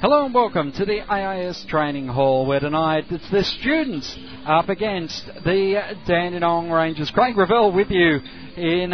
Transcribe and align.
Hello 0.00 0.24
and 0.24 0.32
welcome 0.32 0.72
to 0.72 0.86
the 0.86 1.02
AIS 1.12 1.62
Training 1.68 2.08
Hall, 2.08 2.46
where 2.46 2.58
tonight 2.58 3.04
it's 3.10 3.30
the 3.30 3.44
students 3.44 4.18
up 4.46 4.70
against 4.70 5.26
the 5.26 5.94
Dandenong 6.06 6.70
Rangers. 6.70 7.10
Craig 7.10 7.36
Revell 7.36 7.70
with 7.70 7.90
you 7.90 8.18
in 8.56 8.92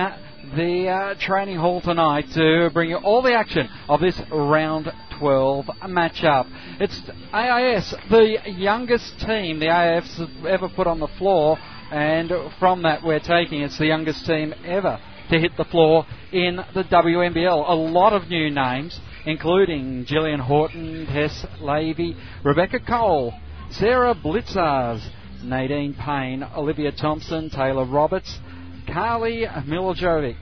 the 0.57 0.89
uh, 0.89 1.15
training 1.21 1.59
hall 1.59 1.81
tonight 1.81 2.25
to 2.35 2.71
bring 2.75 2.91
you 2.91 2.97
all 2.97 3.23
the 3.23 3.35
action 3.35 3.69
of 3.89 4.01
this 4.01 4.21
round 4.33 4.93
12 5.21 5.67
matchup. 5.85 6.49
It's 6.81 7.01
AIS, 7.33 7.95
the 8.11 8.39
youngest 8.57 9.21
team 9.21 9.61
the 9.61 9.69
AIS 9.69 10.13
have 10.17 10.45
ever 10.45 10.69
put 10.69 10.89
on 10.89 10.99
the 10.99 11.07
floor, 11.19 11.57
and 11.93 12.33
from 12.59 12.83
that 12.83 13.05
we're 13.05 13.21
taking 13.21 13.63
it's 13.63 13.79
the 13.79 13.87
youngest 13.87 14.27
team 14.27 14.53
ever 14.65 14.99
to 15.31 15.39
hit 15.39 15.57
the 15.57 15.67
floor 15.67 16.05
in 16.33 16.57
the 16.75 16.83
WNBL. 16.83 17.69
A 17.69 17.75
lot 17.75 18.13
of 18.13 18.29
new 18.29 18.51
names 18.51 19.01
including 19.27 20.05
Gillian 20.07 20.41
Horton, 20.41 21.07
Tess 21.07 21.45
Levy, 21.61 22.17
Rebecca 22.45 22.81
Cole, 22.81 23.35
Sarah 23.71 24.15
Blicavs, 24.15 25.07
Nadine 25.43 25.95
Payne, 25.95 26.45
Olivia 26.57 26.93
Thompson, 26.93 27.51
Taylor 27.51 27.85
Roberts, 27.85 28.39
Carly 28.87 29.45
Mijovic, 29.45 30.37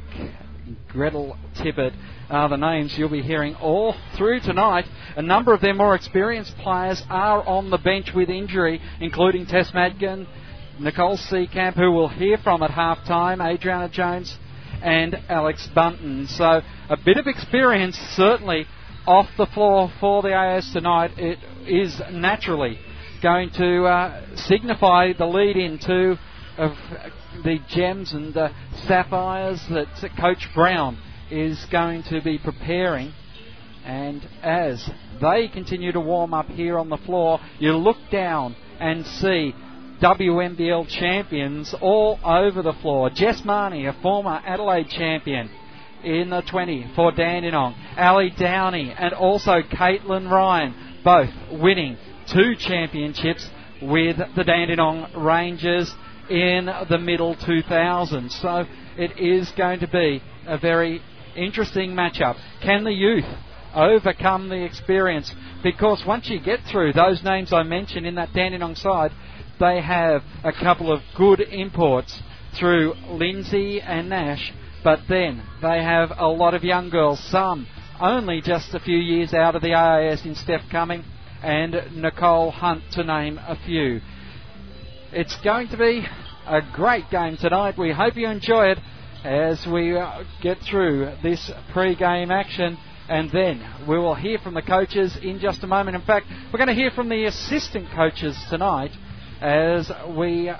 Gretel 0.88 1.36
Tippett 1.56 1.94
are 2.30 2.48
the 2.48 2.56
names 2.56 2.94
you'll 2.96 3.08
be 3.08 3.22
hearing 3.22 3.54
all 3.56 3.94
through 4.16 4.40
tonight. 4.40 4.84
A 5.16 5.22
number 5.22 5.52
of 5.52 5.60
their 5.60 5.74
more 5.74 5.94
experienced 5.94 6.56
players 6.58 7.02
are 7.10 7.42
on 7.46 7.70
the 7.70 7.78
bench 7.78 8.10
with 8.14 8.28
injury, 8.28 8.80
including 9.00 9.46
Tess 9.46 9.72
Madgen, 9.74 10.26
Nicole 10.78 11.16
Seekamp, 11.16 11.74
who 11.74 11.92
we'll 11.92 12.08
hear 12.08 12.38
from 12.38 12.62
at 12.62 12.70
half 12.70 13.04
time, 13.06 13.40
Adriana 13.40 13.88
Jones, 13.88 14.36
and 14.82 15.14
Alex 15.28 15.68
Bunton. 15.74 16.26
So 16.28 16.62
a 16.88 16.96
bit 16.96 17.16
of 17.16 17.26
experience 17.26 17.96
certainly 18.12 18.66
off 19.06 19.28
the 19.36 19.46
floor 19.46 19.90
for 20.00 20.22
the 20.22 20.34
AS 20.34 20.70
tonight. 20.72 21.12
It 21.18 21.38
is 21.66 22.00
naturally 22.10 22.78
going 23.22 23.50
to 23.50 23.84
uh, 23.84 24.36
signify 24.36 25.12
the 25.12 25.26
lead 25.26 25.56
into 25.56 26.18
of 26.56 26.72
the 27.42 27.58
gems 27.68 28.12
and 28.12 28.36
uh, 28.36 28.48
sapphires 28.86 29.60
that 29.70 29.88
Coach 30.20 30.48
Brown 30.54 30.98
is 31.30 31.64
going 31.70 32.04
to 32.04 32.20
be 32.22 32.38
preparing. 32.38 33.12
And 33.84 34.26
as 34.42 34.88
they 35.20 35.48
continue 35.48 35.92
to 35.92 36.00
warm 36.00 36.32
up 36.32 36.46
here 36.46 36.78
on 36.78 36.88
the 36.88 36.96
floor, 36.98 37.40
you 37.58 37.72
look 37.72 37.98
down 38.10 38.56
and 38.78 39.04
see 39.04 39.54
WNBL 40.00 40.88
champions 40.88 41.74
all 41.80 42.18
over 42.24 42.62
the 42.62 42.72
floor. 42.80 43.10
Jess 43.10 43.42
Marnie, 43.42 43.88
a 43.88 44.00
former 44.00 44.40
Adelaide 44.46 44.88
champion 44.88 45.50
in 46.04 46.30
the 46.30 46.42
20 46.42 46.92
for 46.94 47.12
Dandenong. 47.12 47.74
Ali 47.96 48.30
Downey 48.30 48.94
and 48.96 49.12
also 49.14 49.60
Caitlin 49.62 50.30
Ryan, 50.30 50.74
both 51.04 51.30
winning 51.50 51.96
two 52.32 52.54
championships 52.58 53.48
with 53.82 54.16
the 54.36 54.44
Dandenong 54.44 55.10
Rangers 55.16 55.92
in 56.30 56.68
the 56.88 56.98
middle 56.98 57.34
2000s. 57.36 58.30
So 58.40 58.64
it 58.96 59.18
is 59.18 59.50
going 59.56 59.80
to 59.80 59.88
be 59.88 60.22
a 60.46 60.58
very 60.58 61.02
interesting 61.36 61.90
matchup. 61.90 62.36
Can 62.62 62.84
the 62.84 62.92
youth 62.92 63.24
overcome 63.74 64.48
the 64.48 64.64
experience? 64.64 65.34
Because 65.62 66.02
once 66.06 66.28
you 66.28 66.40
get 66.40 66.60
through 66.70 66.92
those 66.92 67.22
names 67.22 67.52
I 67.52 67.62
mentioned 67.62 68.06
in 68.06 68.14
that 68.14 68.32
Dandenong 68.32 68.76
side, 68.76 69.10
they 69.60 69.80
have 69.80 70.22
a 70.42 70.52
couple 70.52 70.92
of 70.92 71.00
good 71.16 71.40
imports 71.40 72.22
through 72.58 72.94
Lindsay 73.08 73.80
and 73.80 74.08
Nash, 74.08 74.52
but 74.84 75.00
then 75.08 75.42
they 75.62 75.82
have 75.82 76.12
a 76.16 76.28
lot 76.28 76.52
of 76.52 76.62
young 76.62 76.90
girls, 76.90 77.18
some 77.30 77.66
only 77.98 78.42
just 78.42 78.74
a 78.74 78.80
few 78.80 78.98
years 78.98 79.32
out 79.32 79.56
of 79.56 79.62
the 79.62 79.72
AIS 79.72 80.24
in 80.26 80.34
Steph 80.34 80.60
Cumming 80.70 81.02
and 81.42 81.74
Nicole 81.96 82.50
Hunt, 82.50 82.82
to 82.92 83.02
name 83.02 83.38
a 83.38 83.56
few. 83.64 84.00
It's 85.10 85.34
going 85.42 85.68
to 85.68 85.78
be 85.78 86.06
a 86.46 86.60
great 86.74 87.10
game 87.10 87.38
tonight. 87.38 87.78
We 87.78 87.92
hope 87.92 88.16
you 88.16 88.28
enjoy 88.28 88.72
it 88.72 88.78
as 89.24 89.66
we 89.66 89.96
uh, 89.96 90.24
get 90.42 90.58
through 90.60 91.14
this 91.22 91.50
pre-game 91.72 92.30
action 92.30 92.76
and 93.08 93.30
then 93.30 93.66
we 93.88 93.98
will 93.98 94.14
hear 94.14 94.38
from 94.38 94.54
the 94.54 94.62
coaches 94.62 95.16
in 95.22 95.38
just 95.38 95.62
a 95.62 95.66
moment. 95.66 95.96
In 95.96 96.02
fact, 96.02 96.26
we're 96.52 96.58
going 96.58 96.68
to 96.68 96.74
hear 96.74 96.90
from 96.90 97.08
the 97.08 97.24
assistant 97.24 97.88
coaches 97.94 98.36
tonight 98.50 98.92
as 99.40 99.90
we 100.16 100.50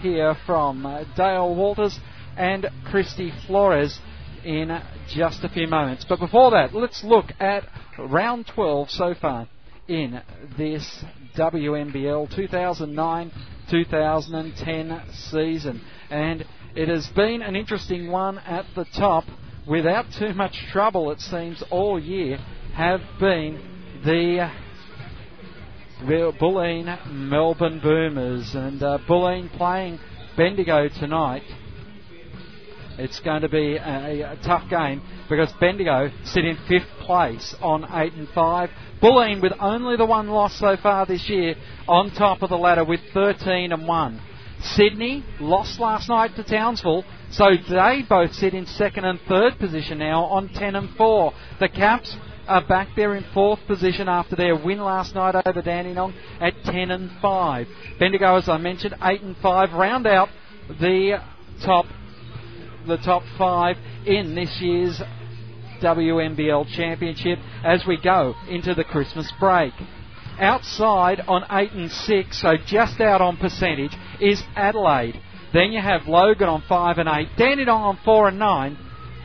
hear 0.00 0.36
from 0.46 0.84
uh, 0.84 1.04
Dale 1.16 1.54
Walters 1.54 1.98
and 2.36 2.66
Christy 2.84 3.32
Flores 3.46 3.98
in 4.44 4.80
just 5.08 5.42
a 5.44 5.48
few 5.48 5.66
moments. 5.66 6.06
But 6.08 6.20
before 6.20 6.52
that, 6.52 6.74
let's 6.74 7.02
look 7.02 7.26
at 7.40 7.64
round 7.98 8.46
12 8.54 8.90
so 8.90 9.14
far 9.20 9.48
in 9.88 10.20
this 10.56 11.04
WNBL 11.36 12.34
2009 12.34 13.32
2010 13.70 15.02
season. 15.30 15.82
And 16.10 16.44
it 16.74 16.88
has 16.88 17.06
been 17.08 17.42
an 17.42 17.56
interesting 17.56 18.10
one 18.10 18.38
at 18.38 18.64
the 18.74 18.84
top 18.96 19.24
without 19.66 20.06
too 20.18 20.32
much 20.34 20.56
trouble, 20.72 21.10
it 21.10 21.20
seems, 21.20 21.62
all 21.70 22.00
year, 22.00 22.38
have 22.74 23.00
been 23.18 23.60
the 24.04 24.50
Bulleen 26.02 27.10
Melbourne 27.10 27.80
Boomers. 27.82 28.54
And 28.54 28.82
uh, 28.82 28.98
Bulleen 29.08 29.50
playing 29.56 29.98
Bendigo 30.36 30.88
tonight. 30.88 31.42
It's 32.98 33.20
going 33.20 33.42
to 33.42 33.48
be 33.48 33.76
a, 33.76 34.32
a, 34.32 34.38
tough 34.42 34.70
game 34.70 35.02
because 35.28 35.52
Bendigo 35.60 36.10
sit 36.24 36.46
in 36.46 36.56
fifth 36.66 36.88
place 37.00 37.54
on 37.60 37.84
eight 37.92 38.14
and 38.14 38.28
five. 38.30 38.70
Bulleen 39.02 39.42
with 39.42 39.52
only 39.60 39.96
the 39.96 40.06
one 40.06 40.28
loss 40.28 40.58
so 40.58 40.76
far 40.82 41.04
this 41.04 41.28
year 41.28 41.56
on 41.86 42.10
top 42.10 42.42
of 42.42 42.48
the 42.48 42.56
ladder 42.56 42.84
with 42.84 43.00
13 43.12 43.72
and 43.72 43.86
one. 43.86 44.20
Sydney 44.62 45.24
lost 45.38 45.78
last 45.78 46.08
night 46.08 46.34
to 46.36 46.42
Townsville, 46.42 47.04
so 47.30 47.50
they 47.68 48.02
both 48.08 48.32
sit 48.32 48.54
in 48.54 48.64
second 48.64 49.04
and 49.04 49.20
third 49.28 49.58
position 49.58 49.98
now 49.98 50.24
on 50.24 50.48
10 50.48 50.74
and 50.74 50.88
4. 50.96 51.32
The 51.60 51.68
Caps 51.68 52.16
are 52.48 52.66
back 52.66 52.88
there 52.96 53.14
in 53.14 53.24
fourth 53.34 53.60
position 53.66 54.08
after 54.08 54.36
their 54.36 54.56
win 54.56 54.78
last 54.78 55.14
night 55.14 55.34
over 55.44 55.60
Dandenong 55.60 56.14
at 56.40 56.54
10 56.64 56.90
and 56.90 57.10
5. 57.20 57.66
Bendigo, 57.98 58.36
as 58.36 58.48
I 58.48 58.56
mentioned, 58.56 58.94
8 59.02 59.20
and 59.20 59.36
5, 59.36 59.72
round 59.74 60.06
out 60.06 60.28
the 60.68 61.20
top 61.62 61.86
the 62.86 62.96
top 62.98 63.22
five 63.38 63.76
in 64.06 64.34
this 64.34 64.58
year's 64.60 65.00
WNBL 65.80 66.68
Championship 66.74 67.38
as 67.64 67.84
we 67.86 67.98
go 68.00 68.34
into 68.48 68.74
the 68.74 68.84
Christmas 68.84 69.30
break. 69.38 69.72
Outside 70.38 71.20
on 71.26 71.44
8 71.50 71.72
and 71.72 71.90
6, 71.90 72.40
so 72.42 72.56
just 72.66 73.00
out 73.00 73.20
on 73.20 73.36
percentage, 73.38 73.96
is 74.20 74.42
Adelaide. 74.54 75.20
Then 75.52 75.72
you 75.72 75.80
have 75.80 76.06
Logan 76.06 76.48
on 76.48 76.62
5 76.68 76.98
and 76.98 77.08
8, 77.08 77.28
Dandenong 77.38 77.82
on 77.82 77.98
4 78.04 78.28
and 78.28 78.38
9, 78.38 78.78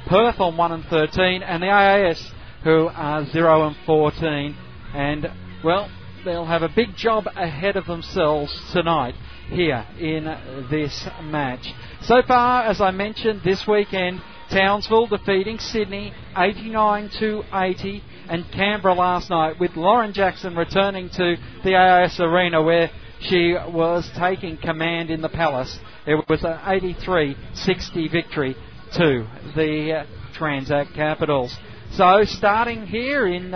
Perth 0.07 0.39
on 0.39 0.57
1 0.57 0.71
and 0.71 0.85
13, 0.85 1.43
and 1.43 1.61
the 1.61 1.67
AAS 1.67 2.31
who 2.63 2.87
are 2.87 3.25
0 3.25 3.67
and 3.67 3.75
14. 3.85 4.55
And, 4.93 5.27
well, 5.63 5.89
they'll 6.23 6.45
have 6.45 6.63
a 6.63 6.69
big 6.69 6.95
job 6.95 7.25
ahead 7.35 7.75
of 7.75 7.85
themselves 7.85 8.51
tonight 8.71 9.15
here 9.49 9.85
in 9.99 10.25
this 10.69 11.07
match. 11.23 11.65
So 12.03 12.21
far, 12.27 12.63
as 12.63 12.81
I 12.81 12.91
mentioned, 12.91 13.41
this 13.43 13.65
weekend, 13.67 14.21
Townsville 14.51 15.07
defeating 15.07 15.59
Sydney 15.59 16.13
89 16.35 17.09
to 17.19 17.43
80, 17.53 18.03
and 18.29 18.45
Canberra 18.51 18.93
last 18.93 19.29
night 19.29 19.59
with 19.59 19.75
Lauren 19.75 20.13
Jackson 20.13 20.55
returning 20.55 21.09
to 21.09 21.35
the 21.63 21.75
AIS 21.75 22.19
Arena 22.19 22.61
where 22.61 22.89
she 23.21 23.55
was 23.67 24.09
taking 24.17 24.57
command 24.57 25.09
in 25.09 25.21
the 25.21 25.29
Palace. 25.29 25.77
It 26.05 26.27
was 26.27 26.43
an 26.43 26.57
83-60 26.57 28.11
victory 28.11 28.55
to 28.97 29.27
the 29.55 30.05
Transact 30.33 30.93
Capitals. 30.93 31.55
So 31.93 32.23
starting 32.25 32.87
here 32.87 33.27
in 33.27 33.51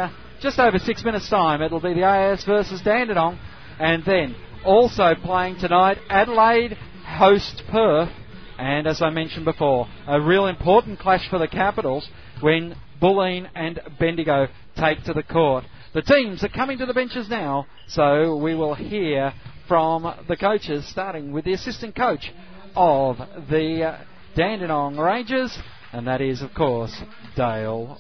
just 0.46 0.60
over 0.60 0.78
six 0.78 1.04
minutes' 1.04 1.28
time, 1.28 1.60
it'll 1.64 1.80
be 1.80 1.96
the 1.96 2.04
AIS 2.04 2.44
versus 2.44 2.80
Dandenong, 2.84 3.40
and 3.80 4.06
then 4.06 4.36
also 4.64 5.16
playing 5.24 5.58
tonight, 5.58 5.98
Adelaide 6.08 6.78
host 7.04 7.64
Perth, 7.72 8.12
and 8.60 8.86
as 8.86 9.02
I 9.02 9.10
mentioned 9.10 9.46
before, 9.46 9.88
a 10.08 10.22
real 10.22 10.46
important 10.46 11.00
clash 11.00 11.28
for 11.32 11.40
the 11.40 11.48
Capitals 11.48 12.08
when 12.42 12.76
Bulleen 13.02 13.50
and 13.56 13.80
Bendigo 14.00 14.48
take 14.78 15.04
to 15.06 15.14
the 15.14 15.24
court. 15.24 15.64
The 15.96 16.04
teams 16.04 16.44
are 16.44 16.50
coming 16.50 16.78
to 16.78 16.86
the 16.86 16.94
benches 16.94 17.28
now, 17.28 17.66
so 17.88 18.36
we 18.36 18.54
will 18.54 18.76
hear 18.76 19.34
from 19.68 20.14
the 20.28 20.38
coaches, 20.38 20.88
starting 20.88 21.32
with 21.32 21.46
the 21.46 21.54
assistant 21.54 21.96
coach 21.96 22.32
of 22.76 23.18
the 23.50 23.98
Dandenong 24.36 25.00
Rangers, 25.00 25.58
and 25.92 26.06
that 26.06 26.22
is, 26.22 26.44
of 26.44 26.54
course, 26.54 26.96
Dale 27.36 27.98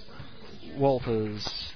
Walters. 0.78 1.75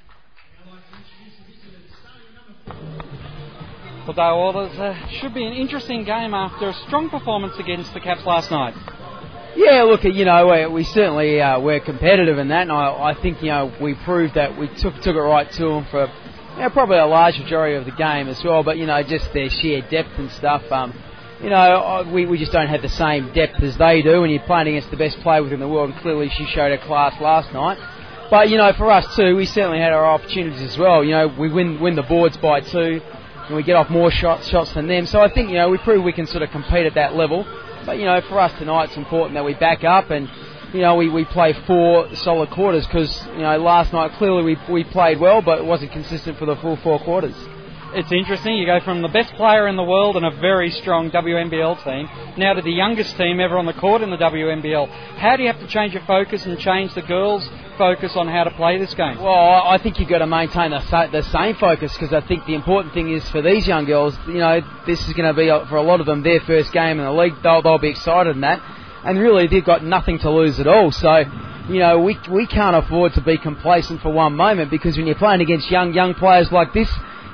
Well, 4.06 4.16
Dale 4.16 4.38
Walters, 4.38 4.80
uh, 4.80 4.96
should 5.20 5.34
be 5.34 5.46
an 5.46 5.54
interesting 5.54 6.04
game 6.04 6.34
after 6.34 6.70
a 6.70 6.74
strong 6.88 7.10
performance 7.10 7.54
against 7.60 7.94
the 7.94 8.00
Caps 8.00 8.26
last 8.26 8.50
night. 8.50 8.74
Yeah, 9.56 9.84
look, 9.84 10.04
you 10.04 10.26
know, 10.26 10.48
we, 10.48 10.74
we 10.74 10.84
certainly 10.84 11.42
uh, 11.42 11.60
we're 11.60 11.80
competitive 11.80 12.38
in 12.38 12.48
that, 12.48 12.64
and 12.64 12.72
I, 12.72 13.14
I 13.14 13.22
think 13.22 13.42
you 13.42 13.50
know 13.50 13.72
we 13.82 13.96
proved 14.06 14.36
that 14.36 14.58
we 14.58 14.68
took 14.78 14.96
took 15.02 15.16
it 15.16 15.20
right 15.20 15.52
to 15.52 15.64
them 15.64 15.86
for 15.92 16.08
you 16.56 16.62
know, 16.62 16.70
probably 16.70 16.98
a 16.98 17.06
large 17.06 17.38
majority 17.38 17.76
of 17.76 17.86
the 17.86 17.92
game 17.92 18.28
as 18.28 18.42
well. 18.44 18.64
But 18.64 18.78
you 18.78 18.86
know, 18.86 19.02
just 19.04 19.34
their 19.34 19.50
sheer 19.50 19.82
depth 19.90 20.18
and 20.18 20.32
stuff. 20.32 20.64
Um, 20.72 20.94
you 21.42 21.50
know, 21.50 22.10
we, 22.14 22.26
we 22.26 22.38
just 22.38 22.52
don't 22.52 22.68
have 22.68 22.82
the 22.82 22.90
same 22.90 23.32
depth 23.34 23.62
as 23.64 23.78
they 23.78 24.02
do 24.02 24.22
when 24.22 24.30
you're 24.30 24.44
playing 24.44 24.68
against 24.68 24.92
the 24.92 24.98
best 24.98 25.20
player 25.20 25.42
within 25.42 25.60
the 25.60 25.68
world, 25.68 25.92
and 25.92 26.00
clearly 26.02 26.30
she 26.36 26.46
showed 26.48 26.78
her 26.78 26.86
class 26.86 27.20
last 27.22 27.54
night. 27.54 27.78
But, 28.30 28.50
you 28.50 28.58
know, 28.58 28.72
for 28.74 28.92
us 28.92 29.16
too, 29.16 29.36
we 29.36 29.46
certainly 29.46 29.80
had 29.80 29.92
our 29.92 30.06
opportunities 30.06 30.62
as 30.62 30.78
well. 30.78 31.04
You 31.04 31.12
know, 31.12 31.28
we 31.28 31.52
win, 31.52 31.80
win 31.80 31.96
the 31.96 32.04
boards 32.04 32.38
by 32.38 32.62
two, 32.62 33.02
and 33.48 33.56
we 33.56 33.64
get 33.64 33.76
off 33.76 33.90
more 33.90 34.12
shots, 34.12 34.48
shots 34.48 34.72
than 34.74 34.88
them. 34.88 35.08
So 35.08 35.20
I 35.20 35.34
think, 35.34 35.50
you 35.50 35.56
know, 35.56 35.70
we 35.70 35.80
prove 35.80 36.04
we 36.04 36.14
can 36.14 36.28
sort 36.28 36.44
of 36.44 36.52
compete 36.52 36.86
at 36.86 36.94
that 36.94 37.16
level. 37.16 37.44
But, 37.86 37.98
you 37.98 38.06
know, 38.06 38.22
for 38.22 38.40
us 38.40 38.58
tonight, 38.60 38.90
it's 38.90 38.98
important 38.98 39.34
that 39.34 39.46
we 39.46 39.56
back 39.56 39.84
up 39.84 40.12
and, 40.12 40.30
you 40.74 40.82
know, 40.82 40.96
we, 40.96 41.10
we 41.10 41.26
play 41.26 41.54
four 41.66 42.14
solid 42.14 42.52
quarters 42.52 42.86
because, 42.86 43.26
you 43.30 43.40
know, 43.40 43.58
last 43.58 43.92
night 43.94 44.12
clearly 44.14 44.44
we, 44.44 44.58
we 44.72 44.84
played 44.84 45.20
well, 45.20 45.42
but 45.42 45.58
it 45.58 45.66
wasn't 45.66 45.92
consistent 45.92 46.38
for 46.38 46.46
the 46.46 46.56
full 46.58 46.78
four 46.78 47.00
quarters 47.00 47.36
it's 47.94 48.12
interesting. 48.12 48.58
You 48.58 48.66
go 48.66 48.80
from 48.80 49.02
the 49.02 49.08
best 49.08 49.34
player 49.34 49.68
in 49.68 49.76
the 49.76 49.84
world 49.84 50.16
and 50.16 50.26
a 50.26 50.32
very 50.40 50.70
strong 50.70 51.12
WNBL 51.12 51.84
team 51.84 52.10
now 52.38 52.54
to 52.54 52.62
the 52.62 52.72
youngest 52.72 53.18
team 53.18 53.40
ever 53.40 53.58
on 53.58 53.66
the 53.66 53.74
court 53.74 54.02
in 54.02 54.10
the 54.10 54.18
WNBL. 54.18 54.88
How 55.18 55.36
do 55.36 55.44
you 55.44 55.52
have 55.52 55.60
to 55.60 55.68
change 55.68 55.94
your 55.94 56.04
focus 56.06 56.46
and 56.46 56.58
change 56.60 56.94
the 56.94 57.02
girls' 57.02 57.48
focus 57.78 58.16
on 58.16 58.28
how 58.28 58.44
to 58.44 58.52
play 58.52 58.78
this 58.78 58.94
game? 58.94 59.22
Well, 59.22 59.34
I 59.34 59.78
think 59.82 60.00
you've 60.00 60.10
got 60.10 60.20
to 60.20 60.28
maintain 60.28 60.72
the, 60.72 61.22
same 61.32 61.56
focus 61.56 61.92
because 61.94 62.14
I 62.14 62.26
think 62.26 62.46
the 62.46 62.56
important 62.56 62.94
thing 62.94 63.12
is 63.12 63.28
for 63.30 63.42
these 63.42 63.68
young 63.68 63.86
girls, 63.86 64.16
you 64.28 64.36
know, 64.36 64.62
this 64.86 65.06
is 65.08 65.14
going 65.14 65.34
to 65.34 65.38
be, 65.38 65.48
for 65.70 65.78
a 65.78 65.84
lot 65.84 66.00
of 66.00 66.06
them, 66.06 66.24
their 66.24 66.42
first 66.42 66.72
game 66.72 67.00
in 67.00 67.06
the 67.06 67.12
league. 67.12 67.34
They'll, 67.42 67.62
they'll 67.62 67.80
be 67.80 67.90
excited 67.90 68.36
in 68.36 68.42
that. 68.42 68.62
And 69.04 69.18
really, 69.18 69.48
they've 69.48 69.66
got 69.66 69.84
nothing 69.84 70.20
to 70.20 70.30
lose 70.30 70.60
at 70.60 70.68
all. 70.68 70.92
So, 70.92 71.24
you 71.70 71.80
know, 71.80 72.00
we, 72.00 72.18
we 72.30 72.48
can't 72.48 72.76
afford 72.76 73.14
to 73.14 73.22
be 73.22 73.38
complacent 73.38 74.02
for 74.02 74.12
one 74.12 74.36
moment 74.36 74.72
because 74.72 74.98
when 74.98 75.06
you're 75.06 75.16
playing 75.16 75.42
against 75.42 75.72
young, 75.72 75.94
young 75.94 76.14
players 76.16 76.52
like 76.52 76.74
this, 76.74 76.90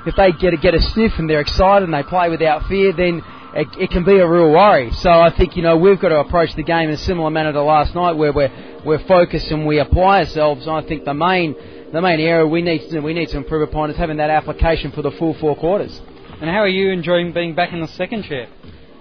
if 0.06 0.14
they 0.16 0.32
get 0.32 0.54
a, 0.54 0.56
get 0.56 0.74
a 0.74 0.80
sniff 0.80 1.12
and 1.18 1.28
they're 1.28 1.40
excited 1.40 1.84
and 1.84 1.94
they 1.94 2.02
play 2.02 2.28
without 2.28 2.68
fear, 2.68 2.92
then 2.92 3.22
it, 3.54 3.68
it, 3.78 3.90
can 3.90 4.04
be 4.04 4.18
a 4.18 4.28
real 4.28 4.50
worry. 4.50 4.92
So 4.92 5.10
I 5.10 5.34
think 5.36 5.56
you 5.56 5.62
know 5.62 5.76
we've 5.76 6.00
got 6.00 6.10
to 6.10 6.20
approach 6.20 6.54
the 6.54 6.62
game 6.62 6.88
in 6.88 6.94
a 6.94 6.98
similar 6.98 7.30
manner 7.30 7.52
to 7.52 7.62
last 7.62 7.94
night, 7.94 8.12
where 8.12 8.32
we're 8.32 8.52
we're 8.84 9.04
focused 9.06 9.50
and 9.50 9.66
we 9.66 9.78
apply 9.78 10.20
ourselves. 10.20 10.66
And 10.66 10.76
I 10.76 10.82
think 10.86 11.04
the 11.04 11.14
main 11.14 11.54
the 11.92 12.00
main 12.00 12.20
area 12.20 12.46
we 12.46 12.62
need 12.62 12.88
to 12.90 13.00
we 13.00 13.14
need 13.14 13.28
to 13.30 13.36
improve 13.36 13.68
upon 13.68 13.90
is 13.90 13.96
having 13.96 14.18
that 14.18 14.30
application 14.30 14.92
for 14.92 15.02
the 15.02 15.10
full 15.12 15.34
four 15.34 15.56
quarters. 15.56 16.00
And 16.40 16.50
how 16.50 16.58
are 16.58 16.68
you 16.68 16.90
enjoying 16.90 17.32
being 17.32 17.54
back 17.54 17.72
in 17.72 17.80
the 17.80 17.88
second 17.88 18.24
chair? 18.24 18.48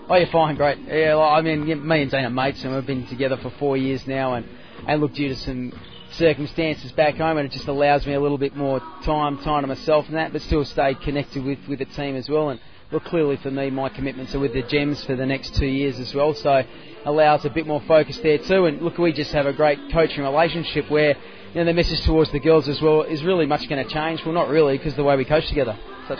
Oh, 0.07 0.15
you're 0.15 0.27
fine, 0.27 0.55
great. 0.55 0.77
Yeah, 0.87 1.17
I 1.17 1.41
mean, 1.41 1.65
me 1.65 2.01
and 2.03 2.11
Dean 2.11 2.25
are 2.25 2.29
mates, 2.29 2.63
and 2.63 2.73
we've 2.73 2.85
been 2.85 3.07
together 3.07 3.37
for 3.41 3.51
four 3.59 3.75
years 3.75 4.05
now, 4.07 4.35
and 4.35 4.45
and 4.87 5.01
look, 5.01 5.13
due 5.13 5.29
to 5.29 5.35
some 5.35 5.73
circumstances 6.17 6.91
back 6.91 7.15
home, 7.15 7.37
and 7.37 7.47
it 7.47 7.51
just 7.51 7.67
allows 7.67 8.05
me 8.05 8.13
a 8.13 8.19
little 8.19 8.37
bit 8.37 8.55
more 8.55 8.79
time, 9.03 9.37
time 9.39 9.61
to 9.61 9.67
myself 9.67 10.05
and 10.07 10.15
that, 10.15 10.33
but 10.33 10.41
still 10.41 10.65
stay 10.65 10.95
connected 10.95 11.43
with, 11.43 11.59
with 11.67 11.79
the 11.79 11.85
team 11.85 12.15
as 12.15 12.29
well. 12.29 12.49
And 12.49 12.59
look, 12.91 13.03
clearly 13.05 13.37
for 13.37 13.51
me, 13.51 13.69
my 13.69 13.89
commitments 13.89 14.33
are 14.35 14.39
with 14.39 14.53
the 14.53 14.63
Gems 14.63 15.03
for 15.03 15.15
the 15.15 15.25
next 15.25 15.55
two 15.55 15.65
years 15.65 15.99
as 15.99 16.13
well, 16.13 16.33
so 16.33 16.63
allows 17.05 17.45
a 17.45 17.49
bit 17.49 17.67
more 17.67 17.81
focus 17.87 18.19
there 18.19 18.37
too. 18.37 18.65
And 18.65 18.81
look, 18.81 18.97
we 18.97 19.13
just 19.13 19.31
have 19.31 19.45
a 19.45 19.53
great 19.53 19.79
coaching 19.91 20.23
relationship 20.23 20.89
where 20.89 21.15
you 21.53 21.61
know 21.61 21.65
the 21.65 21.73
message 21.73 22.01
towards 22.05 22.31
the 22.31 22.39
girls 22.39 22.67
as 22.67 22.81
well 22.81 23.03
is 23.03 23.23
really 23.23 23.45
much 23.45 23.67
going 23.69 23.85
to 23.85 23.93
change. 23.93 24.21
Well, 24.25 24.33
not 24.33 24.49
really, 24.49 24.77
because 24.77 24.95
the 24.95 25.03
way 25.03 25.15
we 25.15 25.25
coach 25.25 25.47
together. 25.47 25.77
So 26.07 26.15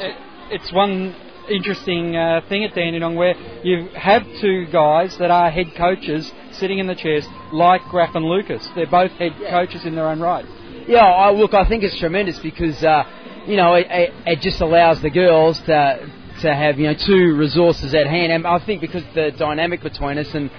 it's 0.51 0.71
one 0.71 1.15
interesting 1.49 2.15
uh, 2.15 2.41
thing 2.49 2.63
at 2.63 2.73
Dandenong 2.73 3.15
where 3.15 3.35
you 3.63 3.89
have 3.95 4.23
two 4.41 4.65
guys 4.71 5.15
that 5.17 5.31
are 5.31 5.51
head 5.51 5.75
coaches 5.75 6.31
sitting 6.59 6.79
in 6.79 6.87
the 6.87 6.95
chairs, 6.95 7.25
like 7.51 7.81
Graf 7.89 8.15
and 8.15 8.25
Lucas. 8.25 8.67
They're 8.75 8.87
both 8.87 9.11
head 9.11 9.33
yeah. 9.39 9.51
coaches 9.51 9.85
in 9.85 9.95
their 9.95 10.07
own 10.07 10.19
right. 10.19 10.45
Yeah, 10.87 11.05
I, 11.05 11.31
look, 11.31 11.53
I 11.53 11.67
think 11.67 11.83
it's 11.83 11.97
tremendous 11.99 12.37
because 12.39 12.83
uh, 12.83 13.03
you 13.47 13.57
know 13.57 13.73
it, 13.73 13.87
it, 13.89 14.13
it 14.25 14.41
just 14.41 14.61
allows 14.61 15.01
the 15.01 15.09
girls 15.09 15.59
to 15.61 16.11
to 16.41 16.53
have 16.53 16.77
you 16.77 16.87
know 16.87 16.93
two 16.93 17.35
resources 17.35 17.93
at 17.93 18.07
hand, 18.07 18.31
and 18.31 18.45
I 18.45 18.63
think 18.65 18.81
because 18.81 19.03
the 19.13 19.31
dynamic 19.31 19.81
between 19.81 20.17
us 20.17 20.33
and 20.33 20.51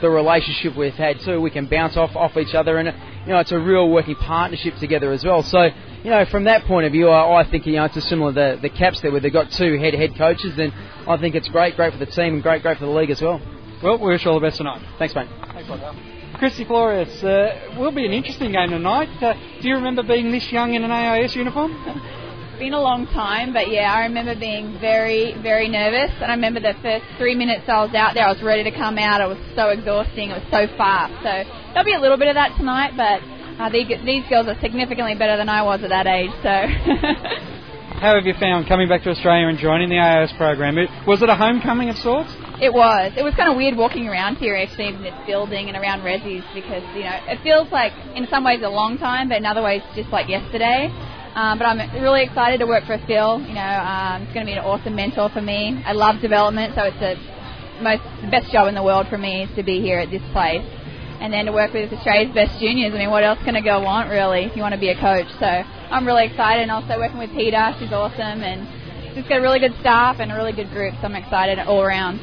the 0.00 0.08
relationship 0.08 0.76
we've 0.76 0.94
had 0.94 1.20
too, 1.20 1.40
we 1.40 1.50
can 1.50 1.66
bounce 1.66 1.96
off 1.96 2.16
off 2.16 2.36
each 2.36 2.54
other, 2.54 2.78
and 2.78 2.88
you 3.26 3.32
know 3.32 3.40
it's 3.40 3.52
a 3.52 3.58
real 3.58 3.90
working 3.90 4.14
partnership 4.14 4.74
together 4.76 5.12
as 5.12 5.24
well. 5.24 5.42
So 5.42 5.64
you 6.02 6.10
know 6.10 6.24
from 6.26 6.44
that 6.44 6.64
point 6.64 6.86
of 6.86 6.92
view, 6.92 7.08
I, 7.08 7.42
I 7.42 7.50
think 7.50 7.66
you 7.66 7.74
know 7.74 7.84
it's 7.84 7.96
a 7.96 8.00
similar 8.00 8.32
the 8.32 8.58
the 8.62 8.70
Caps 8.70 9.00
there 9.00 9.10
where 9.10 9.20
they've 9.20 9.32
got 9.32 9.50
two 9.50 9.78
head 9.78 9.94
head 9.94 10.16
coaches, 10.16 10.56
then 10.56 10.72
I 11.06 11.16
think 11.18 11.34
it's 11.34 11.48
great, 11.48 11.76
great 11.76 11.92
for 11.92 11.98
the 11.98 12.06
team 12.06 12.34
and 12.34 12.42
great, 12.42 12.62
great 12.62 12.78
for 12.78 12.86
the 12.86 12.92
league 12.92 13.10
as 13.10 13.20
well. 13.20 13.40
Well, 13.84 13.98
we 13.98 14.12
wish 14.12 14.24
you 14.24 14.30
all 14.30 14.40
the 14.40 14.46
best 14.46 14.56
tonight. 14.56 14.80
Thanks, 14.98 15.14
mate. 15.14 15.28
Thanks, 15.52 15.68
Michael. 15.68 15.94
Christy 16.38 16.64
Flores, 16.64 17.22
uh, 17.22 17.76
will 17.78 17.92
be 17.92 18.06
an 18.06 18.12
interesting 18.12 18.50
game 18.52 18.70
tonight. 18.70 19.10
Uh, 19.22 19.34
do 19.60 19.68
you 19.68 19.74
remember 19.74 20.02
being 20.02 20.32
this 20.32 20.50
young 20.50 20.72
in 20.72 20.84
an 20.84 20.90
AIS 20.90 21.36
uniform? 21.36 21.70
It's 21.86 22.58
been 22.58 22.72
a 22.72 22.80
long 22.80 23.06
time, 23.08 23.52
but 23.52 23.68
yeah, 23.70 23.92
I 23.92 24.04
remember 24.04 24.34
being 24.40 24.78
very, 24.80 25.36
very 25.42 25.68
nervous. 25.68 26.16
And 26.16 26.32
I 26.32 26.34
remember 26.34 26.60
the 26.60 26.72
first 26.80 27.04
three 27.18 27.34
minutes 27.34 27.68
I 27.68 27.84
was 27.84 27.94
out 27.94 28.14
there, 28.14 28.24
I 28.24 28.32
was 28.32 28.42
ready 28.42 28.64
to 28.64 28.70
come 28.70 28.96
out. 28.96 29.20
It 29.20 29.28
was 29.28 29.52
so 29.54 29.68
exhausting. 29.68 30.30
It 30.30 30.40
was 30.40 30.48
so 30.50 30.66
fast. 30.78 31.12
So 31.20 31.44
there'll 31.74 31.84
be 31.84 31.92
a 31.92 32.00
little 32.00 32.16
bit 32.16 32.28
of 32.28 32.36
that 32.36 32.56
tonight, 32.56 32.96
but 32.96 33.20
uh, 33.60 33.68
these, 33.68 33.88
these 34.06 34.24
girls 34.30 34.48
are 34.48 34.58
significantly 34.62 35.14
better 35.14 35.36
than 35.36 35.50
I 35.50 35.60
was 35.60 35.82
at 35.82 35.90
that 35.90 36.06
age. 36.06 36.32
So. 36.40 36.48
how 38.00 38.16
have 38.16 38.24
you 38.24 38.32
found 38.40 38.66
coming 38.66 38.88
back 38.88 39.02
to 39.02 39.10
Australia 39.10 39.46
and 39.46 39.58
joining 39.58 39.90
the 39.90 39.98
AIS 39.98 40.32
program? 40.38 40.78
It, 40.78 40.88
was 41.06 41.20
it 41.20 41.28
a 41.28 41.36
homecoming 41.36 41.90
of 41.90 41.98
sorts? 41.98 42.32
It 42.60 42.72
was. 42.72 43.12
It 43.16 43.24
was 43.24 43.34
kind 43.34 43.50
of 43.50 43.56
weird 43.56 43.76
walking 43.76 44.06
around 44.06 44.36
here 44.36 44.54
actually 44.54 44.88
in 44.88 45.02
this 45.02 45.14
building 45.26 45.68
and 45.68 45.76
around 45.76 46.02
Resi's 46.02 46.44
because, 46.54 46.82
you 46.94 47.02
know, 47.02 47.18
it 47.26 47.42
feels 47.42 47.70
like 47.72 47.92
in 48.14 48.28
some 48.30 48.44
ways 48.44 48.62
a 48.62 48.68
long 48.68 48.96
time, 48.96 49.28
but 49.28 49.38
in 49.38 49.46
other 49.46 49.62
ways 49.62 49.82
just 49.96 50.10
like 50.10 50.28
yesterday. 50.28 50.86
Um, 51.34 51.58
but 51.58 51.66
I'm 51.66 51.82
really 52.00 52.22
excited 52.22 52.60
to 52.60 52.66
work 52.66 52.84
for 52.84 52.96
Phil. 53.06 53.42
You 53.42 53.54
know, 53.54 53.74
um, 53.82 54.22
it's 54.22 54.32
going 54.32 54.46
to 54.46 54.50
be 54.50 54.56
an 54.56 54.62
awesome 54.62 54.94
mentor 54.94 55.30
for 55.30 55.42
me. 55.42 55.82
I 55.84 55.92
love 55.92 56.20
development, 56.22 56.74
so 56.76 56.84
it's 56.84 57.00
the 57.00 57.18
most 57.82 58.02
the 58.22 58.30
best 58.30 58.52
job 58.52 58.68
in 58.68 58.74
the 58.76 58.84
world 58.84 59.08
for 59.08 59.18
me 59.18 59.48
to 59.56 59.62
be 59.64 59.80
here 59.80 59.98
at 59.98 60.10
this 60.10 60.22
place 60.30 60.62
and 61.18 61.32
then 61.32 61.46
to 61.46 61.52
work 61.52 61.72
with 61.72 61.92
Australia's 61.92 62.32
best 62.34 62.60
juniors. 62.60 62.94
I 62.94 62.98
mean, 62.98 63.10
what 63.10 63.24
else 63.24 63.40
can 63.44 63.56
a 63.56 63.62
girl 63.62 63.82
want, 63.82 64.10
really, 64.10 64.44
if 64.44 64.54
you 64.54 64.62
want 64.62 64.74
to 64.74 64.80
be 64.80 64.90
a 64.90 65.00
coach? 65.00 65.26
So 65.40 65.46
I'm 65.46 66.06
really 66.06 66.26
excited, 66.26 66.62
and 66.62 66.70
also 66.70 66.98
working 66.98 67.18
with 67.18 67.30
Peter, 67.30 67.74
she's 67.80 67.90
awesome, 67.90 68.42
and 68.42 68.62
she's 69.14 69.26
got 69.26 69.38
a 69.38 69.42
really 69.42 69.58
good 69.58 69.74
staff 69.80 70.20
and 70.20 70.30
a 70.30 70.34
really 70.36 70.52
good 70.52 70.70
group, 70.70 70.94
so 71.00 71.06
I'm 71.06 71.16
excited 71.16 71.58
all 71.58 71.82
around. 71.82 72.20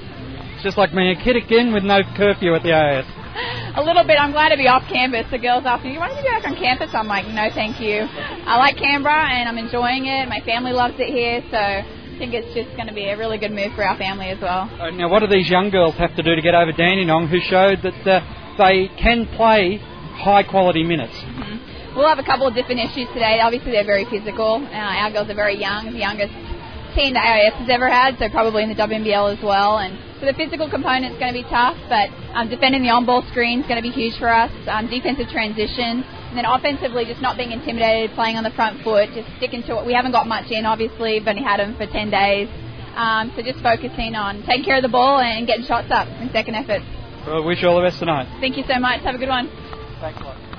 It's 0.61 0.77
just 0.77 0.77
like 0.77 0.93
being 0.93 1.09
a 1.09 1.17
kid 1.17 1.33
again 1.41 1.73
with 1.73 1.81
no 1.81 2.05
curfew 2.13 2.53
at 2.53 2.61
the 2.61 2.69
AIS. 2.69 3.09
a 3.73 3.81
little 3.81 4.05
bit. 4.05 4.21
I'm 4.21 4.29
glad 4.29 4.53
to 4.53 4.61
be 4.61 4.69
off 4.69 4.85
campus. 4.85 5.25
The 5.33 5.41
girls 5.41 5.65
ask 5.65 5.81
me, 5.81 5.97
"Why 5.97 6.13
don't 6.13 6.21
you 6.21 6.29
go 6.29 6.37
back 6.37 6.45
on 6.45 6.53
campus?" 6.53 6.93
I'm 6.93 7.09
like, 7.09 7.25
"No, 7.25 7.49
thank 7.49 7.81
you. 7.81 8.05
I 8.05 8.61
like 8.61 8.77
Canberra 8.77 9.25
and 9.25 9.49
I'm 9.49 9.57
enjoying 9.57 10.05
it. 10.05 10.29
My 10.29 10.37
family 10.45 10.69
loves 10.69 11.01
it 11.01 11.09
here, 11.09 11.41
so 11.49 11.57
I 11.57 12.13
think 12.21 12.37
it's 12.37 12.53
just 12.53 12.77
going 12.77 12.85
to 12.85 12.93
be 12.93 13.09
a 13.09 13.17
really 13.17 13.41
good 13.41 13.49
move 13.49 13.73
for 13.73 13.81
our 13.81 13.97
family 13.97 14.29
as 14.29 14.37
well." 14.37 14.69
Uh, 14.77 14.93
now, 14.93 15.09
what 15.09 15.25
do 15.25 15.27
these 15.33 15.49
young 15.49 15.73
girls 15.73 15.97
have 15.97 16.13
to 16.13 16.21
do 16.21 16.37
to 16.37 16.41
get 16.45 16.53
over 16.53 16.69
Dandenong, 16.69 17.25
who 17.25 17.41
showed 17.41 17.81
that 17.81 18.05
uh, 18.05 18.21
they 18.61 18.85
can 19.01 19.25
play 19.33 19.81
high 20.13 20.45
quality 20.45 20.85
minutes. 20.85 21.17
Mm-hmm. 21.17 21.97
We'll 21.97 22.07
have 22.07 22.21
a 22.21 22.27
couple 22.29 22.45
of 22.45 22.53
different 22.53 22.85
issues 22.85 23.09
today. 23.17 23.41
Obviously, 23.41 23.73
they're 23.73 23.81
very 23.81 24.05
physical. 24.05 24.61
Uh, 24.61 24.77
our 24.77 25.09
girls 25.09 25.25
are 25.25 25.33
very 25.33 25.57
young, 25.57 25.89
the 25.89 26.05
youngest 26.05 26.37
team 26.93 27.17
that 27.17 27.25
AIS 27.25 27.65
has 27.65 27.69
ever 27.73 27.89
had, 27.89 28.21
so 28.21 28.29
probably 28.29 28.61
in 28.61 28.69
the 28.69 28.77
WNBL 28.77 29.25
as 29.33 29.41
well. 29.41 29.81
And 29.81 30.10
so 30.21 30.29
the 30.29 30.37
physical 30.37 30.69
component 30.69 31.17
is 31.17 31.19
going 31.19 31.33
to 31.33 31.39
be 31.41 31.47
tough, 31.49 31.73
but 31.89 32.13
um, 32.37 32.45
defending 32.45 32.85
the 32.85 32.93
on-ball 32.93 33.25
screen 33.33 33.61
is 33.61 33.65
going 33.65 33.81
to 33.81 33.83
be 33.83 33.89
huge 33.89 34.13
for 34.21 34.29
us. 34.29 34.53
Um, 34.69 34.85
defensive 34.85 35.33
transition, 35.33 36.05
and 36.05 36.37
then 36.37 36.45
offensively, 36.45 37.09
just 37.09 37.25
not 37.25 37.41
being 37.41 37.49
intimidated, 37.49 38.13
playing 38.13 38.37
on 38.37 38.45
the 38.45 38.53
front 38.53 38.85
foot, 38.85 39.09
just 39.17 39.25
sticking 39.41 39.65
to 39.65 39.81
it. 39.81 39.85
We 39.89 39.97
haven't 39.97 40.13
got 40.13 40.29
much 40.29 40.53
in, 40.53 40.69
obviously. 40.69 41.17
We've 41.17 41.27
only 41.27 41.41
had 41.41 41.57
them 41.57 41.73
for 41.73 41.89
10 41.89 42.13
days. 42.13 42.45
Um, 42.93 43.33
so 43.33 43.41
just 43.41 43.65
focusing 43.65 44.13
on 44.13 44.45
taking 44.45 44.63
care 44.63 44.77
of 44.77 44.85
the 44.85 44.93
ball 44.93 45.17
and 45.17 45.47
getting 45.49 45.65
shots 45.65 45.89
up 45.89 46.05
in 46.21 46.29
second 46.29 46.53
efforts. 46.53 46.85
Well, 47.25 47.41
wish 47.41 47.65
you 47.65 47.69
all 47.69 47.81
the 47.81 47.89
best 47.89 47.97
tonight. 47.97 48.29
Thank 48.39 48.57
you 48.57 48.63
so 48.69 48.77
much. 48.77 49.01
Have 49.01 49.15
a 49.15 49.17
good 49.17 49.29
one. 49.29 49.49
Thanks 49.99 50.21
a 50.21 50.23
lot. 50.23 50.50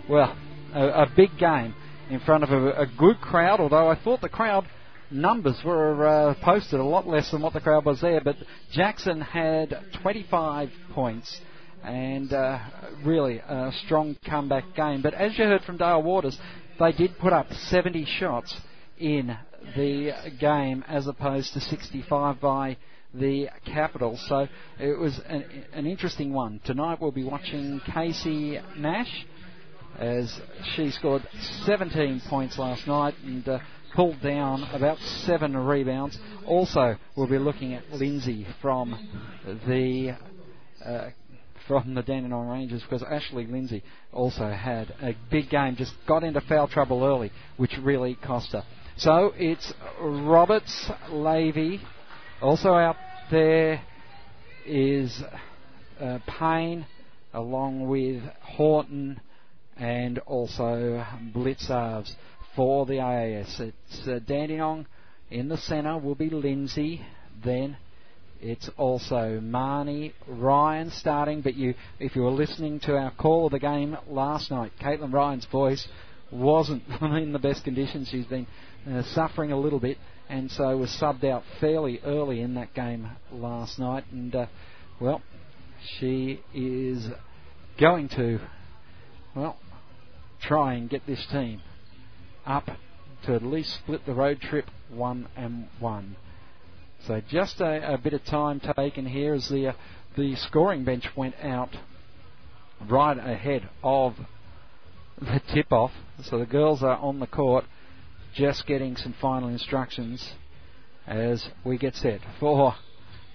well, 0.10 0.38
a, 0.74 0.88
a, 1.04 1.12
big 1.16 1.38
game 1.38 1.74
in 2.10 2.20
front 2.22 2.44
of 2.44 2.52
a, 2.52 2.82
a, 2.82 2.86
good 2.98 3.20
crowd, 3.20 3.60
although 3.60 3.90
I 3.90 4.02
thought 4.02 4.22
the 4.22 4.30
crowd 4.30 4.66
numbers 5.12 5.60
were 5.66 6.08
uh, 6.08 6.36
posted 6.42 6.80
a 6.80 6.84
lot 6.84 7.08
less 7.08 7.30
than 7.32 7.42
what 7.42 7.54
the 7.54 7.60
crowd 7.60 7.86
was 7.86 8.00
there. 8.00 8.22
But 8.22 8.38
Jackson 8.72 9.20
had 9.20 9.78
25 10.02 10.70
points 10.94 11.42
and 11.84 12.32
uh, 12.32 12.60
really 13.04 13.40
a 13.40 13.72
strong 13.86 14.16
comeback 14.26 14.74
game. 14.76 15.02
But 15.02 15.14
as 15.14 15.38
you 15.38 15.44
heard 15.44 15.64
from 15.64 15.78
Dale 15.78 16.02
Waters, 16.02 16.38
they 16.80 16.94
did 16.94 17.18
put 17.20 17.34
up 17.34 17.52
70 17.52 18.06
shots 18.18 18.56
in 18.98 19.36
the 19.76 20.12
game 20.40 20.86
as 20.88 21.08
opposed 21.08 21.54
to 21.54 21.60
65 21.60 22.40
by 22.40 22.78
the 23.14 23.50
capital. 23.66 24.18
So 24.28 24.48
it 24.80 24.98
was 24.98 25.20
an, 25.28 25.46
an 25.74 25.86
interesting 25.86 26.34
one. 26.34 26.62
Tonight 26.64 27.00
we'll 27.02 27.12
be 27.12 27.24
watching 27.24 27.82
Casey 27.94 28.60
Nash 28.78 29.26
as 30.00 30.40
she 30.76 30.92
scored 30.92 31.28
17 31.66 32.22
points 32.30 32.58
last 32.58 32.88
night 32.88 33.14
and 33.24 33.48
uh, 33.48 33.60
pulled 33.94 34.22
down 34.22 34.64
about 34.74 34.98
seven 35.00 35.56
rebounds. 35.56 36.18
Also, 36.46 36.96
we'll 37.16 37.28
be 37.28 37.38
looking 37.38 37.74
at 37.74 37.90
Lindsay 37.92 38.48
from 38.62 38.98
the 39.68 40.18
uh, 40.84 41.10
from 41.68 41.94
the 41.94 42.02
Dandenong 42.02 42.48
Rangers 42.48 42.82
because 42.82 43.04
Ashley 43.04 43.46
Lindsay 43.46 43.84
also 44.12 44.50
had 44.50 44.94
a 45.02 45.16
big 45.30 45.50
game, 45.50 45.76
just 45.76 45.94
got 46.08 46.24
into 46.24 46.42
foul 46.42 46.68
trouble 46.68 47.04
early, 47.04 47.32
which 47.58 47.78
really 47.82 48.16
cost 48.16 48.52
her. 48.54 48.64
So 48.98 49.32
it's 49.36 49.74
Roberts, 50.00 50.92
Levy, 51.10 51.82
also 52.42 52.74
out 52.74 52.96
there 53.30 53.82
is 54.66 55.22
uh, 56.00 56.20
Payne, 56.40 56.86
along 57.34 57.88
with 57.88 58.22
Horton 58.42 59.22
and 59.78 60.20
also 60.20 61.06
Blicavs 61.34 62.12
for 62.56 62.86
the 62.86 63.00
AIS. 63.00 63.60
It's 63.60 64.08
uh, 64.08 64.20
Dandenong 64.26 64.86
in 65.30 65.48
the 65.48 65.58
centre 65.58 65.98
will 65.98 66.16
be 66.16 66.30
Lindsay, 66.30 67.02
then 67.44 67.78
it's 68.42 68.70
also 68.76 69.40
Marnie, 69.42 70.14
Ryan 70.28 70.92
starting, 70.92 71.42
but 71.42 71.56
you, 71.56 71.76
if 72.00 72.16
you 72.16 72.24
were 72.24 72.32
listening 72.32 72.80
to 72.82 72.98
our 72.98 73.12
call 73.12 73.46
of 73.46 73.52
the 73.52 73.60
game 73.60 73.96
last 74.10 74.52
night, 74.52 74.72
Caitlin 74.82 75.14
Ryan's 75.14 75.46
voice 75.46 75.88
wasn't 76.32 76.84
in 77.02 77.32
the 77.32 77.40
best 77.40 77.64
condition. 77.64 78.06
She's 78.10 78.26
been 78.26 78.48
uh, 78.90 79.04
suffering 79.14 79.52
a 79.52 79.60
little 79.60 79.80
bit, 79.80 79.98
and 80.32 80.50
so 80.50 80.78
was 80.78 80.90
subbed 80.92 81.26
out 81.26 81.44
fairly 81.60 82.00
early 82.06 82.40
in 82.40 82.54
that 82.54 82.74
game 82.74 83.10
last 83.34 83.78
night. 83.78 84.06
And 84.12 84.34
uh, 84.34 84.46
well, 85.00 85.22
she 86.00 86.42
is 86.54 87.06
going 87.78 88.08
to, 88.10 88.40
well, 89.36 89.58
try 90.42 90.76
and 90.76 90.90
get 90.90 91.06
this 91.06 91.24
team 91.32 91.62
up 92.46 92.66
to 93.26 93.36
at 93.36 93.44
least 93.44 93.76
split 93.76 94.06
the 94.06 94.14
road 94.14 94.40
trip 94.40 94.66
one 94.90 95.28
and 95.36 95.68
one. 95.80 96.16
So 97.06 97.22
just 97.30 97.60
a, 97.60 97.96
a 97.96 97.98
bit 97.98 98.14
of 98.14 98.24
time 98.24 98.62
taken 98.78 99.06
here 99.06 99.34
as 99.34 99.50
the 99.50 99.68
uh, 99.68 99.74
the 100.16 100.36
scoring 100.36 100.86
bench 100.86 101.06
went 101.16 101.36
out 101.42 101.76
right 102.90 103.18
ahead 103.18 103.68
of 103.84 104.16
the 105.20 105.42
tip 105.54 105.72
off. 105.74 105.92
So 106.24 106.40
the 106.40 106.46
girls 106.46 106.84
are 106.84 106.98
on 106.98 107.20
the 107.20 107.28
court 107.28 107.66
just 108.34 108.66
getting 108.66 108.96
some 108.96 109.14
final 109.22 109.50
instructions 109.50 110.34
as 111.08 111.48
we 111.64 111.78
get 111.78 111.96
set 111.96 112.22
for 112.40 112.76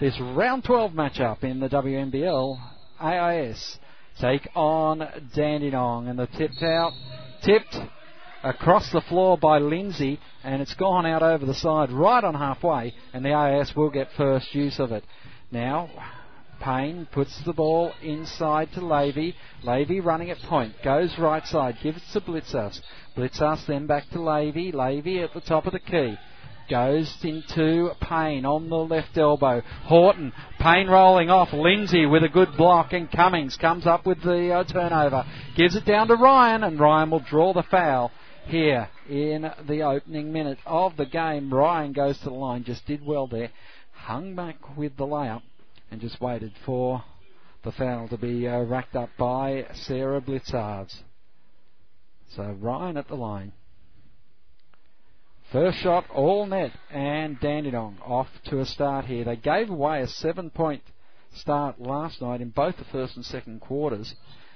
this 0.01 0.19
round 0.21 0.65
12 0.65 0.93
matchup 0.93 1.43
in 1.45 1.61
the 1.61 1.69
WNBL. 1.69 2.59
AIS 3.01 3.79
take 4.21 4.49
on 4.55 5.01
Dandenong 5.35 6.09
and 6.09 6.19
the 6.19 6.27
tipped 6.27 6.63
out, 6.63 6.93
tipped 7.43 7.77
across 8.43 8.91
the 8.93 9.03
floor 9.03 9.37
by 9.37 9.59
Lindsay, 9.59 10.19
and 10.45 10.63
it's 10.63 10.75
gone 10.75 11.05
out 11.05 11.23
over 11.23 11.45
the 11.45 11.55
side 11.55 11.91
right 11.91 12.23
on 12.23 12.35
halfway, 12.35 12.95
and 13.13 13.25
the 13.25 13.33
AIS 13.33 13.75
will 13.75 13.91
get 13.91 14.09
first 14.17 14.55
use 14.55 14.79
of 14.79 14.93
it. 14.93 15.05
Now, 15.51 15.91
Payne 16.61 17.07
puts 17.13 17.41
the 17.45 17.53
ball 17.53 17.93
inside 18.03 18.71
to 18.75 18.81
Levy. 18.81 19.35
Levy 19.63 20.01
running 20.01 20.31
at 20.31 20.39
point. 20.39 20.75
Goes 20.83 21.17
right 21.19 21.45
side. 21.47 21.77
Gives 21.83 21.99
it 21.99 22.13
to 22.13 22.21
Blicavs. 22.21 22.81
Blicavs 23.17 23.67
then 23.67 23.87
back 23.87 24.09
to 24.11 24.21
Levy. 24.21 24.73
Levy 24.73 25.21
at 25.21 25.35
the 25.35 25.41
top 25.41 25.67
of 25.67 25.73
the 25.73 25.81
key. 25.81 26.17
Goes 26.69 27.17
into 27.23 27.91
Payne 28.01 28.45
on 28.45 28.69
the 28.69 28.77
left 28.77 29.17
elbow. 29.17 29.63
Horton. 29.85 30.33
Payne 30.59 30.89
rolling 30.89 31.31
off. 31.31 31.53
Lindsay 31.53 32.07
with 32.07 32.25
a 32.25 32.29
good 32.29 32.57
block. 32.57 32.93
And 32.93 33.11
Cummings 33.11 33.57
comes 33.57 33.87
up 33.87 34.05
with 34.05 34.23
the 34.23 34.53
uh, 34.53 34.65
turnover. 34.65 35.25
Gives 35.57 35.77
it 35.77 35.85
down 35.85 36.09
to 36.09 36.15
Ryan. 36.15 36.65
And 36.65 36.81
Ryan 36.81 37.11
will 37.11 37.21
draw 37.21 37.53
the 37.53 37.63
foul 37.63 38.11
here 38.47 38.89
in 39.09 39.51
the 39.69 39.83
opening 39.83 40.33
minute 40.33 40.59
of 40.67 40.97
the 40.97 41.07
game. 41.07 41.53
Ryan 41.53 41.93
goes 41.93 42.19
to 42.19 42.25
the 42.25 42.31
line, 42.31 42.65
just 42.65 42.87
did 42.87 43.05
well 43.05 43.27
there, 43.27 43.51
hung 43.93 44.35
back 44.35 44.77
with 44.77 44.97
the 44.97 45.05
layup, 45.07 45.43
and 45.91 46.01
just 46.01 46.21
waited 46.21 46.53
for 46.65 47.03
the 47.65 47.73
foul 47.73 48.09
to 48.09 48.17
be 48.17 48.47
uh, 48.47 48.61
racked 48.61 48.97
up 48.97 49.11
by 49.19 49.67
Sarah 49.75 50.21
Blicavs. 50.21 51.03
So 52.35 52.57
Ryan 52.61 52.97
at 52.97 53.09
the 53.09 53.15
line. 53.15 53.53
First 55.53 55.79
shot, 55.79 56.05
all 56.11 56.47
net, 56.47 56.73
and 56.91 57.39
Dandenong 57.41 57.99
off 58.05 58.29
to 58.47 58.61
a 58.61 58.65
start 58.65 59.05
here. 59.05 59.25
They 59.25 59.37
gave 59.37 59.71
away 59.71 60.03
a 60.03 60.09
seven 60.09 60.51
point 60.51 60.83
start 61.35 61.81
last 61.81 62.21
night 62.21 62.41
in 62.41 62.51
both 62.51 62.77
the 62.77 62.85
first 62.85 63.17
and 63.17 63.25
second 63.25 63.61
quarters 63.61 64.15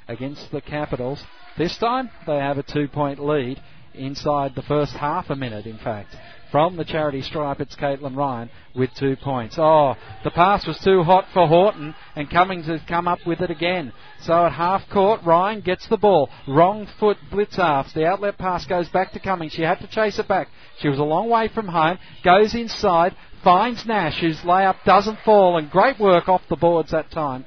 against 0.08 0.50
the 0.50 0.60
Capitals. 0.60 1.22
This 1.56 1.76
time 1.78 2.10
they 2.26 2.36
have 2.36 2.58
a 2.58 2.64
two 2.64 2.88
point 2.88 3.20
lead 3.20 3.62
inside 3.94 4.54
the 4.54 4.62
first 4.62 4.92
half 4.92 5.30
a 5.30 5.36
minute, 5.36 5.66
in 5.66 5.78
fact. 5.78 6.14
From 6.50 6.76
the 6.76 6.84
charity 6.84 7.22
stripe, 7.22 7.60
it's 7.60 7.76
Caitlin 7.76 8.16
Ryan 8.16 8.50
with 8.74 8.90
two 8.98 9.14
points. 9.16 9.54
Oh, 9.56 9.94
the 10.24 10.32
pass 10.32 10.66
was 10.66 10.78
too 10.78 11.04
hot 11.04 11.26
for 11.32 11.46
Horton, 11.46 11.94
and 12.16 12.28
Cummings 12.28 12.66
has 12.66 12.80
come 12.88 13.06
up 13.06 13.20
with 13.24 13.40
it 13.40 13.50
again. 13.50 13.92
So 14.22 14.46
at 14.46 14.52
half 14.52 14.82
court, 14.90 15.20
Ryan 15.24 15.60
gets 15.60 15.86
the 15.88 15.96
ball. 15.96 16.28
Wrong 16.48 16.88
foot 16.98 17.18
Blicavs. 17.30 17.94
The 17.94 18.06
outlet 18.06 18.36
pass 18.36 18.66
goes 18.66 18.88
back 18.88 19.12
to 19.12 19.20
Cummings. 19.20 19.52
She 19.52 19.62
had 19.62 19.78
to 19.78 19.86
chase 19.86 20.18
it 20.18 20.26
back. 20.26 20.48
She 20.80 20.88
was 20.88 20.98
a 20.98 21.04
long 21.04 21.30
way 21.30 21.48
from 21.48 21.68
home. 21.68 21.98
Goes 22.24 22.54
inside, 22.54 23.14
finds 23.44 23.86
Nash, 23.86 24.20
whose 24.20 24.40
layup 24.40 24.82
doesn't 24.84 25.20
fall, 25.24 25.56
and 25.56 25.70
great 25.70 26.00
work 26.00 26.28
off 26.28 26.42
the 26.48 26.56
boards 26.56 26.90
that 26.90 27.12
time 27.12 27.44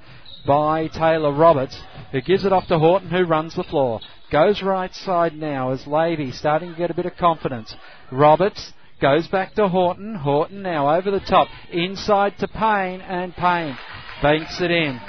by 0.47 0.87
Taylor 0.87 1.33
Roberts, 1.33 1.77
who 2.13 2.21
gives 2.21 2.45
it 2.45 2.53
off 2.53 2.67
to 2.67 2.79
Horton, 2.79 3.09
who 3.09 3.25
runs 3.25 3.55
the 3.55 3.63
floor. 3.63 3.99
Goes 4.31 4.61
right 4.61 4.93
side 4.93 5.33
now 5.35 5.71
as 5.71 5.85
Levy 5.85 6.31
starting 6.31 6.71
to 6.71 6.77
get 6.77 6.89
a 6.89 6.95
bit 6.95 7.05
of 7.05 7.17
confidence. 7.17 7.75
Roberts 8.11 8.71
goes 9.01 9.27
back 9.27 9.55
to 9.55 9.67
Horton. 9.67 10.15
Horton 10.15 10.61
now 10.61 10.95
over 10.95 11.11
the 11.11 11.19
top. 11.19 11.47
Inside 11.71 12.37
to 12.39 12.47
Payne 12.47 13.01
and 13.01 13.33
Payne 13.35 13.77
banks 14.21 14.61
it 14.61 14.71
in. 14.71 14.99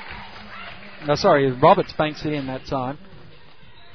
No, 1.06 1.14
sorry, 1.14 1.50
Roberts 1.52 1.92
banks 1.92 2.24
it 2.24 2.32
in 2.32 2.46
that 2.46 2.66
time. 2.66 2.98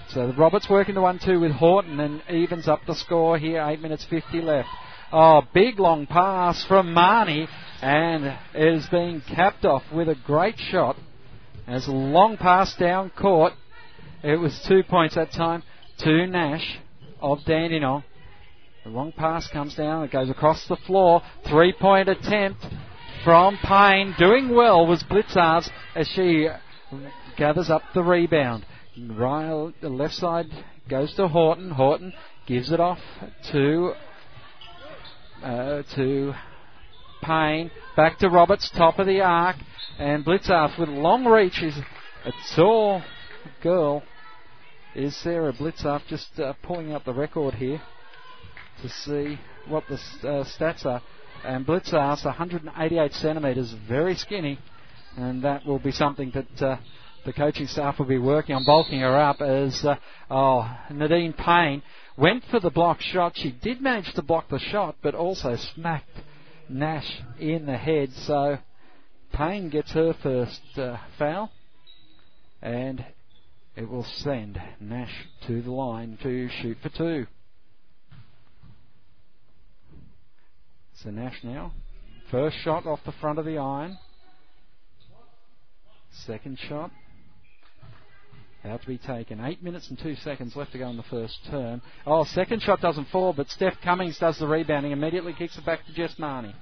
So 0.10 0.34
Roberts 0.38 0.70
working 0.70 0.96
the 0.96 1.02
one-two 1.02 1.40
with 1.40 1.52
Horton 1.52 2.00
and 2.00 2.22
evens 2.30 2.68
up 2.68 2.82
the 2.88 2.96
score 2.96 3.38
here. 3.38 3.62
Eight 3.62 3.82
minutes 3.82 4.06
fifty 4.10 4.42
left. 4.42 4.70
Oh, 5.12 5.42
big 5.54 5.80
long 5.80 6.08
pass 6.08 6.64
from 6.66 6.94
Marnie 6.94 7.48
and 7.82 8.38
is 8.54 8.88
being 8.90 9.22
capped 9.28 9.66
off 9.66 9.84
with 9.94 10.10
a 10.10 10.16
great 10.26 10.56
shot. 10.58 10.96
As 11.68 11.88
a 11.88 11.92
long 11.92 12.38
pass 12.38 12.76
down 12.76 13.12
court 13.12 13.54
it 14.24 14.36
was 14.36 14.64
two 14.68 14.84
points 14.84 15.16
that 15.16 15.32
time 15.32 15.64
to 16.00 16.28
Nash 16.28 16.80
of 17.22 17.40
Dandenong. 17.46 18.04
The 18.84 18.90
long 18.90 19.12
pass 19.12 19.48
comes 19.50 19.76
down. 19.76 20.04
It 20.04 20.12
goes 20.12 20.30
across 20.30 20.66
the 20.68 20.78
floor. 20.78 21.22
Three 21.48 21.74
point 21.74 22.08
attempt 22.08 22.66
from 23.24 23.58
Payne. 23.62 24.16
Doing 24.18 24.56
well 24.56 24.88
was 24.88 25.04
Blicavs 25.04 25.70
as 25.96 26.08
she 26.08 26.48
gathers 27.38 27.70
up 27.70 27.82
the 27.94 28.04
rebound. 28.04 28.66
Right, 28.98 29.74
the 29.82 29.90
left 29.90 30.14
side 30.14 30.46
goes 30.90 31.14
to 31.16 31.28
Horton. 31.28 31.72
Horton 31.72 32.14
gives 32.48 32.72
it 32.72 32.80
off 32.80 33.00
to 33.52 33.94
uh, 35.44 35.84
to 35.96 36.34
Payne. 37.22 37.72
Back 37.98 38.18
to 38.20 38.30
Roberts, 38.30 38.70
top 38.76 38.98
of 38.98 39.08
the 39.08 39.22
arc. 39.22 39.58
And 39.98 40.24
Blicavs 40.26 40.80
with 40.80 40.90
long 40.90 41.26
reach 41.26 41.62
is 41.62 41.78
a 42.26 42.32
tall 42.56 43.04
girl 43.62 44.04
is 44.96 45.16
Sarah 45.22 45.54
Blicavs 45.54 46.08
just 46.08 46.40
uh, 46.40 46.54
pulling 46.64 46.94
up 46.94 47.04
the 47.04 47.14
record 47.14 47.56
here 47.56 47.82
to 48.82 48.90
see 48.90 49.40
what 49.68 49.84
the 49.88 49.96
uh, 49.96 50.44
stats 50.46 50.86
are. 50.86 51.02
And 51.44 51.66
Blicavs 51.66 52.26
188 52.26 53.14
centimetres, 53.14 53.74
very 53.88 54.16
skinny, 54.16 54.60
and 55.16 55.44
that 55.44 55.66
will 55.66 55.80
be 55.80 55.92
something 55.92 56.32
that 56.34 56.62
uh, 56.62 56.78
the 57.26 57.34
coaching 57.34 57.68
staff 57.68 58.00
will 58.00 58.06
be 58.06 58.18
working 58.18 58.56
on, 58.56 58.66
bulking 58.66 59.00
her 59.00 59.18
up. 59.18 59.42
As 59.42 59.84
uh, 59.86 59.96
oh, 60.30 60.70
Nadine 60.92 61.34
Payne 61.34 61.82
went 62.18 62.44
for 62.52 62.60
the 62.60 62.70
block 62.70 63.02
shot. 63.02 63.34
She 63.36 63.52
did 63.52 63.82
manage 63.82 64.14
to 64.14 64.22
block 64.22 64.50
the 64.50 64.60
shot, 64.60 64.96
but 65.02 65.16
also 65.16 65.56
smacked 65.76 66.10
Nash 66.68 67.22
in 67.40 67.66
the 67.66 67.78
head. 67.78 68.12
So 68.14 68.58
Payne 69.34 69.70
gets 69.70 69.92
her 69.94 70.14
first 70.22 70.62
uh, 70.78 70.98
foul, 71.18 71.52
and 72.62 73.06
it 73.76 73.90
will 73.90 74.06
send 74.18 74.62
Nash 74.80 75.28
to 75.48 75.62
the 75.62 75.72
line 75.72 76.18
to 76.24 76.50
shoot 76.62 76.78
for 76.82 76.90
two. 76.90 77.28
So 81.04 81.12
Nash 81.12 81.40
now. 81.44 81.72
First 82.30 82.58
shot 82.64 82.86
off 82.86 83.00
the 83.06 83.14
front 83.14 83.40
of 83.40 83.46
the 83.46 83.58
iron. 83.58 83.98
Second 86.26 86.60
shot. 86.68 86.92
Out 88.66 88.82
to 88.82 88.88
be 88.88 88.98
taken. 88.98 89.40
Eight 89.40 89.64
minutes 89.64 89.90
and 89.90 89.98
two 89.98 90.16
seconds 90.16 90.56
left 90.58 90.74
to 90.74 90.78
go 90.78 90.90
in 90.90 90.98
the 90.98 91.04
first 91.04 91.38
turn. 91.50 91.82
Oh, 92.06 92.26
second 92.26 92.62
shot 92.62 92.82
doesn't 92.82 93.08
fall, 93.08 93.32
but 93.32 93.50
Steph 93.50 93.76
Cummings 93.82 94.20
does 94.20 94.38
the 94.40 94.48
rebounding. 94.48 94.92
Immediately 94.92 95.34
kicks 95.34 95.58
it 95.58 95.66
back 95.66 95.86
to 95.86 95.94
Jess 95.94 96.16
Marnie. 96.16 96.54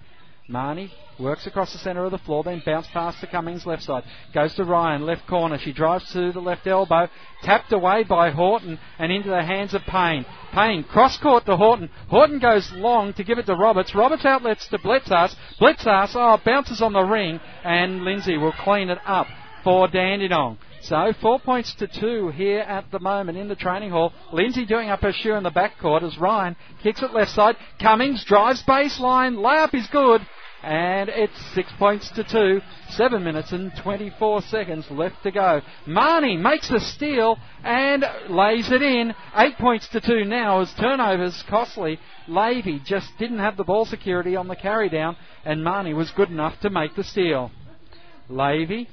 Marnie 0.50 0.89
works 1.20 1.46
across 1.46 1.74
the 1.74 1.80
centre 1.80 2.06
of 2.06 2.12
the 2.12 2.18
floor, 2.20 2.44
then 2.44 2.62
bounce 2.66 2.88
past 2.88 3.20
to 3.20 3.27
Cummings 3.27 3.66
left 3.66 3.84
side. 3.84 4.04
Goes 4.34 4.54
to 4.56 4.63
Ryan, 4.63 5.06
left 5.06 5.27
corner. 5.27 5.58
She 5.58 5.74
drives 5.74 6.10
to 6.13 6.32
the 6.32 6.39
left 6.39 6.66
elbow. 6.68 7.10
Tapped 7.44 7.74
away 7.74 8.04
by 8.04 8.30
Horton 8.32 8.80
and 8.98 9.12
into 9.12 9.30
the 9.30 9.44
hands 9.44 9.74
of 9.74 9.82
Payne. 9.82 10.25
Payne 10.54 10.84
cross 10.84 11.18
court 11.18 11.46
to 11.48 11.58
Horton. 11.58 11.89
Horton 12.10 12.39
goes 12.39 12.72
long 12.74 13.13
to 13.13 13.24
give 13.24 13.39
it 13.39 13.46
to 13.48 13.56
Roberts. 13.56 13.94
Roberts 13.94 14.25
outlets 14.25 14.68
to 14.70 14.77
Blicavs. 14.77 15.36
Blicavs, 15.60 16.16
oh, 16.16 16.39
bounces 16.46 16.82
on 16.82 16.94
the 16.94 17.04
ring 17.04 17.42
and 17.66 18.04
Lindsay 18.04 18.38
will 18.38 18.54
clean 18.54 18.89
it 18.89 19.00
up 19.06 19.27
for 19.63 19.89
Dandenong. 19.89 20.58
So 20.82 21.12
four 21.22 21.39
points 21.39 21.74
to 21.75 21.88
two 21.88 22.30
here 22.30 22.60
at 22.60 22.89
the 22.92 23.00
moment 23.00 23.38
in 23.38 23.50
the 23.50 23.56
training 23.56 23.89
hall. 23.89 24.13
Lindsay 24.32 24.66
doing 24.66 24.89
up 24.89 25.01
her 25.01 25.12
shoe 25.12 25.34
in 25.34 25.44
the 25.44 25.51
backcourt 25.51 26.04
as 26.04 26.18
Ryan 26.18 26.56
kicks 26.82 27.01
it 27.01 27.12
left 27.12 27.32
side. 27.32 27.58
Cummings 27.82 28.24
drives 28.24 28.63
baseline. 28.63 29.36
Layup 29.36 29.74
is 29.74 29.88
good. 29.88 30.22
And 30.67 31.07
it's 31.07 31.55
six 31.55 31.71
points 31.79 32.12
to 32.15 32.25
two. 32.25 32.59
Seven 32.89 33.24
minutes 33.24 33.53
and 33.53 33.71
24 33.83 34.41
seconds 34.41 34.86
left 34.91 35.15
to 35.24 35.31
go. 35.31 35.62
Marnie 35.88 36.38
makes 36.38 36.67
the 36.67 36.81
steal 36.81 37.38
and 37.63 38.03
lays 38.29 38.69
it 38.69 38.81
in. 38.81 39.15
Eight 39.38 39.57
points 39.57 39.88
to 39.93 40.01
two 40.01 40.25
now 40.25 40.59
as 40.59 40.74
turnovers 40.77 41.41
costly. 41.50 42.00
Levy 42.27 42.81
just 42.86 43.07
didn't 43.17 43.39
have 43.39 43.55
the 43.55 43.63
ball 43.63 43.86
security 43.86 44.36
on 44.36 44.50
the 44.50 44.57
carry 44.57 44.89
down 44.89 45.15
and 45.45 45.62
Marnie 45.62 45.95
was 45.95 46.12
good 46.12 46.29
enough 46.29 46.59
to 46.59 46.69
make 46.69 46.93
the 46.97 47.03
steal. 47.05 47.50
Levy 48.27 48.89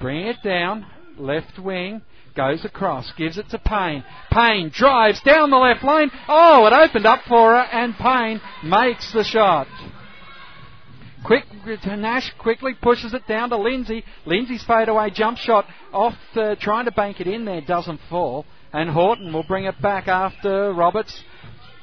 bring 0.00 0.28
it 0.28 0.44
down. 0.44 0.86
Left 1.18 1.58
wing. 1.58 2.02
Goes 2.36 2.64
across. 2.64 3.12
Gives 3.18 3.36
it 3.36 3.48
to 3.50 3.58
Payne. 3.58 4.04
Payne 4.30 4.70
drives 4.72 5.20
down 5.22 5.50
the 5.50 5.56
left 5.56 5.82
lane. 5.82 6.12
Oh, 6.28 6.66
it 6.66 6.72
opened 6.72 7.06
up 7.06 7.22
for 7.26 7.54
her 7.54 7.62
and 7.62 7.96
Payne 7.96 8.40
makes 8.62 9.12
the 9.12 9.24
shot. 9.24 9.66
Quick, 11.24 11.44
Nash 11.86 12.30
quickly 12.38 12.74
pushes 12.80 13.14
it 13.14 13.26
down 13.26 13.50
to 13.50 13.56
Lindsay. 13.56 14.04
Lindsay's 14.26 14.62
fadeaway 14.64 15.10
jump 15.10 15.38
shot 15.38 15.64
off, 15.92 16.14
uh, 16.36 16.54
trying 16.60 16.84
to 16.84 16.92
bank 16.92 17.20
it 17.20 17.26
in 17.26 17.44
there, 17.44 17.62
doesn't 17.62 18.00
fall. 18.10 18.44
And 18.72 18.90
Horton 18.90 19.32
will 19.32 19.44
bring 19.44 19.64
it 19.64 19.80
back 19.80 20.06
after 20.08 20.72
Roberts 20.72 21.22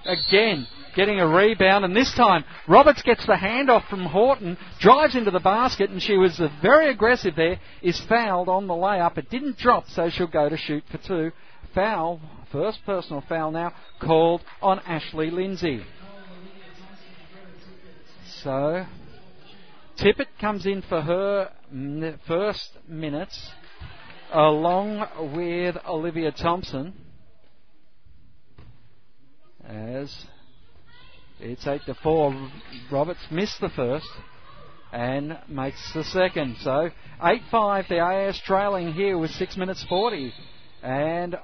again 0.06 0.68
getting 0.96 1.20
a 1.20 1.28
rebound, 1.28 1.86
and 1.86 1.96
this 1.96 2.14
time 2.16 2.44
Roberts 2.68 3.02
gets 3.02 3.26
the 3.26 3.34
handoff 3.34 3.88
from 3.88 4.06
Horton, 4.06 4.58
drives 4.80 5.16
into 5.16 5.32
the 5.32 5.40
basket, 5.40 5.90
and 5.90 6.02
she 6.02 6.18
was 6.18 6.40
uh, 6.40 6.50
very 6.62 6.90
aggressive 6.90 7.36
there, 7.36 7.60
is 7.82 8.00
fouled 8.02 8.50
on 8.50 8.68
the 8.68 8.74
layup. 8.74 9.18
It 9.18 9.30
didn't 9.30 9.58
drop, 9.58 9.88
so 9.88 10.10
she'll 10.10 10.28
go 10.28 10.50
to 10.50 10.58
shoot 10.58 10.84
for 10.92 10.98
two. 10.98 11.32
Foul, 11.74 12.20
first 12.52 12.80
personal 12.86 13.24
foul 13.28 13.52
now, 13.52 13.74
called 14.02 14.42
on 14.62 14.80
Ashley 14.80 15.32
Lindsay. 15.32 15.82
So, 18.44 18.86
Tippett 20.02 20.26
comes 20.40 20.66
in 20.66 20.82
for 20.82 21.00
her 21.00 21.52
first 22.28 22.72
minutes, 22.88 23.52
along 24.34 25.36
with 25.36 25.78
Olivia 25.88 26.32
Thompson. 26.32 26.92
As 29.64 30.12
it's 31.40 31.68
8 31.68 31.82
to 31.86 31.94
4. 31.94 32.50
Roberts 32.92 33.20
missed 33.30 33.62
the 33.62 33.70
first 33.70 34.10
and 34.92 35.38
makes 35.48 35.94
the 35.94 36.04
second. 36.06 36.58
So 36.62 36.90
8 37.24 37.42
5, 37.52 37.86
the 37.88 38.00
AS 38.00 38.42
trailing 38.44 38.94
here 38.94 39.20
with 39.20 39.30
6 39.30 39.56
minutes 39.56 39.86
40. 39.88 40.34
And 40.82 41.36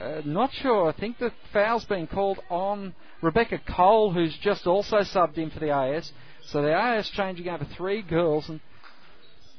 uh, 0.00 0.22
not 0.24 0.50
sure. 0.52 0.88
I 0.88 0.98
think 0.98 1.18
the 1.18 1.30
foul's 1.52 1.84
been 1.84 2.08
called 2.08 2.40
on 2.50 2.96
Rebecca 3.22 3.60
Cole, 3.76 4.12
who's 4.12 4.36
just 4.42 4.66
also 4.66 4.98
subbed 4.98 5.38
in 5.38 5.50
for 5.50 5.60
the 5.60 5.70
AS. 5.70 6.10
So 6.50 6.62
the 6.62 6.72
AS 6.72 7.10
changing 7.10 7.46
over 7.48 7.66
three 7.76 8.00
girls 8.00 8.48
and 8.48 8.60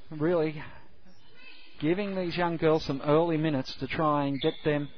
really 0.09 0.59
giving 1.79 2.15
these 2.15 2.35
young 2.35 2.57
girls 2.57 2.83
some 2.83 3.01
early 3.05 3.37
minutes 3.37 3.75
to 3.79 3.87
try 3.87 4.25
and 4.25 4.41
get 4.41 4.55
them 4.65 4.89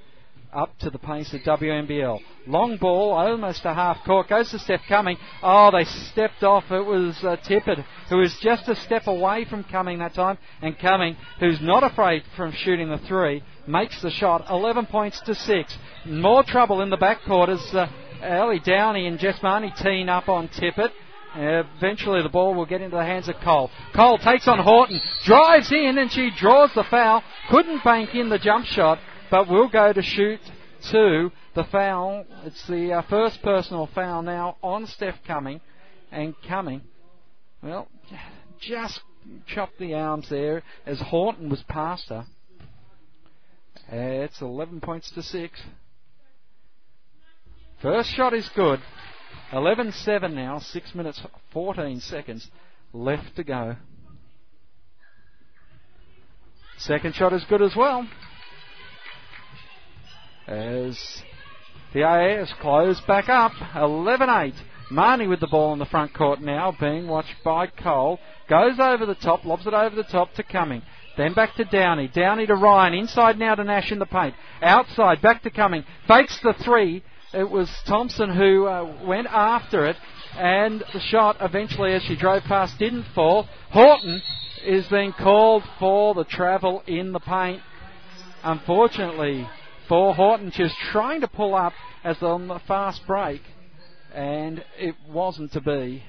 up 0.54 0.78
to 0.80 0.90
the 0.90 0.98
pace 0.98 1.34
of 1.34 1.42
WNBL. 1.42 2.20
Long 2.48 2.78
ball, 2.78 3.14
almost 3.14 3.66
a 3.66 3.74
half 3.74 3.98
court, 4.06 4.30
goes 4.30 4.50
to 4.52 4.60
Steph 4.60 4.82
Cumming. 4.88 5.18
Oh, 5.44 5.70
they 5.72 5.84
stepped 5.84 6.44
off. 6.44 6.64
It 6.72 6.86
was 6.86 7.18
uh, 7.24 7.36
Tippett, 7.46 7.84
who 8.10 8.18
was 8.18 8.38
just 8.42 8.70
a 8.70 8.76
step 8.76 9.08
away 9.08 9.46
from 9.50 9.66
Cumming 9.66 10.00
that 10.00 10.14
time, 10.14 10.38
and 10.62 10.80
Cumming, 10.80 11.18
who's 11.42 11.60
not 11.62 11.84
afraid 11.84 12.24
from 12.38 12.54
shooting 12.54 12.90
the 12.90 13.00
three, 13.00 13.44
makes 13.68 14.02
the 14.02 14.12
shot. 14.12 14.46
11 14.50 14.86
points 14.86 15.20
to 15.26 15.36
6. 15.36 15.78
More 16.06 16.44
trouble 16.44 16.82
in 16.82 16.90
the 16.90 16.98
backcourt 16.98 17.50
as 17.50 17.76
uh, 17.76 17.88
Ellie 18.22 18.60
Downey 18.60 19.08
and 19.08 19.20
Jess 19.20 19.40
Marnie 19.40 19.76
team 19.82 20.08
up 20.08 20.30
on 20.30 20.48
Tippett. 20.48 20.92
Eventually, 21.36 22.22
the 22.22 22.30
ball 22.30 22.54
will 22.54 22.66
get 22.66 22.82
into 22.82 22.98
the 22.98 23.06
hands 23.06 23.30
of 23.30 23.36
Cole. 23.44 23.70
Cole 23.96 24.18
takes 24.18 24.48
on 24.48 24.60
Horton, 24.60 25.00
drives 25.24 25.72
in, 25.72 25.98
and 25.98 26.12
she 26.12 26.30
draws 26.38 26.74
the 26.74 26.84
foul. 26.84 27.24
Couldn't 27.50 27.84
bank 27.84 28.14
in 28.14 28.30
the 28.30 28.38
jump 28.38 28.66
shot, 28.66 29.00
but 29.30 29.48
we'll 29.48 29.70
go 29.70 29.94
to 29.94 30.02
shoot 30.02 30.40
two. 30.92 31.32
The 31.56 31.64
foul, 31.66 32.26
it's 32.44 32.66
the 32.68 32.94
uh, 32.94 33.02
first 33.04 33.42
personal 33.42 33.90
foul 33.94 34.22
now 34.22 34.58
on 34.62 34.88
Steph 34.88 35.16
Cumming. 35.26 35.62
And 36.12 36.36
Cumming, 36.48 36.82
well, 37.64 37.88
just 38.60 39.00
chopped 39.48 39.80
the 39.80 39.94
arms 39.94 40.28
there 40.30 40.64
as 40.86 41.00
Horton 41.00 41.50
was 41.50 41.64
past 41.70 42.10
her. 42.10 42.26
It's 43.90 44.42
11 44.42 44.82
points 44.82 45.12
to 45.12 45.24
6. 45.24 45.62
First 47.82 48.10
shot 48.10 48.34
is 48.34 48.50
good. 48.56 48.80
11 49.52 49.92
7 49.92 50.34
now, 50.34 50.60
6 50.60 50.96
minutes 50.96 51.22
14 51.54 52.00
seconds 52.00 52.48
left 52.94 53.36
to 53.36 53.44
go. 53.44 53.76
Second 56.78 57.14
shot 57.16 57.34
is 57.34 57.44
good 57.50 57.62
as 57.62 57.76
well 57.76 58.08
as 60.48 61.22
the 61.94 62.04
AS 62.04 62.52
close 62.60 63.00
back 63.02 63.30
up 63.30 63.52
11-8. 63.76 64.54
Marnie 64.92 65.30
with 65.30 65.40
the 65.40 65.48
ball 65.48 65.72
in 65.74 65.80
the 65.80 65.86
front 65.86 66.14
court 66.14 66.42
now, 66.42 66.76
being 66.78 67.08
watched 67.08 67.36
by 67.46 67.68
Cole. 67.68 68.20
Goes 68.50 68.78
over 68.80 69.06
the 69.06 69.16
top, 69.16 69.46
lobs 69.46 69.66
it 69.66 69.74
over 69.74 69.96
the 69.96 70.04
top 70.04 70.34
to 70.34 70.44
Cumming. 70.44 70.82
Then 71.18 71.34
back 71.34 71.56
to 71.56 71.66
Downey. 71.66 72.10
Downey 72.14 72.46
to 72.48 72.56
Ryan. 72.56 72.94
Inside 72.94 73.38
now 73.38 73.56
to 73.56 73.64
Nash 73.64 73.92
in 73.92 74.00
the 74.00 74.06
paint. 74.06 74.36
Outside, 74.62 75.22
back 75.22 75.44
to 75.44 75.50
Cumming. 75.50 75.86
Fakes 76.08 76.40
the 76.42 76.54
three. 76.64 77.04
It 77.34 77.50
was 77.50 77.70
Thompson 77.88 78.30
who 78.36 78.68
uh, 78.68 79.06
went 79.06 79.28
after 79.28 79.86
it. 79.86 79.96
And 80.38 80.84
the 80.94 81.00
shot 81.00 81.38
eventually, 81.42 81.94
as 81.94 82.04
she 82.04 82.16
drove 82.16 82.44
past, 82.44 82.78
didn't 82.80 83.06
fall. 83.14 83.48
Horton 83.70 84.22
is 84.66 84.86
being 84.88 85.14
called 85.14 85.64
for 85.80 86.14
the 86.14 86.24
travel 86.24 86.84
in 86.88 87.12
the 87.12 87.20
paint. 87.20 87.62
Unfortunately, 88.44 89.48
for 89.88 90.16
Horton. 90.16 90.52
She 90.52 90.64
was 90.64 90.76
trying 90.92 91.22
to 91.22 91.28
pull 91.28 91.54
up 91.54 91.74
as 92.04 92.22
on 92.22 92.48
the 92.48 92.60
fast 92.68 93.02
break, 93.06 93.42
and 94.14 94.64
it 94.78 94.96
wasn't 95.10 95.52
to 95.54 95.62
be. 95.62 96.04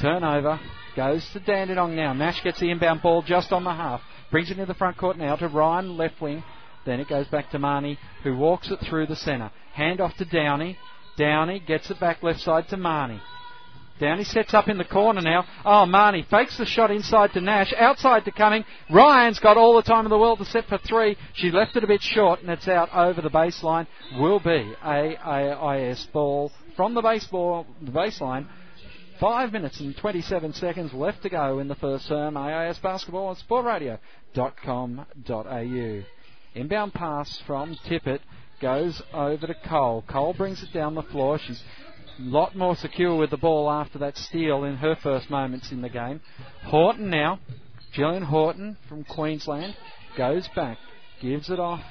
Turnover 0.00 0.60
goes 0.96 1.28
to 1.32 1.40
Dandenong 1.40 1.96
now. 1.96 2.12
Nash 2.12 2.42
gets 2.42 2.60
the 2.60 2.70
inbound 2.70 3.02
ball 3.02 3.22
just 3.22 3.52
on 3.52 3.64
the 3.64 3.72
half. 3.72 4.00
Brings 4.30 4.50
it 4.50 4.58
into 4.58 4.66
the 4.66 4.74
front 4.74 4.96
court 4.96 5.18
now 5.18 5.36
to 5.36 5.48
Ryan, 5.48 5.96
left 5.96 6.20
wing. 6.20 6.44
Then 6.86 7.00
it 7.00 7.08
goes 7.08 7.26
back 7.26 7.50
to 7.50 7.58
Marnie, 7.58 7.98
who 8.22 8.36
walks 8.36 8.70
it 8.70 8.78
through 8.88 9.06
the 9.06 9.16
centre. 9.16 9.50
Hand 9.74 10.00
off 10.00 10.16
to 10.16 10.24
Downey. 10.24 10.78
Downey 11.16 11.60
gets 11.60 11.90
it 11.90 12.00
back 12.00 12.22
left 12.22 12.40
side 12.40 12.68
to 12.68 12.76
Marnie. 12.76 13.20
Downey 14.00 14.24
sets 14.24 14.52
up 14.54 14.68
in 14.68 14.78
the 14.78 14.84
corner 14.84 15.20
now. 15.20 15.44
Oh, 15.64 15.84
Marnie 15.86 16.28
fakes 16.28 16.58
the 16.58 16.66
shot 16.66 16.90
inside 16.90 17.32
to 17.32 17.40
Nash, 17.40 17.72
outside 17.76 18.24
to 18.24 18.32
Cumming. 18.32 18.64
Ryan's 18.90 19.38
got 19.38 19.56
all 19.56 19.76
the 19.76 19.82
time 19.82 20.04
in 20.04 20.10
the 20.10 20.18
world 20.18 20.38
to 20.38 20.44
set 20.44 20.66
for 20.66 20.78
three. 20.78 21.16
She 21.34 21.52
left 21.52 21.76
it 21.76 21.84
a 21.84 21.88
bit 21.88 22.02
short, 22.02 22.40
and 22.40 22.50
it's 22.50 22.66
out 22.66 22.92
over 22.92 23.20
the 23.20 23.30
baseline. 23.30 23.86
Will 24.18 24.40
be 24.40 24.74
a 24.84 25.16
AIS 25.16 26.08
ball 26.12 26.50
from 26.76 26.94
the 26.94 27.02
baseball 27.02 27.66
the 27.80 27.92
baseline. 27.92 28.48
Five 29.20 29.52
minutes 29.52 29.78
and 29.78 29.96
27 29.96 30.54
seconds 30.54 30.92
left 30.92 31.22
to 31.22 31.28
go 31.28 31.60
in 31.60 31.68
the 31.68 31.76
first 31.76 32.08
term. 32.08 32.36
AIS 32.36 32.78
basketball 32.78 33.28
on 33.28 33.36
sportradio.com.au. 33.36 36.02
Inbound 36.54 36.94
pass 36.94 37.40
from 37.46 37.76
Tippett 37.86 38.18
goes 38.60 39.00
over 39.12 39.46
to 39.46 39.54
Cole. 39.66 40.04
Cole 40.08 40.34
brings 40.34 40.62
it 40.62 40.72
down 40.72 40.94
the 40.94 41.02
floor. 41.02 41.38
She's 41.38 41.62
a 42.18 42.22
lot 42.22 42.56
more 42.56 42.76
secure 42.76 43.16
with 43.16 43.30
the 43.30 43.36
ball 43.36 43.70
after 43.70 43.98
that 43.98 44.16
steal 44.16 44.64
in 44.64 44.76
her 44.76 44.96
first 45.02 45.30
moments 45.30 45.72
in 45.72 45.82
the 45.82 45.88
game. 45.88 46.20
Horton 46.64 47.10
now, 47.10 47.40
Gillian 47.92 48.22
Horton 48.22 48.76
from 48.88 49.04
Queensland, 49.04 49.76
goes 50.16 50.48
back, 50.54 50.78
gives 51.20 51.50
it 51.50 51.58
off 51.58 51.82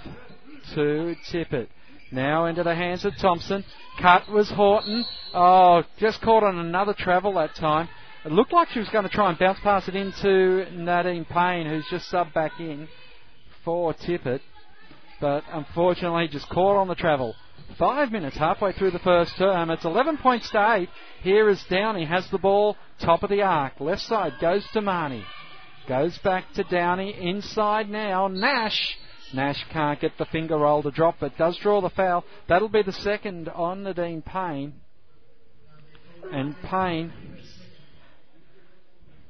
to 0.75 1.15
Tippett. 1.31 1.67
Now 2.11 2.45
into 2.45 2.63
the 2.63 2.75
hands 2.75 3.05
of 3.05 3.17
Thompson. 3.17 3.65
Cut 3.99 4.29
was 4.29 4.49
Horton. 4.49 5.03
Oh, 5.33 5.83
just 5.97 6.21
caught 6.21 6.43
on 6.43 6.59
another 6.59 6.93
travel 6.93 7.33
that 7.33 7.55
time. 7.55 7.89
It 8.23 8.31
looked 8.31 8.53
like 8.53 8.69
she 8.69 8.79
was 8.79 8.89
going 8.89 9.03
to 9.03 9.09
try 9.09 9.29
and 9.29 9.39
bounce 9.39 9.59
pass 9.61 9.87
it 9.87 9.95
into 9.95 10.65
Nadine 10.71 11.25
Payne, 11.25 11.67
who's 11.67 11.85
just 11.89 12.11
subbed 12.11 12.33
back 12.33 12.59
in 12.59 12.87
for 13.65 13.93
Tippett. 13.93 14.41
But 15.23 15.45
unfortunately 15.53 16.27
just 16.27 16.49
caught 16.49 16.75
on 16.75 16.89
the 16.89 16.95
travel. 16.95 17.33
Five 17.79 18.11
minutes 18.11 18.35
halfway 18.35 18.73
through 18.73 18.91
the 18.91 18.99
first 18.99 19.37
term. 19.37 19.69
It's 19.69 19.85
11 19.85 20.17
points 20.17 20.51
to 20.51 20.73
8. 20.73 20.89
Here 21.21 21.47
is 21.47 21.63
Downey, 21.69 22.03
has 22.03 22.29
the 22.29 22.37
ball, 22.37 22.75
top 22.99 23.23
of 23.23 23.29
the 23.29 23.41
arc. 23.41 23.79
Left 23.79 24.01
side 24.01 24.33
goes 24.41 24.65
to 24.73 24.81
Marnie. 24.81 25.23
Goes 25.87 26.17
back 26.17 26.43
to 26.55 26.65
Downey, 26.65 27.15
inside 27.17 27.89
now. 27.89 28.27
Nash. 28.27 28.97
Nash 29.33 29.63
can't 29.71 30.01
get 30.01 30.11
the 30.17 30.25
finger 30.25 30.57
roll 30.57 30.83
to 30.83 30.91
drop, 30.91 31.15
but 31.21 31.37
does 31.37 31.57
draw 31.57 31.79
the 31.79 31.89
foul. 31.89 32.25
That'll 32.49 32.67
be 32.67 32.83
the 32.83 32.91
second 32.91 33.47
on 33.47 33.83
Nadine 33.83 34.23
Payne. 34.23 34.73
And 36.33 36.53
Payne, 36.63 37.13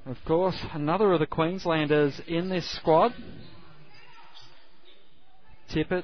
of 0.07 0.17
course, 0.25 0.57
another 0.73 1.13
of 1.13 1.19
the 1.19 1.27
Queenslanders 1.27 2.19
in 2.27 2.49
this 2.49 2.67
squad. 2.77 3.13
Tippett, 5.73 6.03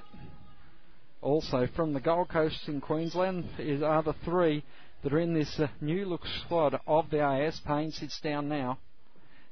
also 1.22 1.68
from 1.76 1.94
the 1.94 2.00
Gold 2.00 2.30
Coast 2.30 2.68
in 2.68 2.82
Queensland, 2.82 3.46
is, 3.60 3.84
are 3.84 4.02
the 4.02 4.16
three 4.26 4.64
that 5.04 5.14
are 5.14 5.20
in 5.20 5.36
this 5.36 5.60
uh, 5.60 5.68
new 5.80 6.06
look 6.06 6.26
squad 6.44 6.80
of 6.88 7.12
the 7.12 7.22
AS. 7.22 7.62
Payne 7.68 7.92
sits 7.92 8.20
down 8.22 8.50
now 8.50 8.80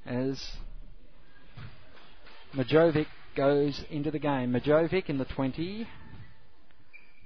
as 0.07 0.43
Mijovic 2.55 3.05
goes 3.35 3.79
into 3.91 4.09
the 4.09 4.17
game. 4.17 4.53
Mijovic 4.53 5.07
in 5.07 5.19
the 5.19 5.25
20. 5.25 5.87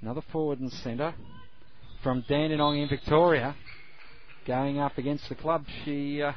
Another 0.02 0.22
forward 0.30 0.60
and 0.60 0.70
centre 0.70 1.14
from 2.02 2.24
Dandenong 2.28 2.82
in 2.82 2.90
Victoria 2.90 3.56
going 4.46 4.78
up 4.78 4.98
against 4.98 5.30
the 5.30 5.34
club 5.34 5.64
she 5.86 6.20
uh, 6.20 6.32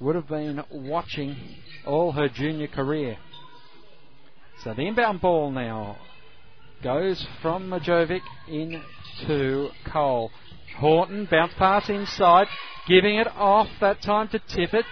would 0.00 0.14
have 0.14 0.28
been 0.28 0.64
watching 0.70 1.36
all 1.84 2.12
her 2.12 2.30
junior 2.30 2.68
career. 2.68 3.18
So 4.64 4.74
the 4.74 4.82
inbound 4.82 5.20
ball 5.20 5.50
now 5.52 5.98
goes 6.82 7.26
from 7.40 7.70
Mijovic 7.70 8.22
into 8.48 9.68
Cole. 9.86 10.30
Horton 10.78 11.28
bounce 11.30 11.54
pass 11.54 11.88
inside, 11.88 12.48
giving 12.86 13.16
it 13.16 13.28
off 13.28 13.68
that 13.80 14.02
time 14.02 14.28
to 14.28 14.38
Tippett. 14.38 14.84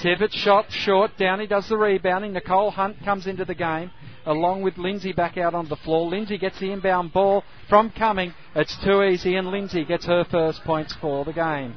Tippett 0.00 0.32
shot 0.32 0.66
short. 0.70 1.12
Downey 1.16 1.46
does 1.46 1.68
the 1.68 1.76
rebounding. 1.76 2.32
Nicole 2.32 2.72
Hunt 2.72 3.04
comes 3.04 3.26
into 3.26 3.44
the 3.44 3.54
game 3.54 3.90
along 4.26 4.62
with 4.62 4.78
Lindsay 4.78 5.12
back 5.12 5.36
out 5.36 5.54
on 5.54 5.68
the 5.68 5.76
floor. 5.76 6.08
Lindsay 6.08 6.38
gets 6.38 6.58
the 6.58 6.72
inbound 6.72 7.12
ball 7.12 7.44
from 7.68 7.90
Cumming. 7.90 8.34
It's 8.54 8.76
too 8.82 9.02
easy, 9.02 9.36
and 9.36 9.48
Lindsay 9.48 9.84
gets 9.84 10.06
her 10.06 10.24
first 10.24 10.64
points 10.64 10.94
for 11.00 11.24
the 11.24 11.32
game. 11.32 11.74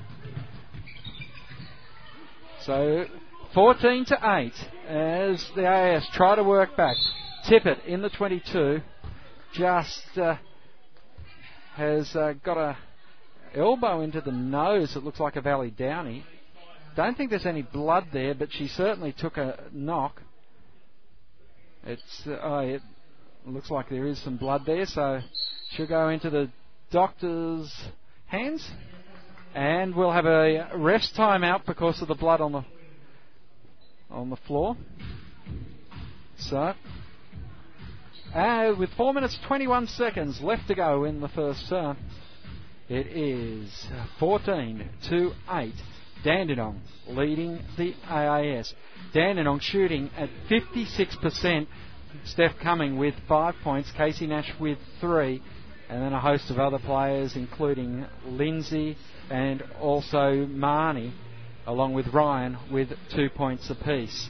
So 2.61 3.05
14 3.53 4.05
to 4.05 4.19
8 4.23 4.53
as 4.89 5.45
the 5.55 5.67
AS 5.67 6.07
try 6.13 6.35
to 6.35 6.43
work 6.43 6.75
back. 6.75 6.95
Tippett 7.47 7.85
in 7.85 8.01
the 8.01 8.09
22 8.09 8.81
just 9.53 10.17
uh, 10.17 10.35
has 11.75 12.13
uh, 12.13 12.33
got 12.43 12.57
a 12.57 12.77
elbow 13.55 14.01
into 14.01 14.19
the 14.19 14.33
nose. 14.33 14.97
It 14.97 15.03
looks 15.05 15.21
like 15.21 15.37
a 15.37 15.41
Valley 15.41 15.71
Downey. 15.71 16.25
Don't 16.97 17.15
think 17.15 17.29
there's 17.29 17.45
any 17.45 17.61
blood 17.61 18.07
there, 18.11 18.35
but 18.35 18.49
she 18.51 18.67
certainly 18.67 19.13
took 19.17 19.37
a 19.37 19.63
knock. 19.71 20.21
It's 21.85 22.23
uh, 22.27 22.37
oh, 22.43 22.59
it 22.59 22.81
looks 23.45 23.71
like 23.71 23.89
there 23.89 24.07
is 24.07 24.21
some 24.21 24.35
blood 24.35 24.63
there, 24.65 24.85
so 24.85 25.21
she'll 25.69 25.87
go 25.87 26.09
into 26.09 26.29
the 26.29 26.51
doctor's 26.91 27.73
hands, 28.25 28.69
and 29.55 29.95
we'll 29.95 30.11
have 30.11 30.25
a 30.25 30.71
rest 30.75 31.15
timeout 31.15 31.65
because 31.65 32.01
of 32.01 32.09
the 32.09 32.15
blood 32.15 32.41
on 32.41 32.51
the 32.51 32.65
on 34.11 34.29
the 34.29 34.35
floor. 34.35 34.75
So 36.39 36.73
uh, 38.33 38.73
with 38.77 38.89
4 38.91 39.13
minutes 39.13 39.37
21 39.47 39.87
seconds 39.87 40.41
left 40.41 40.67
to 40.67 40.75
go 40.75 41.03
in 41.03 41.21
the 41.21 41.29
first 41.29 41.67
term, 41.69 41.97
it 42.89 43.07
is 43.07 43.87
14 44.19 44.89
to 45.09 45.31
8. 45.49 45.73
Dandenong 46.23 46.81
leading 47.07 47.59
the 47.77 47.93
AIS. 48.09 48.73
Dandenong 49.13 49.59
shooting 49.59 50.09
at 50.17 50.29
56%. 50.49 51.67
Steph 52.23 52.53
Cumming 52.61 52.97
with 52.97 53.13
5 53.27 53.55
points, 53.63 53.91
Casey 53.95 54.27
Nash 54.27 54.51
with 54.59 54.77
3, 55.01 55.41
and 55.89 56.01
then 56.01 56.13
a 56.13 56.19
host 56.19 56.49
of 56.49 56.57
other 56.57 56.79
players, 56.79 57.35
including 57.35 58.05
Lindsay 58.25 58.97
and 59.29 59.61
also 59.79 60.47
Marnie, 60.47 61.13
along 61.65 61.93
with 61.93 62.07
Ryan, 62.07 62.57
with 62.71 62.89
2 63.15 63.29
points 63.29 63.69
apiece. 63.69 64.29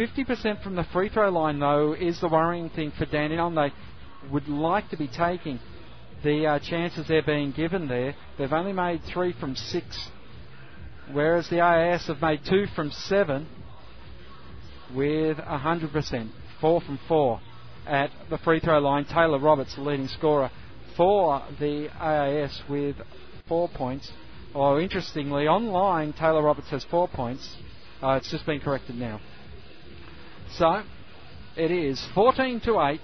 50% 0.00 0.62
from 0.62 0.76
the 0.76 0.84
free 0.94 1.10
throw 1.10 1.28
line, 1.28 1.58
though, 1.58 1.92
is 1.92 2.18
the 2.20 2.28
worrying 2.28 2.70
thing 2.70 2.90
for 2.96 3.04
Dandenong. 3.04 3.54
They 3.54 3.70
would 4.32 4.48
like 4.48 4.88
to 4.90 4.96
be 4.96 5.06
taking 5.08 5.60
the 6.24 6.46
uh, 6.46 6.58
chances 6.58 7.06
they're 7.06 7.22
being 7.22 7.52
given 7.52 7.86
there. 7.86 8.14
They've 8.38 8.52
only 8.52 8.72
made 8.72 9.02
three 9.12 9.34
from 9.38 9.54
six, 9.54 10.08
whereas 11.12 11.50
the 11.50 11.60
AIS 11.60 12.06
have 12.06 12.22
made 12.22 12.40
two 12.48 12.64
from 12.74 12.90
seven 12.90 13.46
with 14.94 15.36
100%. 15.36 16.30
Four 16.62 16.80
from 16.80 16.98
four 17.06 17.40
at 17.86 18.10
the 18.30 18.38
free 18.38 18.60
throw 18.60 18.78
line. 18.78 19.04
Taylor 19.04 19.38
Roberts, 19.38 19.74
the 19.74 19.82
leading 19.82 20.08
scorer 20.08 20.50
for 20.96 21.42
the 21.58 21.88
AIS 22.02 22.62
with 22.70 22.96
four 23.46 23.68
points. 23.68 24.10
Oh, 24.54 24.78
interestingly, 24.78 25.46
online, 25.46 26.14
Taylor 26.14 26.42
Roberts 26.42 26.70
has 26.70 26.84
four 26.90 27.06
points. 27.06 27.56
Uh, 28.02 28.12
it's 28.12 28.30
just 28.30 28.46
been 28.46 28.60
corrected 28.60 28.96
now. 28.96 29.20
So 30.56 30.82
it 31.56 31.70
is 31.70 32.04
14 32.14 32.60
to 32.60 32.80
8. 32.80 33.00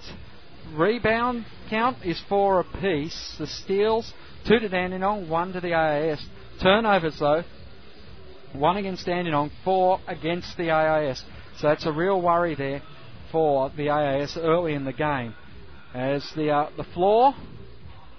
Rebound 0.75 1.45
count 1.71 1.99
is 2.05 2.21
four 2.29 2.61
apiece. 2.61 3.37
The 3.39 3.47
steals, 3.47 4.13
two 4.47 4.59
to 4.59 4.69
Dandenong, 4.69 5.29
one 5.29 5.53
to 5.53 5.61
the 5.61 5.75
AIS. 5.75 6.25
Turnovers 6.61 7.19
though, 7.21 7.45
one 8.53 8.77
against 8.77 9.07
Dandenong, 9.07 9.51
four 9.65 10.01
against 10.09 10.57
the 10.57 10.71
AIS. 10.71 11.23
So 11.59 11.69
that's 11.69 11.87
a 11.87 11.93
real 11.93 12.21
worry 12.21 12.55
there 12.55 12.83
for 13.31 13.71
the 13.77 13.91
AIS 13.91 14.37
early 14.37 14.75
in 14.75 14.85
the 14.85 14.93
game. 14.93 15.35
As 15.95 16.29
the 16.35 16.51
uh, 16.51 16.71
the 16.77 16.85
floor 16.85 17.33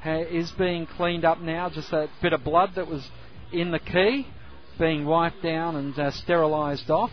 ha- 0.01 0.25
is 0.29 0.51
being 0.51 0.87
cleaned 0.87 1.25
up 1.25 1.39
now, 1.39 1.69
just 1.69 1.91
that 1.91 2.09
bit 2.21 2.33
of 2.33 2.43
blood 2.43 2.71
that 2.75 2.87
was 2.87 3.07
in 3.51 3.71
the 3.71 3.79
key 3.79 4.27
being 4.79 5.05
wiped 5.05 5.41
down 5.43 5.75
and 5.75 5.97
uh, 5.97 6.11
sterilised 6.11 6.89
off. 6.89 7.11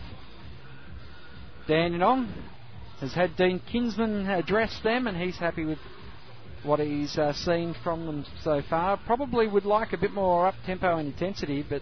Dandenong 1.67 2.31
has 2.99 3.13
had 3.13 3.35
Dean 3.35 3.59
Kinsman 3.71 4.27
address 4.27 4.79
them, 4.83 5.07
and 5.07 5.17
he's 5.17 5.37
happy 5.37 5.65
with 5.65 5.79
what 6.63 6.79
he's 6.79 7.17
uh, 7.17 7.33
seen 7.33 7.75
from 7.83 8.05
them 8.05 8.25
so 8.43 8.61
far. 8.69 8.97
Probably 9.05 9.47
would 9.47 9.65
like 9.65 9.93
a 9.93 9.97
bit 9.97 10.11
more 10.11 10.47
up 10.47 10.55
tempo 10.65 10.97
and 10.97 11.07
intensity, 11.07 11.65
but 11.67 11.81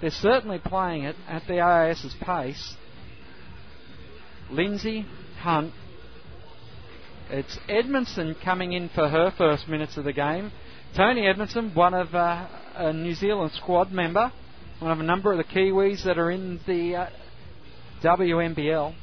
they're 0.00 0.10
certainly 0.10 0.58
playing 0.58 1.04
it 1.04 1.16
at 1.28 1.46
the 1.46 1.60
AIS's 1.60 2.14
pace. 2.20 2.74
Lindsay, 4.50 5.06
Hunt. 5.40 5.72
It's 7.30 7.58
Edmondson 7.68 8.36
coming 8.44 8.72
in 8.72 8.88
for 8.88 9.08
her 9.08 9.32
first 9.36 9.68
minutes 9.68 9.96
of 9.96 10.04
the 10.04 10.12
game. 10.12 10.52
Tony 10.96 11.26
Edmondson, 11.26 11.74
one 11.74 11.94
of 11.94 12.14
uh, 12.14 12.46
a 12.76 12.92
New 12.92 13.14
Zealand 13.14 13.52
squad 13.54 13.90
member, 13.90 14.32
one 14.78 14.92
of 14.92 15.00
a 15.00 15.02
number 15.02 15.32
of 15.32 15.38
the 15.38 15.44
Kiwis 15.44 16.04
that 16.04 16.18
are 16.18 16.30
in 16.30 16.60
the 16.66 16.96
uh, 16.96 17.06
WNBL 18.02 18.94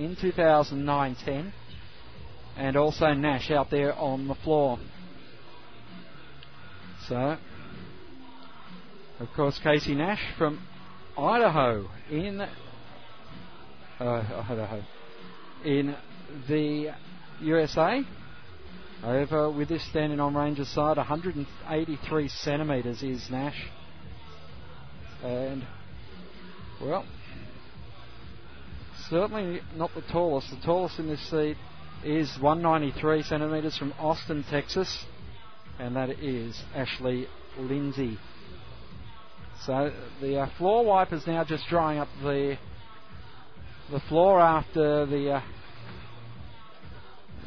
in 0.00 0.16
2009-10, 0.16 1.52
and 2.56 2.76
also 2.76 3.12
Nash 3.12 3.50
out 3.50 3.70
there 3.70 3.94
on 3.94 4.28
the 4.28 4.34
floor. 4.34 4.78
So, 7.06 7.36
of 9.18 9.28
course, 9.36 9.60
Casey 9.62 9.94
Nash 9.94 10.22
from 10.38 10.66
Idaho 11.18 11.86
in 12.10 12.40
uh, 12.40 12.48
Idaho 14.00 14.82
in 15.64 15.94
the 16.48 16.94
USA. 17.42 18.02
Over 19.04 19.50
with 19.50 19.68
this 19.68 19.86
standing 19.90 20.20
on 20.20 20.34
Rangers 20.34 20.68
side, 20.68 20.96
183 20.96 22.28
centimetres 22.28 23.02
is 23.02 23.26
Nash. 23.30 23.66
And, 25.22 25.66
well, 26.82 27.04
certainly 29.10 29.60
not 29.76 29.90
the 29.94 30.02
tallest. 30.02 30.50
The 30.50 30.64
tallest 30.64 30.98
in 31.00 31.08
this 31.08 31.20
seat 31.28 31.56
is 32.04 32.30
193 32.40 33.24
centimetres 33.24 33.76
from 33.76 33.92
Austin, 33.98 34.44
Texas, 34.48 35.04
and 35.78 35.96
that 35.96 36.10
is 36.10 36.62
Ashley 36.74 37.26
Lindsay. 37.58 38.16
So 39.66 39.92
the 40.22 40.40
uh, 40.40 40.50
floor 40.56 40.84
wipe 40.84 41.12
is 41.12 41.26
now 41.26 41.44
just 41.44 41.66
drying 41.68 41.98
up 41.98 42.08
the 42.22 42.56
the 43.90 44.00
floor 44.00 44.40
after 44.40 45.04
the 45.04 45.32
uh, 45.32 45.42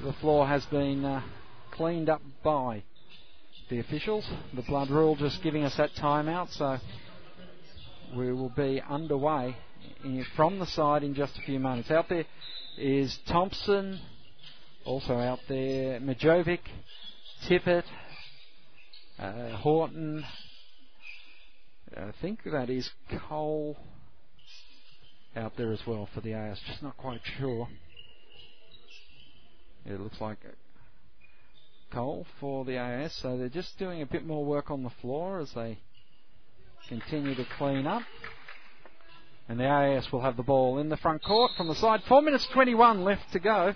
the 0.03 0.13
floor 0.13 0.45
has 0.45 0.65
been 0.65 1.05
uh, 1.05 1.23
cleaned 1.71 2.09
up 2.09 2.21
by 2.43 2.83
the 3.69 3.79
officials. 3.79 4.29
The 4.53 4.61
blood 4.63 4.89
rule 4.89 5.15
just 5.15 5.41
giving 5.41 5.63
us 5.63 5.77
that 5.77 5.91
timeout, 5.95 6.51
so 6.51 6.77
we 8.15 8.31
will 8.33 8.49
be 8.49 8.81
underway 8.87 9.55
from 10.35 10.59
the 10.59 10.65
side 10.65 11.03
in 11.03 11.15
just 11.15 11.37
a 11.37 11.41
few 11.41 11.59
moments. 11.59 11.89
Out 11.89 12.09
there 12.09 12.25
is 12.77 13.17
Thompson. 13.27 13.99
Also 14.85 15.13
out 15.13 15.39
there, 15.47 15.99
Mijovic, 16.01 16.59
Tippett, 17.47 17.85
uh, 19.17 19.49
Horton. 19.57 20.25
I 21.95 22.11
think 22.21 22.39
that 22.43 22.69
is 22.69 22.89
Cole 23.29 23.77
out 25.37 25.53
there 25.57 25.71
as 25.71 25.79
well 25.87 26.09
for 26.13 26.19
the 26.19 26.33
AS. 26.33 26.59
Just 26.67 26.83
not 26.83 26.97
quite 26.97 27.21
sure. 27.39 27.69
It 29.85 30.01
looks 30.01 30.19
like 30.19 30.39
Cole 31.93 32.25
for 32.41 32.65
the 32.65 32.77
AS. 32.77 33.13
So 33.21 33.37
they're 33.37 33.47
just 33.47 33.77
doing 33.79 34.01
a 34.01 34.05
bit 34.05 34.25
more 34.25 34.43
work 34.43 34.69
on 34.69 34.83
the 34.83 34.91
floor 35.01 35.39
as 35.39 35.53
they 35.53 35.79
continue 36.89 37.35
to 37.35 37.45
clean 37.57 37.87
up. 37.87 38.03
And 39.49 39.59
the 39.59 39.65
AS 39.65 40.11
will 40.11 40.21
have 40.21 40.37
the 40.37 40.43
ball 40.43 40.79
in 40.79 40.89
the 40.89 40.97
front 40.97 41.23
court 41.23 41.51
from 41.57 41.67
the 41.67 41.75
side. 41.75 42.01
4 42.07 42.21
minutes 42.21 42.47
21 42.53 43.03
left 43.03 43.31
to 43.33 43.39
go. 43.39 43.73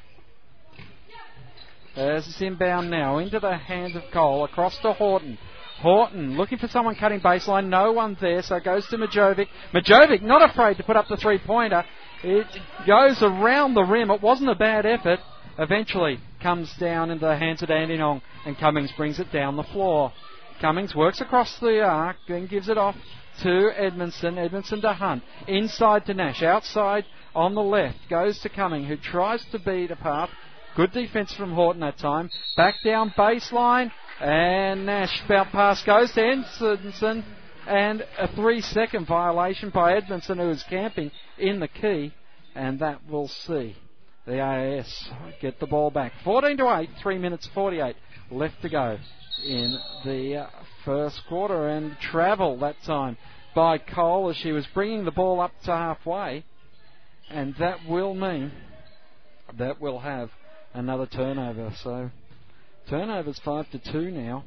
As 1.95 2.27
it's 2.27 2.41
inbound 2.41 2.89
now 2.89 3.17
into 3.17 3.39
the 3.39 3.57
hands 3.57 3.95
of 3.95 4.03
Cole 4.13 4.45
across 4.45 4.77
to 4.79 4.93
Horton. 4.93 5.37
Horton 5.81 6.37
looking 6.37 6.57
for 6.57 6.67
someone 6.67 6.95
cutting 6.95 7.19
baseline. 7.19 7.67
No 7.67 7.91
one 7.91 8.15
there, 8.21 8.41
so 8.43 8.55
it 8.55 8.63
goes 8.63 8.87
to 8.87 8.97
Mijovic. 8.97 9.47
Mijovic 9.73 10.21
not 10.21 10.47
afraid 10.47 10.77
to 10.77 10.83
put 10.83 10.95
up 10.95 11.07
the 11.07 11.17
three 11.17 11.39
pointer. 11.39 11.83
It 12.23 12.47
goes 12.85 13.21
around 13.21 13.73
the 13.73 13.83
rim. 13.83 14.09
It 14.09 14.21
wasn't 14.21 14.49
a 14.49 14.55
bad 14.55 14.85
effort. 14.85 15.19
Eventually 15.59 16.19
comes 16.41 16.71
down 16.79 17.09
into 17.09 17.25
the 17.25 17.35
hands 17.35 17.63
of 17.63 17.69
Andy 17.71 17.97
Dandenong 17.97 18.21
and 18.45 18.57
Cummings 18.57 18.91
brings 18.95 19.19
it 19.19 19.31
down 19.31 19.55
the 19.55 19.63
floor. 19.63 20.13
Cummings 20.61 20.95
works 20.95 21.19
across 21.19 21.59
the 21.59 21.81
arc, 21.81 22.17
then 22.27 22.47
gives 22.47 22.69
it 22.69 22.77
off 22.77 22.95
to 23.43 23.71
Edmondson. 23.75 24.37
Edmondson 24.37 24.81
to 24.81 24.93
Hunt. 24.93 25.23
Inside 25.47 26.05
to 26.05 26.13
Nash. 26.13 26.41
Outside 26.43 27.05
on 27.35 27.55
the 27.55 27.61
left. 27.61 27.97
Goes 28.09 28.39
to 28.39 28.49
Cummings, 28.49 28.87
who 28.87 28.97
tries 28.97 29.43
to 29.51 29.59
beat 29.59 29.91
a 29.91 29.95
path. 29.95 30.29
Good 30.75 30.91
defence 30.91 31.33
from 31.33 31.53
Horton 31.53 31.81
that 31.81 31.97
time. 31.97 32.29
Back 32.55 32.75
down 32.83 33.13
baseline. 33.17 33.91
And 34.19 34.85
Nash 34.85 35.23
about 35.25 35.47
pass 35.47 35.83
goes 35.83 36.11
to 36.13 36.21
Edmondson. 36.21 37.23
And 37.67 38.03
a 38.17 38.33
three 38.33 38.61
second 38.61 39.07
violation 39.07 39.71
by 39.71 39.95
Edmondson, 39.95 40.37
who 40.37 40.49
is 40.49 40.63
camping 40.69 41.11
in 41.37 41.59
the 41.59 41.67
key. 41.67 42.13
And 42.55 42.79
that 42.79 43.07
will 43.09 43.27
see 43.27 43.75
the 44.25 44.41
AIS 44.41 45.09
get 45.41 45.59
the 45.59 45.67
ball 45.67 45.89
back. 45.89 46.11
14 46.23 46.57
to 46.57 46.79
8, 46.79 46.89
3 47.01 47.17
minutes 47.17 47.49
48 47.53 47.95
left 48.31 48.61
to 48.61 48.69
go 48.69 48.97
in 49.45 49.77
the 50.03 50.47
first 50.87 51.21
quarter. 51.27 51.67
And 51.67 51.99
travel 51.99 52.57
that 52.59 52.81
time 52.83 53.17
by 53.53 53.77
Cole 53.77 54.29
as 54.29 54.37
she 54.37 54.51
was 54.51 54.65
bringing 54.73 55.03
the 55.05 55.11
ball 55.11 55.41
up 55.41 55.51
to 55.65 55.71
halfway. 55.71 56.45
And 57.29 57.53
that 57.59 57.85
will 57.87 58.15
mean 58.15 58.51
that 59.57 59.81
we'll 59.81 59.99
have 59.99 60.29
another 60.73 61.05
turnover. 61.05 61.73
So 61.83 62.09
turnovers 62.89 63.39
5 63.43 63.69
to 63.71 63.79
2 63.91 64.11
now. 64.11 64.45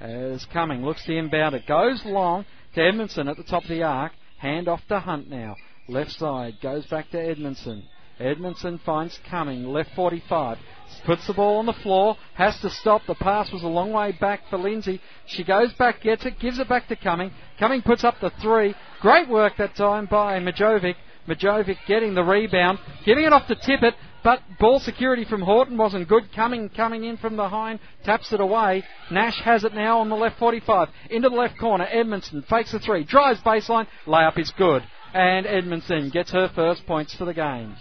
As 0.00 0.46
coming, 0.46 0.82
looks 0.82 1.04
the 1.06 1.18
inbound. 1.18 1.54
It 1.54 1.66
goes 1.66 2.02
long 2.06 2.46
to 2.74 2.80
Edmondson 2.80 3.28
at 3.28 3.36
the 3.36 3.42
top 3.42 3.64
of 3.64 3.68
the 3.68 3.82
arc. 3.82 4.12
Hand 4.38 4.66
off 4.66 4.80
to 4.88 4.98
Hunt 4.98 5.28
now. 5.28 5.56
Left 5.88 6.12
side 6.12 6.54
goes 6.62 6.86
back 6.86 7.10
to 7.10 7.20
Edmondson. 7.20 7.82
Edmondson 8.20 8.78
finds 8.84 9.18
Cumming, 9.28 9.64
left 9.64 9.90
45. 9.96 10.58
Puts 11.04 11.26
the 11.26 11.32
ball 11.32 11.58
on 11.58 11.66
the 11.66 11.72
floor, 11.72 12.16
has 12.34 12.60
to 12.60 12.68
stop. 12.68 13.02
The 13.06 13.14
pass 13.14 13.50
was 13.52 13.62
a 13.62 13.68
long 13.68 13.92
way 13.92 14.12
back 14.12 14.42
for 14.50 14.58
Lindsay. 14.58 15.00
She 15.26 15.44
goes 15.44 15.72
back, 15.74 16.02
gets 16.02 16.26
it, 16.26 16.38
gives 16.38 16.58
it 16.58 16.68
back 16.68 16.88
to 16.88 16.96
Cumming. 16.96 17.32
Cumming 17.58 17.82
puts 17.82 18.04
up 18.04 18.16
the 18.20 18.30
three. 18.42 18.74
Great 19.00 19.28
work 19.28 19.54
that 19.56 19.74
time 19.74 20.06
by 20.06 20.38
Mijovic. 20.40 20.96
Mijovic 21.26 21.76
getting 21.86 22.14
the 22.14 22.22
rebound, 22.22 22.78
giving 23.04 23.24
it 23.24 23.32
off 23.32 23.46
to 23.46 23.54
Tippett, 23.54 23.94
but 24.24 24.40
ball 24.58 24.80
security 24.80 25.24
from 25.24 25.42
Horton 25.42 25.76
wasn't 25.76 26.08
good. 26.08 26.32
Coming, 26.34 26.68
coming 26.70 27.04
in 27.04 27.16
from 27.16 27.36
behind, 27.36 27.78
taps 28.04 28.32
it 28.32 28.40
away. 28.40 28.82
Nash 29.10 29.40
has 29.42 29.64
it 29.64 29.74
now 29.74 30.00
on 30.00 30.08
the 30.08 30.16
left 30.16 30.38
45. 30.38 30.88
Into 31.10 31.28
the 31.28 31.36
left 31.36 31.58
corner, 31.58 31.86
Edmondson 31.90 32.42
fakes 32.42 32.72
the 32.72 32.80
three, 32.80 33.04
drives 33.04 33.40
baseline, 33.40 33.86
layup 34.06 34.38
is 34.38 34.52
good. 34.58 34.82
And 35.14 35.46
Edmondson 35.46 36.10
gets 36.10 36.32
her 36.32 36.50
first 36.54 36.86
points 36.86 37.14
for 37.14 37.24
the 37.24 37.34
game. 37.34 37.76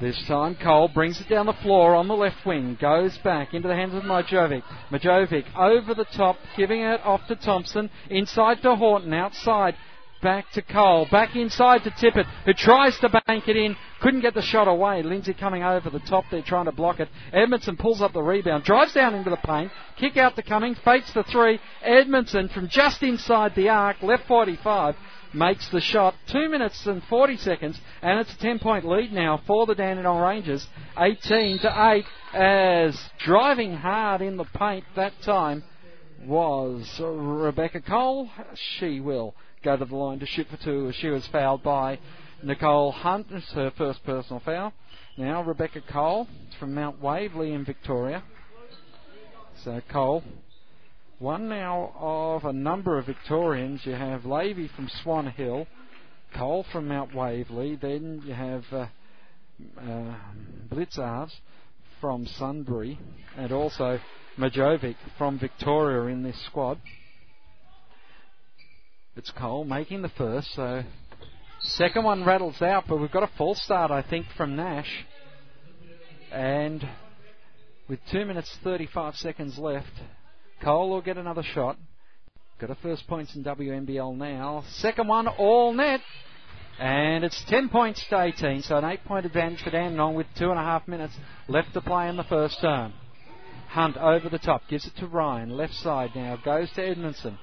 This 0.00 0.20
time 0.26 0.56
Cole 0.56 0.88
brings 0.88 1.20
it 1.20 1.28
down 1.28 1.46
the 1.46 1.52
floor 1.52 1.94
on 1.94 2.08
the 2.08 2.14
left 2.14 2.44
wing, 2.44 2.76
goes 2.80 3.16
back 3.18 3.54
into 3.54 3.68
the 3.68 3.76
hands 3.76 3.94
of 3.94 4.02
Mijovic. 4.02 4.64
Majovic 4.90 5.44
over 5.56 5.94
the 5.94 6.04
top, 6.16 6.36
giving 6.56 6.80
it 6.80 7.00
off 7.04 7.20
to 7.28 7.36
Thompson, 7.36 7.88
inside 8.10 8.60
to 8.62 8.74
Horton, 8.74 9.14
outside. 9.14 9.76
Back 10.20 10.50
to 10.52 10.62
Cole, 10.62 11.06
back 11.10 11.36
inside 11.36 11.84
to 11.84 11.90
Tippett, 11.90 12.26
who 12.44 12.54
tries 12.54 12.98
to 13.00 13.08
bank 13.26 13.46
it 13.46 13.56
in, 13.56 13.76
couldn't 14.00 14.22
get 14.22 14.34
the 14.34 14.42
shot 14.42 14.66
away. 14.66 15.02
Lindsay 15.02 15.34
coming 15.34 15.62
over 15.62 15.90
the 15.90 16.00
top 16.00 16.24
there 16.30 16.42
trying 16.42 16.64
to 16.64 16.72
block 16.72 16.98
it. 16.98 17.08
Edmondson 17.32 17.76
pulls 17.76 18.00
up 18.00 18.14
the 18.14 18.22
rebound, 18.22 18.64
drives 18.64 18.94
down 18.94 19.14
into 19.14 19.30
the 19.30 19.36
paint, 19.36 19.70
kick 19.98 20.16
out 20.16 20.34
to 20.36 20.42
Cumming, 20.42 20.76
fakes 20.82 21.12
the 21.12 21.24
three. 21.24 21.60
Edmondson 21.82 22.48
from 22.48 22.68
just 22.68 23.02
inside 23.02 23.54
the 23.54 23.68
arc, 23.68 24.02
left 24.02 24.26
45, 24.26 24.96
makes 25.34 25.68
the 25.70 25.80
shot. 25.80 26.14
Two 26.28 26.48
minutes 26.48 26.86
and 26.86 27.02
40 27.04 27.36
seconds, 27.38 27.80
and 28.02 28.20
it's 28.20 28.32
a 28.32 28.38
10 28.38 28.58
point 28.58 28.86
lead 28.86 29.12
now 29.12 29.40
for 29.46 29.66
the 29.66 29.74
Dandenong 29.74 30.20
Rangers. 30.20 30.66
18 30.98 31.58
to 31.60 32.04
8 32.34 32.38
as 32.38 33.10
driving 33.18 33.74
hard 33.74 34.22
in 34.22 34.36
the 34.36 34.44
paint 34.44 34.84
that 34.96 35.12
time 35.22 35.64
was 36.26 37.00
Rebecca 37.00 37.80
Cole. 37.80 38.30
She 38.78 39.00
will 39.00 39.34
go 39.62 39.76
to 39.76 39.84
the 39.84 39.94
line 39.94 40.20
to 40.20 40.26
shoot 40.26 40.46
for 40.48 40.56
two 40.56 40.88
as 40.88 40.94
she 40.96 41.08
was 41.08 41.26
fouled 41.28 41.62
by 41.62 41.98
Nicole 42.42 42.92
Hunt. 42.92 43.26
It's 43.30 43.50
her 43.52 43.72
first 43.76 44.04
personal 44.04 44.40
foul. 44.40 44.72
Now 45.16 45.42
Rebecca 45.42 45.80
Cole 45.80 46.28
from 46.58 46.74
Mount 46.74 47.00
Waverley 47.00 47.52
in 47.52 47.64
Victoria. 47.64 48.22
So 49.64 49.80
Cole 49.90 50.22
one 51.18 51.48
now 51.48 51.92
of 51.98 52.44
a 52.44 52.52
number 52.52 52.98
of 52.98 53.06
Victorians. 53.06 53.82
You 53.84 53.92
have 53.92 54.24
Levy 54.24 54.68
from 54.74 54.88
Swan 55.02 55.26
Hill, 55.28 55.66
Cole 56.36 56.64
from 56.72 56.88
Mount 56.88 57.14
Waverley, 57.14 57.76
then 57.76 58.22
you 58.24 58.34
have 58.34 58.64
uh, 58.72 58.86
uh, 59.80 60.14
from 62.00 62.26
Sunbury, 62.26 62.98
and 63.36 63.52
also 63.52 63.98
Mijovic 64.36 64.96
from 65.16 65.38
Victoria 65.38 66.12
in 66.12 66.22
this 66.22 66.44
squad. 66.46 66.78
It's 69.16 69.30
Cole 69.30 69.64
making 69.64 70.02
the 70.02 70.08
first, 70.08 70.52
so 70.54 70.82
second 71.60 72.04
one 72.04 72.24
rattles 72.24 72.60
out, 72.60 72.84
but 72.88 72.96
we've 72.96 73.12
got 73.12 73.22
a 73.22 73.30
false 73.38 73.62
start, 73.62 73.92
I 73.92 74.02
think, 74.02 74.26
from 74.36 74.56
Nash. 74.56 75.06
And 76.32 76.86
with 77.88 78.00
2 78.10 78.24
minutes 78.24 78.52
35 78.64 79.14
seconds 79.14 79.56
left, 79.56 79.92
Cole 80.62 80.90
will 80.90 81.02
get 81.02 81.16
another 81.16 81.42
shot. 81.42 81.76
Got 82.60 82.70
a 82.70 82.74
first 82.76 83.06
points 83.06 83.34
in 83.34 83.44
WNBL 83.44 84.16
now. 84.16 84.64
Second 84.74 85.08
one, 85.08 85.26
all 85.26 85.72
net. 85.72 86.00
And 86.78 87.24
it's 87.24 87.44
10 87.48 87.68
points 87.68 88.04
to 88.10 88.20
18, 88.20 88.62
so 88.62 88.76
an 88.76 88.84
8 88.84 89.04
point 89.04 89.26
advantage 89.26 89.62
for 89.62 89.70
Dandenong 89.70 90.14
with 90.14 90.26
two 90.36 90.50
and 90.50 90.58
a 90.58 90.62
half 90.62 90.88
minutes 90.88 91.14
left 91.48 91.72
to 91.74 91.80
play 91.80 92.08
in 92.08 92.16
the 92.16 92.24
first 92.24 92.60
term. 92.60 92.92
Hunt 93.68 93.96
over 93.96 94.28
the 94.28 94.38
top, 94.38 94.62
gives 94.68 94.86
it 94.86 94.96
to 94.98 95.06
Ryan, 95.06 95.50
left 95.50 95.74
side 95.74 96.10
now, 96.14 96.36
goes 96.44 96.70
to 96.72 96.82
Edmondson. 96.82 97.38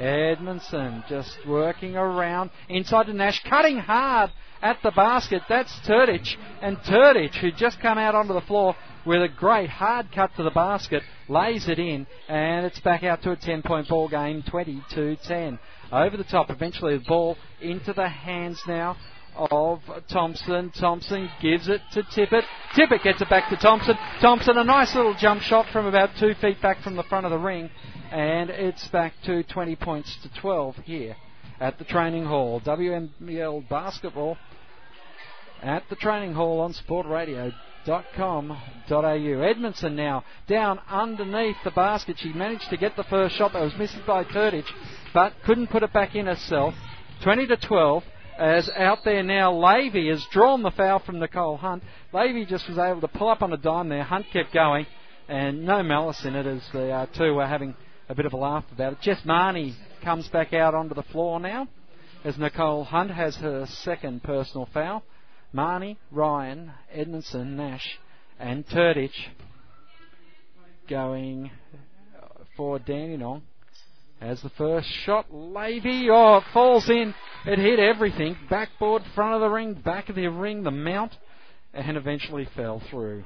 Edmondson 0.00 1.04
just 1.08 1.36
working 1.46 1.96
around 1.96 2.50
inside 2.68 3.06
to 3.06 3.12
Nash, 3.12 3.42
cutting 3.48 3.78
hard 3.78 4.30
at 4.64 4.78
the 4.82 4.90
basket. 4.90 5.42
That's 5.48 5.72
Turdich. 5.86 6.34
And 6.62 6.78
Turdich, 6.78 7.36
who 7.36 7.52
just 7.52 7.78
come 7.80 7.98
out 7.98 8.14
onto 8.16 8.32
the 8.32 8.40
floor 8.40 8.74
with 9.06 9.22
a 9.22 9.28
great 9.28 9.68
hard 9.68 10.10
cut 10.12 10.30
to 10.36 10.42
the 10.42 10.50
basket, 10.50 11.02
lays 11.28 11.68
it 11.68 11.78
in, 11.78 12.06
and 12.28 12.64
it's 12.64 12.80
back 12.80 13.04
out 13.04 13.22
to 13.22 13.32
a 13.32 13.36
10 13.36 13.62
point 13.62 13.86
ball 13.88 14.08
game, 14.08 14.42
22 14.48 15.18
10. 15.22 15.58
Over 15.92 16.16
the 16.16 16.24
top, 16.24 16.50
eventually 16.50 16.96
the 16.96 17.04
ball 17.04 17.36
into 17.60 17.92
the 17.92 18.08
hands 18.08 18.60
now 18.66 18.96
of 19.36 19.80
Thompson. 20.08 20.70
Thompson 20.70 21.28
gives 21.42 21.68
it 21.68 21.82
to 21.92 22.02
Tippett. 22.02 22.44
Tippett 22.74 23.02
gets 23.02 23.20
it 23.20 23.28
back 23.28 23.50
to 23.50 23.56
Thompson. 23.56 23.96
Thompson, 24.20 24.56
a 24.56 24.64
nice 24.64 24.94
little 24.94 25.14
jump 25.14 25.42
shot 25.42 25.66
from 25.72 25.86
about 25.86 26.10
two 26.18 26.34
feet 26.40 26.62
back 26.62 26.80
from 26.82 26.96
the 26.96 27.02
front 27.04 27.26
of 27.26 27.30
the 27.30 27.38
ring. 27.38 27.68
And 28.10 28.48
it's 28.48 28.86
back 28.88 29.12
to 29.26 29.42
20 29.42 29.76
points 29.76 30.16
to 30.22 30.40
12 30.40 30.76
here 30.84 31.16
at 31.60 31.78
the 31.78 31.84
training 31.84 32.24
hall. 32.24 32.60
WNBL 32.60 33.68
basketball 33.68 34.36
at 35.64 35.88
the 35.88 35.96
training 35.96 36.34
hall 36.34 36.60
on 36.60 36.74
sportradio.com.au. 36.74 39.42
Edmondson 39.42 39.96
now 39.96 40.24
down 40.46 40.78
underneath 40.88 41.56
the 41.64 41.70
basket. 41.70 42.16
She 42.18 42.32
managed 42.32 42.68
to 42.70 42.76
get 42.76 42.96
the 42.96 43.04
first 43.04 43.36
shot 43.36 43.54
that 43.54 43.62
was 43.62 43.74
missed 43.78 43.96
by 44.06 44.24
Turdich, 44.24 44.70
but 45.12 45.32
couldn't 45.44 45.68
put 45.68 45.82
it 45.82 45.92
back 45.92 46.14
in 46.14 46.26
herself. 46.26 46.74
20 47.22 47.46
to 47.46 47.56
12 47.56 48.04
as 48.38 48.68
out 48.76 49.04
there 49.04 49.22
now, 49.22 49.52
Levy 49.52 50.08
has 50.08 50.24
drawn 50.32 50.62
the 50.62 50.72
foul 50.72 50.98
from 50.98 51.20
Nicole 51.20 51.56
Hunt. 51.56 51.82
Levy 52.12 52.44
just 52.44 52.68
was 52.68 52.78
able 52.78 53.00
to 53.00 53.08
pull 53.08 53.28
up 53.28 53.42
on 53.42 53.52
a 53.52 53.56
dime 53.56 53.88
there. 53.88 54.02
Hunt 54.02 54.26
kept 54.32 54.52
going, 54.52 54.86
and 55.28 55.64
no 55.64 55.82
malice 55.82 56.24
in 56.24 56.34
it 56.34 56.46
as 56.46 56.62
the 56.72 56.90
uh, 56.90 57.06
two 57.16 57.34
were 57.34 57.46
having 57.46 57.74
a 58.08 58.14
bit 58.14 58.26
of 58.26 58.32
a 58.32 58.36
laugh 58.36 58.64
about 58.72 58.94
it. 58.94 59.00
Jess 59.00 59.20
Marnie 59.22 59.74
comes 60.02 60.28
back 60.28 60.52
out 60.52 60.74
onto 60.74 60.94
the 60.94 61.04
floor 61.04 61.38
now 61.38 61.68
as 62.24 62.36
Nicole 62.36 62.84
Hunt 62.84 63.10
has 63.10 63.36
her 63.36 63.66
second 63.66 64.22
personal 64.22 64.68
foul. 64.74 65.04
Marnie, 65.54 65.96
Ryan, 66.10 66.72
Edmondson, 66.92 67.56
Nash, 67.56 67.98
and 68.40 68.66
Turdich 68.66 69.14
going 70.88 71.50
uh, 72.16 72.26
for 72.56 72.78
Dandenong. 72.80 73.42
As 74.20 74.40
the 74.42 74.50
first 74.50 74.88
shot, 74.88 75.30
Lavey, 75.30 76.08
oh, 76.10 76.38
it 76.38 76.44
falls 76.52 76.88
in. 76.88 77.14
It 77.46 77.58
hit 77.58 77.78
everything. 77.78 78.36
Backboard, 78.50 79.02
front 79.14 79.34
of 79.34 79.40
the 79.40 79.48
ring, 79.48 79.74
back 79.74 80.08
of 80.08 80.16
the 80.16 80.26
ring, 80.26 80.62
the 80.62 80.70
mount, 80.70 81.12
and 81.72 81.96
eventually 81.96 82.48
fell 82.56 82.82
through. 82.90 83.22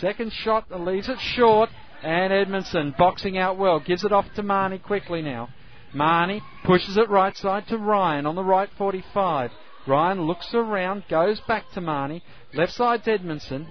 Second 0.00 0.32
shot 0.32 0.70
leaves 0.70 1.08
it 1.08 1.18
short, 1.20 1.70
and 2.02 2.32
Edmondson 2.32 2.94
boxing 2.98 3.38
out 3.38 3.56
well. 3.56 3.80
Gives 3.80 4.04
it 4.04 4.12
off 4.12 4.26
to 4.36 4.42
Marnie 4.42 4.82
quickly 4.82 5.22
now. 5.22 5.48
Marnie 5.94 6.40
pushes 6.64 6.96
it 6.96 7.08
right 7.08 7.36
side 7.36 7.68
to 7.68 7.78
Ryan 7.78 8.26
on 8.26 8.34
the 8.34 8.42
right 8.42 8.68
45. 8.76 9.50
Ryan 9.86 10.22
looks 10.22 10.52
around, 10.54 11.04
goes 11.10 11.40
back 11.46 11.64
to 11.74 11.80
Marnie. 11.80 12.22
Left 12.54 12.72
side 12.72 13.04
to 13.04 13.12
Edmondson. 13.12 13.66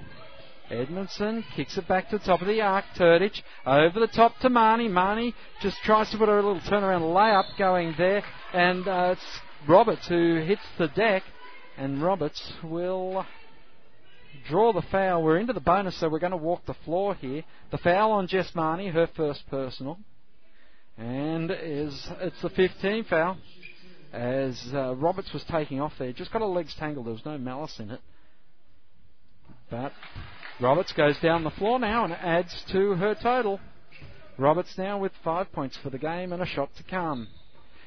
Edmondson 0.70 1.44
kicks 1.56 1.78
it 1.78 1.88
back 1.88 2.10
to 2.10 2.18
the 2.18 2.24
top 2.24 2.42
of 2.42 2.48
the 2.48 2.62
arc. 2.62 2.86
Turdich 2.98 3.42
over 3.66 4.00
the 4.00 4.08
top 4.08 4.38
to 4.40 4.50
Marnie. 4.50 4.90
Marnie 4.90 5.34
just 5.62 5.78
tries 5.84 6.10
to 6.12 6.18
put 6.18 6.30
a 6.30 6.36
little 6.36 6.60
turnaround 6.62 7.02
layup 7.02 7.58
going 7.58 7.96
there, 7.98 8.24
and 8.54 8.88
uh, 8.88 9.16
it's 9.16 9.40
Roberts 9.68 10.08
who 10.08 10.44
hits 10.46 10.62
the 10.78 10.88
deck, 10.90 11.24
and 11.78 12.02
Roberts 12.02 12.54
will 12.64 13.26
draw 14.48 14.72
the 14.72 14.82
foul. 14.84 15.24
We're 15.24 15.38
into 15.38 15.54
the 15.54 15.62
bonus, 15.62 16.00
so 16.00 16.10
we're 16.10 16.20
going 16.20 16.32
to 16.32 16.38
walk 16.38 16.66
the 16.66 16.76
floor 16.86 17.16
here. 17.16 17.44
The 17.72 17.78
foul 17.80 18.12
on 18.12 18.28
Jess 18.28 18.52
Marnie, 18.52 18.92
her 18.92 19.08
first 19.16 19.44
personal, 19.50 19.98
and 20.98 21.52
is 21.52 22.08
it's 22.22 22.42
the 22.42 22.50
15 22.50 23.06
foul 23.06 23.38
as 24.14 24.64
uh, 24.74 24.96
Roberts 24.96 25.34
was 25.34 25.44
taking 25.50 25.82
off 25.82 25.94
there. 25.98 26.14
Just 26.14 26.32
got 26.32 26.42
her 26.42 26.48
legs 26.48 26.76
tangled. 26.80 27.08
There 27.08 27.14
was 27.14 27.26
no 27.26 27.38
malice 27.38 27.80
in 27.80 27.90
it, 27.90 28.00
but 29.70 29.92
Roberts 30.62 30.94
goes 30.94 31.18
down 31.20 31.44
the 31.44 31.50
floor 31.52 31.80
now 31.80 32.06
and 32.06 32.14
adds 32.14 32.64
to 32.72 32.94
her 32.94 33.16
total. 33.16 33.60
Roberts 34.38 34.78
now 34.78 35.00
with 35.00 35.12
five 35.24 35.52
points 35.52 35.78
for 35.82 35.90
the 35.90 35.98
game 35.98 36.32
and 36.32 36.42
a 36.42 36.46
shot 36.46 36.70
to 36.78 36.84
come. 36.84 37.28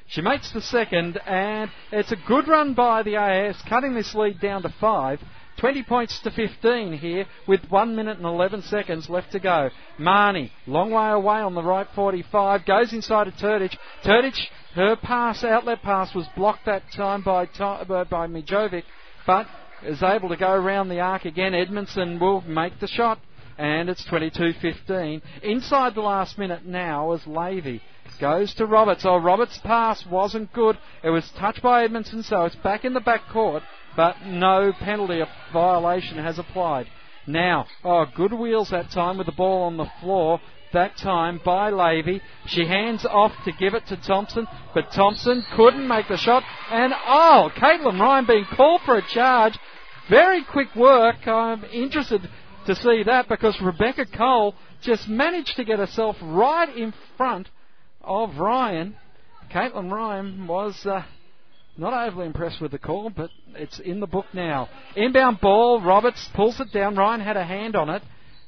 She 0.09 0.21
makes 0.21 0.51
the 0.53 0.61
second, 0.61 1.19
and 1.25 1.69
it's 1.91 2.13
a 2.13 2.17
good 2.27 2.47
run 2.47 2.73
by 2.73 3.03
the 3.03 3.17
AIS, 3.17 3.57
cutting 3.67 3.93
this 3.93 4.15
lead 4.15 4.39
down 4.39 4.61
to 4.61 4.73
five. 4.79 5.19
20 5.57 5.83
points 5.83 6.19
to 6.21 6.31
15 6.31 6.93
here 6.93 7.25
with 7.47 7.61
1 7.69 7.95
minute 7.95 8.17
and 8.17 8.25
11 8.25 8.63
seconds 8.63 9.09
left 9.09 9.31
to 9.31 9.39
go. 9.39 9.69
Marnie, 9.99 10.51
long 10.65 10.91
way 10.91 11.09
away 11.09 11.39
on 11.39 11.55
the 11.55 11.63
right 11.63 11.87
45, 11.95 12.65
goes 12.65 12.93
inside 12.93 13.25
to 13.25 13.31
Turdich. 13.31 13.75
Turdich, 14.03 14.39
her 14.75 14.95
pass, 14.95 15.43
outlet 15.43 15.81
pass 15.81 16.13
was 16.13 16.27
blocked 16.35 16.65
that 16.65 16.83
time 16.95 17.23
by, 17.23 17.45
by 17.45 18.27
Mijovic, 18.27 18.83
but 19.25 19.47
is 19.83 20.03
able 20.03 20.29
to 20.29 20.37
go 20.37 20.51
around 20.51 20.89
the 20.89 20.99
arc 20.99 21.25
again. 21.25 21.53
Edmondson 21.53 22.19
will 22.19 22.41
make 22.41 22.79
the 22.79 22.87
shot, 22.87 23.19
and 23.57 23.89
it's 23.89 24.05
22-15. 24.05 25.21
Inside 25.43 25.95
the 25.95 26.01
last 26.01 26.37
minute 26.37 26.65
now 26.65 27.11
as 27.13 27.21
Lavey 27.21 27.81
goes 28.19 28.53
to 28.55 28.65
Roberts. 28.65 29.03
Oh, 29.05 29.17
Roberts' 29.17 29.59
pass 29.63 30.05
wasn't 30.05 30.53
good. 30.53 30.77
It 31.03 31.09
was 31.09 31.29
touched 31.37 31.61
by 31.61 31.83
Edmondson, 31.83 32.23
so 32.23 32.45
it's 32.45 32.55
back 32.55 32.85
in 32.85 32.93
the 32.93 32.99
back 32.99 33.21
court, 33.31 33.63
but 33.97 34.21
no 34.25 34.71
penalty 34.71 35.21
violation 35.51 36.19
has 36.19 36.39
applied. 36.39 36.87
Now, 37.25 37.65
oh, 37.83 38.05
good 38.15 38.31
wheels 38.31 38.69
that 38.69 38.91
time 38.91 39.17
with 39.17 39.25
the 39.27 39.33
ball 39.33 39.63
on 39.63 39.75
the 39.75 39.91
floor 39.99 40.39
that 40.73 40.97
time 40.97 41.39
by 41.43 41.71
Lavey. 41.71 42.21
She 42.47 42.65
hands 42.65 43.05
off 43.05 43.31
to 43.45 43.51
give 43.53 43.73
it 43.73 43.87
to 43.87 43.97
Thompson, 43.97 44.47
but 44.73 44.91
Thompson 44.91 45.43
couldn't 45.55 45.87
make 45.87 46.07
the 46.07 46.17
shot. 46.17 46.43
And 46.71 46.93
oh, 46.93 47.49
Caitlin 47.57 47.99
Ryan 47.99 48.25
being 48.25 48.45
called 48.55 48.81
for 48.85 48.97
a 48.97 49.07
charge. 49.13 49.57
Very 50.09 50.43
quick 50.43 50.73
work. 50.75 51.27
I'm 51.27 51.63
interested 51.65 52.21
to 52.65 52.75
see 52.75 53.03
that 53.05 53.27
because 53.27 53.59
Rebecca 53.61 54.05
Cole 54.05 54.55
just 54.81 55.07
managed 55.07 55.55
to 55.55 55.65
get 55.65 55.79
herself 55.79 56.15
right 56.21 56.75
in 56.75 56.93
front 57.17 57.49
of 58.01 58.37
Ryan. 58.37 58.95
Caitlin 59.51 59.91
Ryan 59.91 60.47
was 60.47 60.85
uh, 60.85 61.03
not 61.77 61.93
overly 61.93 62.25
impressed 62.25 62.61
with 62.61 62.71
the 62.71 62.79
call, 62.79 63.09
but 63.09 63.29
it's 63.55 63.79
in 63.79 63.99
the 63.99 64.07
book 64.07 64.25
now. 64.33 64.69
Inbound 64.95 65.39
ball, 65.39 65.81
Roberts 65.81 66.27
pulls 66.33 66.59
it 66.59 66.71
down. 66.71 66.95
Ryan 66.95 67.21
had 67.21 67.37
a 67.37 67.43
hand 67.43 67.75
on 67.75 67.89
it. 67.89 68.01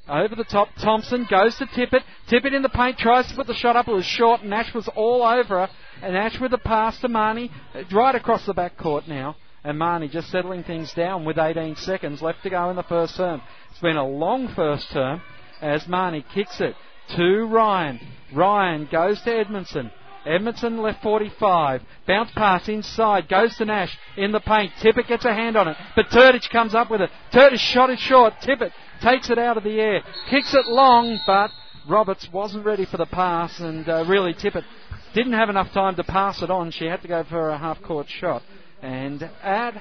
Over 0.07 0.35
the 0.35 0.43
top, 0.43 0.69
Thompson 0.81 1.27
goes 1.29 1.55
to 1.57 1.67
Tippett. 1.67 2.01
Tippett 2.29 2.55
in 2.55 2.63
the 2.63 2.69
paint, 2.69 2.97
tries 2.97 3.27
to 3.27 3.35
put 3.35 3.45
the 3.45 3.53
shot 3.53 3.75
up. 3.75 3.87
It 3.87 3.93
was 3.93 4.05
short. 4.05 4.41
and 4.41 4.49
Nash 4.49 4.73
was 4.73 4.89
all 4.95 5.21
over 5.21 5.59
her. 5.59 5.69
And 6.01 6.13
Nash 6.13 6.39
with 6.39 6.51
the 6.51 6.57
pass 6.57 6.99
to 7.01 7.07
Marnie, 7.07 7.51
right 7.91 8.15
across 8.15 8.45
the 8.45 8.53
back 8.53 8.77
court 8.77 9.07
now. 9.07 9.35
And 9.63 9.79
Marnie 9.79 10.09
just 10.09 10.31
settling 10.31 10.63
things 10.63 10.91
down 10.93 11.25
with 11.25 11.37
18 11.37 11.75
seconds 11.75 12.21
left 12.21 12.41
to 12.43 12.49
go 12.49 12.69
in 12.71 12.75
the 12.75 12.83
first 12.83 13.17
term. 13.17 13.41
It's 13.69 13.79
been 13.81 13.97
a 13.97 14.07
long 14.07 14.47
first 14.55 14.89
term 14.91 15.21
as 15.61 15.83
Marnie 15.83 16.23
kicks 16.33 16.59
it 16.59 16.75
to 17.15 17.45
Ryan. 17.45 17.99
Ryan 18.33 18.87
goes 18.91 19.21
to 19.23 19.31
Edmondson. 19.31 19.91
Edmondson 20.25 20.81
left 20.81 21.01
45. 21.01 21.81
Bounce 22.07 22.31
pass 22.35 22.67
inside. 22.67 23.29
Goes 23.29 23.55
to 23.57 23.65
Nash 23.65 23.95
in 24.17 24.31
the 24.31 24.39
paint. 24.39 24.71
Tippett 24.81 25.07
gets 25.07 25.25
a 25.25 25.33
hand 25.33 25.55
on 25.55 25.67
it. 25.67 25.77
But 25.95 26.07
Turdich 26.07 26.49
comes 26.49 26.75
up 26.75 26.91
with 26.91 27.01
it. 27.01 27.09
Turdich 27.33 27.59
shot 27.59 27.89
it 27.89 27.99
short. 27.99 28.33
Tippett 28.43 28.71
takes 29.01 29.29
it 29.29 29.37
out 29.37 29.57
of 29.57 29.63
the 29.63 29.79
air. 29.79 30.01
Kicks 30.29 30.53
it 30.53 30.65
long, 30.67 31.19
but 31.25 31.51
Roberts 31.89 32.27
wasn't 32.31 32.65
ready 32.65 32.85
for 32.85 32.97
the 32.97 33.05
pass. 33.05 33.59
And 33.59 33.87
uh, 33.87 34.05
really, 34.07 34.33
Tippett 34.33 34.65
didn't 35.13 35.33
have 35.33 35.49
enough 35.49 35.71
time 35.73 35.95
to 35.95 36.03
pass 36.03 36.41
it 36.41 36.51
on. 36.51 36.71
She 36.71 36.85
had 36.85 37.01
to 37.01 37.07
go 37.07 37.23
for 37.23 37.49
a 37.49 37.57
half 37.57 37.81
court 37.81 38.07
shot. 38.09 38.41
And 38.81 39.23
at 39.43 39.73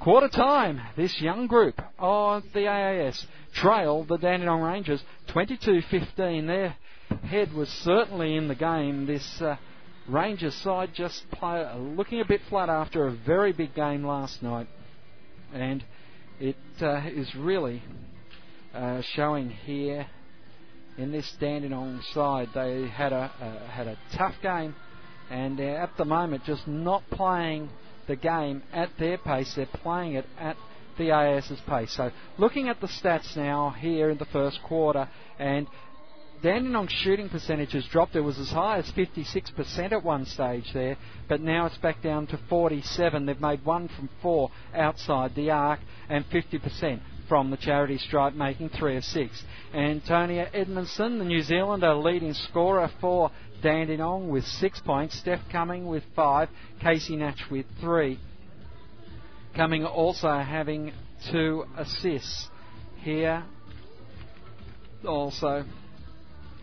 quarter 0.00 0.28
time, 0.28 0.80
this 0.96 1.20
young 1.20 1.46
group 1.46 1.80
of 1.98 2.42
the 2.54 2.60
AAS 2.60 3.24
trailed 3.54 4.08
the 4.08 4.16
Dandenong 4.16 4.62
Rangers 4.62 5.02
22 5.32 5.82
15. 5.90 6.46
Their 6.46 6.76
head 7.24 7.52
was 7.52 7.68
certainly 7.68 8.36
in 8.36 8.48
the 8.48 8.54
game. 8.54 9.06
This. 9.06 9.40
Uh, 9.40 9.56
Rangers 10.08 10.54
side 10.56 10.90
just 10.94 11.22
play, 11.30 11.64
looking 11.76 12.20
a 12.20 12.24
bit 12.24 12.40
flat 12.48 12.68
after 12.68 13.06
a 13.06 13.12
very 13.12 13.52
big 13.52 13.74
game 13.74 14.04
last 14.04 14.42
night, 14.42 14.66
and 15.54 15.84
it 16.40 16.56
uh, 16.80 17.02
is 17.06 17.32
really 17.36 17.82
uh, 18.74 19.00
showing 19.14 19.50
here 19.50 20.06
in 20.98 21.12
this 21.12 21.32
Dandenong 21.38 22.02
side. 22.12 22.48
They 22.52 22.88
had 22.88 23.12
a 23.12 23.30
uh, 23.40 23.70
had 23.70 23.86
a 23.86 23.96
tough 24.16 24.34
game, 24.42 24.74
and 25.30 25.60
at 25.60 25.96
the 25.96 26.04
moment 26.04 26.44
just 26.44 26.66
not 26.66 27.02
playing 27.10 27.68
the 28.08 28.16
game 28.16 28.62
at 28.72 28.90
their 28.98 29.18
pace. 29.18 29.52
They're 29.54 29.66
playing 29.66 30.14
it 30.14 30.26
at 30.36 30.56
the 30.98 31.12
AIS's 31.12 31.60
pace. 31.68 31.92
So 31.96 32.10
looking 32.38 32.68
at 32.68 32.80
the 32.80 32.88
stats 32.88 33.36
now 33.36 33.70
here 33.70 34.10
in 34.10 34.18
the 34.18 34.26
first 34.26 34.60
quarter, 34.64 35.08
and 35.38 35.68
Dandenong's 36.42 36.92
shooting 36.92 37.28
percentage 37.28 37.72
has 37.72 37.86
dropped. 37.86 38.16
It 38.16 38.20
was 38.20 38.38
as 38.38 38.50
high 38.50 38.78
as 38.78 38.90
56% 38.90 39.92
at 39.92 40.02
one 40.02 40.26
stage 40.26 40.68
there, 40.74 40.96
but 41.28 41.40
now 41.40 41.66
it's 41.66 41.78
back 41.78 42.02
down 42.02 42.26
to 42.28 42.40
47. 42.48 43.26
They've 43.26 43.40
made 43.40 43.64
one 43.64 43.88
from 43.88 44.08
four 44.20 44.50
outside 44.74 45.36
the 45.36 45.50
arc 45.52 45.78
and 46.08 46.24
50% 46.26 47.00
from 47.28 47.50
the 47.50 47.56
charity 47.56 47.96
stripe, 47.98 48.34
making 48.34 48.70
three 48.70 48.96
of 48.96 49.04
six. 49.04 49.40
Antonia 49.72 50.50
Edmondson, 50.52 51.20
the 51.20 51.24
New 51.24 51.42
Zealander 51.42 51.94
leading 51.94 52.34
scorer 52.34 52.90
for 53.00 53.30
Dandenong 53.62 54.28
with 54.28 54.44
six 54.44 54.80
points. 54.80 55.16
Steph 55.20 55.40
Cumming 55.52 55.86
with 55.86 56.02
five. 56.16 56.48
Casey 56.80 57.14
Nash 57.14 57.38
with 57.52 57.66
three. 57.80 58.18
Cumming 59.54 59.84
also 59.84 60.28
having 60.28 60.92
two 61.30 61.64
assists 61.78 62.48
here. 62.98 63.44
Also 65.06 65.64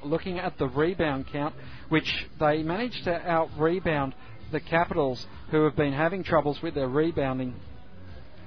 looking 0.03 0.39
at 0.39 0.57
the 0.57 0.67
rebound 0.67 1.25
count, 1.31 1.55
which 1.89 2.27
they 2.39 2.63
managed 2.63 3.03
to 3.05 3.13
out 3.13 3.49
rebound 3.57 4.15
the 4.51 4.59
Capitals, 4.59 5.25
who 5.51 5.63
have 5.63 5.75
been 5.75 5.93
having 5.93 6.23
troubles 6.23 6.61
with 6.61 6.73
their 6.73 6.87
rebounding 6.87 7.53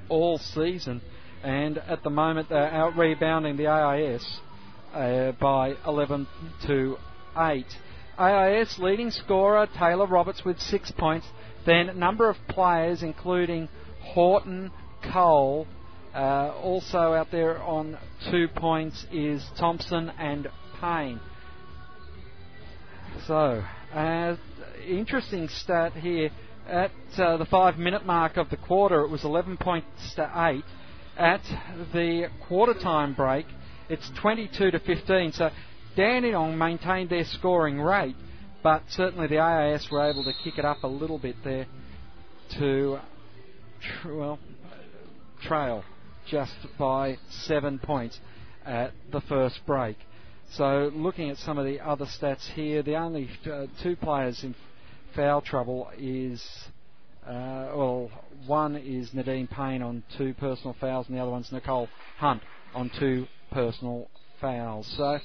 all 0.09 0.38
season. 0.38 1.00
And 1.42 1.78
at 1.78 2.03
the 2.03 2.11
moment, 2.11 2.48
they're 2.48 2.70
out 2.70 2.96
rebounding 2.96 3.57
the 3.57 3.66
AIS 3.66 4.40
uh, 4.94 5.32
by 5.32 5.74
11 5.86 6.26
to 6.66 6.96
8. 7.36 7.66
AIS 8.18 8.78
leading 8.78 9.11
scorer 9.11 9.66
Taylor 9.78 10.07
Roberts 10.07 10.44
with 10.44 10.61
six 10.61 10.90
points. 10.92 11.26
Then 11.64 11.88
a 11.88 11.94
number 11.94 12.28
of 12.28 12.36
players, 12.48 13.03
including 13.03 13.68
Horton, 14.00 14.70
Cole, 15.12 15.66
uh, 16.14 16.53
also 16.62 17.14
out 17.14 17.30
there 17.30 17.61
on 17.62 17.96
two 18.30 18.48
points 18.48 19.07
is 19.11 19.44
Thompson 19.59 20.11
and 20.18 20.48
Payne. 20.80 21.20
So, 23.26 23.64
uh, 23.94 24.36
interesting 24.86 25.48
stat 25.48 25.92
here. 25.94 26.30
At 26.68 26.92
uh, 27.18 27.38
the 27.38 27.44
five 27.46 27.76
minute 27.76 28.06
mark 28.06 28.36
of 28.36 28.48
the 28.50 28.56
quarter, 28.56 29.00
it 29.02 29.10
was 29.10 29.24
11 29.24 29.56
points 29.56 30.14
to 30.14 30.30
8. 30.34 30.64
At 31.18 31.42
the 31.92 32.28
quarter 32.46 32.74
time 32.74 33.14
break, 33.14 33.46
it's 33.88 34.08
22 34.20 34.70
to 34.70 34.78
15. 34.78 35.32
So, 35.32 35.50
Dandenong 35.96 36.56
maintained 36.56 37.10
their 37.10 37.24
scoring 37.24 37.80
rate, 37.80 38.16
but 38.62 38.82
certainly 38.88 39.26
the 39.26 39.38
AIS 39.38 39.90
were 39.90 40.08
able 40.08 40.24
to 40.24 40.32
kick 40.44 40.58
it 40.58 40.64
up 40.64 40.82
a 40.84 40.88
little 40.88 41.18
bit 41.18 41.36
there. 41.44 41.66
to 42.58 42.98
well 44.06 44.38
trail 45.42 45.84
just 46.28 46.54
by 46.78 47.18
seven 47.30 47.78
points 47.78 48.18
at 48.64 48.92
the 49.10 49.20
first 49.22 49.60
break. 49.66 49.96
So 50.57 50.90
looking 50.94 51.30
at 51.30 51.38
some 51.38 51.57
of 51.57 51.64
the 51.64 51.80
other 51.80 52.05
stats 52.05 52.46
here, 52.55 52.82
the 52.82 52.96
only 52.96 53.30
uh, 53.50 53.66
two 53.82 53.96
players 53.96 54.44
in 54.44 54.55
foul 55.16 55.40
trouble 55.40 55.90
is 55.96 56.42
uh, 57.26 57.72
well, 57.74 58.11
one 58.46 58.76
is 58.76 59.14
Nadine 59.14 59.46
Payne 59.46 59.80
on 59.80 60.03
two 60.18 60.34
personal 60.34 60.76
fouls, 60.78 61.07
and 61.09 61.16
the 61.16 61.22
other 61.22 61.30
one's 61.30 61.50
Nicole 61.53 61.88
Hunt 62.18 62.42
on 62.74 62.90
two 62.98 63.26
personal 63.50 64.09
fouls. 64.40 64.92
So 64.96 65.18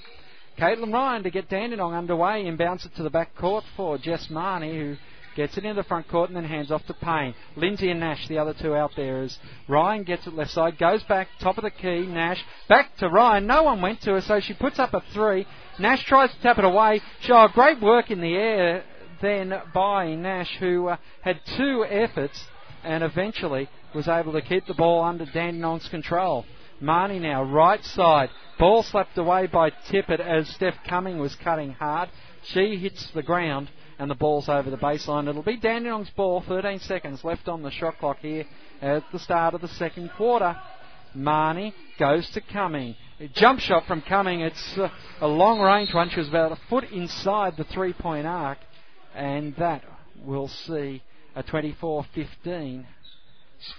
Caitlin 0.57 0.93
Ryan 0.93 1.23
to 1.23 1.29
get 1.29 1.49
Dandenong 1.49 1.93
underway 1.93 2.47
and 2.47 2.57
bounce 2.57 2.85
it 2.85 2.95
to 2.95 3.03
the 3.03 3.09
back 3.09 3.35
court 3.35 3.63
for 3.75 3.97
Jess 3.97 4.27
Marnie, 4.31 4.79
who 4.79 4.95
gets 5.37 5.55
it 5.57 5.63
into 5.63 5.81
the 5.81 5.87
front 5.87 6.09
court 6.09 6.29
and 6.29 6.35
then 6.35 6.43
hands 6.43 6.71
off 6.71 6.85
to 6.87 6.93
Payne. 6.95 7.33
Lindsay 7.55 7.89
and 7.89 8.01
Nash, 8.01 8.27
the 8.27 8.39
other 8.39 8.53
two 8.53 8.75
out 8.75 8.91
there, 8.97 9.21
as 9.21 9.37
Ryan 9.69 10.03
gets 10.03 10.27
it 10.27 10.33
left 10.33 10.51
side, 10.51 10.77
goes 10.77 11.03
back, 11.03 11.29
top 11.39 11.57
of 11.57 11.63
the 11.63 11.71
key, 11.71 12.05
Nash, 12.07 12.43
back 12.67 12.97
to 12.97 13.07
Ryan. 13.07 13.45
No 13.47 13.63
one 13.63 13.81
went 13.81 14.01
to 14.01 14.13
her, 14.13 14.21
so 14.21 14.39
she 14.39 14.53
puts 14.55 14.79
up 14.79 14.93
a 14.93 15.01
three. 15.13 15.45
Nash 15.79 16.03
tries 16.05 16.31
to 16.33 16.41
tap 16.41 16.57
it 16.57 16.65
away. 16.65 17.01
Oh, 17.29 17.47
great 17.53 17.79
work 17.79 18.11
in 18.11 18.19
the 18.19 18.33
air 18.33 18.83
then 19.21 19.53
by 19.73 20.15
Nash, 20.15 20.57
who 20.59 20.87
uh, 20.87 20.97
had 21.21 21.39
two 21.55 21.85
efforts 21.85 22.43
and 22.83 23.03
eventually 23.03 23.69
was 23.93 24.07
able 24.07 24.33
to 24.33 24.41
keep 24.41 24.65
the 24.65 24.73
ball 24.73 25.03
under 25.03 25.25
Dandenong's 25.25 25.87
control. 25.89 26.45
Marnie 26.81 27.21
now, 27.21 27.43
right 27.43 27.83
side. 27.83 28.29
Ball 28.59 28.83
slapped 28.83 29.17
away 29.17 29.47
by 29.47 29.69
Tippett 29.69 30.19
as 30.19 30.47
Steph 30.49 30.75
Cumming 30.87 31.17
was 31.17 31.35
cutting 31.35 31.73
hard. 31.73 32.09
She 32.43 32.77
hits 32.77 33.09
the 33.13 33.23
ground 33.23 33.69
and 33.99 34.09
the 34.09 34.15
ball's 34.15 34.49
over 34.49 34.69
the 34.69 34.77
baseline. 34.77 35.27
It'll 35.27 35.43
be 35.43 35.57
Dandenong's 35.57 36.09
ball. 36.11 36.43
13 36.47 36.79
seconds 36.79 37.23
left 37.23 37.47
on 37.47 37.63
the 37.63 37.71
shot 37.71 37.97
clock 37.99 38.19
here 38.19 38.45
at 38.81 39.03
the 39.11 39.19
start 39.19 39.53
of 39.53 39.61
the 39.61 39.67
second 39.67 40.11
quarter. 40.15 40.55
Marnie 41.15 41.73
goes 41.97 42.29
to 42.31 42.41
Cumming. 42.41 42.95
A 43.19 43.27
jump 43.27 43.59
shot 43.59 43.85
from 43.87 44.01
Cumming. 44.01 44.41
It's 44.41 44.77
uh, 44.77 44.89
a 45.21 45.27
long 45.27 45.59
range 45.59 45.93
one. 45.93 46.09
She 46.09 46.19
was 46.19 46.29
about 46.29 46.51
a 46.51 46.59
foot 46.69 46.85
inside 46.91 47.57
the 47.57 47.63
three 47.63 47.93
point 47.93 48.27
arc. 48.27 48.59
And 49.15 49.55
that 49.55 49.83
will 50.23 50.47
see 50.47 51.01
a 51.35 51.41
24 51.41 52.05
15 52.13 52.85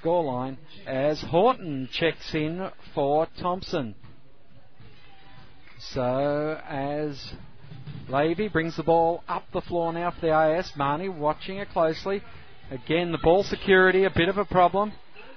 scoreline 0.02 0.56
as 0.86 1.20
Horton 1.20 1.88
checks 1.92 2.34
in 2.34 2.68
for 2.94 3.28
Thompson. 3.40 3.94
So 5.78 6.60
as 6.68 7.34
Lavey 8.08 8.48
brings 8.50 8.74
the 8.76 8.82
ball 8.82 9.22
up 9.28 9.44
the 9.52 9.60
floor 9.60 9.92
now 9.92 10.10
for 10.10 10.22
the 10.22 10.32
AIS, 10.32 10.72
Marnie 10.78 11.14
watching 11.14 11.58
it 11.58 11.68
closely. 11.68 12.22
Again, 12.70 13.12
the 13.12 13.18
ball 13.18 13.42
security, 13.42 14.04
a 14.04 14.10
bit 14.10 14.30
of 14.30 14.38
a 14.38 14.46
problem. 14.46 14.92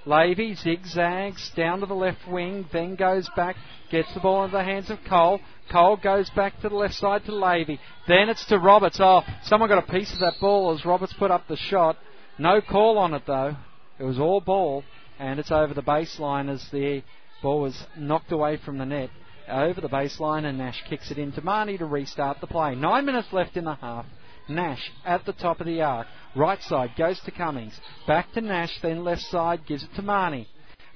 Lavey 0.06 0.56
zigzags 0.56 1.52
down 1.56 1.82
to 1.82 1.86
the 1.86 1.94
left 1.94 2.26
wing, 2.30 2.66
then 2.72 2.96
goes 2.96 3.30
back, 3.36 3.58
gets 3.92 4.14
the 4.14 4.22
ball 4.22 4.46
into 4.46 4.56
the 4.56 4.64
hands 4.64 4.90
of 4.90 5.00
Cole. 5.08 5.42
Cole 5.70 5.98
goes 5.98 6.30
back 6.30 6.60
to 6.62 6.70
the 6.70 6.76
left 6.76 6.94
side 6.94 7.26
to 7.26 7.32
Lavey. 7.32 7.78
Then 8.08 8.30
it's 8.30 8.46
to 8.46 8.58
Roberts. 8.58 9.00
Oh, 9.02 9.22
someone 9.44 9.70
got 9.70 9.84
a 9.84 9.92
piece 9.92 10.14
of 10.14 10.20
that 10.20 10.40
ball 10.40 10.74
as 10.74 10.86
Roberts 10.86 11.14
put 11.14 11.30
up 11.30 11.48
the 11.50 11.58
shot. 11.58 11.98
No 12.40 12.62
call 12.62 12.98
on 12.98 13.14
it 13.14 13.24
though. 13.28 13.58
It 14.00 14.04
was 14.04 14.18
all 14.18 14.40
ball, 14.40 14.84
and 15.20 15.40
it's 15.42 15.52
over 15.52 15.74
the 15.74 15.84
baseline 15.84 16.50
as 16.50 16.66
the 16.72 17.04
ball 17.44 17.62
was 17.62 17.86
knocked 17.98 18.32
away 18.32 18.58
from 18.64 18.78
the 18.78 18.86
net. 18.86 19.10
Over 19.52 19.82
the 19.82 19.90
baseline, 19.90 20.46
and 20.46 20.58
Nash 20.58 20.82
kicks 20.90 21.12
it 21.12 21.18
into 21.18 21.42
Marnie 21.42 21.78
to 21.80 21.86
restart 21.86 22.40
the 22.40 22.48
play. 22.48 22.74
Nine 22.76 23.06
minutes 23.06 23.28
left 23.32 23.58
in 23.58 23.66
the 23.66 23.76
half. 23.76 24.06
Nash 24.48 24.92
at 25.06 25.26
the 25.26 25.34
top 25.34 25.60
of 25.60 25.68
the 25.68 25.82
arc. 25.82 26.08
Right 26.36 26.62
side 26.64 26.92
goes 26.98 27.20
to 27.22 27.32
Cummings. 27.32 27.80
Back 28.08 28.32
to 28.34 28.42
Nash, 28.42 28.72
then 28.82 29.04
left 29.04 29.22
side 29.24 29.66
gives 29.68 29.84
it 29.84 29.94
to 29.96 30.02
Marnie. 30.02 30.48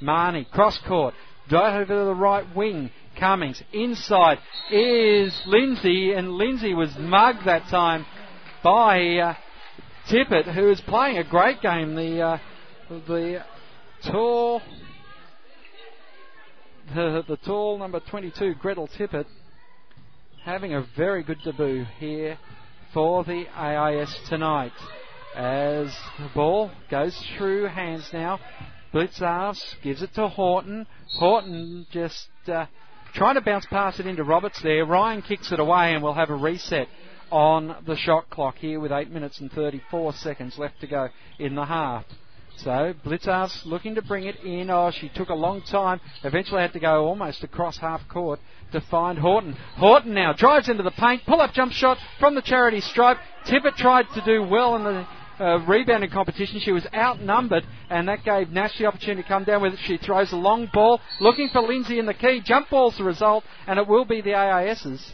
Marnie, 0.02 0.50
cross 0.50 0.80
court. 0.88 1.14
Right 1.52 1.82
over 1.82 1.86
to 1.86 2.06
the 2.06 2.16
right 2.16 2.56
wing. 2.56 2.92
Cummings. 3.20 3.62
Inside 3.72 4.40
is 4.72 5.40
Lindsay, 5.46 6.14
and 6.14 6.32
Lindsay 6.32 6.74
was 6.74 6.90
mugged 6.98 7.46
that 7.46 7.64
time 7.70 8.06
by 8.64 9.18
uh, 9.18 9.36
Tippett, 10.10 10.54
who 10.54 10.70
is 10.70 10.82
playing 10.82 11.18
a 11.18 11.24
great 11.24 11.62
game. 11.62 11.96
The 11.96 12.22
uh, 12.22 12.38
the 12.90 13.44
tall 14.04 14.62
the, 16.94 17.24
the 17.28 17.38
tall 17.38 17.78
number 17.78 18.00
22 18.00 18.56
Gretel 18.56 18.88
Tippett 18.88 19.26
having 20.44 20.74
a 20.74 20.86
very 20.96 21.24
good 21.24 21.40
debut 21.44 21.86
here 21.98 22.38
for 22.94 23.24
the 23.24 23.46
AIS 23.56 24.16
tonight. 24.30 24.72
As 25.36 25.88
the 26.20 26.30
ball 26.34 26.72
goes 26.90 27.18
through 27.38 27.66
hands 27.66 28.08
now, 28.14 28.40
Blicavs 28.94 29.60
gives 29.84 30.02
it 30.02 30.14
to 30.16 30.28
Horton. 30.28 30.86
Horton 31.18 31.88
just 31.92 32.28
uh, 32.48 32.68
trying 33.14 33.36
to 33.36 33.42
bounce 33.42 33.66
past 33.66 34.00
it 34.00 34.08
into 34.08 34.24
Roberts 34.24 34.62
there. 34.62 34.86
Ryan 34.86 35.22
kicks 35.22 35.52
it 35.52 35.60
away 35.60 35.94
and 35.94 36.04
we'll 36.04 36.14
have 36.14 36.30
a 36.30 36.36
reset 36.36 36.88
on 37.32 37.76
the 37.86 37.98
shot 37.98 38.30
clock 38.30 38.56
here 38.58 38.80
with 38.80 38.92
8 38.92 39.10
minutes 39.12 39.40
and 39.42 39.52
34 39.52 40.14
seconds 40.14 40.58
left 40.58 40.80
to 40.82 40.88
go 40.88 41.10
in 41.40 41.56
the 41.56 41.66
half. 41.66 42.06
So 42.58 42.94
Blicavs 43.06 43.66
looking 43.66 43.96
to 43.96 44.02
bring 44.02 44.26
it 44.26 44.38
in. 44.44 44.70
Oh, 44.70 44.92
she 44.92 45.10
took 45.10 45.30
a 45.30 45.36
long 45.36 45.62
time. 45.62 46.00
Eventually 46.24 46.62
had 46.62 46.74
to 46.74 46.80
go 46.80 47.06
almost 47.06 47.44
across 47.44 47.78
half 47.78 48.08
court 48.08 48.40
to 48.72 48.82
find 48.82 49.20
Horton. 49.20 49.54
Horton 49.78 50.14
now 50.14 50.34
drives 50.34 50.70
into 50.70 50.84
the 50.84 50.92
paint. 50.92 51.24
Pull 51.26 51.42
up 51.42 51.54
jump 51.54 51.72
shot 51.74 51.98
from 52.20 52.36
the 52.36 52.42
charity 52.42 52.82
stripe. 52.82 53.18
Tippett 53.46 53.76
tried 53.76 54.10
to 54.14 54.22
do 54.22 54.44
well 54.44 54.76
in 54.78 54.84
the 54.84 55.08
uh, 55.40 55.58
rebounding 55.66 56.10
competition. 56.10 56.60
She 56.60 56.72
was 56.72 56.88
outnumbered, 56.94 57.66
and 57.90 58.08
that 58.08 58.24
gave 58.24 58.50
Nash 58.50 58.78
the 58.78 58.86
opportunity 58.86 59.24
to 59.24 59.28
come 59.28 59.44
down 59.44 59.62
with 59.62 59.74
it. 59.74 59.80
She 59.84 59.98
throws 59.98 60.32
a 60.32 60.38
long 60.38 60.70
ball, 60.74 61.02
looking 61.20 61.50
for 61.50 61.62
Lindsay 61.62 62.00
in 62.00 62.06
the 62.06 62.14
key. 62.14 62.42
Jump 62.44 62.70
ball's 62.70 62.98
the 62.98 63.04
result, 63.04 63.44
and 63.68 63.78
it 63.78 63.88
will 63.88 64.06
be 64.06 64.22
the 64.22 64.34
AIS's. 64.34 65.14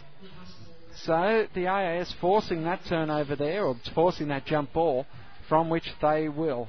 So 0.94 1.48
the 1.56 1.68
AIS 1.68 2.14
forcing 2.22 2.64
that 2.64 2.86
turnover 2.86 3.36
there, 3.36 3.66
or 3.66 3.76
forcing 3.96 4.28
that 4.28 4.46
jump 4.46 4.74
ball, 4.74 5.08
from 5.50 5.70
which 5.70 5.92
they 6.02 6.30
will 6.30 6.68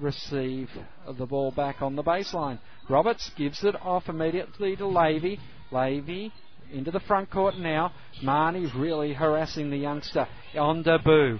receive 0.00 0.70
the 1.18 1.26
ball 1.26 1.50
back 1.50 1.82
on 1.82 1.96
the 1.96 2.02
baseline. 2.02 2.58
Roberts 2.88 3.30
gives 3.36 3.64
it 3.64 3.74
off 3.82 4.08
immediately 4.08 4.76
to 4.76 4.84
Lavey. 4.84 5.38
Lavey 5.70 6.32
into 6.72 6.90
the 6.90 7.00
front 7.00 7.30
court 7.30 7.56
now. 7.56 7.92
Marnie's 8.22 8.74
really 8.74 9.12
harassing 9.12 9.70
the 9.70 9.76
youngster 9.76 10.26
on 10.56 10.82
debut. 10.82 11.38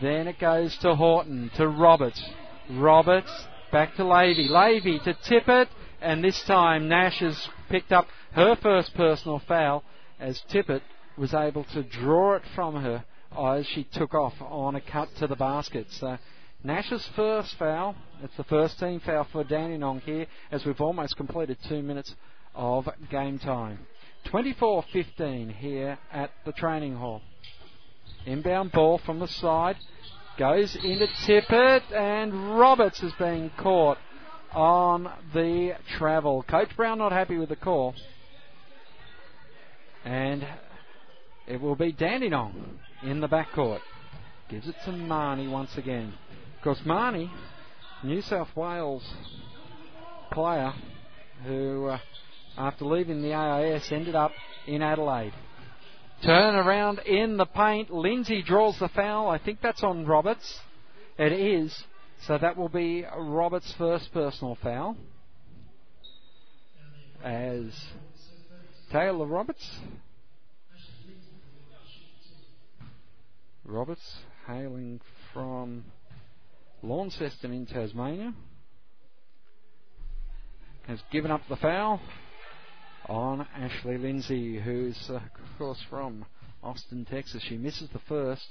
Then 0.00 0.28
it 0.28 0.38
goes 0.38 0.76
to 0.78 0.94
Horton, 0.94 1.50
to 1.56 1.68
Roberts. 1.68 2.22
Roberts 2.70 3.46
back 3.72 3.94
to 3.96 4.02
Lavey. 4.02 4.48
Lavey 4.48 5.02
to 5.04 5.14
Tippett, 5.14 5.68
and 6.00 6.22
this 6.22 6.42
time 6.44 6.88
Nash 6.88 7.20
has 7.20 7.48
picked 7.68 7.92
up 7.92 8.06
her 8.32 8.56
first 8.56 8.94
personal 8.94 9.40
foul 9.46 9.82
as 10.20 10.42
Tippett 10.50 10.82
was 11.16 11.32
able 11.34 11.64
to 11.64 11.82
draw 11.82 12.34
it 12.36 12.42
from 12.54 12.82
her 12.82 13.04
as 13.38 13.66
she 13.66 13.84
took 13.84 14.14
off 14.14 14.34
on 14.40 14.74
a 14.74 14.80
cut 14.80 15.08
to 15.18 15.26
the 15.26 15.36
basket. 15.36 15.86
So 15.90 16.18
Nash's 16.66 17.08
first 17.14 17.54
foul. 17.60 17.94
It's 18.24 18.36
the 18.36 18.42
first 18.42 18.80
team 18.80 18.98
foul 18.98 19.28
for 19.30 19.44
Dandenong 19.44 20.00
here 20.00 20.26
as 20.50 20.66
we've 20.66 20.80
almost 20.80 21.16
completed 21.16 21.58
two 21.68 21.80
minutes 21.80 22.12
of 22.56 22.88
game 23.08 23.38
time. 23.38 23.86
24 24.24 24.84
15 24.92 25.48
here 25.50 25.96
at 26.12 26.32
the 26.44 26.50
training 26.50 26.96
hall. 26.96 27.22
Inbound 28.26 28.72
ball 28.72 28.98
from 28.98 29.20
the 29.20 29.28
side 29.28 29.76
goes 30.38 30.74
into 30.74 31.06
Tippett, 31.24 31.82
and 31.92 32.58
Roberts 32.58 33.00
is 33.00 33.12
being 33.16 33.52
caught 33.56 33.98
on 34.52 35.08
the 35.32 35.76
travel. 35.96 36.42
Coach 36.42 36.74
Brown 36.76 36.98
not 36.98 37.12
happy 37.12 37.38
with 37.38 37.48
the 37.48 37.56
call. 37.56 37.94
And 40.04 40.44
it 41.46 41.60
will 41.60 41.76
be 41.76 41.92
Dandenong 41.92 42.80
in 43.04 43.20
the 43.20 43.28
backcourt. 43.28 43.82
Gives 44.48 44.66
it 44.66 44.74
to 44.84 44.90
Marnie 44.90 45.48
once 45.48 45.76
again. 45.76 46.12
Marnie, 46.84 47.30
New 48.02 48.22
South 48.22 48.54
Wales 48.56 49.02
player 50.32 50.72
who, 51.44 51.86
uh, 51.86 51.98
after 52.56 52.84
leaving 52.84 53.22
the 53.22 53.32
AIS, 53.32 53.90
ended 53.90 54.14
up 54.14 54.32
in 54.66 54.82
Adelaide. 54.82 55.32
Turn 56.22 56.54
around 56.54 57.00
in 57.00 57.36
the 57.36 57.44
paint. 57.46 57.90
Lindsay 57.90 58.42
draws 58.42 58.78
the 58.78 58.88
foul. 58.88 59.28
I 59.28 59.38
think 59.38 59.60
that's 59.60 59.82
on 59.82 60.06
Roberts. 60.06 60.60
It 61.18 61.32
is. 61.32 61.84
So 62.22 62.38
that 62.38 62.56
will 62.56 62.70
be 62.70 63.04
Roberts' 63.16 63.74
first 63.76 64.12
personal 64.12 64.56
foul. 64.62 64.96
As 67.22 67.74
Taylor 68.90 69.26
Roberts. 69.26 69.78
Roberts 73.64 74.18
hailing 74.46 75.00
from 75.32 75.84
Launceston 76.86 77.52
in 77.52 77.66
Tasmania 77.66 78.32
has 80.86 81.00
given 81.10 81.32
up 81.32 81.40
the 81.48 81.56
foul 81.56 82.00
on 83.08 83.46
Ashley 83.56 83.98
Lindsay, 83.98 84.60
who's 84.60 84.96
uh, 85.10 85.14
of 85.14 85.58
course 85.58 85.82
from 85.90 86.24
Austin, 86.62 87.04
Texas. 87.04 87.42
She 87.48 87.56
misses 87.56 87.88
the 87.92 87.98
first. 88.08 88.46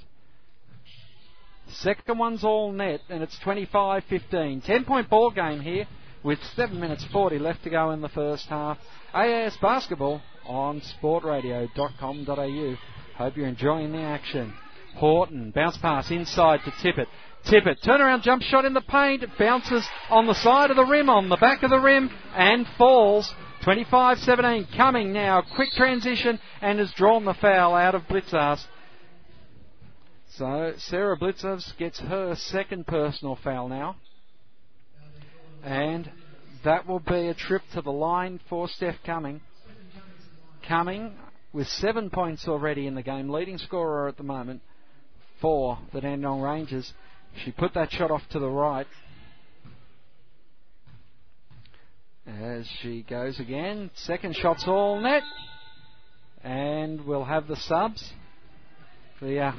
Second 1.68 2.18
one's 2.18 2.44
all 2.44 2.72
net, 2.72 3.00
and 3.08 3.22
it's 3.22 3.38
25 3.38 4.04
15. 4.04 4.60
10 4.60 4.84
point 4.84 5.08
ball 5.08 5.30
game 5.30 5.60
here 5.60 5.86
with 6.22 6.38
7 6.56 6.78
minutes 6.78 7.06
40 7.12 7.38
left 7.38 7.64
to 7.64 7.70
go 7.70 7.90
in 7.92 8.02
the 8.02 8.10
first 8.10 8.46
half. 8.48 8.76
AAS 9.14 9.58
basketball 9.62 10.20
on 10.44 10.82
sportradio.com.au. 11.02 12.74
Hope 13.16 13.36
you're 13.36 13.46
enjoying 13.46 13.92
the 13.92 13.98
action. 13.98 14.52
Horton, 14.96 15.52
bounce 15.54 15.78
pass 15.78 16.10
inside 16.10 16.60
to 16.64 16.70
Tippett. 16.70 17.06
Tippett, 17.46 17.80
turnaround 17.82 18.22
jump 18.22 18.42
shot 18.42 18.64
in 18.64 18.74
the 18.74 18.80
paint, 18.80 19.24
bounces 19.38 19.86
on 20.10 20.26
the 20.26 20.34
side 20.34 20.70
of 20.70 20.76
the 20.76 20.84
rim, 20.84 21.08
on 21.08 21.28
the 21.28 21.36
back 21.36 21.62
of 21.62 21.70
the 21.70 21.78
rim, 21.78 22.10
and 22.34 22.66
falls. 22.76 23.32
25 23.62 24.18
17 24.18 24.68
coming 24.76 25.12
now. 25.12 25.42
Quick 25.54 25.70
transition 25.72 26.38
and 26.60 26.78
has 26.78 26.92
drawn 26.92 27.24
the 27.24 27.34
foul 27.34 27.74
out 27.74 27.94
of 27.94 28.02
Blicavs. 28.02 28.64
So 30.30 30.74
Sarah 30.76 31.16
Blicavs 31.16 31.76
gets 31.76 31.98
her 32.00 32.34
second 32.34 32.86
personal 32.86 33.36
foul 33.42 33.68
now. 33.68 33.96
And 35.64 36.10
that 36.64 36.86
will 36.86 37.00
be 37.00 37.28
a 37.28 37.34
trip 37.34 37.62
to 37.74 37.82
the 37.82 37.92
line 37.92 38.40
for 38.48 38.68
Steph 38.68 38.96
Cumming. 39.04 39.40
Cumming 40.68 41.12
with 41.52 41.68
seven 41.68 42.10
points 42.10 42.46
already 42.46 42.86
in 42.86 42.94
the 42.94 43.02
game, 43.02 43.30
leading 43.30 43.58
scorer 43.58 44.08
at 44.08 44.16
the 44.16 44.22
moment 44.22 44.62
for 45.40 45.78
the 45.92 46.00
Dandenong 46.00 46.40
Rangers. 46.40 46.92
She 47.44 47.52
put 47.52 47.74
that 47.74 47.92
shot 47.92 48.10
off 48.10 48.22
to 48.30 48.38
the 48.38 48.48
right. 48.48 48.86
As 52.26 52.66
she 52.80 53.02
goes 53.08 53.38
again, 53.38 53.90
second 53.94 54.34
shot's 54.34 54.64
all 54.66 55.00
net, 55.00 55.22
and 56.42 57.06
we'll 57.06 57.24
have 57.24 57.46
the 57.46 57.56
subs. 57.56 58.12
The 59.22 59.38
uh, 59.38 59.52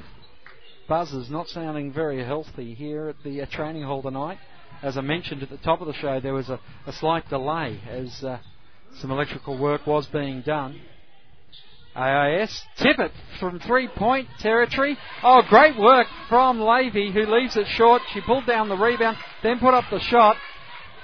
buzzers 0.88 1.30
not 1.30 1.48
sounding 1.48 1.94
very 1.94 2.24
healthy 2.24 2.74
here 2.74 3.08
at 3.08 3.16
the 3.24 3.42
uh, 3.42 3.46
training 3.46 3.84
hall 3.84 4.02
tonight. 4.02 4.38
As 4.82 4.98
I 4.98 5.02
mentioned 5.02 5.44
at 5.44 5.50
the 5.50 5.58
top 5.58 5.82
of 5.82 5.88
the 5.88 5.94
show, 5.94 6.20
there 6.20 6.34
was 6.34 6.50
a, 6.50 6.60
a 6.86 6.94
slight 6.94 7.28
delay 7.30 7.80
as 7.90 8.24
uh, 8.24 8.40
some 9.00 9.12
electrical 9.12 9.58
work 9.58 9.88
was 9.88 10.06
being 10.08 10.42
done. 10.42 10.80
AIS 11.98 12.64
Tippett 12.78 13.12
from 13.40 13.60
three 13.60 13.88
point 13.88 14.28
territory. 14.40 14.98
Oh, 15.24 15.42
great 15.50 15.78
work 15.78 16.08
from 16.30 16.60
Lavey 16.60 17.12
who 17.12 17.26
leaves 17.26 17.58
it 17.58 17.66
short. 17.70 18.04
She 18.14 18.22
pulled 18.22 18.46
down 18.46 18.70
the 18.70 18.78
rebound, 18.78 19.18
then 19.42 19.60
put 19.60 19.74
up 19.74 19.86
the 19.90 20.00
shot. 20.00 20.38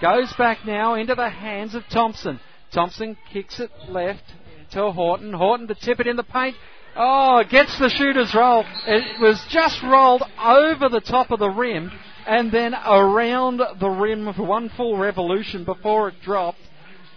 Goes 0.01 0.31
back 0.37 0.59
now 0.65 0.95
into 0.95 1.15
the 1.15 1.29
hands 1.29 1.73
of 1.73 1.83
Thompson. 1.89 2.39
Thompson 2.71 3.17
kicks 3.31 3.59
it 3.59 3.71
left 3.89 4.23
to 4.71 4.91
Horton. 4.91 5.33
Horton 5.33 5.67
to 5.67 5.75
Tippett 5.75 6.07
in 6.07 6.15
the 6.15 6.23
paint. 6.23 6.55
Oh, 6.95 7.43
gets 7.49 7.77
the 7.79 7.89
shooter's 7.89 8.35
roll. 8.35 8.63
It 8.85 9.19
was 9.19 9.43
just 9.49 9.81
rolled 9.81 10.23
over 10.43 10.89
the 10.89 11.01
top 11.01 11.31
of 11.31 11.39
the 11.39 11.49
rim 11.49 11.91
and 12.27 12.51
then 12.51 12.75
around 12.75 13.61
the 13.79 13.89
rim 13.89 14.31
for 14.33 14.43
one 14.43 14.69
full 14.77 14.97
revolution 14.97 15.63
before 15.63 16.09
it 16.09 16.15
dropped. 16.23 16.59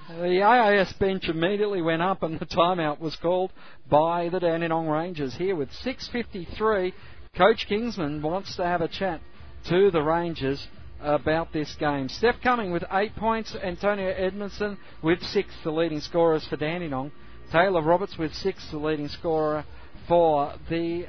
The 0.08 0.40
AIS 0.40 0.92
bench 0.94 1.28
immediately 1.28 1.82
went 1.82 2.00
up 2.00 2.22
and 2.22 2.38
the 2.38 2.46
timeout 2.46 3.00
was 3.00 3.16
called 3.16 3.52
by 3.90 4.28
the 4.28 4.38
Dandenong 4.38 4.86
Rangers. 4.86 5.34
Here 5.34 5.56
with 5.56 5.70
6.53, 5.84 6.92
Coach 7.36 7.66
Kingsman 7.68 8.22
wants 8.22 8.54
to 8.54 8.64
have 8.64 8.82
a 8.82 8.88
chat 8.88 9.20
to 9.68 9.90
the 9.90 10.02
Rangers 10.02 10.68
about 11.00 11.52
this 11.52 11.74
game. 11.80 12.08
Steph 12.08 12.36
Cumming 12.40 12.70
with 12.70 12.84
eight 12.92 13.16
points, 13.16 13.56
Antonio 13.56 14.08
Edmondson 14.10 14.78
with 15.02 15.20
six, 15.24 15.52
the 15.64 15.72
leading 15.72 16.00
scorers 16.00 16.46
for 16.46 16.56
Dandenong. 16.56 17.10
Taylor 17.50 17.82
Roberts 17.82 18.16
with 18.16 18.32
six, 18.32 18.64
the 18.70 18.78
leading 18.78 19.08
scorer 19.08 19.64
for 20.06 20.54
the 20.70 21.06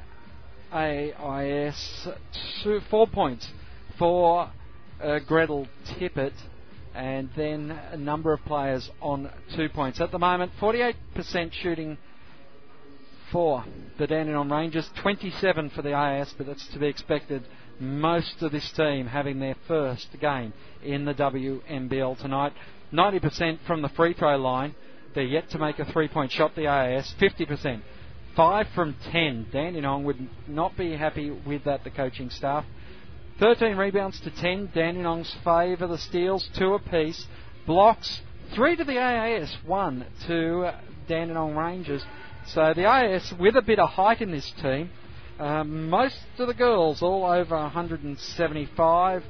AIS. 0.73 2.07
Two, 2.63 2.79
four 2.89 3.05
points 3.05 3.47
for 3.99 4.49
uh, 4.99 5.19
Gretel 5.19 5.67
Tippett, 5.85 6.33
and 6.97 7.29
then 7.37 7.71
a 7.91 7.97
number 7.97 8.33
of 8.33 8.43
players 8.45 8.89
on 9.01 9.29
two 9.55 9.69
points. 9.69 10.01
At 10.01 10.11
the 10.11 10.17
moment, 10.17 10.51
48% 10.59 10.95
shooting 11.53 11.97
for 13.31 13.63
the 13.99 14.07
Dandenong 14.07 14.49
Rangers, 14.49 14.89
27 15.01 15.69
for 15.69 15.83
the 15.83 15.93
AIS, 15.93 16.33
but 16.37 16.47
that's 16.47 16.67
to 16.69 16.79
be 16.79 16.87
expected 16.87 17.43
most 17.79 18.41
of 18.41 18.51
this 18.51 18.71
team 18.71 19.05
having 19.05 19.39
their 19.39 19.55
first 19.67 20.07
game 20.19 20.53
in 20.83 21.05
the 21.05 21.13
WNBL 21.13 22.19
tonight. 22.19 22.53
90% 22.91 23.59
from 23.67 23.83
the 23.83 23.89
free 23.89 24.13
throw 24.13 24.37
line. 24.37 24.73
They're 25.13 25.23
yet 25.23 25.51
to 25.51 25.59
make 25.59 25.77
a 25.77 25.85
three 25.91 26.07
point 26.07 26.31
shot, 26.31 26.55
the 26.55 26.67
AIS. 26.67 27.13
50%. 27.21 27.81
5 28.35 28.67
from 28.73 28.95
10. 29.11 29.47
Dandenong 29.51 30.03
would 30.03 30.29
not 30.47 30.75
be 30.77 30.95
happy 30.95 31.29
with 31.29 31.63
that, 31.65 31.83
the 31.83 31.91
coaching 31.91 32.29
staff. 32.31 32.65
13 33.39 33.77
rebounds 33.77 34.19
to 34.21 34.31
10. 34.31 34.71
Dandenong's 34.73 35.35
favour 35.43 35.85
the 35.87 35.99
steals, 35.99 36.49
2 36.57 36.73
apiece. 36.73 37.25
Blocks, 37.67 38.21
3 38.55 38.77
to 38.77 38.83
the 38.83 38.97
AIS, 38.97 39.55
1 39.65 40.05
to 40.27 40.71
Dandenong 41.07 41.55
Rangers. 41.55 42.03
So 42.47 42.73
the 42.75 42.85
AIS 42.85 43.33
with 43.39 43.55
a 43.55 43.61
bit 43.61 43.77
of 43.77 43.89
height 43.89 44.21
in 44.21 44.31
this 44.31 44.51
team. 44.61 44.89
Um, 45.39 45.87
most 45.89 46.17
of 46.39 46.47
the 46.47 46.53
girls 46.55 47.03
all 47.03 47.23
over 47.25 47.55
175 47.55 49.23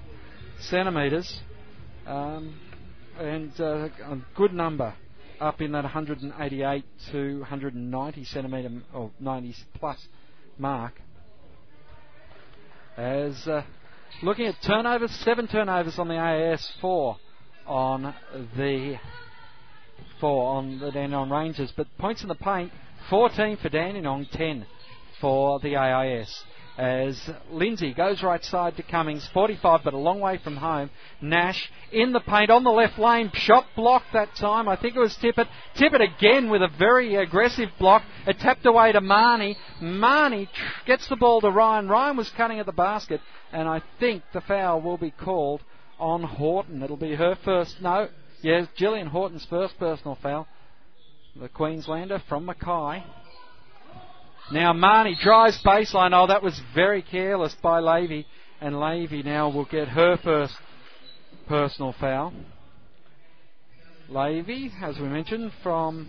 centimetres, 0.62 1.42
um, 2.06 2.58
and 3.20 3.52
uh, 3.60 3.90
a 4.06 4.22
good 4.36 4.54
number 4.54 4.94
up 5.42 5.60
in 5.60 5.74
that 5.74 5.84
188 5.84 6.86
to 7.12 7.40
190 7.40 8.24
centimetre 8.24 8.70
or 8.94 9.12
90 9.20 9.56
plus 9.74 10.08
mark. 10.58 10.94
As 12.96 13.36
uh, 13.48 13.64
looking 14.22 14.46
at 14.46 14.62
turnovers, 14.62 15.12
seven 15.24 15.48
turnovers 15.48 16.00
on 16.00 16.08
the 16.08 16.16
AIS, 16.16 16.72
four 16.82 17.18
on 17.66 18.14
the 18.56 18.98
four 20.20 20.56
on 20.56 20.80
the 20.80 20.92
Dandenong 20.92 21.30
Rangers, 21.30 21.72
but 21.76 21.88
points 21.98 22.22
in 22.24 22.28
the 22.28 22.36
paint, 22.36 22.72
14 23.10 23.58
for 23.58 23.70
Dandenong, 23.70 24.28
10 24.32 24.66
for 25.22 25.60
the 25.60 25.76
AIS. 25.76 26.44
As 26.78 27.20
Lindsay 27.50 27.92
goes 27.92 28.22
right 28.22 28.44
side 28.44 28.78
to 28.78 28.84
Cummings, 28.84 29.28
45 29.34 29.82
but 29.84 29.96
a 29.96 29.98
long 29.98 30.20
way 30.20 30.38
from 30.44 30.58
home. 30.58 30.92
Nash 31.22 31.72
in 31.92 32.14
the 32.14 32.20
paint 32.20 32.52
on 32.52 32.64
the 32.64 32.70
left 32.70 33.00
lane, 33.00 33.32
shot 33.34 33.66
blocked 33.76 34.14
that 34.14 34.36
time. 34.36 34.70
I 34.70 34.76
think 34.76 34.96
it 34.96 35.00
was 35.00 35.18
Tippett. 35.18 35.48
Tippett 35.76 36.02
again 36.02 36.52
with 36.52 36.62
a 36.62 36.70
very 36.78 37.16
aggressive 37.16 37.70
block. 37.80 38.04
It 38.28 38.38
tapped 38.38 38.68
away 38.68 38.92
to 38.92 39.02
Marnie. 39.02 39.56
Marnie 39.82 40.48
gets 40.86 41.08
the 41.10 41.16
ball 41.16 41.42
to 41.42 41.50
Ryan. 41.50 41.90
Ryan 41.90 42.16
was 42.16 42.30
cutting 42.38 42.60
at 42.60 42.68
the 42.68 42.72
basket, 42.72 43.22
and 43.52 43.68
I 43.68 43.82
think 44.00 44.22
the 44.32 44.42
foul 44.42 44.80
will 44.80 44.98
be 44.98 45.12
called 45.12 45.64
on 46.00 46.22
Horton. 46.22 46.84
It'll 46.84 46.96
be 46.96 47.16
her 47.16 47.36
first. 47.44 47.82
No, 47.82 48.08
yes, 48.44 48.68
Gillian 48.76 49.08
Horton's 49.08 49.48
first 49.50 49.80
personal 49.80 50.16
foul. 50.22 50.48
The 51.36 51.50
Queenslander 51.50 52.22
from 52.30 52.46
Mackay. 52.46 53.04
Now 54.52 54.72
Marnie 54.72 55.20
drives 55.20 55.62
baseline. 55.66 56.12
Oh, 56.14 56.28
that 56.28 56.42
was 56.42 56.60
very 56.74 57.02
careless 57.02 57.54
by 57.62 57.82
Lavey. 57.82 58.26
And 58.62 58.76
Lavey 58.76 59.24
now 59.24 59.50
will 59.50 59.66
get 59.66 59.90
her 59.90 60.18
first 60.24 60.54
personal 61.48 61.94
foul. 62.00 62.34
Lavey, 64.10 64.72
as 64.82 64.98
we 64.98 65.08
mentioned, 65.08 65.52
from 65.62 66.08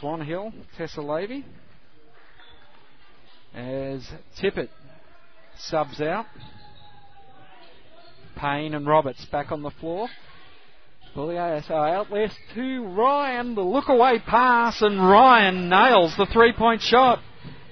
Swan 0.00 0.20
Hill, 0.26 0.52
Tessa 0.76 1.00
Lavey. 1.00 1.44
As 3.54 4.04
Tippett 4.42 4.68
subs 5.56 6.00
out. 6.00 6.26
Payne 8.36 8.74
and 8.74 8.84
Roberts 8.84 9.24
back 9.30 9.52
on 9.52 9.62
the 9.62 9.70
floor. 9.70 10.08
Well, 11.16 11.28
the 11.28 11.38
out 11.38 12.10
left 12.10 12.34
to 12.56 12.84
Ryan. 12.86 13.54
The 13.54 13.60
look 13.60 13.88
away 13.88 14.18
pass, 14.18 14.82
and 14.82 14.98
Ryan 14.98 15.68
nails 15.68 16.16
the 16.16 16.26
three 16.26 16.52
point 16.52 16.82
shot. 16.82 17.20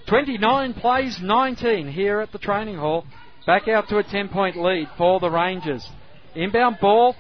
29 0.07 0.75
plays 0.75 1.19
19 1.21 1.89
here 1.89 2.21
at 2.21 2.31
the 2.31 2.39
training 2.39 2.77
hall. 2.77 3.05
Back 3.45 3.67
out 3.67 3.89
to 3.89 3.99
a 3.99 4.05
10 4.05 4.29
point 4.29 4.57
lead 4.57 4.89
for 4.97 5.19
the 5.19 5.29
Rangers. 5.29 5.89
Inbound 6.37 6.79
ball. 6.81 7.17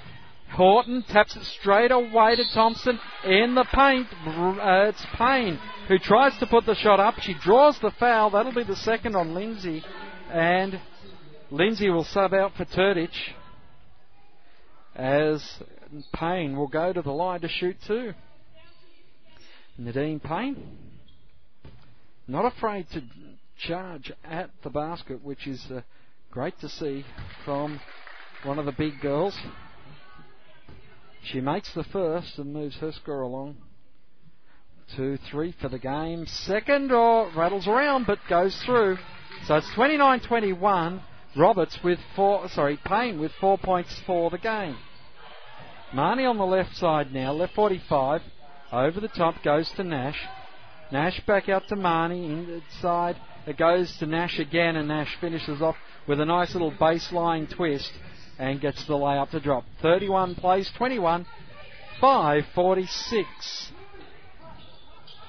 Horton 0.53 1.03
taps 1.09 1.35
it 1.35 1.43
straight 1.45 1.91
away 1.91 2.37
to 2.37 2.45
Thompson 2.55 3.01
in 3.25 3.57
the 3.57 3.64
paint. 3.73 4.07
Uh, 4.27 4.91
it's 4.91 5.05
Payne 5.16 5.59
who 5.89 5.99
tries 5.99 6.39
to 6.39 6.47
put 6.47 6.66
the 6.66 6.77
shot 6.77 7.01
up. 7.01 7.18
She 7.20 7.35
draws 7.35 7.81
the 7.81 7.91
foul. 7.99 8.31
That'll 8.31 8.55
be 8.55 8.62
the 8.62 8.77
second 8.77 9.16
on 9.16 9.35
Lindsay. 9.35 9.83
And 10.31 10.79
Lindsay 11.51 11.91
will 11.91 12.05
sub 12.05 12.33
out 12.33 12.55
for 12.55 12.64
Turdich 12.64 13.33
as 14.95 15.43
Payne 16.14 16.57
will 16.57 16.68
go 16.68 16.93
to 16.93 17.03
the 17.03 17.12
line 17.12 17.40
to 17.40 17.49
shoot 17.49 17.76
too. 17.86 18.14
Nadine 19.78 20.20
Payne, 20.20 20.78
not 22.26 22.45
afraid 22.45 22.88
to 22.90 23.03
charge 23.59 24.12
at 24.24 24.51
the 24.62 24.70
basket, 24.70 25.22
which 25.22 25.47
is 25.47 25.64
uh, 25.70 25.80
great 26.30 26.59
to 26.61 26.68
see 26.68 27.05
from 27.45 27.80
one 28.45 28.59
of 28.59 28.66
the 28.66 28.72
big 28.72 29.01
girls. 29.01 29.36
She 31.24 31.40
makes 31.40 31.72
the 31.74 31.84
first 31.84 32.38
and 32.38 32.53
moves 32.53 32.76
her 32.76 32.93
score 32.93 33.22
along. 33.22 33.57
Two, 34.97 35.18
three 35.30 35.55
for 35.61 35.68
the 35.68 35.78
game. 35.78 36.26
Second, 36.26 36.93
or 36.93 37.30
rattles 37.36 37.66
around 37.66 38.07
but 38.07 38.18
goes 38.28 38.55
through. 38.64 38.99
So 39.47 39.57
it's 39.57 39.70
29-21. 39.70 41.03
Roberts 41.36 41.78
with 41.82 41.99
four, 42.14 42.49
sorry, 42.49 42.78
Payne 42.84 43.18
with 43.18 43.32
four 43.40 43.57
points 43.57 43.99
for 44.07 44.28
the 44.28 44.38
game. 44.38 44.76
Marnie 45.95 46.28
on 46.28 46.38
the 46.38 46.45
left 46.45 46.74
side 46.76 47.12
now, 47.12 47.32
left 47.32 47.55
45. 47.55 48.22
Over 48.72 49.01
the 49.01 49.09
top 49.09 49.43
goes 49.43 49.70
to 49.72 49.84
Nash. 49.84 50.18
Nash 50.90 51.20
back 51.26 51.51
out 51.51 51.68
to 51.68 51.76
Marnie 51.76 52.24
inside. 52.49 53.16
It 53.47 53.59
goes 53.59 53.95
to 53.99 54.07
Nash 54.07 54.38
again, 54.38 54.76
and 54.76 54.88
Nash 54.88 55.14
finishes 55.20 55.61
off 55.61 55.76
with 56.09 56.18
a 56.20 56.24
nice 56.24 56.55
little 56.55 56.72
baseline 56.72 57.51
twist 57.51 57.93
and 58.38 58.61
gets 58.61 58.86
the 58.86 58.95
layup 58.95 59.30
to 59.30 59.40
drop. 59.40 59.64
31 59.82 60.34
plays 60.34 60.70
21, 60.76 61.26
5:46. 62.01 63.72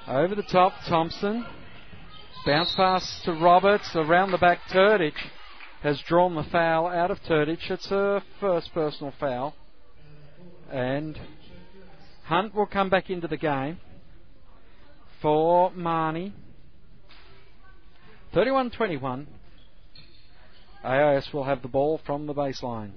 Over 0.08 0.36
the 0.36 0.44
top, 0.44 0.74
Thompson. 0.88 1.46
Bounce 2.46 2.74
pass 2.76 3.22
to 3.24 3.34
Roberts 3.34 3.96
around 3.96 4.32
the 4.32 4.38
back. 4.38 4.60
Turdich 4.70 5.20
has 5.82 6.02
drawn 6.02 6.36
the 6.36 6.44
foul 6.44 6.88
out 6.88 7.12
of 7.12 7.22
Turdich. 7.24 7.70
It's 7.70 7.88
her 7.88 8.22
first 8.40 8.74
personal 8.74 9.14
foul. 9.20 9.56
And 10.74 11.20
Hunt 12.24 12.56
will 12.56 12.66
come 12.66 12.90
back 12.90 13.12
into 13.12 13.28
the 13.28 13.38
game 13.38 13.78
for 15.22 15.70
Marnie. 15.70 16.34
31 18.34 18.72
21. 18.72 19.28
AIS 20.84 21.30
will 21.32 21.44
have 21.44 21.62
the 21.62 21.68
ball 21.68 22.02
from 22.08 22.26
the 22.26 22.34
baseline. 22.34 22.90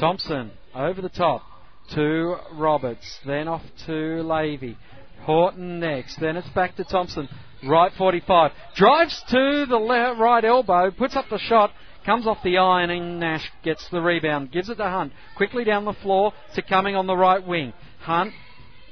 Thompson 0.00 0.52
over 0.74 1.02
the 1.02 1.10
top 1.10 1.42
to 1.90 2.36
Roberts, 2.54 3.18
then 3.26 3.46
off 3.46 3.62
to 3.84 3.92
Lavey. 3.92 4.78
Horton 5.24 5.80
next, 5.80 6.18
then 6.18 6.38
it's 6.38 6.48
back 6.48 6.76
to 6.76 6.84
Thompson. 6.84 7.28
Right 7.62 7.92
45. 7.98 8.52
Drives 8.74 9.22
to 9.28 9.66
the 9.68 9.76
left, 9.76 10.18
right 10.18 10.42
elbow, 10.42 10.90
puts 10.92 11.14
up 11.14 11.26
the 11.28 11.38
shot, 11.38 11.72
comes 12.04 12.26
off 12.26 12.38
the 12.42 12.58
iron, 12.58 12.90
and 12.90 13.20
Nash 13.20 13.50
gets 13.62 13.88
the 13.90 14.00
rebound. 14.00 14.52
Gives 14.52 14.68
it 14.68 14.76
to 14.76 14.88
Hunt. 14.88 15.12
Quickly 15.36 15.64
down 15.64 15.84
the 15.84 15.92
floor 15.92 16.32
to 16.54 16.62
Cumming 16.62 16.96
on 16.96 17.06
the 17.06 17.16
right 17.16 17.46
wing. 17.46 17.72
Hunt 18.00 18.32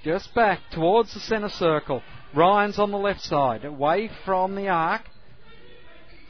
just 0.05 0.35
back 0.35 0.61
towards 0.73 1.13
the 1.15 1.21
centre 1.21 1.49
circle. 1.49 2.03
Ryan's 2.35 2.79
on 2.79 2.91
the 2.91 2.99
left 2.99 3.23
side, 3.23 3.65
away 3.65 4.11
from 4.25 4.55
the 4.55 4.69
arc. 4.69 5.03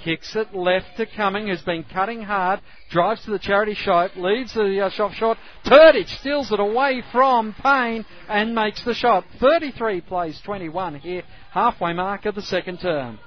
Kicks 0.02 0.34
it 0.34 0.54
left 0.54 0.96
to 0.96 1.04
Cumming, 1.04 1.48
who's 1.48 1.60
been 1.60 1.84
cutting 1.84 2.22
hard. 2.22 2.60
Drives 2.90 3.22
to 3.24 3.30
the 3.30 3.38
charity 3.38 3.74
shot, 3.74 4.16
leads 4.16 4.54
the 4.54 4.86
uh, 4.86 4.88
shot 4.88 5.12
short. 5.12 5.36
Turdich 5.66 6.08
steals 6.20 6.50
it 6.50 6.58
away 6.58 7.02
from 7.12 7.54
Payne 7.62 8.06
and 8.28 8.54
makes 8.54 8.82
the 8.82 8.94
shot. 8.94 9.24
33 9.40 10.00
plays 10.00 10.40
21 10.42 11.00
here, 11.00 11.22
halfway 11.50 11.92
mark 11.92 12.24
of 12.24 12.34
the 12.34 12.42
second 12.42 12.78
term. 12.78 13.18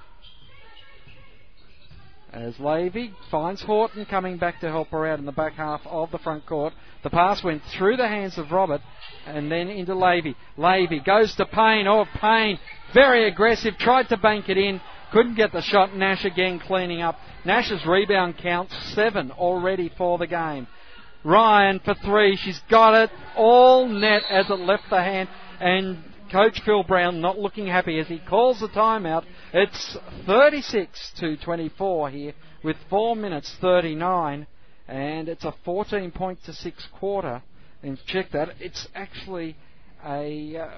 As 2.34 2.56
Lavey 2.56 3.14
finds 3.30 3.62
Horton 3.62 4.06
coming 4.06 4.38
back 4.38 4.60
to 4.62 4.70
help 4.70 4.90
her 4.90 5.06
out 5.06 5.20
in 5.20 5.26
the 5.26 5.32
back 5.32 5.54
half 5.54 5.82
of 5.86 6.10
the 6.10 6.18
front 6.18 6.48
court. 6.48 6.74
The 7.04 7.12
pass 7.12 7.44
went 7.44 7.62
through 7.78 7.98
the 7.98 8.08
hands 8.08 8.40
of 8.40 8.52
Robert 8.52 8.82
and 9.28 9.52
then 9.52 9.70
into 9.70 9.94
Lavey. 9.94 10.36
Lavey 10.58 11.06
goes 11.06 11.36
to 11.36 11.46
Payne. 11.46 11.86
Oh, 11.86 12.06
Payne, 12.20 12.58
very 12.92 13.28
aggressive, 13.28 13.78
tried 13.78 14.10
to 14.10 14.18
bank 14.18 14.50
it 14.50 14.58
in, 14.58 14.82
couldn't 15.12 15.36
get 15.36 15.52
the 15.52 15.62
shot. 15.62 15.96
Nash 15.96 16.26
again 16.26 16.60
cleaning 16.60 17.04
up. 17.04 17.20
Nash's 17.46 17.86
rebound 17.86 18.40
counts 18.40 18.76
seven 18.96 19.30
already 19.30 19.92
for 19.96 20.18
the 20.18 20.26
game. 20.26 20.66
Ryan 21.24 21.82
for 21.86 21.94
three. 21.94 22.36
She's 22.36 22.60
got 22.68 22.96
it 22.96 23.12
all 23.38 23.88
net 23.88 24.24
as 24.32 24.50
it 24.50 24.60
left 24.60 24.90
the 24.90 25.02
hand. 25.02 25.30
And 25.60 26.04
Coach 26.34 26.62
Phil 26.66 26.82
Brown 26.82 27.22
not 27.22 27.38
looking 27.38 27.68
happy 27.68 28.00
as 28.00 28.08
he 28.08 28.18
calls 28.18 28.60
the 28.60 28.68
timeout. 28.68 29.24
It's 29.54 29.96
36 30.26 31.12
to 31.20 31.38
24 31.38 32.10
here 32.10 32.34
with 32.64 32.76
4 32.90 33.16
minutes 33.16 33.56
39. 33.62 34.48
And 34.88 35.30
it's 35.30 35.46
a 35.46 35.54
14 35.64 36.10
point 36.10 36.40
to 36.46 36.54
6 36.54 36.88
quarter. 37.00 37.44
And 37.84 38.00
check 38.08 38.32
that. 38.32 38.50
It's 38.60 38.88
actually 38.96 39.56
a 40.04 40.58
uh, 40.58 40.70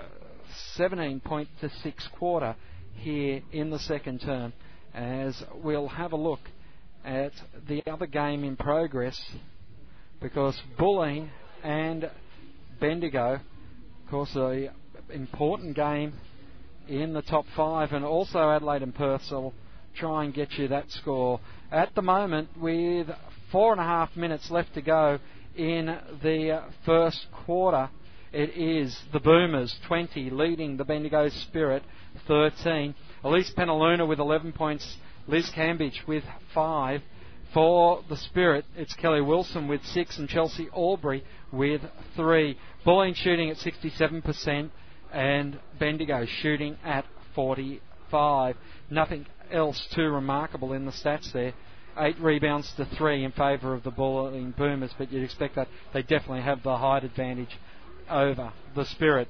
17 0.74 1.22
point 1.22 1.47
to 1.62 1.70
6 1.70 2.10
quarter 2.20 2.58
here 2.95 3.41
in 3.53 3.70
the 3.70 3.80
second 3.80 4.20
term 4.20 4.51
as 4.93 5.41
we'll 5.64 5.88
have 5.88 6.12
a 6.12 6.18
look 6.18 6.41
at 7.06 7.32
the 7.70 7.82
other 7.89 8.08
game 8.08 8.43
in 8.43 8.58
progress 8.58 9.18
because 10.22 10.60
Bulleen 10.78 11.30
and 11.64 12.12
Bendigo, 12.82 13.36
of 13.36 14.12
course, 14.12 14.36
a 14.36 14.70
important 15.10 15.76
game 15.76 16.14
in 16.88 17.14
the 17.14 17.22
top 17.22 17.45
five, 17.56 17.91
and 17.91 18.06
also 18.06 18.49
Adelaide 18.49 18.84
and 18.84 18.93
Perth, 18.93 19.24
so 19.24 19.39
we'll 19.41 19.53
try 19.95 20.24
and 20.24 20.34
get 20.34 20.53
you 20.53 20.68
that 20.68 20.91
score. 20.91 21.39
At 21.72 21.95
the 21.95 22.01
moment, 22.01 22.49
with 22.60 23.08
four 23.51 23.72
and 23.72 23.82
a 23.82 23.86
half 23.86 24.16
minutes 24.16 24.51
left 24.51 24.74
to 24.76 24.82
go 24.82 25.20
in 25.56 25.86
the 26.22 26.64
first 26.86 27.26
quarter, 27.45 27.89
it 28.32 28.58
is 28.58 28.97
the 29.14 29.20
Boomers 29.20 29.74
20 29.88 30.30
leading 30.30 30.78
the 30.78 30.84
Bendigo 30.84 31.30
Spirit 31.30 31.84
13. 32.28 32.93
Elise 33.24 33.51
Penaluna 33.58 34.08
with 34.08 34.20
11 34.20 34.51
points. 34.51 34.97
Liz 35.28 35.49
Cambridge 35.56 36.03
with 36.08 36.24
5. 36.53 37.01
For 37.53 38.03
the 38.10 38.18
Spirit, 38.18 38.66
it's 38.76 38.93
Kelly 38.95 39.22
Wilson 39.22 39.70
with 39.70 39.86
6 39.86 40.18
and 40.18 40.28
Chelsea 40.28 40.68
Albury 40.76 41.24
with 41.53 41.82
3. 42.18 42.58
Bulleen 42.86 43.16
shooting 43.16 43.49
at 43.49 43.58
67% 43.58 44.70
and 45.16 45.57
Bendigo 45.80 46.26
shooting 46.41 46.78
at 46.84 47.05
45. 47.34 48.57
Nothing 48.89 49.26
else 49.49 49.88
too 49.95 50.09
remarkable 50.09 50.74
in 50.74 50.86
the 50.86 50.91
stats 50.91 51.32
there. 51.32 51.53
Eight 51.97 52.20
rebounds 52.20 52.72
to 52.76 52.86
three 52.97 53.24
in 53.24 53.32
favour 53.32 53.74
of 53.74 53.84
the 53.84 53.91
Bulleen 53.91 54.55
Boomers, 54.55 54.91
but 54.97 55.11
you'd 55.13 55.24
expect 55.24 55.55
that 55.55 55.70
they 55.93 56.01
definitely 56.01 56.41
have 56.41 56.61
the 56.61 56.78
height 56.78 57.05
advantage 57.05 57.57
over 58.09 58.51
the 58.76 58.84
Spirit. 58.84 59.30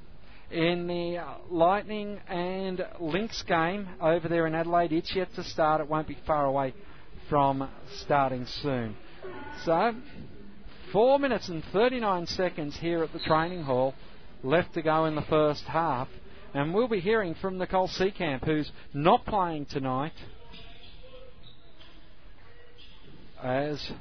In 0.50 0.88
the 0.88 1.24
Lightning 1.52 2.20
and 2.28 2.84
Lynx 3.00 3.44
game 3.44 3.88
over 4.02 4.28
there 4.28 4.48
in 4.48 4.56
Adelaide, 4.56 4.92
it's 4.92 5.16
yet 5.16 5.34
to 5.36 5.44
start. 5.44 5.82
It 5.82 5.88
won't 5.88 6.08
be 6.08 6.18
far 6.26 6.46
away 6.46 6.74
from 7.30 7.70
starting 8.02 8.48
soon. 8.48 8.96
So, 9.64 9.94
4 10.92 11.20
minutes 11.20 11.50
and 11.50 11.64
39 11.72 12.26
seconds 12.26 12.78
here 12.78 13.04
at 13.04 13.14
the 13.14 13.20
training 13.20 13.64
hall 13.64 13.94
left 14.46 14.74
to 14.76 14.82
go 14.82 15.06
in 15.06 15.16
the 15.16 15.22
first 15.24 15.64
half. 15.64 16.08
And 16.54 16.74
we'll 16.74 16.88
be 16.88 17.02
hearing 17.02 17.36
from 17.36 17.58
Nicole 17.58 17.90
Seekamp, 17.90 18.46
who's 18.46 18.72
not 18.94 19.26
playing 19.26 19.66
tonight, 19.66 20.14
as 23.44 23.92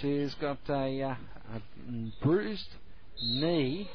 she's 0.00 0.32
got 0.34 0.58
a, 0.70 1.02
uh, 1.02 1.14
a 1.54 2.22
bruised 2.22 2.68
knee, 3.22 3.90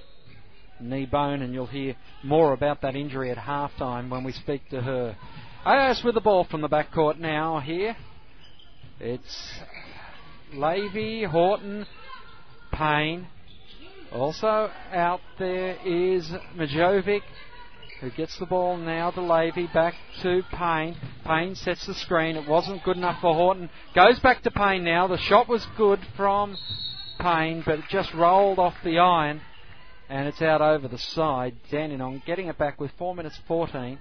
knee 0.79 1.05
bone, 1.07 1.41
and 1.41 1.55
you'll 1.55 1.65
hear 1.65 1.95
more 2.23 2.53
about 2.53 2.81
that 2.83 2.95
injury 2.95 3.31
at 3.31 3.37
halftime 3.37 4.09
when 4.09 4.23
we 4.23 4.31
speak 4.31 4.69
to 4.69 4.81
her. 4.81 5.17
AIS 5.65 6.03
with 6.03 6.13
the 6.13 6.21
ball 6.21 6.43
from 6.43 6.61
the 6.61 6.69
backcourt 6.69 7.17
now 7.17 7.59
here. 7.59 7.97
It's 8.99 9.59
Lavey, 10.53 11.25
Horton, 11.25 11.87
Payne. 12.71 13.27
Also 14.15 14.71
out 14.93 15.19
there 15.37 15.75
is 15.85 16.31
Mijovic, 16.55 17.21
who 17.99 18.09
gets 18.11 18.39
the 18.39 18.45
ball 18.45 18.77
now 18.77 19.11
to 19.11 19.19
Lavey, 19.19 19.71
back 19.73 19.93
to 20.21 20.41
Payne. 20.53 20.95
Payne 21.25 21.53
sets 21.53 21.85
the 21.85 21.93
screen. 21.95 22.37
It 22.37 22.47
wasn't 22.47 22.81
good 22.85 22.95
enough 22.95 23.19
for 23.19 23.33
Horton. 23.33 23.69
Goes 23.93 24.17
back 24.21 24.41
to 24.43 24.51
Payne 24.51 24.85
now. 24.85 25.07
The 25.07 25.17
shot 25.17 25.49
was 25.49 25.67
good 25.75 25.99
from 26.15 26.55
Payne, 27.19 27.63
but 27.65 27.79
it 27.79 27.85
just 27.89 28.13
rolled 28.13 28.57
off 28.57 28.75
the 28.85 28.99
iron 28.99 29.41
and 30.07 30.29
it's 30.29 30.41
out 30.41 30.61
over 30.61 30.87
the 30.87 30.97
side. 30.97 31.57
Dandenong 31.69 32.21
getting 32.25 32.47
it 32.47 32.57
back 32.57 32.79
with 32.79 32.91
4 32.97 33.15
minutes 33.15 33.37
14. 33.49 33.99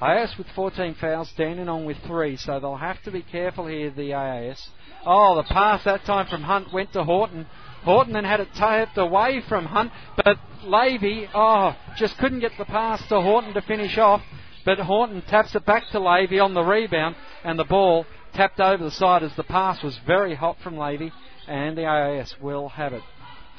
AIS 0.00 0.38
with 0.38 0.46
14 0.54 0.94
fouls, 0.94 1.32
Dandenong 1.36 1.86
with 1.86 1.98
3, 2.06 2.36
so 2.36 2.60
they'll 2.60 2.76
have 2.76 3.02
to 3.02 3.10
be 3.10 3.22
careful 3.22 3.66
here, 3.66 3.90
the 3.90 4.14
AIS. 4.14 4.70
Oh, 5.04 5.34
the 5.34 5.42
pass 5.42 5.82
that 5.84 6.04
time 6.04 6.28
from 6.28 6.42
Hunt 6.42 6.72
went 6.72 6.92
to 6.92 7.02
Horton. 7.02 7.46
Horton 7.84 8.12
then 8.12 8.24
had 8.24 8.40
it 8.40 8.54
tapped 8.54 8.98
away 8.98 9.42
from 9.48 9.66
Hunt, 9.66 9.92
but 10.16 10.38
Lavey, 10.64 11.28
oh, 11.34 11.76
just 11.96 12.18
couldn't 12.18 12.40
get 12.40 12.52
the 12.58 12.64
pass 12.64 13.06
to 13.08 13.20
Horton 13.20 13.54
to 13.54 13.62
finish 13.62 13.96
off. 13.98 14.22
But 14.64 14.78
Horton 14.78 15.22
taps 15.22 15.54
it 15.54 15.64
back 15.64 15.88
to 15.92 15.98
Lavey 15.98 16.42
on 16.42 16.52
the 16.52 16.62
rebound, 16.62 17.16
and 17.44 17.58
the 17.58 17.64
ball 17.64 18.04
tapped 18.34 18.60
over 18.60 18.84
the 18.84 18.90
side 18.90 19.22
as 19.22 19.34
the 19.36 19.42
pass 19.42 19.82
was 19.82 19.98
very 20.06 20.34
hot 20.34 20.58
from 20.62 20.76
Lavey 20.76 21.10
and 21.50 21.76
the 21.76 21.84
AIS 21.84 22.36
will 22.40 22.68
have 22.68 22.92
it 22.92 23.02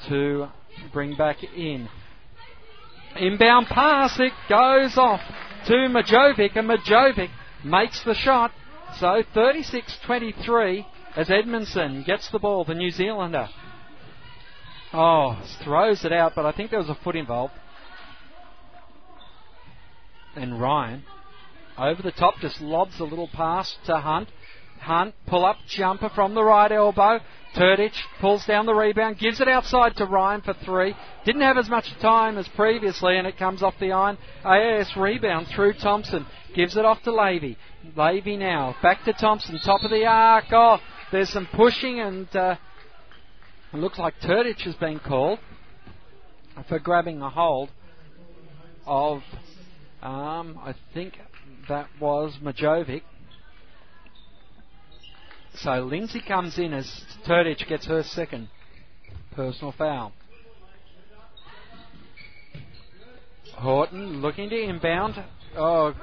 to 0.08 0.48
bring 0.92 1.14
back 1.14 1.44
in. 1.44 1.88
Inbound 3.16 3.66
pass, 3.66 4.18
it 4.18 4.32
goes 4.48 4.96
off 4.96 5.20
to 5.66 5.72
Mijovic, 5.72 6.56
and 6.56 6.68
Mijovic 6.68 7.28
makes 7.62 8.02
the 8.02 8.14
shot. 8.14 8.50
So 8.98 9.22
36 9.34 9.98
23 10.04 10.86
as 11.16 11.30
Edmondson 11.30 12.02
gets 12.04 12.30
the 12.30 12.38
ball, 12.38 12.64
the 12.64 12.74
New 12.74 12.90
Zealander. 12.90 13.48
Oh, 14.94 15.42
throws 15.64 16.04
it 16.04 16.12
out, 16.12 16.32
but 16.34 16.44
I 16.44 16.52
think 16.52 16.70
there 16.70 16.78
was 16.78 16.90
a 16.90 16.94
foot 16.94 17.16
involved. 17.16 17.54
And 20.36 20.60
Ryan 20.60 21.04
Over 21.78 22.02
the 22.02 22.12
top, 22.12 22.34
just 22.40 22.60
lobs 22.60 23.00
a 23.00 23.04
little 23.04 23.28
pass 23.28 23.74
to 23.86 23.96
Hunt. 23.98 24.28
Hunt, 24.80 25.14
pull 25.26 25.44
up 25.44 25.56
jumper 25.68 26.10
from 26.10 26.34
the 26.34 26.42
right 26.42 26.70
elbow. 26.70 27.20
Turdich 27.54 27.96
pulls 28.20 28.44
down 28.46 28.66
the 28.66 28.74
rebound, 28.74 29.18
gives 29.18 29.40
it 29.40 29.48
outside 29.48 29.96
to 29.96 30.06
Ryan 30.06 30.40
for 30.40 30.54
three. 30.64 30.94
Didn't 31.24 31.42
have 31.42 31.58
as 31.58 31.68
much 31.68 31.86
time 32.00 32.36
as 32.36 32.48
previously, 32.48 33.16
and 33.16 33.26
it 33.26 33.38
comes 33.38 33.62
off 33.62 33.74
the 33.78 33.92
iron. 33.92 34.18
AIS 34.44 34.96
rebound 34.96 35.48
through 35.48 35.74
Thompson. 35.74 36.26
Gives 36.54 36.76
it 36.76 36.84
off 36.84 37.02
to 37.04 37.10
Lavey. 37.10 37.56
Lavey 37.96 38.38
now. 38.38 38.74
Back 38.82 39.04
to 39.04 39.12
Thompson. 39.12 39.58
Top 39.64 39.84
of 39.84 39.90
the 39.90 40.04
arc. 40.04 40.46
Oh, 40.52 40.78
there's 41.12 41.30
some 41.30 41.46
pushing, 41.54 42.00
and 42.00 42.34
uh, 42.34 42.56
it 43.72 43.76
looks 43.76 43.98
like 43.98 44.14
Turdich 44.20 44.62
has 44.62 44.74
been 44.74 44.98
called 44.98 45.38
for 46.68 46.78
grabbing 46.78 47.22
a 47.22 47.30
hold 47.30 47.70
of, 48.86 49.22
um, 50.02 50.58
I 50.62 50.74
think 50.92 51.14
that 51.68 51.88
was 52.00 52.36
Mijovic. 52.42 53.02
So 55.54 55.84
Lindsay 55.84 56.20
comes 56.20 56.58
in 56.58 56.72
as 56.72 57.04
Turdich 57.26 57.66
gets 57.68 57.86
her 57.86 58.02
second 58.02 58.48
personal 59.34 59.72
foul. 59.72 60.12
Horton 63.54 64.20
looking 64.20 64.50
to 64.50 64.60
inbound. 64.60 65.22
Oh, 65.56 65.94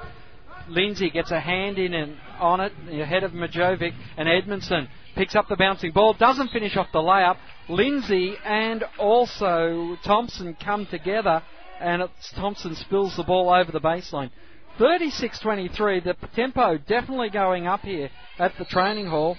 Lindsay 0.68 1.10
gets 1.10 1.30
a 1.30 1.40
hand 1.40 1.78
in 1.78 1.94
and 1.94 2.16
on 2.38 2.60
it 2.60 2.72
ahead 2.88 3.24
of 3.24 3.32
Mijovic 3.32 3.92
and 4.16 4.28
Edmondson 4.28 4.88
picks 5.16 5.34
up 5.34 5.48
the 5.48 5.56
bouncing 5.56 5.92
ball, 5.92 6.14
doesn't 6.14 6.50
finish 6.50 6.76
off 6.76 6.86
the 6.92 7.00
layup. 7.00 7.36
Lindsay 7.70 8.34
and 8.44 8.84
also 8.98 9.96
Thompson 10.04 10.56
come 10.62 10.86
together 10.86 11.42
and 11.80 12.02
Thompson 12.34 12.74
spills 12.74 13.16
the 13.16 13.22
ball 13.22 13.48
over 13.48 13.70
the 13.72 13.80
baseline. 13.80 14.30
36-23, 14.78 16.04
the 16.04 16.14
tempo 16.34 16.78
definitely 16.78 17.30
going 17.30 17.66
up 17.66 17.80
here 17.80 18.10
at 18.38 18.52
the 18.58 18.64
training 18.64 19.06
hall. 19.06 19.36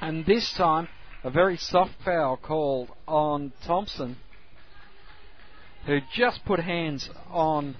And 0.00 0.24
this 0.26 0.52
time, 0.56 0.88
a 1.24 1.30
very 1.30 1.56
soft 1.56 1.92
foul 2.04 2.36
called 2.36 2.88
on 3.08 3.52
Thompson, 3.66 4.16
who 5.86 5.98
just 6.14 6.44
put 6.44 6.60
hands 6.60 7.08
on 7.30 7.74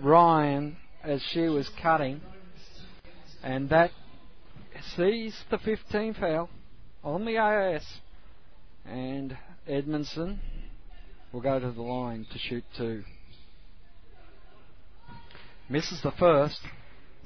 Ryan 0.00 0.76
as 1.02 1.22
she 1.30 1.42
was 1.42 1.68
cutting. 1.82 2.20
And 3.42 3.68
that 3.70 3.90
sees 4.96 5.36
the 5.50 5.58
15 5.58 6.14
foul 6.14 6.48
on 7.02 7.24
the 7.24 7.38
AIS. 7.38 7.84
And 8.86 9.36
Edmondson 9.66 10.40
will 11.32 11.40
go 11.40 11.58
to 11.58 11.70
the 11.70 11.82
line 11.82 12.26
to 12.32 12.38
shoot 12.38 12.64
two. 12.76 13.04
Misses 15.68 16.00
the 16.02 16.12
first. 16.12 16.60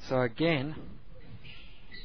So 0.09 0.21
again, 0.21 0.77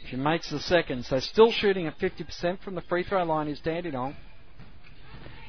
she 0.09 0.15
makes 0.15 0.49
the 0.49 0.59
second. 0.59 1.05
So 1.05 1.19
still 1.19 1.51
shooting 1.51 1.87
at 1.87 1.99
50% 1.99 2.59
from 2.61 2.75
the 2.75 2.81
free 2.81 3.03
throw 3.03 3.23
line 3.23 3.47
is 3.47 3.59
Dandenong. 3.59 4.15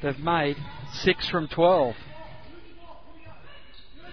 They've 0.01 0.19
made 0.19 0.57
6 0.93 1.29
from 1.29 1.47
12. 1.47 1.95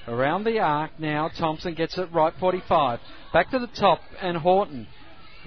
Around 0.09 0.45
the 0.45 0.59
arc 0.59 0.99
now, 0.99 1.29
Thompson 1.29 1.75
gets 1.75 1.97
it 1.97 2.09
right 2.13 2.33
45. 2.41 2.99
Back 3.33 3.51
to 3.51 3.59
the 3.59 3.69
top, 3.69 4.01
and 4.21 4.37
Horton. 4.37 4.89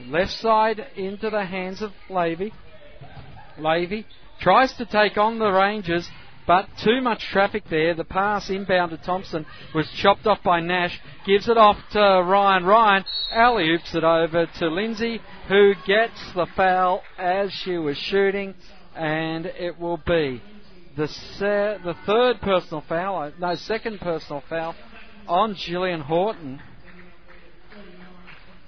Left 0.07 0.31
side 0.31 0.79
into 0.95 1.29
the 1.29 1.43
hands 1.43 1.81
of 1.81 1.91
Lavey. 2.09 2.51
Lavey 3.59 4.05
tries 4.39 4.73
to 4.73 4.85
take 4.85 5.17
on 5.17 5.39
the 5.39 5.51
Rangers, 5.51 6.09
but 6.47 6.67
too 6.83 7.01
much 7.01 7.21
traffic 7.31 7.63
there. 7.69 7.93
The 7.95 8.03
pass 8.03 8.49
inbound 8.49 8.91
to 8.91 8.97
Thompson 8.97 9.45
was 9.73 9.89
chopped 9.97 10.27
off 10.27 10.43
by 10.43 10.59
Nash. 10.59 10.99
Gives 11.25 11.49
it 11.49 11.57
off 11.57 11.77
to 11.91 11.99
Ryan. 11.99 12.65
Ryan 12.65 13.05
alley 13.31 13.69
oops 13.71 13.95
it 13.95 14.03
over 14.03 14.45
to 14.59 14.67
Lindsay, 14.67 15.19
who 15.47 15.73
gets 15.87 16.33
the 16.33 16.45
foul 16.55 17.01
as 17.17 17.51
she 17.51 17.77
was 17.77 17.97
shooting, 17.97 18.53
and 18.95 19.45
it 19.45 19.79
will 19.79 19.97
be 19.97 20.41
the 20.95 21.07
se- 21.07 21.79
the 21.83 21.95
third 22.05 22.39
personal 22.41 22.83
foul, 22.87 23.23
uh, 23.23 23.31
no, 23.39 23.55
second 23.55 23.99
personal 23.99 24.41
foul 24.47 24.75
on 25.27 25.55
Gillian 25.55 26.01
Horton, 26.01 26.61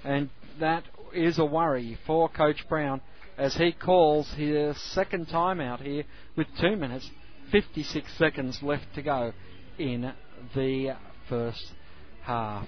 and 0.03 0.29
that 0.59 0.83
is 1.13 1.39
a 1.39 1.45
worry 1.45 1.97
for 2.05 2.27
Coach 2.27 2.67
Brown 2.67 3.01
as 3.37 3.55
he 3.55 3.71
calls 3.71 4.29
his 4.35 4.75
second 4.93 5.27
timeout 5.27 5.81
here 5.81 6.03
with 6.35 6.47
two 6.59 6.75
minutes 6.75 7.09
56 7.51 8.11
seconds 8.17 8.59
left 8.61 8.85
to 8.95 9.01
go 9.01 9.31
in 9.77 10.11
the 10.55 10.95
first 11.29 11.71
half. 12.23 12.67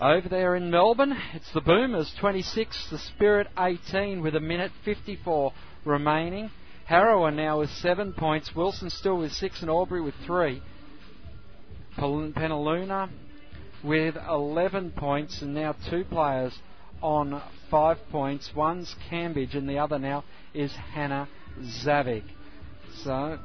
Over 0.00 0.28
there 0.28 0.54
in 0.56 0.70
Melbourne, 0.70 1.16
it's 1.34 1.52
the 1.52 1.60
Boomers 1.60 2.14
26, 2.20 2.90
the 2.90 2.98
Spirit 2.98 3.48
18 3.58 4.22
with 4.22 4.34
a 4.34 4.40
minute 4.40 4.72
54 4.84 5.52
remaining. 5.84 6.50
Harrower 6.88 7.34
now 7.34 7.60
with 7.60 7.70
seven 7.70 8.12
points, 8.12 8.54
Wilson 8.54 8.90
still 8.90 9.18
with 9.18 9.32
six, 9.32 9.60
and 9.60 9.70
Albury 9.70 10.00
with 10.00 10.14
three. 10.26 10.62
Penaluna 11.98 13.10
with 13.84 14.16
11 14.16 14.92
points, 14.92 15.42
and 15.42 15.54
now 15.54 15.74
two 15.90 16.04
players 16.04 16.58
on 17.02 17.42
five 17.70 17.98
points. 18.10 18.50
One's 18.54 18.94
Cambridge, 19.08 19.54
and 19.54 19.68
the 19.68 19.78
other 19.78 19.98
now 19.98 20.24
is 20.54 20.72
Hannah 20.72 21.28
Zavecz. 21.84 22.24
So 23.04 23.38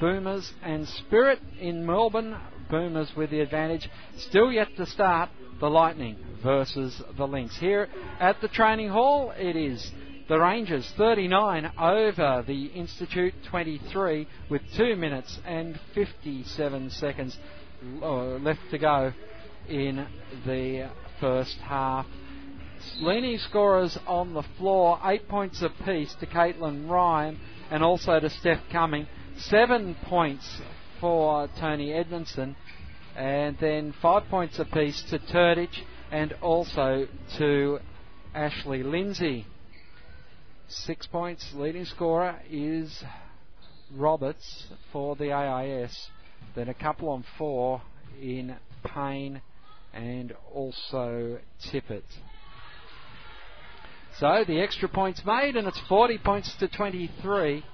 Boomers 0.00 0.52
and 0.62 0.86
Spirit 0.88 1.40
in 1.60 1.86
Melbourne. 1.86 2.36
Boomers 2.70 3.12
with 3.16 3.30
the 3.30 3.40
advantage. 3.40 3.88
Still 4.16 4.50
yet 4.50 4.68
to 4.76 4.86
start 4.86 5.30
the 5.60 5.68
Lightning 5.68 6.16
versus 6.42 7.00
the 7.16 7.26
Lynx. 7.26 7.56
Here 7.58 7.88
at 8.18 8.40
the 8.40 8.48
training 8.48 8.88
hall, 8.88 9.32
it 9.36 9.56
is 9.56 9.90
the 10.28 10.38
Rangers 10.38 10.90
39 10.96 11.72
over 11.78 12.44
the 12.46 12.66
Institute 12.66 13.34
23 13.50 14.26
with 14.50 14.62
2 14.76 14.96
minutes 14.96 15.38
and 15.46 15.78
57 15.94 16.90
seconds 16.90 17.36
uh, 18.02 18.38
left 18.38 18.60
to 18.70 18.78
go 18.78 19.12
in 19.68 20.06
the 20.46 20.90
first 21.20 21.56
half. 21.58 22.06
Leading 23.00 23.38
scorers 23.38 23.98
on 24.06 24.34
the 24.34 24.44
floor, 24.58 24.98
8 25.04 25.28
points 25.28 25.62
apiece 25.62 26.14
to 26.20 26.26
Caitlin 26.26 26.88
Ryan 26.88 27.38
and 27.70 27.82
also 27.82 28.20
to 28.20 28.30
Steph 28.30 28.60
Cumming 28.70 29.06
seven 29.38 29.96
points 30.06 30.60
for 31.00 31.48
Tony 31.58 31.92
Edmondson, 31.92 32.56
and 33.16 33.56
then 33.60 33.94
five 34.00 34.24
points 34.28 34.58
apiece 34.58 35.02
to 35.10 35.18
Turdich 35.18 35.82
and 36.10 36.32
also 36.40 37.06
to 37.38 37.78
Ashley 38.34 38.82
Lindsay. 38.82 39.46
Six 40.68 41.06
points 41.06 41.52
leading 41.54 41.84
scorer 41.84 42.40
is 42.50 43.04
Roberts 43.94 44.66
for 44.92 45.14
the 45.16 45.32
AIS. 45.32 46.08
Then 46.54 46.68
a 46.68 46.74
couple 46.74 47.08
on 47.10 47.24
four 47.38 47.82
in 48.20 48.56
Payne 48.84 49.42
and 49.92 50.32
also 50.52 51.38
Tippett. 51.70 52.02
So 54.20 54.44
the 54.46 54.60
extra 54.60 54.88
points 54.88 55.24
made, 55.24 55.56
and 55.56 55.66
it's 55.66 55.80
40 55.88 56.18
points 56.18 56.54
to 56.60 56.68
23 56.68 57.64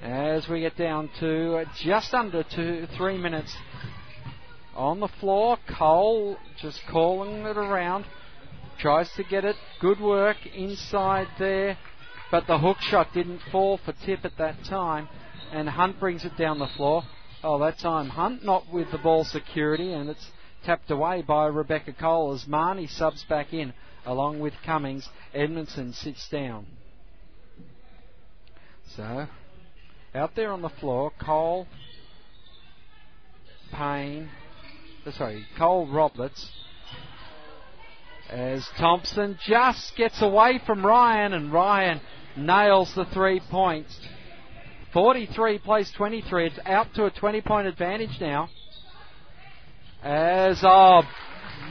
as 0.00 0.48
we 0.48 0.60
get 0.60 0.76
down 0.76 1.10
to 1.18 1.64
just 1.82 2.14
under 2.14 2.44
two, 2.44 2.86
three 2.96 3.18
minutes 3.18 3.52
on 4.76 5.00
the 5.00 5.08
floor. 5.08 5.58
Cole 5.76 6.36
just 6.60 6.80
calling 6.88 7.44
it 7.46 7.56
around, 7.56 8.06
tries 8.78 9.10
to 9.14 9.24
get 9.24 9.44
it. 9.44 9.56
Good 9.80 10.00
work 10.00 10.36
inside 10.54 11.26
there, 11.36 11.76
but 12.30 12.46
the 12.46 12.58
hook 12.58 12.78
shot 12.80 13.12
didn't 13.12 13.40
fall 13.50 13.78
for 13.84 13.92
Tippett 13.92 14.36
that 14.38 14.62
time, 14.64 15.08
and 15.50 15.68
Hunt 15.68 15.98
brings 15.98 16.24
it 16.24 16.36
down 16.36 16.60
the 16.60 16.68
floor. 16.76 17.02
Oh, 17.42 17.58
that 17.58 17.80
time 17.80 18.10
Hunt 18.10 18.44
not 18.44 18.72
with 18.72 18.92
the 18.92 18.98
ball 18.98 19.24
security, 19.24 19.92
and 19.92 20.08
it's 20.08 20.30
tapped 20.64 20.92
away 20.92 21.22
by 21.22 21.46
Rebecca 21.46 21.92
Cole 21.92 22.34
as 22.34 22.44
Marnie 22.44 22.88
subs 22.88 23.24
back 23.24 23.52
in 23.52 23.72
along 24.06 24.40
with 24.40 24.54
Cummings. 24.64 25.08
Edmondson 25.34 25.92
sits 25.92 26.28
down. 26.28 26.66
So 28.96 29.26
out 30.14 30.34
there 30.34 30.52
on 30.52 30.62
the 30.62 30.68
floor, 30.68 31.12
Cole 31.20 31.66
Payne, 33.72 34.28
uh, 35.06 35.12
sorry, 35.12 35.46
Cole 35.56 35.86
Roberts, 35.86 36.50
as 38.28 38.66
Thompson 38.78 39.38
just 39.46 39.96
gets 39.96 40.20
away 40.22 40.60
from 40.66 40.84
Ryan, 40.84 41.32
and 41.32 41.52
Ryan 41.52 42.00
nails 42.36 42.92
the 42.94 43.04
three 43.06 43.40
points. 43.50 43.98
43 44.92 45.58
plays 45.58 45.92
23. 45.96 46.46
It's 46.46 46.58
out 46.66 46.92
to 46.94 47.06
a 47.06 47.10
20 47.10 47.40
point 47.42 47.68
advantage 47.68 48.20
now. 48.20 48.48
As 50.02 50.62
a 50.62 51.02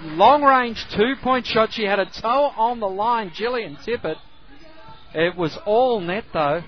long 0.04 0.44
range 0.44 0.84
two 0.96 1.14
point 1.24 1.46
shot, 1.46 1.70
she 1.72 1.84
had 1.84 2.00
a 2.00 2.06
toe 2.06 2.52
on 2.56 2.80
the 2.80 2.88
line, 2.88 3.32
Gillian 3.36 3.78
Tippett. 3.86 4.18
It 5.14 5.36
was 5.36 5.58
all 5.66 6.00
net 6.00 6.26
though. 6.34 6.62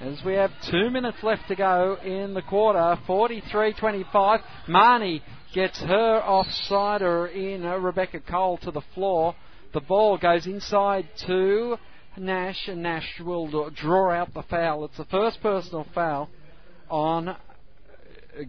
As 0.00 0.22
we 0.24 0.34
have 0.34 0.52
two 0.70 0.90
minutes 0.90 1.18
left 1.24 1.48
to 1.48 1.56
go 1.56 1.96
in 2.04 2.32
the 2.32 2.42
quarter, 2.42 2.96
43-25. 3.08 4.40
Marnie 4.68 5.22
gets 5.52 5.80
her 5.80 6.20
offsider 6.20 7.34
in, 7.34 7.64
uh, 7.64 7.76
Rebecca 7.78 8.20
Cole, 8.20 8.58
to 8.58 8.70
the 8.70 8.82
floor. 8.94 9.34
The 9.74 9.80
ball 9.80 10.16
goes 10.16 10.46
inside 10.46 11.08
to 11.26 11.78
Nash, 12.16 12.68
and 12.68 12.82
Nash 12.82 13.20
will 13.20 13.70
draw 13.70 14.12
out 14.12 14.32
the 14.34 14.44
foul. 14.44 14.84
It's 14.84 14.96
the 14.96 15.04
first 15.06 15.40
personal 15.42 15.84
foul 15.92 16.28
on 16.88 17.36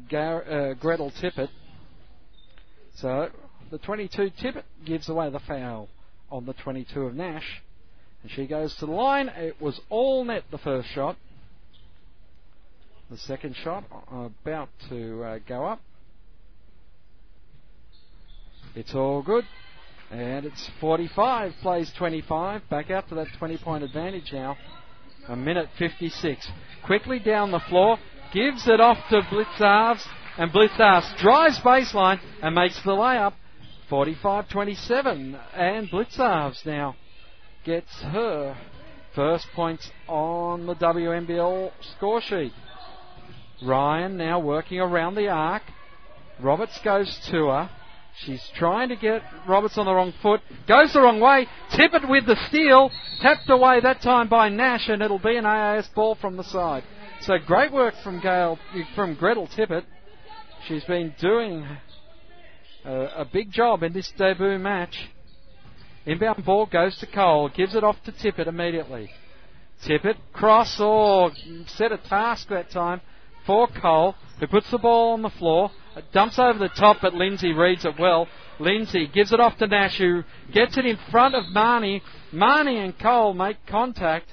Gar- 0.10 0.44
uh, 0.44 0.74
Gretel 0.76 1.12
Tippett. 1.20 1.50
So 2.98 3.30
the 3.72 3.78
22 3.78 4.32
Tippett 4.42 4.64
gives 4.86 5.10
away 5.10 5.30
the 5.30 5.40
foul 5.40 5.90
on 6.32 6.46
the 6.46 6.54
22 6.54 7.02
of 7.02 7.16
Nash. 7.16 7.62
And 8.24 8.32
she 8.32 8.48
goes 8.48 8.76
to 8.78 8.86
the 8.86 8.92
line. 8.92 9.30
It 9.30 9.62
was 9.62 9.80
all 9.90 10.26
net 10.26 10.44
the 10.52 10.58
first 10.58 10.90
shot. 10.90 11.18
The 13.10 13.18
second 13.18 13.56
shot 13.56 13.86
about 14.12 14.70
to 14.90 15.24
uh, 15.24 15.40
go 15.48 15.66
up. 15.66 15.82
It's 18.76 18.94
all 18.94 19.24
good. 19.24 19.46
And 20.12 20.46
it's 20.46 20.70
45, 20.80 21.54
plays 21.62 21.92
25. 21.98 22.70
Back 22.70 22.92
out 22.92 23.10
to 23.10 23.16
that 23.16 23.28
20 23.38 23.58
point 23.58 23.84
advantage 23.84 24.32
now. 24.32 24.58
A 25.28 25.36
minute 25.36 25.70
56. 25.78 26.48
Quickly 26.86 27.20
down 27.20 27.52
the 27.52 27.62
floor. 27.70 27.98
Gives 28.34 28.68
it 28.68 28.80
off 28.80 28.98
to 29.10 29.22
Blicavs. 29.22 30.06
And 30.38 30.52
Blicavs 30.52 31.18
drives 31.18 31.60
baseline 31.60 32.20
and 32.42 32.56
makes 32.56 32.82
the 32.84 32.92
layup. 32.92 33.34
45 33.90 34.50
27. 34.50 35.36
And 35.56 35.90
Blicavs 35.90 36.66
now 36.66 36.96
gets 37.66 37.92
her 38.02 38.56
first 39.16 39.48
points 39.56 39.90
on 40.08 40.66
the 40.66 40.76
WNBL 40.76 41.72
score 41.96 42.22
sheet. 42.22 42.54
Ryan 43.64 44.16
now 44.18 44.40
working 44.40 44.80
around 44.80 45.16
the 45.16 45.28
arc. 45.28 45.64
Roberts 46.42 46.80
goes 46.84 47.20
to 47.32 47.48
her. 47.48 47.70
She's 48.26 48.44
trying 48.56 48.90
to 48.90 48.96
get 48.96 49.22
Roberts 49.48 49.78
on 49.78 49.86
the 49.86 49.94
wrong 49.94 50.14
foot. 50.22 50.42
Goes 50.68 50.94
the 50.94 51.02
wrong 51.02 51.20
way. 51.20 51.48
Tippett 51.72 52.10
with 52.10 52.26
the 52.26 52.38
steal. 52.48 52.92
Tapped 53.22 53.50
away 53.50 53.80
that 53.82 54.02
time 54.02 54.28
by 54.30 54.50
Nash, 54.50 54.90
and 54.90 55.02
it'll 55.02 55.20
be 55.20 55.38
an 55.38 55.46
AIS 55.46 55.88
ball 55.96 56.16
from 56.16 56.38
the 56.38 56.44
side. 56.44 56.84
So 57.22 57.38
great 57.46 57.72
work 57.72 57.96
from 58.04 58.20
Gail, 58.20 58.58
from 58.96 59.16
Gretel 59.16 59.48
Tippett. 59.48 59.84
She's 60.68 60.84
been 60.86 61.14
doing 61.20 61.66
a, 62.86 63.22
a 63.22 63.26
big 63.32 63.52
job 63.52 63.84
in 63.84 63.94
this 63.94 64.12
debut 64.18 64.58
match. 64.58 65.10
Inbound 66.06 66.46
ball 66.46 66.66
goes 66.66 66.98
to 67.00 67.08
Cole. 67.08 67.50
Gives 67.50 67.76
it 67.76 67.84
off 67.84 67.98
to 68.06 68.12
Tippett 68.12 68.48
immediately. 68.48 69.10
Tippett 69.86 70.18
cross 70.34 70.80
or 70.80 71.32
set 71.68 71.92
a 71.92 71.98
task 71.98 72.50
that 72.50 72.70
time 72.72 73.02
for 73.46 73.68
Cole, 73.82 74.16
who 74.40 74.48
puts 74.48 74.70
the 74.72 74.78
ball 74.78 75.14
on 75.14 75.22
the 75.22 75.30
floor, 75.30 75.72
dumps 76.14 76.38
over 76.38 76.60
the 76.60 76.70
top, 76.70 76.98
but 77.02 77.14
Lindsay 77.14 77.54
reads 77.54 77.86
it 77.86 77.94
well. 77.98 78.28
Lindsay 78.60 79.08
gives 79.08 79.32
it 79.32 79.40
off 79.40 79.58
to 79.58 79.68
Nash, 79.68 79.98
who 79.98 80.24
gets 80.54 80.78
it 80.78 80.86
in 80.86 80.98
front 81.10 81.34
of 81.34 81.46
Marnie. 81.46 82.02
Marnie 82.34 82.84
and 82.84 82.98
Cole 83.00 83.34
make 83.34 83.58
contact. 83.66 84.28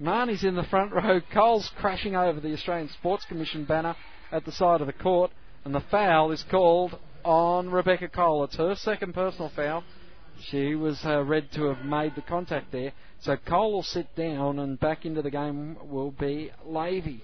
Marnie's 0.00 0.44
in 0.44 0.54
the 0.54 0.62
front 0.64 0.92
row. 0.92 1.20
Cole's 1.32 1.70
crashing 1.78 2.16
over 2.16 2.40
the 2.40 2.52
Australian 2.52 2.88
Sports 2.88 3.24
Commission 3.26 3.64
banner 3.64 3.94
at 4.32 4.44
the 4.44 4.52
side 4.52 4.80
of 4.80 4.86
the 4.86 4.92
court, 4.92 5.30
and 5.64 5.74
the 5.74 5.84
foul 5.90 6.32
is 6.32 6.44
called 6.50 6.98
on 7.24 7.70
Rebecca 7.70 8.08
Cole. 8.08 8.44
It's 8.44 8.56
her 8.56 8.74
second 8.76 9.14
personal 9.14 9.50
foul. 9.54 9.84
She 10.50 10.74
was 10.74 11.00
uh, 11.04 11.22
read 11.22 11.50
to 11.52 11.64
have 11.64 11.84
made 11.84 12.14
the 12.14 12.22
contact 12.22 12.70
there. 12.70 12.92
So 13.20 13.36
Cole 13.36 13.72
will 13.72 13.82
sit 13.82 14.14
down, 14.14 14.58
and 14.58 14.78
back 14.78 15.04
into 15.04 15.22
the 15.22 15.30
game 15.30 15.76
will 15.82 16.12
be 16.12 16.52
Lavey. 16.66 17.20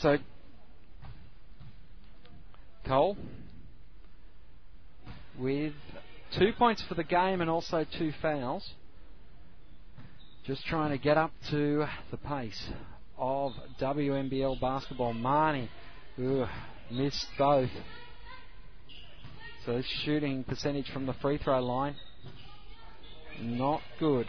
So, 0.00 0.16
Cole 2.86 3.16
with 5.38 5.72
two 6.36 6.52
points 6.56 6.82
for 6.88 6.94
the 6.94 7.04
game 7.04 7.40
and 7.40 7.50
also 7.50 7.84
two 7.98 8.12
fouls. 8.22 8.68
Just 10.46 10.64
trying 10.66 10.90
to 10.90 10.98
get 10.98 11.18
up 11.18 11.32
to 11.50 11.86
the 12.10 12.16
pace 12.16 12.70
of 13.18 13.52
WNBL 13.80 14.60
basketball. 14.60 15.12
Marnie, 15.12 15.68
ooh, 16.18 16.46
missed 16.90 17.26
both. 17.36 17.68
So 19.68 19.82
shooting 20.02 20.44
percentage 20.44 20.90
from 20.90 21.04
the 21.04 21.12
free 21.12 21.36
throw 21.36 21.62
line, 21.62 21.94
not 23.38 23.82
good. 24.00 24.26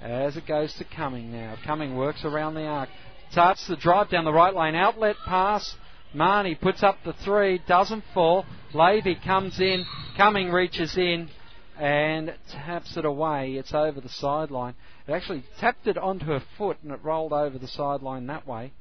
As 0.00 0.36
it 0.36 0.48
goes 0.48 0.74
to 0.78 0.84
Cumming 0.84 1.30
now. 1.30 1.54
Cumming 1.64 1.94
works 1.94 2.24
around 2.24 2.54
the 2.54 2.64
arc. 2.64 2.88
Starts 3.30 3.64
the 3.68 3.76
drive 3.76 4.10
down 4.10 4.24
the 4.24 4.32
right 4.32 4.52
lane. 4.52 4.74
Outlet 4.74 5.14
pass. 5.24 5.76
Marnie 6.12 6.60
puts 6.60 6.82
up 6.82 6.98
the 7.04 7.12
three. 7.24 7.62
Doesn't 7.68 8.02
fall. 8.12 8.44
Lavey 8.74 9.14
comes 9.24 9.60
in. 9.60 9.84
Cumming 10.16 10.50
reaches 10.50 10.96
in 10.96 11.30
and 11.78 12.34
taps 12.50 12.96
it 12.96 13.04
away. 13.04 13.52
It's 13.52 13.72
over 13.72 14.00
the 14.00 14.08
sideline. 14.08 14.74
It 15.06 15.12
actually 15.12 15.44
tapped 15.60 15.86
it 15.86 15.96
onto 15.96 16.24
her 16.26 16.42
foot 16.58 16.78
and 16.82 16.90
it 16.90 16.98
rolled 17.04 17.32
over 17.32 17.58
the 17.58 17.68
sideline 17.68 18.26
that 18.26 18.44
way. 18.44 18.72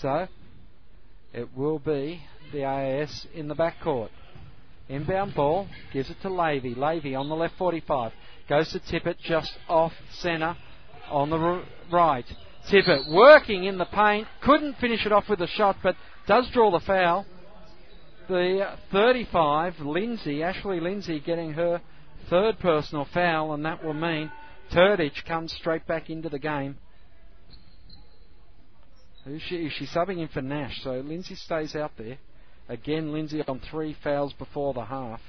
So 0.00 0.26
it 1.32 1.56
will 1.56 1.78
be 1.78 2.20
the 2.52 2.64
AIS 2.64 3.28
in 3.32 3.46
the 3.46 3.54
backcourt. 3.54 4.10
Inbound 4.88 5.34
ball 5.34 5.66
gives 5.92 6.10
it 6.10 6.20
to 6.22 6.28
Lavey. 6.28 6.76
Lavey 6.76 7.18
on 7.18 7.28
the 7.28 7.34
left 7.34 7.56
45 7.56 8.12
goes 8.48 8.70
to 8.72 8.80
Tippett 8.80 9.18
just 9.18 9.52
off 9.68 9.92
centre 10.12 10.56
on 11.10 11.30
the 11.30 11.64
right. 11.90 12.26
Tippett 12.68 13.10
working 13.10 13.64
in 13.64 13.78
the 13.78 13.86
paint, 13.86 14.26
couldn't 14.42 14.76
finish 14.78 15.04
it 15.06 15.12
off 15.12 15.28
with 15.28 15.40
a 15.40 15.46
shot, 15.46 15.76
but 15.82 15.96
does 16.26 16.48
draw 16.50 16.70
the 16.70 16.80
foul. 16.80 17.26
The 18.28 18.76
35, 18.90 19.80
Lindsay, 19.80 20.42
Ashley 20.42 20.80
Lindsay, 20.80 21.20
getting 21.20 21.52
her 21.52 21.80
third 22.30 22.58
personal 22.58 23.06
foul, 23.12 23.52
and 23.52 23.64
that 23.66 23.84
will 23.84 23.94
mean 23.94 24.30
Turdich 24.72 25.24
comes 25.26 25.52
straight 25.52 25.86
back 25.86 26.08
into 26.08 26.30
the 26.30 26.38
game. 26.38 26.78
Who's 29.24 29.42
she? 29.42 29.70
She's 29.70 29.90
subbing 29.90 30.18
in 30.18 30.28
for 30.28 30.42
Nash, 30.42 30.82
so 30.82 31.00
Lindsay 31.00 31.34
stays 31.34 31.74
out 31.74 31.92
there. 31.96 32.18
Again, 32.68 33.12
Lindsay 33.12 33.42
on 33.46 33.60
three 33.60 33.94
fouls 34.02 34.32
before 34.32 34.72
the 34.72 34.84
half. 34.84 35.20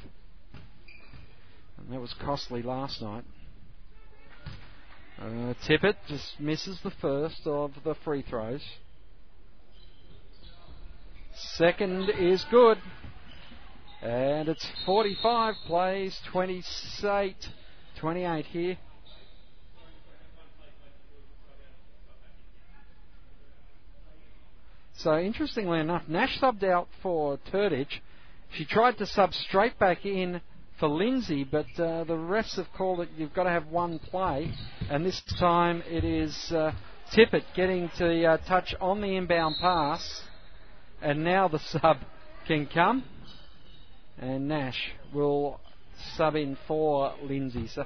And 1.78 1.92
that 1.92 2.00
was 2.00 2.14
costly 2.14 2.62
last 2.62 3.02
night. 3.02 3.26
Uh, 5.20 5.54
Tippett 5.66 5.96
just 6.08 6.40
misses 6.40 6.80
the 6.82 6.92
first 6.92 7.42
of 7.46 7.72
the 7.84 7.96
free 8.04 8.22
throws. 8.22 8.64
Second 11.34 12.10
is 12.10 12.46
good. 12.50 12.78
And 14.02 14.48
it's 14.48 14.66
45 14.86 15.56
plays, 15.66 16.20
28, 16.32 17.50
28 17.98 18.46
here. 18.46 18.78
So 24.98 25.18
interestingly 25.20 25.80
enough, 25.80 26.04
Nash 26.08 26.40
subbed 26.40 26.64
out 26.64 26.88
for 27.04 27.38
Turdich. 27.52 28.00
She 28.54 28.66
tried 28.66 28.98
to 29.00 29.06
sub 29.06 29.34
straight 29.34 29.78
back 29.78 30.06
in 30.06 30.42
for 30.80 30.88
Lindsay, 30.88 31.44
but 31.44 31.66
uh, 31.78 32.06
the 32.06 32.16
refs 32.16 32.56
have 32.56 32.68
called 32.78 33.02
it 33.02 33.10
you've 33.18 33.34
got 33.34 33.44
to 33.44 33.50
have 33.50 33.68
one 33.68 34.00
play, 34.00 34.52
and 34.90 35.06
this 35.06 35.22
time 35.38 35.84
it 35.88 36.04
is 36.04 36.52
uh, 36.52 36.72
Tippett 37.14 37.44
getting 37.56 37.90
to 37.98 38.26
uh, 38.26 38.38
touch 38.48 38.74
on 38.80 39.02
the 39.02 39.16
inbound 39.16 39.56
pass, 39.60 40.24
and 41.02 41.24
now 41.24 41.48
the 41.48 41.60
sub 41.66 41.98
can 42.48 42.66
come, 42.66 43.04
and 44.18 44.48
Nash 44.48 44.94
will 45.14 45.60
sub 46.16 46.36
in 46.36 46.58
for 46.68 47.14
Lindsay. 47.22 47.68
So 47.68 47.86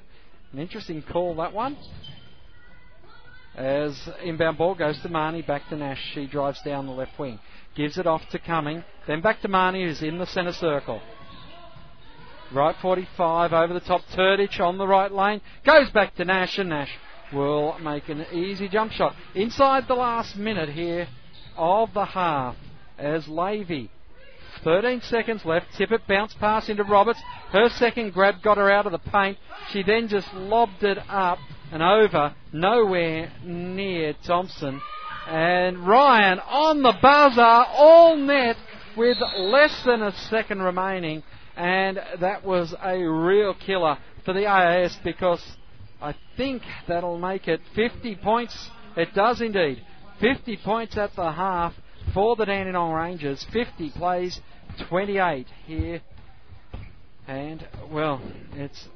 an 0.51 0.59
interesting 0.59 1.03
call 1.03 1.35
that 1.35 1.53
one. 1.53 1.75
As 3.59 4.09
inbound 4.23 4.57
ball 4.57 4.73
goes 4.73 4.97
to 5.01 5.09
Marnie, 5.09 5.45
back 5.45 5.67
to 5.67 5.75
Nash. 5.75 5.99
She 6.13 6.27
drives 6.27 6.61
down 6.61 6.85
the 6.85 6.93
left 6.93 7.19
wing, 7.19 7.39
gives 7.75 7.97
it 7.97 8.07
off 8.07 8.21
to 8.29 8.39
Cumming, 8.39 8.85
then 9.05 9.19
back 9.19 9.41
to 9.41 9.49
Marnie, 9.49 9.85
who's 9.85 10.01
in 10.01 10.17
the 10.17 10.25
centre 10.27 10.53
circle. 10.53 11.01
Right 12.53 12.73
45 12.81 13.51
over 13.51 13.73
the 13.73 13.81
top. 13.81 14.01
Turdich 14.15 14.61
on 14.61 14.77
the 14.77 14.87
right 14.87 15.11
lane. 15.11 15.41
Goes 15.65 15.89
back 15.89 16.15
to 16.15 16.23
Nash, 16.23 16.57
and 16.57 16.69
Nash 16.69 16.89
will 17.33 17.77
make 17.79 18.07
an 18.07 18.25
easy 18.31 18.69
jump 18.69 18.93
shot. 18.93 19.13
Inside 19.35 19.89
the 19.89 19.93
last 19.93 20.37
minute 20.37 20.69
here 20.69 21.09
of 21.57 21.93
the 21.93 22.05
half 22.05 22.55
as 22.97 23.25
Lavey. 23.25 23.89
13 24.63 25.01
seconds 25.01 25.43
left. 25.43 25.65
Tippett 25.77 26.07
bounce 26.07 26.33
pass 26.35 26.69
into 26.69 26.85
Roberts. 26.85 27.19
Her 27.51 27.67
second 27.67 28.13
grab 28.13 28.41
got 28.41 28.57
her 28.57 28.71
out 28.71 28.85
of 28.85 28.93
the 28.93 28.99
paint. 28.99 29.37
She 29.71 29.83
then 29.83 30.07
just 30.07 30.33
lobbed 30.33 30.81
it 30.81 30.97
up 31.09 31.39
and 31.71 31.83
over, 31.83 32.35
nowhere 32.51 33.31
near 33.43 34.13
Thompson. 34.25 34.81
And 35.27 35.87
Ryan 35.87 36.39
on 36.39 36.81
the 36.81 36.93
buzzer, 37.01 37.41
all 37.41 38.15
net 38.15 38.57
with 38.97 39.17
less 39.37 39.83
than 39.85 40.01
a 40.01 40.11
second 40.29 40.61
remaining 40.61 41.23
and 41.59 41.99
that 42.21 42.45
was 42.45 42.73
a 42.81 42.97
real 42.97 43.53
killer 43.53 43.97
for 44.23 44.33
the 44.33 44.45
AIS 44.45 44.97
because 45.03 45.43
I 46.01 46.15
think 46.37 46.61
that'll 46.87 47.19
make 47.19 47.49
it 47.49 47.59
50 47.75 48.15
points. 48.15 48.69
It 48.95 49.13
does 49.13 49.41
indeed. 49.41 49.83
50 50.21 50.57
points 50.63 50.97
at 50.97 51.13
the 51.17 51.29
half 51.29 51.73
for 52.13 52.37
the 52.37 52.45
Dandenong 52.45 52.93
Rangers. 52.93 53.45
50 53.51 53.91
plays 53.91 54.39
28 54.87 55.47
here. 55.65 56.01
And, 57.27 57.67
well, 57.91 58.21
it's 58.53 58.87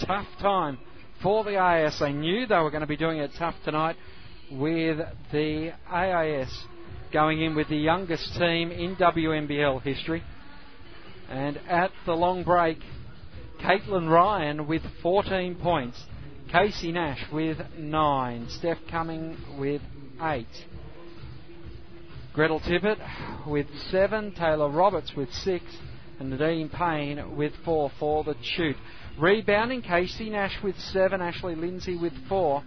tough 0.00 0.26
time 0.40 0.78
for 1.24 1.42
the 1.42 1.56
AIS. 1.56 1.98
They 1.98 2.12
knew 2.12 2.46
they 2.46 2.58
were 2.58 2.70
going 2.70 2.82
to 2.82 2.86
be 2.86 2.98
doing 2.98 3.18
it 3.18 3.32
tough 3.36 3.54
tonight 3.64 3.96
with 4.52 4.98
the 5.32 5.72
AIS 5.90 6.64
going 7.12 7.40
in 7.40 7.54
with 7.54 7.68
the 7.68 7.76
youngest 7.76 8.34
team 8.34 8.70
in 8.70 8.94
WNBL 8.96 9.82
history. 9.82 10.22
And 11.30 11.56
at 11.66 11.90
the 12.04 12.12
long 12.12 12.44
break, 12.44 12.78
Caitlin 13.60 14.10
Ryan 14.10 14.66
with 14.66 14.82
14 15.02 15.54
points. 15.56 15.98
Casey 16.52 16.92
Nash 16.92 17.24
with 17.32 17.56
9. 17.78 18.46
Steph 18.50 18.78
Cumming 18.90 19.38
with 19.58 19.80
8. 20.20 20.46
Gretel 22.34 22.60
Tippett 22.60 23.46
with 23.46 23.66
7. 23.90 24.32
Taylor 24.32 24.68
Roberts 24.68 25.14
with 25.16 25.32
6. 25.32 25.64
And 26.20 26.30
Nadine 26.30 26.68
Payne 26.68 27.34
with 27.34 27.54
4 27.64 27.90
for 27.98 28.24
the 28.24 28.34
shoot. 28.42 28.76
Rebounding, 29.18 29.82
Casey 29.82 30.28
Nash 30.28 30.56
with 30.62 30.76
7. 30.78 31.20
Ashley 31.20 31.54
Lindsay 31.54 31.96
with 31.96 32.12
4. 32.28 32.64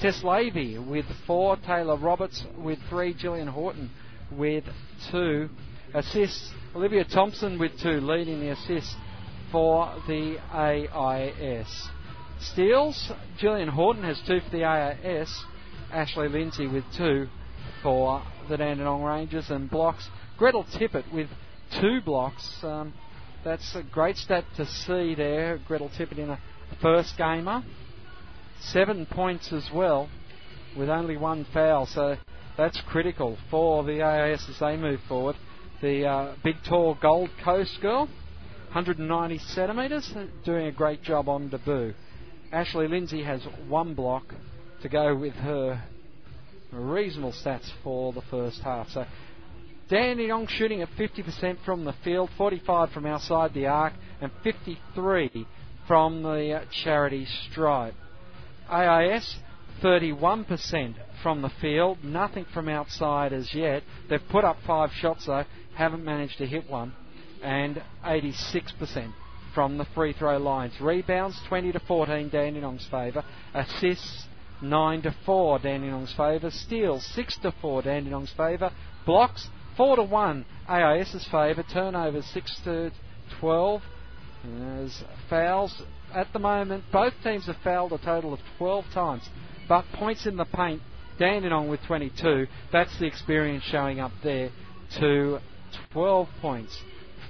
Tess 0.00 0.22
Lavey 0.22 0.78
with 0.78 1.04
4. 1.26 1.56
Taylor 1.58 1.96
Roberts 1.96 2.42
with 2.56 2.78
3. 2.88 3.12
Gillian 3.14 3.48
Horton 3.48 3.90
with 4.32 4.64
2. 5.10 5.48
Assists, 5.92 6.52
Olivia 6.74 7.04
Thompson 7.04 7.58
with 7.58 7.72
2, 7.80 8.00
leading 8.00 8.40
the 8.40 8.50
assists 8.50 8.94
for 9.50 9.92
the 10.06 10.38
AIS. 10.54 11.88
Steals, 12.40 13.12
Gillian 13.38 13.68
Horton 13.68 14.04
has 14.04 14.18
2 14.26 14.40
for 14.40 14.50
the 14.50 14.64
AIS. 14.64 15.44
Ashley 15.92 16.28
Lindsay 16.28 16.66
with 16.66 16.84
2 16.96 17.26
for 17.82 18.22
the 18.48 18.56
Dandenong 18.56 19.02
Rangers. 19.02 19.50
And 19.50 19.68
blocks, 19.68 20.08
Gretel 20.38 20.64
Tippett 20.64 21.12
with 21.12 21.28
2 21.80 22.00
blocks. 22.02 22.60
Um, 22.62 22.94
that's 23.44 23.74
a 23.74 23.82
great 23.82 24.16
stat 24.16 24.44
to 24.56 24.66
see 24.66 25.14
there. 25.14 25.58
Gretel 25.66 25.90
Tippett 25.90 26.18
in 26.18 26.30
a 26.30 26.38
first 26.82 27.16
gamer. 27.16 27.62
Seven 28.60 29.06
points 29.06 29.52
as 29.52 29.70
well, 29.72 30.10
with 30.76 30.90
only 30.90 31.16
one 31.16 31.46
foul. 31.52 31.86
So 31.86 32.16
that's 32.58 32.80
critical 32.88 33.38
for 33.50 33.84
the 33.84 34.02
AIS 34.02 34.46
as 34.48 34.58
they 34.58 34.76
move 34.76 35.00
forward. 35.08 35.36
The 35.80 36.06
uh, 36.06 36.34
big, 36.44 36.56
tall 36.68 36.98
Gold 37.00 37.30
Coast 37.42 37.80
girl, 37.80 38.06
190 38.72 39.38
centimetres, 39.38 40.12
doing 40.44 40.66
a 40.66 40.72
great 40.72 41.02
job 41.02 41.28
on 41.28 41.48
debut. 41.48 41.94
Ashley 42.52 42.88
Lindsay 42.88 43.22
has 43.22 43.42
one 43.68 43.94
block 43.94 44.34
to 44.82 44.88
go 44.90 45.14
with 45.14 45.34
her 45.34 45.82
reasonable 46.70 47.32
stats 47.32 47.70
for 47.82 48.12
the 48.12 48.22
first 48.30 48.60
half. 48.60 48.88
So 48.90 49.06
Dandenong 49.90 50.46
shooting 50.46 50.82
at 50.82 50.88
50% 50.90 51.58
from 51.64 51.84
the 51.84 51.94
field, 52.04 52.30
45 52.38 52.90
from 52.90 53.06
outside 53.06 53.52
the 53.54 53.66
arc, 53.66 53.92
and 54.20 54.30
53 54.44 55.46
from 55.88 56.22
the 56.22 56.52
uh, 56.52 56.64
charity 56.84 57.26
stripe. 57.50 57.94
AIS 58.70 59.36
31% 59.82 60.94
from 61.22 61.42
the 61.42 61.50
field, 61.60 62.04
nothing 62.04 62.46
from 62.54 62.68
outside 62.68 63.32
as 63.32 63.52
yet. 63.52 63.82
They've 64.08 64.20
put 64.30 64.44
up 64.44 64.58
five 64.64 64.90
shots 64.92 65.26
though, 65.26 65.44
haven't 65.74 66.04
managed 66.04 66.38
to 66.38 66.46
hit 66.46 66.70
one, 66.70 66.94
and 67.42 67.82
86% 68.04 69.12
from 69.54 69.76
the 69.76 69.86
free 69.86 70.12
throw 70.12 70.38
lines. 70.38 70.74
Rebounds 70.80 71.36
20 71.48 71.72
to 71.72 71.80
14 71.80 72.30
Dandenong's 72.30 72.86
favour. 72.90 73.24
Assists 73.54 74.26
9 74.62 75.02
to 75.02 75.14
4 75.26 75.58
Dandenong's 75.58 76.12
favour. 76.12 76.50
Steals 76.50 77.04
6 77.14 77.38
to 77.38 77.52
4 77.60 77.82
Dandenong's 77.82 78.32
favour. 78.36 78.70
Blocks 79.04 79.48
4 79.76 79.96
to 79.96 80.02
1 80.02 80.44
AIS's 80.68 81.26
favour. 81.30 81.64
Turnovers 81.72 82.26
6 82.26 82.60
to 82.64 82.92
12. 83.40 83.82
There's 84.44 85.04
fouls 85.28 85.82
at 86.14 86.32
the 86.32 86.38
moment. 86.38 86.84
Both 86.92 87.14
teams 87.22 87.46
have 87.46 87.56
fouled 87.62 87.92
a 87.92 87.98
total 87.98 88.32
of 88.32 88.40
12 88.58 88.84
times, 88.92 89.28
but 89.68 89.84
points 89.94 90.26
in 90.26 90.36
the 90.36 90.44
paint. 90.44 90.82
Dandenong 91.18 91.68
with 91.68 91.82
22. 91.82 92.46
That's 92.72 92.98
the 92.98 93.06
experience 93.06 93.64
showing 93.64 94.00
up 94.00 94.12
there. 94.22 94.50
To 94.98 95.38
12 95.92 96.28
points 96.40 96.76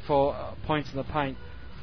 for 0.06 0.34
uh, 0.34 0.54
points 0.66 0.90
in 0.90 0.96
the 0.96 1.04
paint 1.04 1.36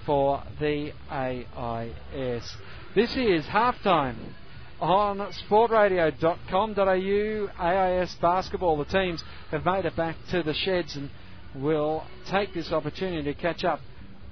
for 0.05 0.41
the 0.59 0.91
AIS. 1.11 2.55
This 2.95 3.15
is 3.15 3.45
halftime 3.45 4.15
on 4.79 5.17
sportradio.com.au. 5.49 7.49
AIS 7.59 8.15
basketball. 8.15 8.77
The 8.77 8.85
teams 8.85 9.23
have 9.51 9.65
made 9.65 9.85
it 9.85 9.95
back 9.95 10.15
to 10.31 10.43
the 10.43 10.53
sheds 10.53 10.95
and 10.95 11.09
will 11.55 12.03
take 12.29 12.53
this 12.53 12.71
opportunity 12.71 13.23
to 13.23 13.33
catch 13.33 13.63
up 13.63 13.79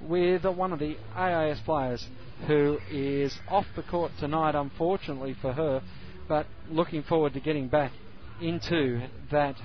with 0.00 0.44
one 0.44 0.72
of 0.72 0.78
the 0.78 0.96
AIS 1.16 1.58
players 1.60 2.06
who 2.46 2.78
is 2.90 3.36
off 3.48 3.66
the 3.74 3.82
court 3.82 4.12
tonight, 4.18 4.54
unfortunately 4.54 5.34
for 5.40 5.52
her, 5.52 5.82
but 6.28 6.46
looking 6.70 7.02
forward 7.02 7.32
to 7.32 7.40
getting 7.40 7.68
back 7.68 7.92
into 8.40 9.00
that 9.30 9.56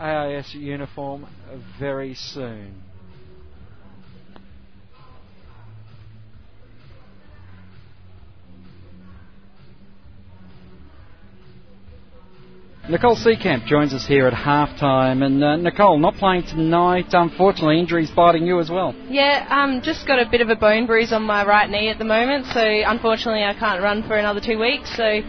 AIS 0.00 0.52
uniform 0.54 1.26
very 1.78 2.14
soon. 2.14 2.82
Nicole 12.88 13.16
Seekamp 13.16 13.66
joins 13.66 13.92
us 13.92 14.06
here 14.06 14.26
at 14.26 14.32
halftime. 14.32 15.22
And 15.22 15.44
uh, 15.44 15.56
Nicole, 15.56 15.98
not 15.98 16.14
playing 16.14 16.44
tonight. 16.44 17.08
Unfortunately, 17.12 17.78
injuries 17.78 18.10
biting 18.10 18.46
you 18.46 18.60
as 18.60 18.70
well. 18.70 18.94
Yeah, 19.10 19.46
um, 19.50 19.82
just 19.82 20.06
got 20.06 20.18
a 20.18 20.30
bit 20.30 20.40
of 20.40 20.48
a 20.48 20.56
bone 20.56 20.86
bruise 20.86 21.12
on 21.12 21.22
my 21.22 21.44
right 21.44 21.68
knee 21.68 21.90
at 21.90 21.98
the 21.98 22.06
moment. 22.06 22.46
So 22.46 22.62
unfortunately, 22.62 23.44
I 23.44 23.52
can't 23.52 23.82
run 23.82 24.08
for 24.08 24.16
another 24.16 24.40
two 24.40 24.58
weeks. 24.58 24.96
So 24.96 25.20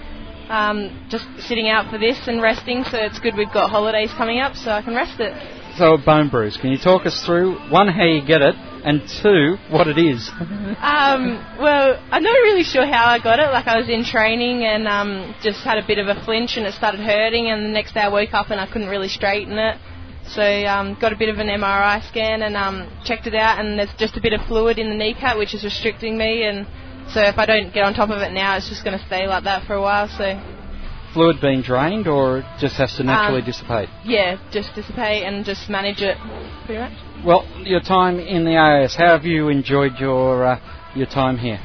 um, 0.47 1.05
just 1.09 1.25
sitting 1.39 1.67
out 1.67 1.91
for 1.91 1.97
this 1.97 2.27
and 2.27 2.41
resting. 2.41 2.85
So 2.85 2.97
it's 2.97 3.19
good 3.19 3.35
we've 3.35 3.51
got 3.51 3.69
holidays 3.69 4.11
coming 4.15 4.39
up, 4.39 4.55
so 4.55 4.71
I 4.71 4.81
can 4.81 4.95
rest 4.95 5.19
it. 5.19 5.33
So 5.77 5.95
a 5.95 5.97
bone 5.97 6.29
bruise. 6.29 6.55
Can 6.55 6.71
you 6.71 6.77
talk 6.77 7.05
us 7.05 7.25
through 7.25 7.59
one 7.69 7.89
how 7.89 8.05
you 8.05 8.25
get 8.25 8.41
it, 8.41 8.55
and 8.83 9.01
two 9.21 9.57
what 9.69 9.87
it 9.87 9.97
is? 9.97 10.29
um, 10.39 11.37
well, 11.59 11.99
I'm 12.11 12.23
not 12.23 12.37
really 12.47 12.63
sure 12.63 12.85
how 12.85 13.05
I 13.05 13.19
got 13.19 13.39
it. 13.39 13.51
Like 13.51 13.67
I 13.67 13.77
was 13.77 13.89
in 13.89 14.03
training 14.03 14.63
and 14.63 14.87
um, 14.87 15.35
just 15.43 15.63
had 15.63 15.77
a 15.77 15.85
bit 15.85 15.97
of 15.97 16.07
a 16.07 16.23
flinch, 16.25 16.57
and 16.57 16.65
it 16.65 16.73
started 16.73 16.99
hurting. 17.01 17.49
And 17.49 17.65
the 17.65 17.69
next 17.69 17.93
day 17.93 18.01
I 18.01 18.09
woke 18.09 18.33
up 18.33 18.49
and 18.49 18.59
I 18.59 18.67
couldn't 18.67 18.89
really 18.89 19.09
straighten 19.09 19.57
it. 19.57 19.77
So 20.27 20.43
um, 20.43 20.97
got 21.01 21.11
a 21.11 21.17
bit 21.17 21.29
of 21.29 21.39
an 21.39 21.47
MRI 21.47 22.07
scan 22.07 22.43
and 22.43 22.55
um, 22.55 22.89
checked 23.03 23.25
it 23.25 23.35
out, 23.35 23.59
and 23.59 23.79
there's 23.79 23.93
just 23.97 24.15
a 24.15 24.21
bit 24.21 24.33
of 24.33 24.41
fluid 24.47 24.77
in 24.77 24.89
the 24.89 24.95
kneecap, 24.95 25.37
which 25.37 25.53
is 25.53 25.63
restricting 25.63 26.17
me. 26.17 26.43
And 26.43 26.67
so 27.11 27.21
if 27.21 27.37
I 27.37 27.45
don't 27.45 27.73
get 27.73 27.83
on 27.83 27.93
top 27.93 28.09
of 28.09 28.21
it 28.21 28.31
now, 28.31 28.57
it's 28.57 28.69
just 28.69 28.83
going 28.83 28.97
to 28.97 29.05
stay 29.07 29.27
like 29.27 29.43
that 29.45 29.65
for 29.65 29.73
a 29.73 29.81
while. 29.81 30.07
So 30.07 30.58
fluid 31.13 31.41
being 31.41 31.61
drained, 31.61 32.07
or 32.07 32.43
just 32.59 32.75
has 32.77 32.95
to 32.97 33.03
naturally 33.03 33.39
Um, 33.41 33.45
dissipate? 33.45 33.89
yeah, 34.03 34.37
just 34.51 34.73
dissipate 34.75 35.23
and 35.23 35.43
just 35.45 35.69
manage 35.69 36.01
it 36.01 36.17
pretty 36.65 36.81
much. 36.81 36.93
Well, 37.25 37.45
your 37.63 37.81
time 37.81 38.19
in 38.19 38.45
the 38.45 38.55
AIS, 38.57 38.95
how 38.95 39.07
have 39.07 39.25
you 39.25 39.49
enjoyed 39.49 39.99
your 39.99 40.45
uh, 40.45 40.59
your 40.95 41.07
time 41.07 41.37
here? 41.37 41.59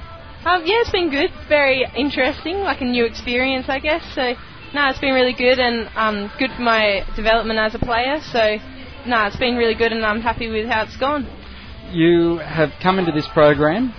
Um, 0.44 0.62
yeah, 0.66 0.80
it's 0.80 0.90
been 0.90 1.10
good. 1.10 1.30
Very 1.48 1.86
interesting, 1.96 2.58
like 2.60 2.80
a 2.82 2.84
new 2.84 3.04
experience, 3.06 3.66
I 3.68 3.78
guess. 3.78 4.02
So, 4.14 4.34
no, 4.74 4.88
it's 4.90 4.98
been 4.98 5.14
really 5.14 5.32
good 5.32 5.58
and 5.58 5.88
um, 5.96 6.30
good 6.38 6.50
for 6.56 6.62
my 6.62 7.02
development 7.16 7.58
as 7.58 7.74
a 7.74 7.78
player. 7.78 8.20
So, 8.20 8.58
no, 9.06 9.24
it's 9.26 9.36
been 9.36 9.56
really 9.56 9.74
good, 9.74 9.92
and 9.92 10.04
I'm 10.04 10.20
happy 10.20 10.48
with 10.50 10.66
how 10.68 10.82
it's 10.82 10.96
gone. 10.98 11.26
You 11.92 12.38
have 12.38 12.70
come 12.82 12.98
into 12.98 13.12
this 13.12 13.28
program, 13.32 13.94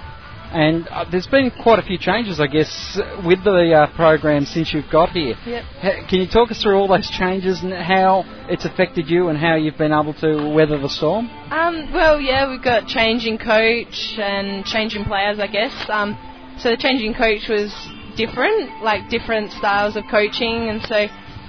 and 0.56 0.88
uh, 0.88 1.04
there's 1.12 1.28
been 1.28 1.52
quite 1.52 1.80
a 1.80 1.82
few 1.82 1.98
changes, 1.98 2.40
I 2.40 2.48
guess, 2.48 2.98
with 3.26 3.44
the 3.44 3.74
uh, 3.74 3.96
program 3.96 4.46
since 4.46 4.74
you've 4.74 4.90
got 4.90 5.10
here. 5.10 5.36
Yep. 5.46 5.64
Ha- 5.82 6.08
Can 6.08 6.22
you 6.22 6.28
talk 6.28 6.50
us 6.50 6.64
through 6.64 6.78
all 6.78 6.88
those 6.88 7.10
changes 7.10 7.62
and 7.62 7.74
how 7.74 8.24
it's 8.48 8.64
affected 8.64 9.10
you 9.10 9.28
and 9.28 9.38
how 9.38 9.56
you've 9.56 9.78
been 9.78 9.92
able 9.92 10.14
to 10.22 10.50
weather 10.56 10.80
the 10.80 10.88
storm? 10.88 11.30
Um, 11.52 11.92
well, 11.92 12.22
yeah, 12.22 12.50
we've 12.50 12.64
got 12.64 12.88
changing 12.88 13.38
coach 13.38 14.16
and 14.18 14.64
changing 14.64 15.04
players, 15.04 15.40
I 15.40 15.48
guess. 15.48 15.76
Um, 15.90 16.16
so 16.58 16.70
the 16.72 16.78
changing 16.78 17.16
coach 17.16 17.50
was 17.50 17.76
different, 18.16 18.82
like 18.82 19.10
different 19.10 19.52
styles 19.52 19.98
of 19.98 20.06
coaching, 20.10 20.70
and 20.70 20.82
so 20.88 20.96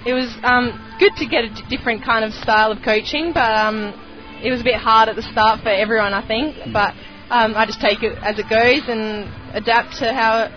it 0.04 0.14
was 0.14 0.34
um, 0.42 0.74
good 0.98 1.12
to 1.18 1.26
get 1.28 1.44
a 1.44 1.50
different 1.70 2.02
kind 2.04 2.24
of 2.24 2.32
style 2.32 2.72
of 2.72 2.82
coaching, 2.82 3.30
but 3.32 3.54
um, 3.54 3.94
it 4.42 4.50
was 4.50 4.61
a 4.61 4.64
bit 4.64 4.74
hard 4.74 5.09
at 5.09 5.14
the 5.14 5.22
start 5.22 5.62
for 5.62 5.68
everyone, 5.68 6.12
I 6.12 6.26
think. 6.26 6.57
But 6.72 6.94
um, 7.31 7.55
I 7.57 7.66
just 7.66 7.81
take 7.81 8.03
it 8.03 8.18
as 8.22 8.39
it 8.39 8.49
goes 8.49 8.89
and 8.89 9.29
adapt 9.55 9.99
to 9.99 10.12
how 10.12 10.49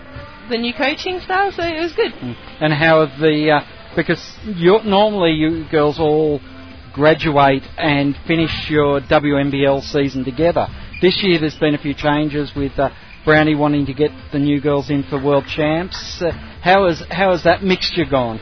the 0.48 0.58
new 0.58 0.72
coaching 0.74 1.20
style. 1.20 1.52
So 1.52 1.62
it 1.62 1.80
was 1.80 1.92
good. 1.92 2.12
And 2.60 2.72
how 2.72 3.06
the 3.06 3.60
uh, 3.60 3.94
because 3.96 4.36
you're, 4.44 4.82
normally 4.84 5.32
you 5.32 5.66
girls 5.70 5.98
all 5.98 6.40
graduate 6.92 7.62
and 7.76 8.16
finish 8.26 8.68
your 8.68 9.00
WNBL 9.00 9.82
season 9.82 10.24
together. 10.24 10.66
This 11.00 11.20
year 11.22 11.38
there's 11.40 11.58
been 11.58 11.74
a 11.74 11.78
few 11.78 11.94
changes 11.94 12.52
with 12.54 12.78
uh, 12.78 12.90
Brownie 13.24 13.54
wanting 13.54 13.86
to 13.86 13.94
get 13.94 14.10
the 14.32 14.38
new 14.38 14.60
girls 14.60 14.90
in 14.90 15.02
for 15.04 15.22
World 15.22 15.46
Champs. 15.46 16.22
Uh, 16.22 16.32
how 16.62 16.88
has 16.88 17.02
how 17.10 17.32
has 17.32 17.44
that 17.44 17.62
mixture 17.62 18.04
gone? 18.08 18.40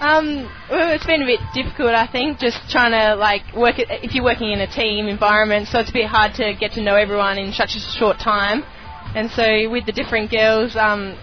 Um, 0.00 0.46
well, 0.70 0.94
it's 0.94 1.06
been 1.06 1.22
a 1.22 1.26
bit 1.26 1.40
difficult, 1.54 1.90
I 1.90 2.06
think, 2.06 2.38
just 2.38 2.70
trying 2.70 2.92
to 2.92 3.16
like 3.16 3.42
work. 3.56 3.80
It, 3.80 3.88
if 3.90 4.14
you're 4.14 4.22
working 4.22 4.52
in 4.52 4.60
a 4.60 4.70
team 4.70 5.08
environment, 5.08 5.66
so 5.66 5.80
it's 5.80 5.90
a 5.90 5.92
bit 5.92 6.06
hard 6.06 6.34
to 6.34 6.54
get 6.54 6.72
to 6.78 6.82
know 6.82 6.94
everyone 6.94 7.36
in 7.36 7.52
such 7.52 7.74
a 7.74 7.80
short 7.98 8.18
time. 8.20 8.62
And 9.16 9.28
so 9.30 9.68
with 9.68 9.86
the 9.86 9.92
different 9.92 10.30
girls, 10.30 10.76
um, 10.76 11.18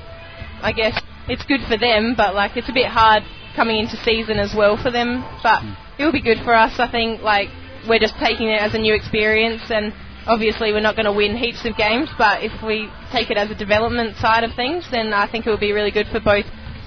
I 0.60 0.74
guess 0.76 1.00
it's 1.30 1.46
good 1.46 1.62
for 1.70 1.78
them, 1.78 2.16
but 2.18 2.36
like 2.36 2.58
it's 2.58 2.68
a 2.68 2.74
bit 2.74 2.88
hard 2.88 3.24
coming 3.56 3.80
into 3.80 3.96
season 4.04 4.40
as 4.40 4.54
well 4.54 4.76
for 4.76 4.92
them. 4.92 5.24
But 5.42 5.64
it 5.98 6.04
will 6.04 6.12
be 6.12 6.22
good 6.22 6.44
for 6.44 6.54
us. 6.54 6.76
I 6.78 6.92
think 6.92 7.22
like 7.22 7.48
we're 7.88 8.04
just 8.04 8.16
taking 8.20 8.50
it 8.50 8.60
as 8.60 8.74
a 8.76 8.78
new 8.78 8.94
experience, 8.94 9.72
and 9.72 9.94
obviously 10.28 10.74
we're 10.74 10.84
not 10.84 10.98
going 10.98 11.08
to 11.08 11.16
win 11.16 11.38
heaps 11.38 11.64
of 11.64 11.78
games, 11.78 12.10
but 12.18 12.44
if 12.44 12.52
we 12.60 12.92
take 13.14 13.32
it 13.32 13.38
as 13.38 13.50
a 13.50 13.56
development 13.56 14.18
side 14.18 14.44
of 14.44 14.54
things, 14.54 14.84
then 14.92 15.14
I 15.14 15.32
think 15.32 15.48
it 15.48 15.50
will 15.50 15.64
be 15.64 15.72
really 15.72 15.92
good 15.92 16.08
for 16.12 16.20
both 16.20 16.46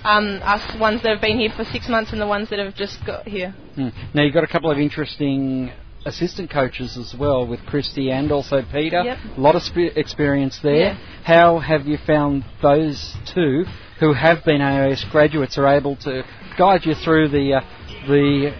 um, 0.09 0.41
us 0.43 0.63
ones 0.81 1.03
that 1.03 1.11
have 1.13 1.21
been 1.21 1.39
here 1.39 1.51
for 1.57 1.65
six 1.65 1.89
months 1.89 2.13
and 2.13 2.21
the 2.21 2.27
ones 2.27 2.49
that 2.51 2.59
have 2.59 2.75
just 2.75 2.99
got 3.05 3.27
here. 3.29 3.51
Hmm. 3.75 3.89
Now 4.15 4.23
you've 4.23 4.35
got 4.35 4.45
a 4.45 4.49
couple 4.49 4.71
of 4.71 4.79
interesting 4.79 5.71
assistant 6.07 6.51
coaches 6.51 6.97
as 6.97 7.15
well 7.19 7.47
with 7.47 7.61
Christy 7.67 8.11
and 8.11 8.33
also 8.33 8.63
Peter. 8.73 9.03
Yep. 9.03 9.19
A 9.37 9.41
lot 9.41 9.55
of 9.57 9.63
spe- 9.63 9.97
experience 9.97 10.59
there. 10.63 10.77
Yeah. 10.95 10.99
How 11.25 11.59
have 11.59 11.87
you 11.87 11.99
found 12.07 12.45
those 12.63 13.15
two 13.35 13.65
who 14.01 14.15
have 14.15 14.45
been 14.45 14.61
AIS 14.63 15.05
graduates 15.11 15.59
are 15.59 15.67
able 15.67 15.97
to 15.97 16.23
guide 16.57 16.83
you 16.85 16.95
through 16.95 17.29
the 17.29 17.55
uh, 17.55 17.61
the 18.07 18.55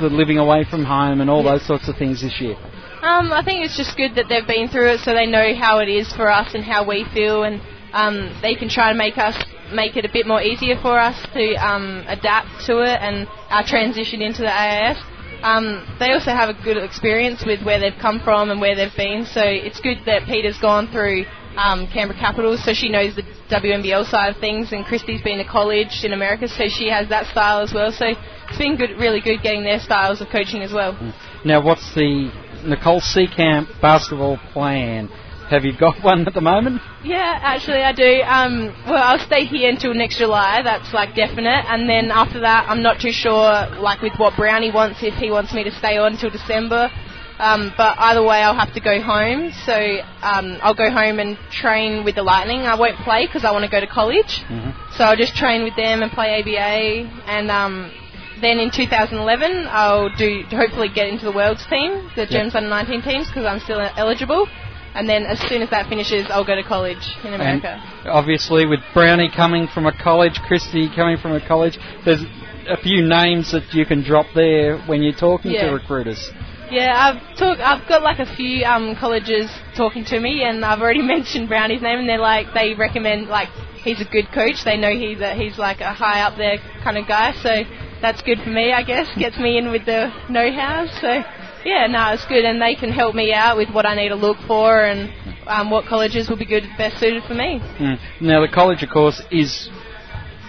the 0.00 0.08
living 0.08 0.38
away 0.38 0.64
from 0.70 0.84
home 0.84 1.20
and 1.20 1.28
all 1.30 1.42
Yeah. 1.42 1.52
those 1.52 1.66
sorts 1.66 1.88
of 1.88 1.96
things 1.96 2.20
this 2.22 2.40
year? 2.40 2.54
Um, 3.02 3.32
I 3.32 3.42
think 3.44 3.64
it's 3.64 3.76
just 3.76 3.96
good 3.96 4.14
that 4.16 4.26
they've 4.28 4.46
been 4.46 4.68
through 4.68 4.90
it, 4.94 5.00
so 5.00 5.14
they 5.14 5.26
know 5.26 5.54
how 5.54 5.78
it 5.78 5.88
is 5.88 6.12
for 6.12 6.30
us 6.30 6.54
and 6.54 6.62
how 6.64 6.86
we 6.86 7.04
feel, 7.14 7.44
and 7.44 7.60
um, 7.96 8.38
they 8.42 8.54
can 8.54 8.68
try 8.68 8.92
to 8.92 8.98
make 8.98 9.16
us 9.16 9.34
make 9.72 9.96
it 9.96 10.04
a 10.04 10.12
bit 10.12 10.26
more 10.26 10.42
easier 10.42 10.76
for 10.80 10.98
us 10.98 11.16
to 11.32 11.54
um, 11.56 12.04
adapt 12.06 12.66
to 12.66 12.78
it 12.82 13.00
and 13.00 13.26
our 13.48 13.64
transition 13.64 14.20
into 14.20 14.42
the 14.42 14.52
AIS. 14.52 14.98
Um, 15.42 15.96
they 15.98 16.12
also 16.12 16.30
have 16.30 16.48
a 16.48 16.54
good 16.62 16.76
experience 16.76 17.44
with 17.44 17.64
where 17.64 17.80
they've 17.80 17.98
come 18.00 18.20
from 18.20 18.50
and 18.50 18.60
where 18.60 18.76
they've 18.76 18.96
been, 18.96 19.24
so 19.24 19.40
it's 19.42 19.80
good 19.80 19.98
that 20.06 20.24
Peter's 20.26 20.58
gone 20.58 20.88
through 20.92 21.24
um, 21.56 21.88
Canberra 21.88 22.18
Capitals, 22.18 22.64
so 22.64 22.72
she 22.72 22.88
knows 22.88 23.16
the 23.16 23.22
WNBL 23.50 24.08
side 24.10 24.34
of 24.34 24.40
things, 24.40 24.72
and 24.72 24.84
Christy's 24.84 25.22
been 25.22 25.38
to 25.38 25.44
college 25.44 26.04
in 26.04 26.12
America, 26.12 26.48
so 26.48 26.68
she 26.68 26.88
has 26.90 27.08
that 27.08 27.26
style 27.26 27.60
as 27.60 27.72
well. 27.72 27.92
So 27.92 28.06
it's 28.48 28.58
been 28.58 28.76
good, 28.76 28.98
really 28.98 29.20
good 29.20 29.42
getting 29.42 29.64
their 29.64 29.80
styles 29.80 30.20
of 30.20 30.28
coaching 30.28 30.62
as 30.62 30.72
well. 30.72 30.92
Now, 31.44 31.62
what's 31.64 31.94
the 31.94 32.30
Nicole 32.64 33.00
Seekamp 33.00 33.80
basketball 33.80 34.38
plan? 34.52 35.10
Have 35.48 35.64
you 35.64 35.78
got 35.78 36.02
one 36.02 36.26
at 36.26 36.34
the 36.34 36.40
moment? 36.40 36.82
Yeah, 37.04 37.38
actually 37.40 37.82
I 37.82 37.92
do. 37.92 38.20
Um, 38.22 38.74
well, 38.84 39.00
I'll 39.00 39.24
stay 39.24 39.44
here 39.44 39.70
until 39.70 39.94
next 39.94 40.18
July. 40.18 40.62
That's 40.62 40.92
like 40.92 41.14
definite. 41.14 41.64
And 41.68 41.88
then 41.88 42.10
after 42.10 42.40
that, 42.40 42.68
I'm 42.68 42.82
not 42.82 43.00
too 43.00 43.12
sure, 43.12 43.32
like 43.78 44.02
with 44.02 44.14
what 44.16 44.34
Brownie 44.36 44.72
wants, 44.72 45.04
if 45.04 45.14
he 45.14 45.30
wants 45.30 45.54
me 45.54 45.62
to 45.62 45.70
stay 45.70 45.98
on 45.98 46.14
until 46.14 46.30
December. 46.30 46.90
Um, 47.38 47.72
but 47.76 47.94
either 47.98 48.24
way, 48.24 48.38
I'll 48.42 48.58
have 48.58 48.74
to 48.74 48.80
go 48.80 49.00
home. 49.00 49.52
So 49.64 49.72
um, 50.22 50.58
I'll 50.62 50.74
go 50.74 50.90
home 50.90 51.20
and 51.20 51.36
train 51.52 52.04
with 52.04 52.16
the 52.16 52.24
Lightning. 52.24 52.62
I 52.62 52.74
won't 52.74 52.96
play 52.98 53.26
because 53.26 53.44
I 53.44 53.52
want 53.52 53.64
to 53.64 53.70
go 53.70 53.78
to 53.78 53.86
college. 53.86 54.42
So 54.96 55.04
I'll 55.04 55.16
just 55.16 55.36
train 55.36 55.62
with 55.62 55.76
them 55.76 56.02
and 56.02 56.10
play 56.10 56.40
ABA. 56.40 57.06
And 57.30 57.52
um, 57.52 57.92
then 58.40 58.58
in 58.58 58.72
2011, 58.72 59.66
I'll 59.70 60.08
do 60.16 60.42
hopefully 60.50 60.88
get 60.92 61.06
into 61.08 61.24
the 61.24 61.32
World's 61.32 61.64
team, 61.66 62.10
the 62.16 62.26
Gems 62.26 62.56
Under 62.56 62.68
19 62.68 63.02
teams, 63.02 63.28
because 63.28 63.44
I'm 63.46 63.60
still 63.60 63.78
eligible. 63.96 64.48
And 64.96 65.08
then 65.08 65.24
as 65.24 65.38
soon 65.48 65.60
as 65.62 65.70
that 65.70 65.88
finishes, 65.88 66.26
I'll 66.30 66.44
go 66.44 66.54
to 66.56 66.62
college 66.62 67.04
in 67.22 67.34
America. 67.34 67.80
And 68.00 68.08
obviously, 68.08 68.64
with 68.66 68.80
Brownie 68.94 69.30
coming 69.30 69.68
from 69.68 69.86
a 69.86 69.92
college, 69.92 70.40
Christy 70.46 70.88
coming 70.94 71.18
from 71.18 71.32
a 71.32 71.46
college, 71.46 71.78
there's 72.04 72.22
a 72.68 72.76
few 72.78 73.06
names 73.06 73.52
that 73.52 73.72
you 73.72 73.84
can 73.84 74.02
drop 74.02 74.26
there 74.34 74.78
when 74.86 75.02
you're 75.02 75.12
talking 75.14 75.52
Yeah. 75.52 75.66
to 75.66 75.74
recruiters. 75.74 76.30
Yeah, 76.70 76.90
I've 76.96 77.38
talk, 77.38 77.60
I've 77.60 77.86
got 77.88 78.02
like 78.02 78.18
a 78.18 78.26
few 78.34 78.64
um, 78.64 78.96
colleges 78.96 79.50
talking 79.76 80.04
to 80.06 80.18
me, 80.18 80.42
and 80.42 80.64
I've 80.64 80.80
already 80.80 81.02
mentioned 81.14 81.48
Brownie's 81.48 81.82
name, 81.82 82.00
and 82.00 82.08
they're 82.08 82.18
like 82.18 82.54
they 82.54 82.74
recommend 82.74 83.28
like 83.28 83.48
he's 83.84 84.00
a 84.00 84.04
good 84.04 84.32
coach. 84.32 84.64
They 84.64 84.76
know 84.76 84.90
he 84.90 85.14
that 85.16 85.36
he's 85.36 85.58
like 85.58 85.80
a 85.80 85.92
high 85.92 86.22
up 86.22 86.36
there 86.36 86.58
kind 86.82 86.98
of 86.98 87.06
guy, 87.06 87.32
so 87.40 87.62
that's 88.00 88.20
good 88.22 88.38
for 88.42 88.50
me, 88.50 88.72
I 88.72 88.82
guess. 88.82 89.08
Gets 89.16 89.38
me 89.38 89.58
in 89.58 89.70
with 89.70 89.86
the 89.86 90.10
know-how. 90.28 90.86
So 91.00 91.22
yeah, 91.66 91.86
no, 91.88 92.12
it's 92.12 92.24
good, 92.26 92.44
and 92.44 92.62
they 92.62 92.76
can 92.76 92.92
help 92.92 93.14
me 93.14 93.32
out 93.32 93.56
with 93.56 93.70
what 93.70 93.84
I 93.84 93.96
need 93.96 94.10
to 94.10 94.14
look 94.14 94.38
for 94.46 94.84
and 94.84 95.12
um, 95.48 95.68
what 95.68 95.86
colleges 95.86 96.28
will 96.28 96.36
be 96.36 96.46
good, 96.46 96.62
best 96.78 97.00
suited 97.00 97.24
for 97.24 97.34
me. 97.34 97.58
Mm. 97.78 97.98
Now, 98.20 98.40
the 98.40 98.52
college, 98.52 98.84
of 98.84 98.90
course, 98.90 99.20
is 99.32 99.68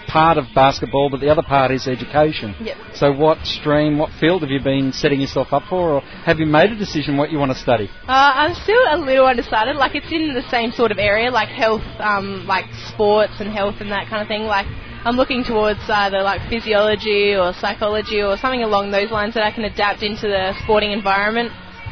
part 0.07 0.38
of 0.38 0.45
basketball, 0.53 1.09
but 1.09 1.20
the 1.20 1.30
other 1.30 1.41
part 1.41 1.72
is 1.72 1.88
education. 1.88 2.55
Yep. 2.61 2.78
So, 2.93 3.11
what 3.11 3.45
stream, 3.45 3.97
what 3.97 4.11
field 4.20 4.43
have 4.43 4.51
you 4.51 4.61
been 4.61 4.93
setting 4.93 5.20
yourself 5.20 5.47
up 5.51 5.63
for, 5.68 5.93
or 5.95 6.01
have 6.01 6.38
you 6.38 6.45
made 6.45 6.72
a 6.72 6.78
decision 6.78 7.18
what 7.18 7.32
you 7.32 7.39
want 7.39 7.51
to 7.51 7.57
study? 7.57 7.89
Uh, 8.07 8.32
I'm 8.36 8.53
still 8.53 8.84
a 8.91 8.97
little 8.97 9.26
undecided. 9.26 9.76
Like 9.76 9.95
it's 9.95 10.11
in 10.11 10.36
the 10.36 10.47
same 10.51 10.72
sort 10.72 10.91
of 10.91 10.99
area, 10.99 11.32
like 11.32 11.49
health, 11.49 11.84
um, 11.99 12.45
like 12.45 12.65
sports 12.93 13.34
and 13.39 13.51
health 13.51 13.76
and 13.80 13.91
that 13.91 14.07
kind 14.07 14.22
of 14.22 14.28
thing. 14.28 14.43
Like 14.43 14.68
I'm 15.06 15.16
looking 15.16 15.43
towards 15.43 15.80
either 15.88 16.22
like 16.22 16.50
physiology 16.50 17.36
or 17.36 17.54
psychology 17.54 18.22
or 18.22 18.38
something 18.38 18.64
along 18.64 18.91
those 18.91 19.12
lines 19.12 19.36
that 19.36 19.43
I 19.43 19.52
can 19.52 19.64
adapt 19.64 20.04
into 20.04 20.28
the 20.28 20.54
sporting 20.64 20.91
environment. 20.91 21.52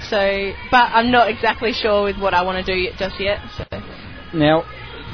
So, 0.10 0.52
but 0.72 0.92
I'm 0.92 1.12
not 1.12 1.30
exactly 1.30 1.72
sure 1.72 2.04
with 2.04 2.20
what 2.20 2.34
I 2.34 2.42
want 2.44 2.66
to 2.66 2.74
do 2.74 2.78
yet, 2.78 2.98
just 2.98 3.20
yet. 3.20 3.40
So. 3.58 3.64
Now, 4.34 4.64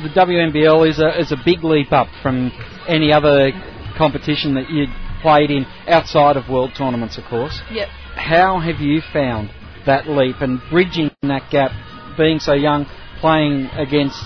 the 0.02 0.10
WNBL 0.10 0.90
is 0.90 1.00
a 1.00 1.20
is 1.20 1.32
a 1.32 1.38
big 1.46 1.64
leap 1.64 1.92
up 1.92 2.08
from 2.24 2.52
any 2.88 3.12
other 3.12 3.52
competition 3.98 4.56
that 4.56 4.70
you 4.70 4.88
played 5.22 5.52
in 5.52 5.66
outside 5.88 6.38
of 6.38 6.50
world 6.50 6.72
tournaments, 6.76 7.18
of 7.18 7.26
course. 7.26 7.62
Yep. 7.72 7.88
How 8.16 8.60
have 8.60 8.82
you 8.82 9.02
found 9.14 9.52
that 9.86 10.08
leap 10.08 10.38
and 10.42 10.60
bridging 10.70 11.12
that 11.22 11.50
gap, 11.52 11.72
being 12.18 12.40
so 12.40 12.54
young, 12.54 12.88
playing 13.20 13.70
against 13.78 14.18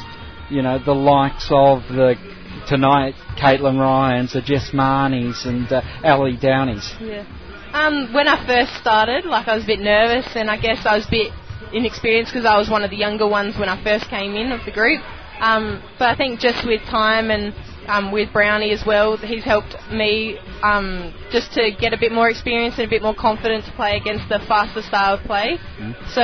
you 0.50 0.62
know 0.62 0.80
the 0.84 0.94
likes 0.94 1.48
of 1.52 1.82
the 1.90 2.16
tonight 2.68 3.16
Caitlin 3.38 3.80
Ryan's, 3.80 4.34
the 4.34 4.42
Jess 4.42 4.72
Marnies, 4.74 5.46
and 5.46 5.72
uh, 5.72 5.82
Ali 6.04 6.38
Downies? 6.38 6.94
Yeah. 7.00 7.26
Um, 7.74 8.14
when 8.14 8.28
I 8.28 8.46
first 8.48 8.80
started, 8.80 9.26
like 9.26 9.48
I 9.48 9.56
was 9.56 9.64
a 9.66 9.68
bit 9.68 9.80
nervous, 9.80 10.28
and 10.36 10.50
I 10.50 10.58
guess 10.58 10.86
I 10.86 10.96
was 10.96 11.06
a 11.08 11.12
bit 11.12 11.34
inexperienced 11.74 12.32
because 12.32 12.46
I 12.46 12.58
was 12.58 12.70
one 12.70 12.84
of 12.84 12.90
the 12.90 12.98
younger 12.98 13.28
ones 13.28 13.58
when 13.58 13.70
I 13.70 13.82
first 13.84 14.10
came 14.10 14.36
in 14.36 14.52
of 14.52 14.64
the 14.66 14.72
group. 14.72 15.02
Um, 15.40 15.84
but 16.00 16.08
I 16.08 16.16
think 16.16 16.40
just 16.40 16.66
with 16.66 16.82
time 16.84 17.30
and 17.30 17.54
um, 17.88 18.12
with 18.12 18.32
Brownie 18.32 18.72
as 18.72 18.84
well, 18.86 19.18
he's 19.18 19.44
helped 19.44 19.76
me 19.92 20.38
um, 20.64 21.14
just 21.32 21.52
to 21.54 21.72
get 21.80 21.94
a 21.94 21.98
bit 21.98 22.12
more 22.12 22.30
experience 22.30 22.76
and 22.78 22.88
a 22.88 22.90
bit 22.90 23.02
more 23.02 23.14
confident 23.14 23.66
to 23.66 23.72
play 23.74 23.98
against 23.98 24.30
the 24.30 24.40
faster 24.48 24.82
style 24.82 25.16
of 25.16 25.22
play. 25.22 25.58
So 26.14 26.24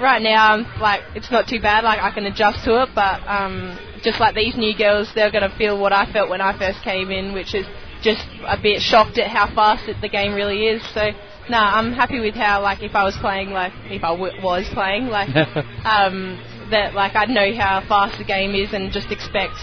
right 0.00 0.22
now, 0.22 0.52
I'm 0.52 0.80
like 0.80 1.02
it's 1.14 1.30
not 1.30 1.48
too 1.48 1.60
bad. 1.60 1.84
Like 1.84 2.00
I 2.00 2.10
can 2.12 2.26
adjust 2.26 2.64
to 2.64 2.82
it, 2.82 2.90
but 2.94 3.26
um, 3.26 3.78
just 4.02 4.20
like 4.20 4.34
these 4.34 4.56
new 4.56 4.76
girls, 4.76 5.10
they're 5.14 5.30
going 5.30 5.48
to 5.48 5.56
feel 5.56 5.78
what 5.78 5.92
I 5.92 6.10
felt 6.12 6.28
when 6.28 6.40
I 6.40 6.56
first 6.58 6.82
came 6.82 7.10
in, 7.10 7.32
which 7.32 7.54
is 7.54 7.66
just 8.02 8.24
a 8.46 8.58
bit 8.60 8.82
shocked 8.82 9.18
at 9.18 9.28
how 9.28 9.46
fast 9.54 9.88
it, 9.88 9.96
the 10.00 10.08
game 10.08 10.34
really 10.34 10.66
is. 10.66 10.82
So, 10.92 11.10
no, 11.48 11.58
I'm 11.58 11.92
happy 11.92 12.20
with 12.20 12.34
how, 12.34 12.62
like, 12.62 12.82
if 12.82 12.94
I 12.94 13.04
was 13.04 13.16
playing, 13.20 13.50
like, 13.50 13.72
if 13.86 14.02
I 14.02 14.10
w- 14.10 14.42
was 14.42 14.68
playing, 14.72 15.06
like, 15.06 15.28
um, 15.84 16.40
that, 16.70 16.94
like, 16.94 17.14
I'd 17.14 17.28
know 17.28 17.54
how 17.54 17.82
fast 17.86 18.18
the 18.18 18.24
game 18.24 18.54
is 18.54 18.72
and 18.72 18.92
just 18.92 19.10
expect, 19.10 19.54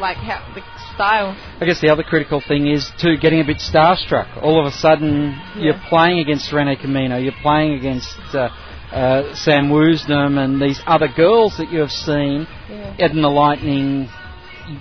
like, 0.00 0.16
how 0.16 0.42
the 0.54 0.62
style. 0.94 1.36
I 1.60 1.64
guess 1.64 1.80
the 1.80 1.88
other 1.88 2.02
critical 2.02 2.40
thing 2.40 2.66
is 2.66 2.90
too 3.00 3.16
getting 3.16 3.40
a 3.40 3.44
bit 3.44 3.58
starstruck. 3.58 4.42
All 4.42 4.60
of 4.60 4.66
a 4.66 4.76
sudden, 4.76 5.40
you're 5.56 5.80
playing 5.88 6.18
against 6.18 6.50
Renae 6.50 6.80
Camino, 6.80 7.16
you're 7.16 7.40
playing 7.42 7.74
against 7.74 8.16
uh, 8.32 8.48
uh, 8.92 9.34
Sam 9.34 9.70
Woosnam 9.70 10.38
and 10.42 10.60
these 10.60 10.80
other 10.86 11.08
girls 11.08 11.56
that 11.58 11.70
you 11.72 11.80
have 11.80 11.90
seen 11.90 12.46
Yeah. 12.68 12.94
in 13.10 13.22
the 13.22 13.28
Lightning 13.30 14.08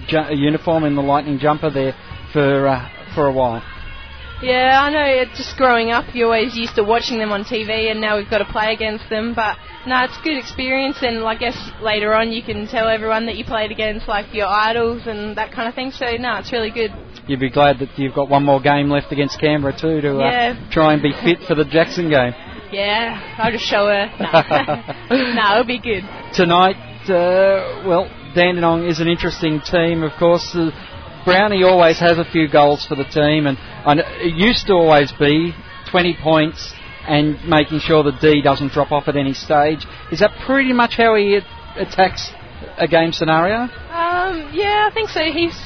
ju- 0.07 0.33
uniform, 0.35 0.83
in 0.83 0.95
the 0.95 1.01
Lightning 1.01 1.39
jumper 1.39 1.69
there 1.69 1.95
for 2.31 2.67
uh, 2.67 2.89
for 3.15 3.27
a 3.27 3.31
while. 3.31 3.63
Yeah, 4.41 4.81
I 4.83 4.89
know. 4.91 5.05
It's 5.05 5.37
just 5.37 5.55
growing 5.55 5.91
up, 5.91 6.13
you're 6.13 6.25
always 6.25 6.53
used 6.57 6.75
to 6.75 6.83
watching 6.83 7.17
them 7.17 7.31
on 7.31 7.45
TV, 7.45 7.89
and 7.89 8.01
now 8.01 8.17
we've 8.17 8.29
got 8.29 8.39
to 8.39 8.45
play 8.45 8.73
against 8.73 9.09
them. 9.09 9.33
But 9.33 9.55
no, 9.87 10.03
it's 10.03 10.17
a 10.19 10.21
good 10.21 10.37
experience, 10.37 10.97
and 11.01 11.23
I 11.23 11.35
guess 11.35 11.55
later 11.81 12.13
on 12.13 12.29
you 12.33 12.43
can 12.43 12.67
tell 12.67 12.89
everyone 12.89 13.25
that 13.27 13.37
you 13.37 13.45
played 13.45 13.71
against 13.71 14.05
like 14.09 14.33
your 14.33 14.47
idols 14.47 15.03
and 15.05 15.37
that 15.37 15.53
kind 15.53 15.69
of 15.69 15.75
thing. 15.75 15.91
So 15.91 16.05
no, 16.17 16.39
it's 16.39 16.51
really 16.51 16.71
good. 16.71 16.91
You'd 17.25 17.39
be 17.39 17.49
glad 17.49 17.79
that 17.79 17.97
you've 17.97 18.15
got 18.15 18.27
one 18.27 18.43
more 18.43 18.59
game 18.59 18.89
left 18.89 19.13
against 19.13 19.39
Canberra 19.39 19.71
too 19.79 20.01
to 20.01 20.17
uh, 20.17 20.29
Yeah. 20.29 20.69
try 20.71 20.91
and 20.91 21.01
be 21.01 21.13
fit 21.23 21.39
for 21.47 21.55
the 21.55 21.63
Jackson 21.63 22.09
game. 22.09 22.33
Yeah, 22.73 23.35
I'll 23.37 23.51
just 23.51 23.65
show 23.65 23.85
her. 23.87 24.09
No, 25.09 25.51
it'll 25.53 25.65
be 25.65 25.79
good. 25.79 26.03
tonight, 26.33 26.75
uh, 27.09 27.83
well, 27.87 28.09
Dandenong 28.35 28.87
is 28.87 28.99
an 28.99 29.07
interesting 29.07 29.61
team, 29.61 30.03
of 30.03 30.11
course. 30.17 30.49
Uh, 30.55 30.71
Brownie 31.25 31.63
always 31.63 31.99
has 31.99 32.17
a 32.17 32.25
few 32.25 32.49
goals 32.49 32.85
for 32.85 32.95
the 32.95 33.03
team, 33.05 33.45
and 33.47 33.57
kn- 33.85 33.99
it 34.19 34.33
used 34.35 34.67
to 34.67 34.73
always 34.73 35.11
be 35.13 35.53
20 35.91 36.17
points 36.21 36.73
and 37.07 37.37
making 37.47 37.79
sure 37.79 38.01
the 38.03 38.11
D 38.19 38.41
doesn't 38.41 38.71
drop 38.71 38.91
off 38.91 39.07
at 39.07 39.15
any 39.15 39.33
stage. 39.33 39.85
Is 40.11 40.19
that 40.19 40.31
pretty 40.45 40.73
much 40.73 40.95
how 40.97 41.15
he 41.15 41.39
attacks 41.75 42.31
a 42.77 42.87
game 42.87 43.11
scenario? 43.11 43.63
Um, 43.91 44.49
yeah, 44.53 44.87
I 44.89 44.91
think 44.93 45.09
so. 45.09 45.21
He's 45.23 45.57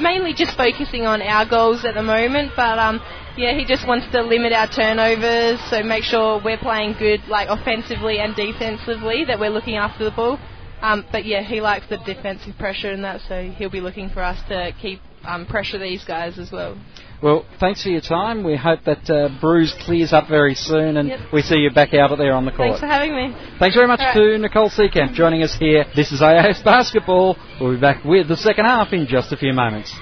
mainly 0.00 0.34
just 0.34 0.56
focusing 0.56 1.04
on 1.06 1.20
our 1.22 1.44
goals 1.48 1.84
at 1.84 1.94
the 1.94 2.02
moment, 2.02 2.52
but 2.56 2.78
um, 2.78 3.00
yeah, 3.36 3.56
he 3.56 3.64
just 3.64 3.86
wants 3.86 4.06
to 4.12 4.22
limit 4.22 4.52
our 4.52 4.68
turnovers, 4.68 5.58
so 5.70 5.82
make 5.82 6.04
sure 6.04 6.40
we're 6.44 6.58
playing 6.58 6.94
good, 6.98 7.20
like 7.28 7.48
offensively 7.48 8.18
and 8.18 8.34
defensively, 8.36 9.24
that 9.26 9.38
we're 9.38 9.50
looking 9.50 9.76
after 9.76 10.04
the 10.04 10.10
ball. 10.10 10.38
Um, 10.82 11.04
but 11.10 11.24
yeah, 11.24 11.42
he 11.42 11.60
likes 11.60 11.86
the 11.88 11.98
defensive 11.98 12.56
pressure 12.58 12.90
and 12.90 13.02
that, 13.04 13.22
so 13.28 13.50
he'll 13.56 13.70
be 13.70 13.80
looking 13.80 14.10
for 14.10 14.22
us 14.22 14.38
to 14.48 14.72
keep 14.80 15.00
um, 15.24 15.46
pressure 15.46 15.78
these 15.78 16.04
guys 16.04 16.38
as 16.38 16.52
well. 16.52 16.78
Well, 17.22 17.46
thanks 17.58 17.82
for 17.82 17.88
your 17.88 18.02
time. 18.02 18.44
We 18.44 18.54
hope 18.54 18.80
that 18.84 19.08
uh, 19.08 19.30
Bruce 19.40 19.74
clears 19.86 20.12
up 20.12 20.28
very 20.28 20.54
soon 20.54 20.98
and 20.98 21.08
Yep. 21.08 21.20
we 21.32 21.40
see 21.40 21.56
you 21.56 21.70
back 21.70 21.94
out 21.94 22.16
there 22.18 22.34
on 22.34 22.44
the 22.44 22.50
court. 22.50 22.68
Thanks 22.68 22.80
for 22.80 22.86
having 22.86 23.14
me. 23.16 23.34
Thanks 23.58 23.74
very 23.74 23.88
much 23.88 24.00
right. 24.00 24.14
to 24.14 24.38
Nicole 24.38 24.68
Seekamp 24.68 25.14
joining 25.14 25.42
us 25.42 25.56
here. 25.58 25.86
This 25.96 26.12
is 26.12 26.20
AIS 26.20 26.62
Basketball. 26.62 27.38
We'll 27.60 27.74
be 27.76 27.80
back 27.80 28.04
with 28.04 28.28
the 28.28 28.36
second 28.36 28.66
half 28.66 28.92
in 28.92 29.06
just 29.06 29.32
a 29.32 29.38
few 29.38 29.54
moments. 29.54 29.94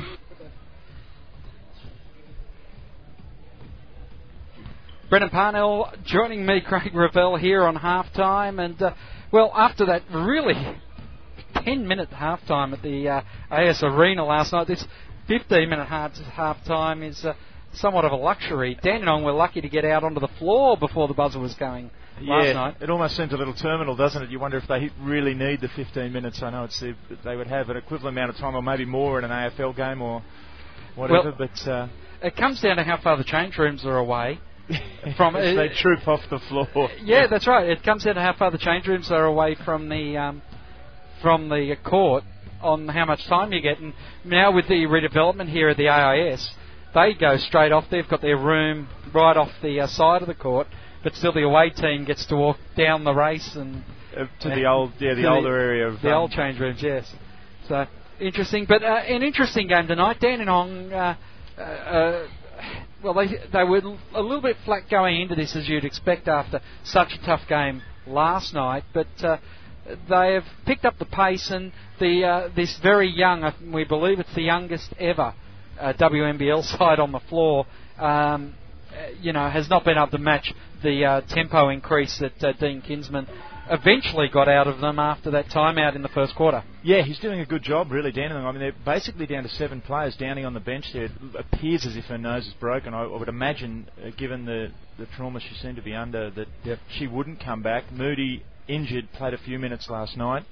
Brendan 5.13 5.29
Parnell 5.29 5.93
joining 6.07 6.47
me, 6.47 6.63
Craig 6.63 6.95
Ravel, 6.95 7.37
here 7.37 7.65
on 7.65 7.77
halftime. 7.77 8.59
And, 8.59 8.81
uh, 8.81 8.95
well, 9.31 9.53
after 9.55 9.85
that 9.85 10.01
really 10.11 10.55
10 11.67 11.87
minute 11.87 12.09
halftime 12.11 12.73
at 12.73 12.81
the 12.81 13.11
uh, 13.11 13.21
AIS 13.51 13.83
Arena 13.83 14.25
last 14.25 14.55
night, 14.55 14.69
this 14.69 14.83
15 15.29 15.69
minute 15.69 15.85
half 15.85 16.15
halftime 16.15 17.07
is 17.07 17.27
uh, 17.27 17.35
somewhat 17.75 18.07
of 18.07 18.13
a 18.13 18.17
luxury. 18.17 18.79
Dandenong 18.83 19.23
were 19.23 19.33
lucky 19.33 19.61
to 19.61 19.69
get 19.69 19.85
out 19.85 20.03
onto 20.03 20.19
the 20.19 20.31
floor 20.39 20.79
before 20.79 21.09
the 21.09 21.15
buzzer 21.15 21.39
was 21.39 21.53
going 21.57 21.91
last 22.23 22.47
yeah, 22.47 22.53
night. 22.55 22.77
it 22.81 22.89
almost 22.89 23.15
seems 23.15 23.35
a 23.35 23.37
little 23.37 23.53
terminal, 23.53 23.95
doesn't 23.95 24.23
it? 24.23 24.31
You 24.31 24.41
wonder 24.41 24.57
if 24.57 24.67
they 24.67 24.89
really 24.99 25.35
need 25.35 25.61
the 25.61 25.69
15 25.77 26.11
minutes. 26.11 26.43
I 26.43 26.49
know 26.49 26.65
it's 26.65 26.81
the, 26.81 26.95
they 27.23 27.37
would 27.37 27.49
have 27.49 27.69
an 27.69 27.77
equivalent 27.77 28.17
amount 28.17 28.31
of 28.31 28.37
time, 28.37 28.55
or 28.55 28.63
maybe 28.63 28.87
more, 28.87 29.19
in 29.19 29.27
an 29.27 29.31
AFL 29.31 29.77
game 29.77 30.01
or 30.01 30.23
whatever. 30.95 31.35
Well- 31.39 31.49
but 31.55 31.71
uh, 31.71 31.89
It 32.23 32.35
comes 32.35 32.63
down 32.63 32.77
to 32.77 32.83
how 32.83 32.97
far 32.97 33.19
the 33.19 33.25
change 33.25 33.59
rooms 33.59 33.85
are 33.85 33.99
away. 33.99 34.41
From- 35.17 35.37
as 35.37 35.57
they 35.57 35.69
troop 35.69 36.07
off 36.07 36.21
the 36.31 36.39
floor. 36.49 36.89
Yeah, 37.03 37.27
that's 37.27 37.47
right. 37.47 37.69
It 37.69 37.83
comes 37.83 38.05
down 38.05 38.15
to 38.15 38.21
how 38.21 38.35
far 38.35 38.51
the 38.51 38.59
change 38.59 38.87
rooms 38.87 39.11
are 39.11 39.25
away 39.25 39.57
from 39.65 39.89
the 39.89 40.17
um, 40.17 40.43
from 41.21 41.49
the 41.49 41.77
court 41.85 42.25
on 42.61 42.89
how 42.89 43.05
much 43.05 43.25
time 43.27 43.53
you 43.53 43.61
get. 43.61 43.79
And 43.79 43.95
now 44.25 44.53
with 44.53 44.69
the 44.69 44.87
redevelopment 44.87 45.49
here 45.49 45.69
at 45.69 45.77
the 45.77 45.89
AIS, 45.89 46.49
they 46.95 47.15
go 47.15 47.37
straight 47.37 47.73
off. 47.73 47.85
They've 47.91 48.09
got 48.09 48.21
their 48.21 48.37
room 48.37 48.89
right 49.13 49.37
off 49.37 49.51
the 49.63 49.81
uh, 49.81 49.87
side 49.87 50.23
of 50.23 50.29
the 50.29 50.35
court, 50.35 50.67
but 51.03 51.15
still 51.15 51.33
the 51.33 51.43
away 51.43 51.71
team 51.71 52.05
gets 52.05 52.27
to 52.27 52.37
walk 52.37 52.59
down 52.77 53.05
the 53.05 53.15
race 53.15 53.55
and 53.57 53.83
Uh, 54.17 54.27
to 54.41 54.49
the 54.51 54.67
old, 54.67 54.93
yeah, 54.99 55.15
the 55.15 55.27
older 55.27 55.57
area 55.59 55.89
of 55.89 56.01
the 56.03 56.11
um, 56.11 56.23
old 56.23 56.31
change 56.33 56.61
rooms. 56.61 56.83
Yes, 56.83 57.13
so 57.69 57.87
interesting, 58.21 58.67
but 58.69 58.83
uh, 58.83 58.87
an 59.09 59.23
interesting 59.23 59.69
game 59.69 59.87
tonight. 59.87 60.21
Dandenong. 60.21 60.93
Uh, 60.93 61.15
uh, 61.59 61.61
uh, 61.61 62.27
well, 63.03 63.15
they 63.15 63.27
they 63.53 63.65
were 63.65 63.83
a 64.15 64.23
little 64.23 64.41
bit 64.41 64.57
flat 64.65 64.89
going 64.91 65.21
into 65.21 65.35
this, 65.35 65.57
as 65.57 65.69
you'd 65.69 65.85
expect 65.85 66.29
after 66.29 66.61
such 66.85 67.13
a 67.13 67.27
tough 67.27 67.43
game 67.49 67.83
last 68.07 68.55
night. 68.55 68.85
But 68.93 69.09
uh, 69.23 69.39
they 70.09 70.35
have 70.35 70.45
picked 70.67 70.85
up 70.85 70.99
the 70.99 71.07
pace, 71.07 71.51
and 71.51 71.73
the 71.99 72.25
uh, 72.25 72.49
this 72.55 72.79
very 72.83 73.11
young, 73.11 73.45
uh, 73.45 73.53
we 73.73 73.85
believe 73.85 74.21
it's 74.21 74.35
the 74.35 74.43
youngest 74.43 74.93
ever 74.99 75.35
uh, 75.81 75.93
WNBL 75.95 76.63
side 76.79 77.01
on 77.01 77.13
the 77.13 77.21
floor. 77.21 77.67
Um, 77.99 78.55
you 79.21 79.33
know, 79.33 79.49
has 79.49 79.69
not 79.71 79.85
been 79.85 79.97
able 79.97 80.09
to 80.09 80.19
match 80.19 80.53
the 80.83 81.05
uh, 81.05 81.21
tempo 81.23 81.71
increase 81.71 82.19
that 82.19 82.45
uh, 82.45 82.53
Dean 82.53 82.83
Kinsman 82.83 83.27
eventually 83.71 84.29
got 84.29 84.49
out 84.49 84.67
of 84.67 84.81
them 84.81 84.99
after 84.99 85.31
that 85.31 85.47
timeout 85.47 85.97
in 85.97 86.03
the 86.03 86.09
first 86.09 86.35
quarter. 86.35 86.63
Yeah, 86.85 87.03
he's 87.03 87.21
doing 87.21 87.39
a 87.39 87.47
good 87.47 87.63
job, 87.63 87.93
really, 87.93 88.11
Dandenong. 88.11 88.45
I 88.45 88.51
mean, 88.51 88.61
they're 88.61 88.85
basically 88.85 89.27
down 89.27 89.45
to 89.45 89.49
seven 89.51 89.81
players. 89.81 90.17
Downing 90.17 90.45
on 90.45 90.53
the 90.53 90.61
bench 90.61 90.87
there 90.93 91.05
it 91.05 91.13
appears 91.39 91.87
as 91.87 91.97
if 91.97 92.05
her 92.07 92.19
nose 92.19 92.45
is 92.47 92.55
broken. 92.55 92.93
I, 92.93 93.05
I 93.05 93.17
would 93.17 93.29
imagine, 93.29 93.89
uh, 94.05 94.11
given 94.19 94.45
the, 94.47 94.73
the 94.99 95.07
trauma 95.17 95.39
she 95.39 95.55
seemed 95.55 95.77
to 95.77 95.83
be 95.83 95.95
under, 95.95 96.31
that 96.31 96.79
she 96.99 97.07
wouldn't 97.07 97.39
come 97.43 97.63
back. 97.63 97.93
Moody, 97.93 98.43
injured, 98.67 99.09
played 99.13 99.33
a 99.33 99.39
few 99.39 99.61
minutes 99.61 99.89
last 99.89 100.17
night. 100.17 100.43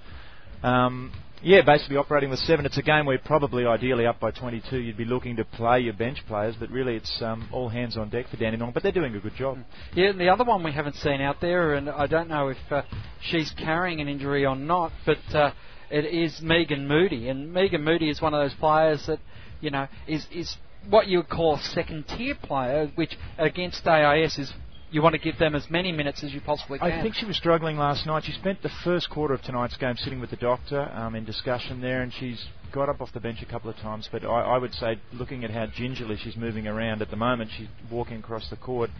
Um, 0.62 1.12
yeah, 1.42 1.62
basically 1.62 1.96
operating 1.96 2.30
with 2.30 2.38
seven. 2.40 2.64
It's 2.64 2.78
a 2.78 2.82
game 2.82 3.06
where 3.06 3.18
probably 3.18 3.66
ideally 3.66 4.06
up 4.06 4.20
by 4.20 4.30
22 4.30 4.76
you'd 4.78 4.96
be 4.96 5.06
looking 5.06 5.36
to 5.36 5.44
play 5.44 5.80
your 5.80 5.94
bench 5.94 6.18
players, 6.28 6.54
but 6.60 6.70
really 6.70 6.96
it's 6.96 7.22
um, 7.22 7.48
all 7.50 7.68
hands 7.68 7.96
on 7.96 8.10
deck 8.10 8.28
for 8.28 8.36
Dandenong. 8.36 8.72
But 8.72 8.82
they're 8.82 8.92
doing 8.92 9.16
a 9.16 9.20
good 9.20 9.34
job. 9.34 9.58
Yeah, 9.94 10.10
and 10.10 10.20
the 10.20 10.28
other 10.28 10.44
one 10.44 10.62
we 10.62 10.70
haven't 10.70 10.96
seen 10.96 11.20
out 11.20 11.40
there, 11.40 11.74
and 11.74 11.88
I 11.88 12.06
don't 12.06 12.28
know 12.28 12.48
if 12.48 12.58
uh, 12.70 12.82
she's 13.22 13.50
carrying 13.56 14.00
an 14.00 14.06
injury 14.06 14.44
or 14.44 14.54
not, 14.54 14.92
but 15.06 15.34
uh, 15.34 15.52
it 15.90 16.04
is 16.04 16.40
Megan 16.40 16.86
Moody, 16.86 17.28
and 17.28 17.52
Megan 17.52 17.82
Moody 17.82 18.08
is 18.08 18.20
one 18.20 18.34
of 18.34 18.42
those 18.42 18.58
players 18.58 19.06
that 19.06 19.18
you 19.60 19.70
know 19.70 19.88
is 20.06 20.26
is 20.32 20.56
what 20.88 21.06
you 21.08 21.18
would 21.18 21.28
call 21.28 21.56
a 21.56 21.62
second 21.62 22.06
tier 22.08 22.34
player, 22.34 22.90
which 22.94 23.18
against 23.38 23.86
AIS 23.86 24.38
is 24.38 24.52
you 24.90 25.02
want 25.02 25.12
to 25.14 25.18
give 25.20 25.38
them 25.38 25.54
as 25.54 25.70
many 25.70 25.92
minutes 25.92 26.24
as 26.24 26.32
you 26.32 26.40
possibly 26.40 26.78
can. 26.78 26.90
I 26.90 27.02
think 27.02 27.14
she 27.14 27.24
was 27.24 27.36
struggling 27.36 27.76
last 27.76 28.06
night. 28.06 28.24
She 28.24 28.32
spent 28.32 28.62
the 28.62 28.70
first 28.82 29.08
quarter 29.08 29.34
of 29.34 29.42
tonight's 29.42 29.76
game 29.76 29.96
sitting 29.96 30.20
with 30.20 30.30
the 30.30 30.36
doctor 30.36 30.90
um, 30.92 31.14
in 31.14 31.24
discussion 31.24 31.80
there, 31.80 32.02
and 32.02 32.12
she's 32.12 32.44
got 32.72 32.88
up 32.88 33.00
off 33.00 33.12
the 33.12 33.20
bench 33.20 33.40
a 33.42 33.46
couple 33.46 33.70
of 33.70 33.76
times. 33.76 34.08
But 34.10 34.24
I, 34.24 34.42
I 34.42 34.58
would 34.58 34.74
say, 34.74 34.98
looking 35.12 35.44
at 35.44 35.50
how 35.50 35.66
gingerly 35.66 36.16
she's 36.16 36.36
moving 36.36 36.66
around 36.66 37.02
at 37.02 37.10
the 37.10 37.16
moment, 37.16 37.50
she's 37.56 37.68
walking 37.90 38.18
across 38.18 38.48
the 38.50 38.56
court, 38.56 38.90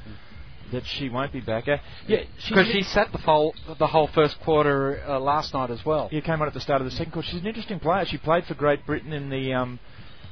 that 0.73 0.85
she 0.87 1.09
won't 1.09 1.33
be 1.33 1.41
back. 1.41 1.69
Uh, 1.69 1.79
yeah, 2.07 2.23
because 2.49 2.67
an- 2.67 2.73
she 2.73 2.83
sat 2.83 3.13
the 3.13 3.19
whole 3.19 3.55
the 3.79 3.87
whole 3.87 4.09
first 4.09 4.41
quarter 4.41 5.03
uh, 5.07 5.19
last 5.19 5.55
night 5.55 5.71
as 5.71 5.85
well. 5.85 6.09
Yeah, 6.13 6.21
came 6.21 6.41
on 6.41 6.49
at 6.49 6.55
the 6.55 6.61
start 6.61 6.81
of 6.81 6.85
the 6.85 6.91
second 6.91 7.13
quarter. 7.13 7.29
She's 7.29 7.41
an 7.41 7.47
interesting 7.47 7.81
player. 7.81 8.05
She 8.05 8.19
played 8.19 8.45
for 8.45 8.55
Great 8.55 8.85
Britain 8.87 9.13
in 9.13 9.31
the 9.31 9.53
um, 9.53 9.79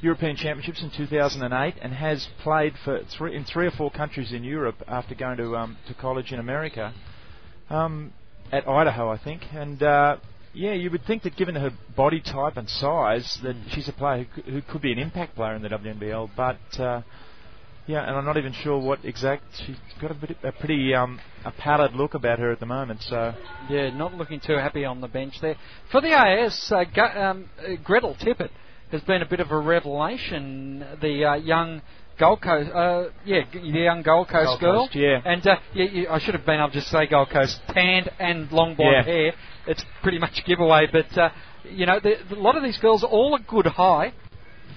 European 0.00 0.36
Championships 0.36 0.82
in 0.82 0.90
2008 0.90 1.74
and 1.82 1.92
has 1.92 2.28
played 2.42 2.74
for 2.84 3.00
three, 3.16 3.34
in 3.36 3.44
three 3.44 3.66
or 3.66 3.70
four 3.72 3.90
countries 3.90 4.32
in 4.32 4.44
Europe 4.44 4.82
after 4.86 5.14
going 5.14 5.36
to 5.38 5.56
um, 5.56 5.76
to 5.88 5.94
college 5.94 6.32
in 6.32 6.38
America, 6.38 6.94
um, 7.70 8.12
at 8.52 8.68
Idaho, 8.68 9.10
I 9.10 9.18
think. 9.18 9.42
And 9.52 9.82
uh, 9.82 10.16
yeah, 10.54 10.72
you 10.72 10.90
would 10.90 11.04
think 11.04 11.22
that 11.24 11.36
given 11.36 11.56
her 11.56 11.70
body 11.96 12.20
type 12.20 12.56
and 12.56 12.68
size, 12.68 13.38
that 13.42 13.56
she's 13.70 13.88
a 13.88 13.92
player 13.92 14.24
who, 14.34 14.42
who 14.42 14.62
could 14.62 14.82
be 14.82 14.92
an 14.92 14.98
impact 14.98 15.34
player 15.34 15.54
in 15.54 15.62
the 15.62 15.68
WNBL. 15.68 16.30
But 16.36 16.80
uh, 16.80 17.02
yeah, 17.88 18.06
and 18.06 18.16
I'm 18.16 18.24
not 18.24 18.36
even 18.36 18.52
sure 18.52 18.78
what 18.78 19.04
exact. 19.04 19.42
She's 19.66 19.76
got 20.00 20.10
a, 20.10 20.14
bit, 20.14 20.36
a 20.44 20.52
pretty 20.52 20.94
um, 20.94 21.18
a 21.44 21.50
powdered 21.50 21.94
look 21.94 22.14
about 22.14 22.38
her 22.38 22.52
at 22.52 22.60
the 22.60 22.66
moment. 22.66 23.02
So 23.02 23.34
Yeah, 23.68 23.90
not 23.90 24.14
looking 24.14 24.38
too 24.40 24.54
happy 24.58 24.84
on 24.84 25.00
the 25.00 25.08
bench 25.08 25.40
there. 25.40 25.56
For 25.90 26.00
the 26.00 26.12
AS, 26.12 26.70
uh, 26.70 26.84
Gu- 26.84 27.20
um, 27.20 27.50
uh, 27.58 27.74
Gretel 27.82 28.14
Tippett 28.20 28.50
has 28.92 29.00
been 29.02 29.22
a 29.22 29.26
bit 29.26 29.40
of 29.40 29.50
a 29.50 29.58
revelation. 29.58 30.84
The 31.00 31.24
uh, 31.24 31.34
young 31.36 31.82
Gold 32.18 32.42
Coast, 32.42 32.70
uh, 32.74 33.04
yeah, 33.24 33.42
the 33.52 33.60
young 33.60 34.02
Gold 34.02 34.28
Coast 34.28 34.46
Gold 34.46 34.60
girl. 34.60 34.86
Coast, 34.86 34.96
yeah. 34.96 35.20
And 35.24 35.46
uh, 35.46 35.56
yeah, 35.74 35.84
you, 35.84 36.08
I 36.10 36.18
should 36.18 36.34
have 36.34 36.44
been 36.44 36.58
able 36.58 36.68
to 36.68 36.74
just 36.74 36.88
say 36.90 37.06
Gold 37.06 37.30
Coast, 37.30 37.60
tanned 37.68 38.10
and 38.18 38.50
long 38.52 38.74
blonde 38.74 39.06
Yeah. 39.06 39.12
hair. 39.12 39.32
It's 39.66 39.84
pretty 40.02 40.18
much 40.18 40.38
a 40.40 40.42
giveaway, 40.42 40.86
but 40.90 41.16
uh, 41.16 41.30
you 41.64 41.86
know, 41.86 42.00
the, 42.00 42.14
a 42.34 42.40
lot 42.40 42.56
of 42.56 42.62
these 42.62 42.78
girls 42.78 43.04
all 43.04 43.34
a 43.34 43.40
good 43.40 43.66
high 43.66 44.12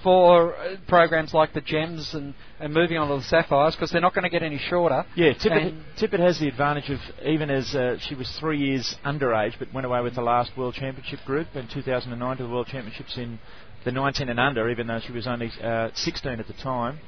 for 0.04 0.56
uh, 0.56 0.76
programs 0.88 1.34
like 1.34 1.54
the 1.54 1.62
Gems 1.62 2.14
and, 2.14 2.34
and 2.60 2.74
moving 2.74 2.98
on 2.98 3.10
to 3.10 3.18
the 3.18 3.24
Sapphires 3.24 3.76
because 3.76 3.92
they're 3.92 4.02
not 4.02 4.14
going 4.14 4.24
to 4.24 4.30
get 4.30 4.44
any 4.44 4.58
shorter. 4.58 5.06
Yeah, 5.16 5.34
Tippett, 5.34 5.82
Tippett 6.00 6.20
has 6.20 6.40
the 6.40 6.48
advantage 6.48 6.90
of 6.90 7.00
even 7.26 7.50
as 7.50 7.76
uh, 7.76 7.98
she 8.00 8.16
was 8.16 8.30
three 8.40 8.60
years 8.60 8.96
underage, 9.06 9.58
but 9.60 9.74
went 9.74 9.86
away 9.86 10.02
with 10.02 10.16
the 10.16 10.22
last 10.22 10.52
World 10.58 10.74
Championship 10.76 11.20
group 11.26 11.48
in 11.56 11.68
2009 11.68 12.38
to 12.38 12.44
the 12.44 12.50
World 12.50 12.68
Championships 12.68 13.18
in 13.18 13.40
the 13.86 13.92
19 13.92 14.30
and 14.30 14.40
under, 14.40 14.70
even 14.70 14.88
though 14.88 15.00
she 15.00 15.12
was 15.12 15.28
only 15.28 15.52
uh, 15.64 15.90
16 15.94 16.40
at 16.40 16.48
the 16.48 16.54
time 16.54 17.00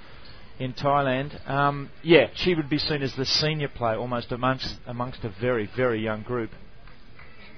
in 0.60 0.74
Thailand. 0.74 1.50
Um, 1.50 1.90
yeah, 2.04 2.28
she 2.36 2.56
would 2.56 2.70
be 2.70 2.78
seen 2.78 3.02
as 3.02 3.16
the 3.16 3.26
senior 3.26 3.70
player 3.70 3.98
almost 3.98 4.32
amongst 4.32 4.76
amongst 4.86 5.24
a 5.24 5.34
very 5.42 5.70
very 5.76 6.04
young 6.04 6.24
group. 6.24 6.52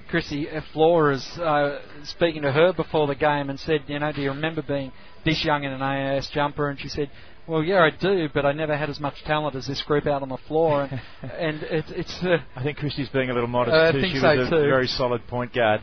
Chrissy 0.08 0.46
Flores 0.72 1.26
uh, 1.38 1.80
speaking 2.04 2.42
to 2.42 2.52
her 2.52 2.72
before 2.72 3.08
the 3.08 3.16
game 3.16 3.50
and 3.50 3.58
said, 3.58 3.82
you 3.88 3.98
know, 3.98 4.12
do 4.12 4.22
you 4.22 4.30
remember 4.30 4.62
being 4.62 4.92
this 5.26 5.44
young 5.44 5.64
in 5.64 5.72
an 5.72 5.82
AIS 5.82 6.30
jumper? 6.32 6.70
And 6.70 6.80
she 6.80 6.88
said, 6.88 7.10
well, 7.46 7.62
yeah, 7.62 7.80
I 7.80 7.90
do, 7.90 8.28
but 8.32 8.44
I 8.46 8.52
never 8.52 8.76
had 8.76 8.88
as 8.90 8.98
much 8.98 9.22
talent 9.24 9.54
as 9.54 9.66
this 9.66 9.82
group 9.82 10.06
out 10.06 10.22
on 10.22 10.28
the 10.30 10.38
floor. 10.48 10.88
And, 10.90 11.00
and 11.30 11.62
it, 11.64 11.84
it's, 11.90 12.18
uh, 12.22 12.38
I 12.56 12.62
think 12.62 12.78
Christie's 12.78 13.08
being 13.10 13.30
a 13.30 13.34
little 13.34 13.48
modest 13.48 13.74
Uh, 13.76 13.88
I 13.88 13.92
too. 13.92 14.00
think 14.00 14.14
she 14.14 14.20
so 14.20 14.36
was 14.36 14.46
a 14.48 14.50
too. 14.50 14.56
very 14.62 14.86
solid 14.88 15.26
point 15.28 15.52
guard. 15.54 15.82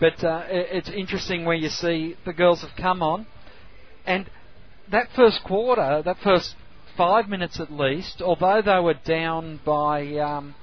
but 0.00 0.22
uh, 0.24 0.42
it, 0.48 0.66
it's 0.72 0.90
interesting 0.90 1.44
where 1.44 1.56
you 1.56 1.68
see 1.68 2.16
the 2.26 2.32
girls 2.32 2.60
have 2.62 2.72
come 2.76 3.02
on, 3.02 3.26
and 4.06 4.28
that 4.90 5.08
first 5.16 5.40
quarter, 5.44 6.02
that 6.04 6.16
first 6.22 6.54
five 6.96 7.28
minutes 7.28 7.58
at 7.60 7.72
least, 7.72 8.20
although 8.20 8.60
they 8.60 8.78
were 8.80 8.94
down 9.06 9.60
by 9.64 10.14
um, 10.18 10.54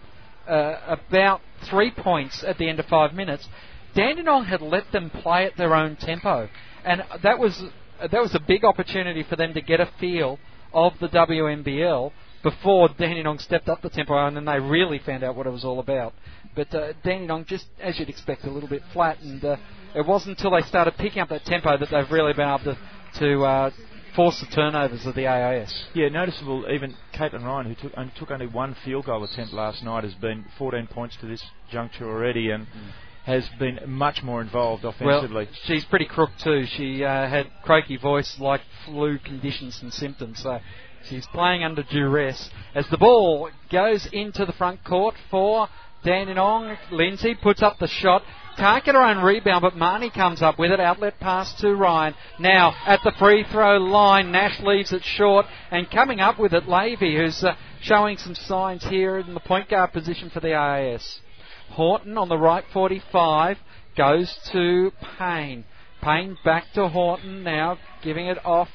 uh, 0.47 0.76
about 1.07 1.41
three 1.69 1.89
points 1.91 2.43
at 2.45 2.57
the 2.60 2.68
end 2.69 2.80
of 2.80 2.85
five 2.85 3.14
minutes, 3.14 3.47
Dandenong 3.95 4.45
had 4.45 4.61
let 4.61 4.91
them 4.91 5.10
play 5.10 5.45
at 5.45 5.56
their 5.57 5.73
own 5.73 5.95
tempo, 5.95 6.49
and 6.84 7.02
that 7.23 7.39
was 7.39 7.64
that 7.99 8.22
was 8.22 8.35
a 8.35 8.39
big 8.39 8.63
opportunity 8.63 9.23
for 9.23 9.35
them 9.35 9.53
to 9.53 9.61
get 9.61 9.80
a 9.80 9.89
feel 9.99 10.39
of 10.73 10.93
the 10.99 11.07
WNBL 11.07 12.11
before 12.43 12.89
Dandenong 12.89 13.39
stepped 13.39 13.69
up 13.69 13.81
the 13.81 13.89
tempo, 13.89 14.15
and 14.27 14.38
then 14.38 14.45
they 14.45 14.59
really 14.59 14.99
found 14.99 15.23
out 15.23 15.35
what 15.35 15.47
it 15.47 15.49
was 15.49 15.65
all 15.65 15.80
about. 15.80 16.13
But 16.55 16.73
uh, 16.76 16.93
Dandenong, 17.03 17.45
just 17.47 17.65
as 17.81 17.97
you'd 17.97 18.09
expect, 18.09 18.43
a 18.43 18.51
little 18.51 18.69
bit 18.69 18.84
flat, 18.93 19.19
and 19.22 19.43
uh, 19.43 19.57
it 19.95 20.05
wasn't 20.05 20.38
until 20.38 20.51
they 20.51 20.61
started 20.67 20.95
picking 20.97 21.22
up 21.22 21.30
that 21.30 21.45
tempo 21.45 21.77
that 21.77 21.89
they've 21.89 22.11
really 22.11 22.34
been 22.34 22.47
able 22.47 22.59
to 22.65 22.77
to 23.19 23.43
uh, 23.43 23.72
force 24.15 24.39
the 24.39 24.45
turnovers 24.47 25.05
of 25.05 25.15
the 25.15 25.27
AIS. 25.27 25.85
Yeah, 25.93 26.09
noticeable. 26.09 26.65
Even 26.69 26.95
Caitlin 27.13 27.43
Ryan, 27.43 27.67
who 27.67 27.76
took, 27.76 27.97
only 27.97 28.13
took 28.17 28.31
only 28.31 28.47
one 28.47 28.76
field 28.85 29.05
goal 29.05 29.23
attempt 29.23 29.53
last 29.53 29.84
night, 29.84 30.03
has 30.03 30.13
been 30.15 30.45
14 30.57 30.88
points 30.88 31.17
to 31.22 31.26
this 31.26 31.43
juncture 31.72 32.09
already, 32.09 32.51
and 32.51 32.67
has 33.26 33.47
been 33.57 33.80
much 33.88 34.22
more 34.22 34.41
involved 34.41 34.85
offensively. 34.85 35.45
Well, 35.45 35.53
she's 35.64 35.84
pretty 35.85 36.06
crook 36.06 36.30
too. 36.43 36.65
She 36.77 37.03
uh, 37.03 37.27
had 37.27 37.47
croaky 37.64 37.97
voice 37.97 38.38
like 38.39 38.61
flu 38.85 39.18
conditions 39.18 39.80
and 39.81 39.91
symptoms, 39.91 40.43
so 40.43 40.60
she's 41.10 41.26
playing 41.27 41.64
under 41.64 41.84
duress. 41.84 42.49
As 42.76 42.88
the 42.89 42.97
ball 42.97 43.49
goes 43.72 44.07
into 44.14 44.45
the 44.45 44.53
front 44.53 44.84
court 44.84 45.15
for 45.31 45.68
Dandenong, 46.03 46.77
Lindsay 46.91 47.34
puts 47.34 47.64
up 47.64 47.80
the 47.80 47.88
shot. 47.88 48.22
Can't 48.57 48.85
get 48.85 48.93
her 48.93 49.02
own 49.02 49.18
rebound, 49.18 49.64
but 49.64 49.73
Marnie 49.73 50.14
comes 50.14 50.43
up 50.43 50.60
with 50.60 50.72
it. 50.72 50.80
Outlet 50.80 51.19
pass 51.19 51.52
to 51.61 51.73
Ryan. 51.73 52.14
Now 52.39 52.76
at 52.85 53.02
the 53.03 53.11
free 53.18 53.43
throw 53.52 53.77
line, 53.77 54.31
Nash 54.31 54.60
leaves 54.61 54.93
it 54.93 55.03
short, 55.03 55.47
and 55.72 55.89
coming 55.89 56.19
up 56.19 56.39
with 56.39 56.53
it, 56.53 56.65
Lavey, 56.65 57.18
who's 57.18 57.43
uh, 57.43 57.56
showing 57.81 58.18
some 58.18 58.35
signs 58.35 58.85
here 58.85 59.18
in 59.18 59.34
the 59.34 59.39
point 59.39 59.69
guard 59.69 59.93
position 59.93 60.30
for 60.30 60.41
the 60.41 60.53
AIS. 60.53 61.22
Horton 61.71 62.17
on 62.17 62.29
the 62.29 62.37
right 62.37 62.63
45 62.73 63.57
goes 63.97 64.37
to 64.51 64.91
Payne. 65.17 65.65
Payne 66.01 66.37
back 66.43 66.65
to 66.73 66.87
Horton 66.87 67.43
now, 67.43 67.77
giving 68.03 68.27
it 68.27 68.37
off 68.45 68.69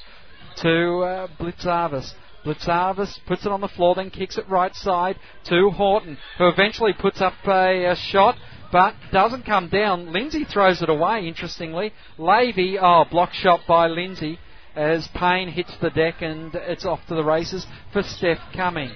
to 0.57 0.99
uh, 0.99 1.27
Blicavs. 1.39 2.13
Blicavs 2.43 3.19
puts 3.27 3.45
it 3.45 3.51
on 3.51 3.61
the 3.61 3.67
floor, 3.67 3.95
then 3.95 4.09
kicks 4.09 4.37
it 4.37 4.49
right 4.49 4.75
side 4.75 5.17
to 5.45 5.69
Horton, 5.69 6.17
who 6.37 6.47
eventually 6.47 6.93
puts 6.93 7.21
up 7.21 7.33
a, 7.45 7.85
a 7.85 7.95
shot, 7.95 8.35
but 8.71 8.95
doesn't 9.11 9.45
come 9.45 9.69
down. 9.69 10.11
Lindsay 10.11 10.43
throws 10.43 10.81
it 10.81 10.89
away, 10.89 11.27
interestingly. 11.27 11.93
Lavey, 12.17 12.77
oh, 12.81 13.05
block 13.09 13.33
shot 13.33 13.61
by 13.67 13.87
Lindsay 13.87 14.39
as 14.75 15.07
Payne 15.13 15.49
hits 15.49 15.75
the 15.81 15.89
deck 15.89 16.21
and 16.21 16.53
it's 16.55 16.85
off 16.85 16.99
to 17.07 17.15
the 17.15 17.23
races 17.23 17.65
for 17.91 18.03
Steph 18.03 18.39
Cumming. 18.53 18.91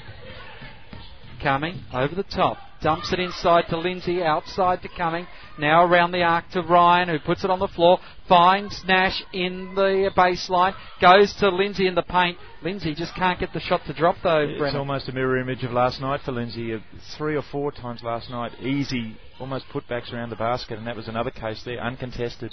Cumming 1.41 1.83
over 1.93 2.15
the 2.15 2.23
top. 2.23 2.57
Dumps 2.85 3.11
it 3.11 3.19
inside 3.19 3.63
to 3.69 3.79
Lindsay, 3.79 4.21
outside 4.21 4.83
to 4.83 4.87
Cumming. 4.89 5.25
Now 5.57 5.83
around 5.83 6.11
the 6.11 6.21
arc 6.21 6.51
to 6.51 6.61
Ryan, 6.61 7.09
who 7.09 7.17
puts 7.17 7.43
it 7.43 7.49
on 7.49 7.57
the 7.57 7.67
floor. 7.69 7.97
Finds 8.29 8.79
Nash 8.85 9.23
in 9.33 9.73
the 9.73 10.11
baseline. 10.15 10.75
Goes 11.01 11.33
to 11.39 11.49
Lindsay 11.49 11.87
in 11.87 11.95
the 11.95 12.03
paint. 12.03 12.37
Lindsay 12.61 12.93
just 12.93 13.15
can't 13.15 13.39
get 13.39 13.51
the 13.53 13.59
shot 13.59 13.81
to 13.87 13.93
drop 13.95 14.17
though, 14.21 14.41
It's 14.41 14.59
Brennan. 14.59 14.77
almost 14.77 15.09
a 15.09 15.13
mirror 15.13 15.39
image 15.39 15.63
of 15.63 15.71
last 15.71 15.99
night 15.99 16.21
for 16.23 16.31
Lindsay. 16.31 16.79
Three 17.17 17.35
or 17.35 17.41
four 17.51 17.71
times 17.71 18.03
last 18.03 18.29
night, 18.29 18.51
easy, 18.61 19.17
almost 19.39 19.65
putbacks 19.73 20.13
around 20.13 20.29
the 20.29 20.35
basket, 20.35 20.77
and 20.77 20.85
that 20.85 20.95
was 20.95 21.07
another 21.07 21.31
case 21.31 21.63
there, 21.65 21.79
uncontested. 21.79 22.51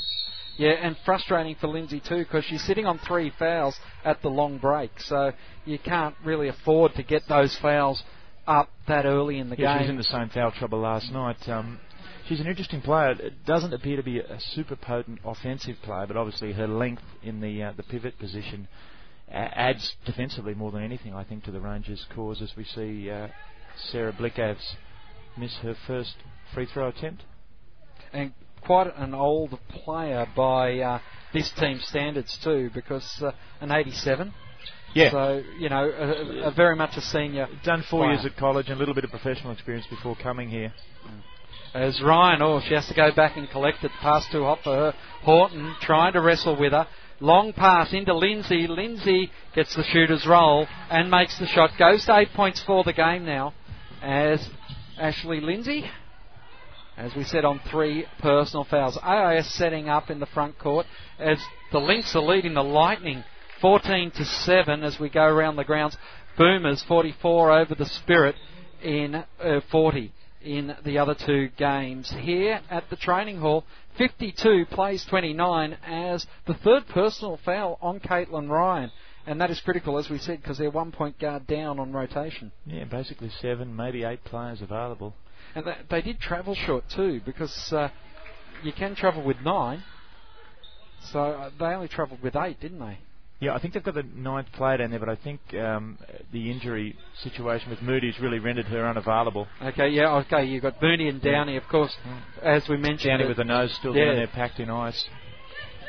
Yeah, 0.56 0.70
and 0.80 0.96
frustrating 1.04 1.56
for 1.56 1.66
Lindsay 1.66 2.00
too 2.00 2.20
because 2.24 2.46
she's 2.46 2.64
sitting 2.64 2.86
on 2.86 2.98
three 3.00 3.32
fouls 3.38 3.78
at 4.02 4.22
the 4.22 4.30
long 4.30 4.56
break, 4.56 4.98
so 4.98 5.32
you 5.66 5.78
can't 5.78 6.14
really 6.24 6.48
afford 6.48 6.94
to 6.94 7.02
get 7.02 7.20
those 7.28 7.54
fouls 7.58 8.02
up 8.46 8.70
that 8.88 9.04
early 9.04 9.38
in 9.38 9.50
the 9.50 9.56
Yeah, 9.56 9.78
she 9.78 9.82
was 9.84 9.90
in 9.90 9.96
the 9.96 10.04
same 10.04 10.28
foul 10.28 10.52
trouble 10.52 10.80
last 10.80 11.12
night. 11.12 11.48
Um, 11.48 11.78
she's 12.26 12.40
an 12.40 12.46
interesting 12.46 12.80
player. 12.80 13.10
It 13.12 13.44
doesn't 13.44 13.72
appear 13.72 13.96
to 13.96 14.02
be 14.02 14.18
a, 14.18 14.40
super 14.40 14.76
potent 14.76 15.20
offensive 15.24 15.76
player, 15.82 16.06
but 16.06 16.16
obviously 16.16 16.52
her 16.52 16.66
length 16.66 17.02
in 17.22 17.40
the 17.40 17.62
uh, 17.62 17.72
the 17.76 17.82
pivot 17.82 18.18
position 18.18 18.68
adds 19.30 19.96
defensively 20.04 20.54
more 20.54 20.70
than 20.70 20.82
anything, 20.82 21.14
I 21.14 21.24
think, 21.24 21.44
to 21.44 21.50
the 21.50 21.60
Rangers' 21.60 22.04
cause 22.14 22.42
as 22.42 22.52
we 22.56 22.64
see 22.64 23.10
uh, 23.10 23.28
Sarah 23.90 24.12
Blicavs 24.12 24.74
miss 25.38 25.54
her 25.62 25.74
first 25.86 26.14
free 26.52 26.66
throw 26.66 26.88
attempt. 26.88 27.22
and 28.12 28.32
quite 28.60 28.92
an 28.96 29.14
old 29.14 29.58
player 29.70 30.26
by 30.36 30.78
uh, 30.78 31.00
this 31.32 31.50
team's 31.58 31.84
standards 31.86 32.38
too, 32.42 32.70
because 32.74 33.22
uh, 33.22 33.32
an 33.60 33.72
87. 33.72 34.32
Yeah. 34.94 35.10
So 35.10 35.42
you 35.58 35.68
know, 35.68 35.90
a, 35.90 36.48
a 36.48 36.50
very 36.52 36.76
much 36.76 36.96
a 36.96 37.00
senior. 37.00 37.48
Done 37.64 37.84
four 37.88 38.00
player. 38.00 38.12
years 38.12 38.26
at 38.26 38.36
college 38.36 38.66
and 38.68 38.76
a 38.76 38.78
little 38.78 38.94
bit 38.94 39.04
of 39.04 39.10
professional 39.10 39.52
experience 39.52 39.86
before 39.88 40.16
coming 40.16 40.48
here. 40.48 40.72
Mm. 41.06 41.20
As 41.74 42.02
Ryan, 42.02 42.42
oh, 42.42 42.60
she 42.66 42.74
has 42.74 42.86
to 42.88 42.94
go 42.94 43.12
back 43.12 43.36
and 43.36 43.48
collect 43.48 43.82
it. 43.82 43.90
Pass 44.02 44.28
too 44.30 44.42
hot 44.42 44.58
for 44.62 44.74
her. 44.74 44.94
Horton 45.22 45.74
trying 45.80 46.12
to 46.12 46.20
wrestle 46.20 46.58
with 46.58 46.72
her. 46.72 46.86
Long 47.20 47.52
pass 47.52 47.92
into 47.92 48.14
Lindsay. 48.14 48.66
Lindsay 48.66 49.30
gets 49.54 49.74
the 49.74 49.84
shooter's 49.84 50.26
roll 50.26 50.66
and 50.90 51.10
makes 51.10 51.38
the 51.38 51.46
shot. 51.46 51.70
Goes 51.78 52.04
to 52.06 52.18
eight 52.18 52.28
points 52.34 52.62
for 52.66 52.84
the 52.84 52.92
game 52.92 53.24
now. 53.24 53.54
As 54.02 54.46
Ashley 54.98 55.40
Lindsay, 55.40 55.84
as 56.96 57.14
we 57.14 57.24
said, 57.24 57.44
on 57.44 57.60
three 57.70 58.06
personal 58.18 58.64
fouls. 58.64 58.98
AIS 59.02 59.54
setting 59.54 59.88
up 59.88 60.10
in 60.10 60.20
the 60.20 60.26
front 60.26 60.58
court 60.58 60.86
as 61.18 61.38
the 61.70 61.78
Lynx 61.78 62.14
are 62.14 62.22
leading 62.22 62.54
the 62.54 62.62
Lightning 62.62 63.24
14 63.62 64.10
to 64.10 64.24
7 64.24 64.82
as 64.82 64.98
we 64.98 65.08
go 65.08 65.24
around 65.24 65.54
the 65.54 65.62
grounds. 65.64 65.96
Boomers 66.36 66.82
44 66.88 67.60
over 67.60 67.74
the 67.76 67.86
Spirit 67.86 68.34
in 68.82 69.14
uh, 69.14 69.60
40 69.70 70.12
in 70.42 70.74
the 70.84 70.98
other 70.98 71.14
two 71.14 71.48
games. 71.56 72.10
Here 72.10 72.60
at 72.68 72.90
the 72.90 72.96
training 72.96 73.38
hall, 73.38 73.64
52 73.98 74.66
plays 74.68 75.04
29 75.04 75.78
as 75.86 76.26
the 76.46 76.54
third 76.54 76.88
personal 76.88 77.38
foul 77.44 77.78
on 77.80 78.00
Caitlin 78.00 78.50
Ryan. 78.50 78.90
And 79.26 79.40
that 79.40 79.52
is 79.52 79.60
critical, 79.60 79.96
as 79.96 80.10
we 80.10 80.18
said, 80.18 80.42
because 80.42 80.58
they're 80.58 80.68
one 80.68 80.90
point 80.90 81.20
guard 81.20 81.46
down 81.46 81.78
on 81.78 81.92
rotation. 81.92 82.50
Yeah, 82.66 82.82
basically 82.84 83.30
seven, 83.40 83.76
maybe 83.76 84.02
eight 84.02 84.24
players 84.24 84.60
available. 84.60 85.14
And 85.54 85.64
they, 85.64 85.76
they 85.88 86.02
did 86.02 86.18
travel 86.18 86.56
short 86.56 86.88
too, 86.88 87.20
because 87.24 87.72
uh, 87.72 87.90
you 88.64 88.72
can 88.72 88.96
travel 88.96 89.22
with 89.22 89.36
nine. 89.44 89.84
So 91.12 91.20
uh, 91.20 91.50
they 91.60 91.66
only 91.66 91.86
travelled 91.86 92.22
with 92.22 92.34
eight, 92.34 92.58
didn't 92.58 92.80
they? 92.80 92.98
Yeah, 93.42 93.54
I 93.54 93.58
think 93.58 93.74
they've 93.74 93.82
got 93.82 93.94
the 93.94 94.04
ninth 94.04 94.52
player 94.52 94.76
down 94.76 94.90
there, 94.90 95.00
but 95.00 95.08
I 95.08 95.16
think 95.16 95.40
um, 95.54 95.98
the 96.32 96.48
injury 96.48 96.96
situation 97.24 97.70
with 97.70 97.82
Moody's 97.82 98.20
really 98.20 98.38
rendered 98.38 98.66
her 98.66 98.88
unavailable. 98.88 99.48
Okay, 99.60 99.88
yeah, 99.88 100.14
okay. 100.18 100.44
You've 100.44 100.62
got 100.62 100.80
Booney 100.80 101.08
and 101.08 101.20
Downey, 101.20 101.56
of 101.56 101.64
course, 101.68 101.92
as 102.40 102.68
we 102.68 102.76
mentioned. 102.76 103.10
Downey 103.10 103.26
with 103.26 103.38
the 103.38 103.44
nose 103.44 103.74
still 103.74 103.96
yeah. 103.96 104.04
down 104.04 104.14
there, 104.14 104.26
packed 104.28 104.60
in 104.60 104.70
ice. 104.70 105.08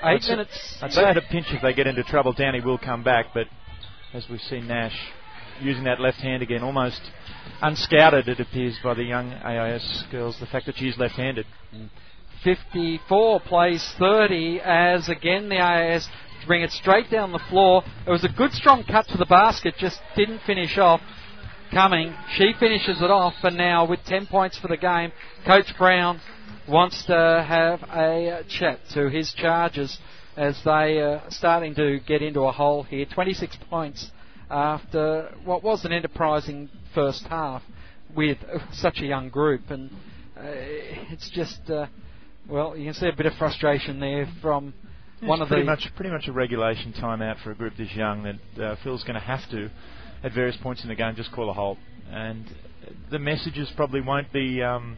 eight 0.01 0.15
I'd 0.15 0.23
say- 0.23 0.31
minutes. 0.31 0.77
I'd 0.81 0.93
say 0.93 1.03
at 1.03 1.15
a 1.15 1.21
pinch 1.21 1.45
if 1.51 1.61
they 1.61 1.73
get 1.75 1.85
into 1.85 2.01
trouble, 2.01 2.33
Downey 2.33 2.59
will 2.61 2.79
come 2.79 3.03
back, 3.03 3.27
but 3.35 3.45
as 4.15 4.27
we 4.31 4.39
see 4.39 4.59
Nash 4.59 4.97
using 5.61 5.83
that 5.83 5.99
left 5.99 6.17
hand 6.21 6.41
again, 6.41 6.63
almost 6.63 7.01
unscouted, 7.61 8.27
it 8.27 8.39
appears, 8.39 8.75
by 8.83 8.95
the 8.95 9.03
young 9.03 9.31
AIS 9.31 10.05
girls, 10.09 10.39
the 10.39 10.47
fact 10.47 10.65
that 10.65 10.75
she's 10.75 10.97
left-handed. 10.97 11.45
54 12.43 13.41
plays 13.41 13.93
30 13.99 14.59
as 14.59 15.07
again 15.07 15.49
the 15.49 15.59
AIS 15.59 16.09
bring 16.45 16.61
it 16.61 16.71
straight 16.71 17.09
down 17.09 17.31
the 17.31 17.41
floor. 17.49 17.83
It 18.05 18.09
was 18.09 18.23
a 18.23 18.29
good 18.29 18.51
strong 18.51 18.83
cut 18.83 19.07
to 19.07 19.17
the 19.17 19.25
basket, 19.25 19.75
just 19.77 19.99
didn't 20.15 20.41
finish 20.45 20.77
off. 20.77 21.01
Coming, 21.71 22.13
she 22.35 22.53
finishes 22.59 23.01
it 23.01 23.09
off, 23.09 23.33
and 23.41 23.57
now 23.57 23.87
with 23.87 23.99
10 24.05 24.27
points 24.27 24.59
for 24.59 24.67
the 24.67 24.77
game, 24.77 25.11
Coach 25.45 25.75
Brown 25.77 26.21
wants 26.69 27.03
to 27.05 27.13
have 27.47 27.81
a 27.89 28.29
uh, 28.29 28.43
chat 28.47 28.79
to 28.93 29.09
his 29.09 29.33
charges 29.33 29.97
as 30.37 30.59
they 30.63 30.99
are 30.99 31.23
starting 31.29 31.73
to 31.75 31.99
get 32.07 32.21
into 32.21 32.41
a 32.41 32.51
hole 32.51 32.83
here. 32.83 33.05
26 33.11 33.57
points 33.69 34.11
after 34.51 35.33
what 35.45 35.63
was 35.63 35.83
an 35.83 35.91
enterprising 35.91 36.69
first 36.93 37.23
half 37.23 37.63
with 38.15 38.37
uh, 38.43 38.59
such 38.73 38.99
a 38.99 39.05
young 39.05 39.29
group, 39.29 39.61
and 39.69 39.89
uh, 40.37 40.41
it's 41.11 41.29
just. 41.31 41.69
Uh, 41.69 41.87
well, 42.49 42.75
you 42.75 42.85
can 42.85 42.93
see 42.93 43.07
a 43.07 43.15
bit 43.15 43.25
of 43.25 43.33
frustration 43.35 43.99
there 43.99 44.27
from 44.41 44.73
one 45.27 45.41
of 45.41 45.47
pretty 45.47 45.63
the. 45.63 45.65
much 45.65 45.87
pretty 45.95 46.11
much 46.11 46.27
a 46.27 46.31
regulation 46.31 46.93
timeout 46.93 47.41
for 47.43 47.51
a 47.51 47.55
group 47.55 47.73
this 47.77 47.93
young 47.93 48.23
that 48.23 48.63
uh, 48.63 48.75
Phil's 48.83 49.03
going 49.03 49.15
to 49.15 49.19
have 49.19 49.49
to, 49.51 49.69
at 50.23 50.33
various 50.33 50.57
points 50.57 50.83
in 50.83 50.89
the 50.89 50.95
game, 50.95 51.15
just 51.15 51.31
call 51.31 51.49
a 51.49 51.53
halt. 51.53 51.77
And 52.11 52.45
the 53.11 53.19
messages 53.19 53.71
probably 53.75 54.01
won't 54.01 54.31
be 54.31 54.61
um, 54.61 54.97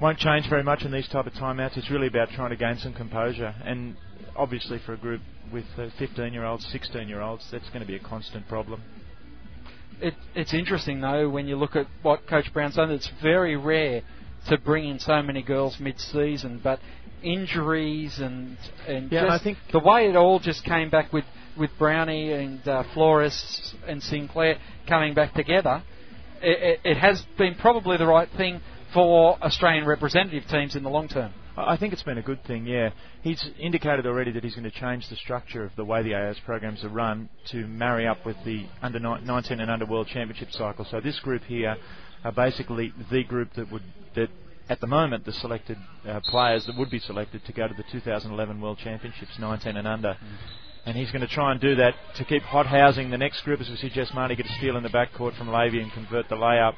won't 0.00 0.18
change 0.18 0.48
very 0.48 0.62
much 0.62 0.82
in 0.82 0.92
these 0.92 1.08
type 1.08 1.26
of 1.26 1.32
timeouts. 1.34 1.76
It's 1.76 1.90
really 1.90 2.06
about 2.06 2.30
trying 2.30 2.50
to 2.50 2.56
gain 2.56 2.78
some 2.78 2.94
composure. 2.94 3.54
And 3.64 3.96
obviously, 4.36 4.78
for 4.84 4.94
a 4.94 4.98
group 4.98 5.20
with 5.52 5.64
uh, 5.76 5.88
15-year-olds, 6.00 6.66
16-year-olds, 6.74 7.48
that's 7.50 7.68
going 7.68 7.80
to 7.80 7.86
be 7.86 7.96
a 7.96 8.00
constant 8.00 8.48
problem. 8.48 8.82
It, 10.00 10.14
it's 10.34 10.52
interesting 10.52 11.00
though 11.00 11.30
when 11.30 11.46
you 11.46 11.56
look 11.56 11.74
at 11.74 11.86
what 12.02 12.26
Coach 12.26 12.52
Brown's 12.52 12.76
done. 12.76 12.90
It's 12.90 13.10
very 13.22 13.56
rare 13.56 14.02
to 14.48 14.58
bring 14.58 14.88
in 14.88 14.98
so 14.98 15.22
many 15.22 15.42
girls 15.42 15.78
mid-season, 15.80 16.60
but 16.62 16.80
injuries 17.26 18.18
and 18.20 18.56
and 18.86 19.10
Yeah, 19.10 19.32
I 19.32 19.38
think- 19.38 19.58
the 19.72 19.80
way 19.80 20.08
it 20.08 20.16
all 20.16 20.38
just 20.38 20.64
came 20.64 20.90
back 20.90 21.12
with 21.12 21.24
with 21.58 21.70
Brownie 21.78 22.32
and 22.32 22.66
uh, 22.68 22.84
Flores 22.94 23.74
and 23.86 24.02
Sinclair 24.02 24.58
coming 24.86 25.14
back 25.14 25.32
together. 25.34 25.82
It, 26.42 26.80
it, 26.84 26.90
it 26.92 26.96
has 26.98 27.22
been 27.38 27.54
probably 27.54 27.96
the 27.96 28.06
right 28.06 28.28
thing 28.36 28.60
for 28.92 29.42
Australian 29.42 29.86
representative 29.86 30.44
teams 30.50 30.76
in 30.76 30.82
the 30.82 30.90
long 30.90 31.08
term. 31.08 31.32
I 31.56 31.78
think 31.78 31.94
it's 31.94 32.02
been 32.02 32.18
a 32.18 32.22
good 32.22 32.44
thing, 32.44 32.66
yeah. 32.66 32.90
He's 33.22 33.42
indicated 33.58 34.06
already 34.06 34.30
that 34.32 34.44
he's 34.44 34.54
going 34.54 34.70
to 34.70 34.78
change 34.78 35.08
the 35.08 35.16
structure 35.16 35.64
of 35.64 35.74
the 35.76 35.84
way 35.86 36.02
the 36.02 36.12
AS 36.12 36.36
programs 36.44 36.84
are 36.84 36.90
run 36.90 37.30
to 37.52 37.66
marry 37.66 38.06
up 38.06 38.26
with 38.26 38.36
the 38.44 38.66
under 38.82 38.98
ni- 38.98 39.24
19 39.24 39.60
and 39.60 39.70
under 39.70 39.86
World 39.86 40.08
Championship 40.08 40.50
cycle. 40.52 40.84
So 40.90 41.00
this 41.00 41.18
group 41.20 41.42
here 41.44 41.76
are 42.24 42.32
basically 42.32 42.92
the 43.10 43.24
group 43.24 43.54
that 43.54 43.72
would 43.72 43.82
that 44.14 44.28
at 44.68 44.80
the 44.80 44.86
moment 44.86 45.24
the 45.24 45.32
selected 45.32 45.78
uh, 46.08 46.20
players 46.28 46.66
that 46.66 46.76
would 46.76 46.90
be 46.90 46.98
selected 46.98 47.44
to 47.44 47.52
go 47.52 47.68
to 47.68 47.74
the 47.74 47.84
2011 47.84 48.60
World 48.60 48.78
Championships 48.78 49.38
19 49.38 49.76
and 49.76 49.86
under. 49.86 50.16
And 50.84 50.96
he's 50.96 51.10
going 51.10 51.22
to 51.26 51.32
try 51.32 51.50
and 51.50 51.60
do 51.60 51.74
that 51.76 51.94
to 52.16 52.24
keep 52.24 52.42
hot 52.42 52.66
housing 52.66 53.10
the 53.10 53.18
next 53.18 53.42
group 53.42 53.60
as 53.60 53.68
we 53.68 53.76
see 53.76 53.88
Jess 53.90 54.10
Marnie 54.10 54.36
get 54.36 54.46
a 54.46 54.52
steal 54.54 54.76
in 54.76 54.82
the 54.82 54.88
backcourt 54.88 55.36
from 55.36 55.48
Lavey 55.48 55.82
and 55.82 55.90
convert 55.92 56.28
the 56.28 56.36
layup 56.36 56.74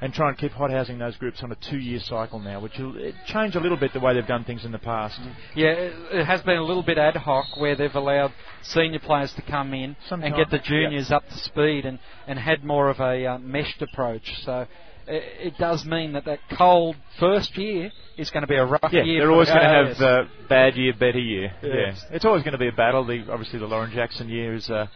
and 0.00 0.12
try 0.12 0.28
and 0.28 0.36
keep 0.36 0.52
hot 0.52 0.70
housing 0.70 0.98
those 0.98 1.16
groups 1.16 1.42
on 1.42 1.50
a 1.50 1.54
two 1.56 1.78
year 1.78 2.00
cycle 2.00 2.38
now, 2.38 2.60
which 2.60 2.76
will 2.78 2.94
change 3.26 3.56
a 3.56 3.60
little 3.60 3.78
bit 3.78 3.92
the 3.92 4.00
way 4.00 4.14
they've 4.14 4.26
done 4.26 4.44
things 4.44 4.64
in 4.64 4.72
the 4.72 4.78
past. 4.78 5.18
Yeah, 5.54 5.68
it 5.68 5.94
it 6.12 6.24
has 6.26 6.42
been 6.42 6.58
a 6.58 6.62
little 6.62 6.82
bit 6.82 6.98
ad 6.98 7.16
hoc 7.16 7.56
where 7.56 7.74
they've 7.74 7.94
allowed 7.94 8.32
senior 8.62 8.98
players 8.98 9.32
to 9.34 9.42
come 9.42 9.72
in 9.74 9.96
Sometime- 10.08 10.34
and 10.34 10.36
get 10.36 10.50
the 10.50 10.58
juniors 10.58 11.10
up 11.10 11.28
to 11.28 11.38
speed 11.38 11.86
and, 11.86 11.98
and 12.26 12.38
had 12.38 12.62
more 12.64 12.90
of 12.90 13.00
a 13.00 13.26
uh, 13.26 13.38
meshed 13.38 13.80
approach. 13.80 14.42
So 14.44 14.66
it, 15.06 15.48
it 15.48 15.58
does 15.58 15.84
mean 15.84 16.12
that 16.12 16.24
that 16.24 16.38
cold 16.56 16.96
first 17.18 17.56
year 17.56 17.92
is 18.16 18.30
going 18.30 18.42
to 18.42 18.46
be 18.46 18.56
a 18.56 18.64
rough 18.64 18.92
Yeah, 18.92 19.02
year. 19.04 19.20
they're 19.20 19.30
always 19.32 19.48
going 19.48 19.60
to 19.60 19.66
have 19.92 20.00
uh, 20.00 20.24
bad 20.48 20.76
year, 20.76 20.92
better 20.92 21.18
year. 21.18 21.52
Yes. 21.62 22.04
Yeah, 22.08 22.16
it's 22.16 22.24
always 22.24 22.42
going 22.42 22.52
to 22.52 22.58
be 22.58 22.68
a 22.68 22.72
battle. 22.72 23.04
The, 23.04 23.24
obviously, 23.30 23.58
the 23.58 23.66
Lauren 23.66 23.92
Jackson 23.92 24.28
year 24.28 24.54
is 24.54 24.68
uh, 24.70 24.86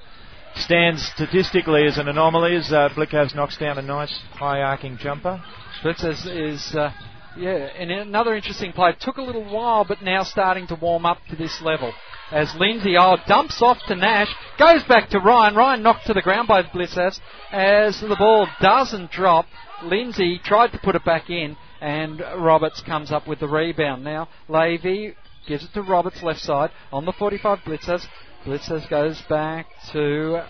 stands 0.57 1.05
statistically 1.15 1.87
as 1.87 1.99
an 1.99 2.09
anomaly. 2.09 2.57
As 2.57 2.73
uh, 2.73 2.89
Blicavs 2.95 3.35
knocks 3.35 3.57
down 3.59 3.79
a 3.79 3.83
nice 3.83 4.13
high 4.33 4.61
arcing 4.63 4.97
jumper. 4.99 5.43
Spitz 5.81 6.03
is, 6.05 6.27
is 6.27 6.75
uh, 6.75 6.91
yeah, 7.37 7.51
and 7.79 7.91
another 7.91 8.35
interesting 8.35 8.73
play. 8.73 8.91
It 8.91 9.01
took 9.01 9.17
a 9.19 9.23
little 9.23 9.45
while, 9.45 9.85
but 9.85 10.03
now 10.03 10.23
starting 10.25 10.67
to 10.69 10.75
warm 10.75 11.07
up 11.07 11.19
to 11.31 11.37
this 11.37 11.61
level. 11.63 11.93
As 12.31 12.55
Lindsay, 12.55 12.97
oh, 12.97 13.17
dumps 13.27 13.61
off 13.61 13.79
to 13.89 13.97
Nash, 13.97 14.29
goes 14.59 14.85
back 14.85 15.11
to 15.11 15.19
Ryan. 15.19 15.57
Ryan 15.57 15.83
knocked 15.83 16.07
to 16.07 16.15
the 16.15 16.23
ground 16.23 16.47
by 16.47 16.63
Blicavs. 16.63 17.19
As 17.51 18.01
the 18.01 18.17
ball 18.17 18.47
doesn't 18.61 19.11
drop, 19.11 19.47
Lindsay 19.83 20.41
tried 20.45 20.73
to 20.73 20.79
put 20.79 20.95
it 20.95 21.05
back 21.05 21.29
in, 21.29 21.57
and 21.81 22.21
Roberts 22.37 22.81
comes 22.83 23.11
up 23.11 23.27
with 23.27 23.41
the 23.41 23.49
rebound. 23.49 24.05
Now, 24.05 24.29
Lavey 24.49 25.15
gives 25.49 25.65
it 25.65 25.73
to 25.75 25.83
Roberts 25.83 26.23
left 26.23 26.41
side 26.41 26.71
on 26.93 27.05
the 27.05 27.13
45 27.13 27.59
Blicavs. 27.61 28.07
Blicavs 28.45 28.89
goes 28.89 29.21
back 29.29 29.67
to 29.93 30.45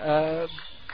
uh, 0.00 0.46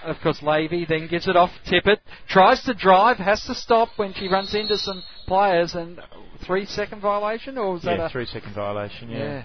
of 0.05 0.17
course, 0.21 0.41
Lavey 0.41 0.87
then 0.89 1.07
gives 1.09 1.29
it 1.29 1.37
off 1.37 1.51
Tippett. 1.67 1.99
Tries 2.29 2.63
to 2.65 2.75
drive, 2.75 3.19
has 3.19 3.45
to 3.45 3.55
stop 3.55 3.91
when 3.97 4.13
she 4.15 4.29
runs 4.29 4.55
into 4.55 4.77
some 4.77 5.03
players. 5.27 5.75
And 5.75 6.01
three 6.45 6.67
second 6.67 7.01
violation, 7.01 7.59
or 7.59 7.75
was 7.75 7.83
that 7.83 8.01
a 8.01 8.09
three 8.09 8.27
second 8.27 8.55
violation. 8.55 9.11
Yeah, 9.11 9.19
yeah? 9.19 9.45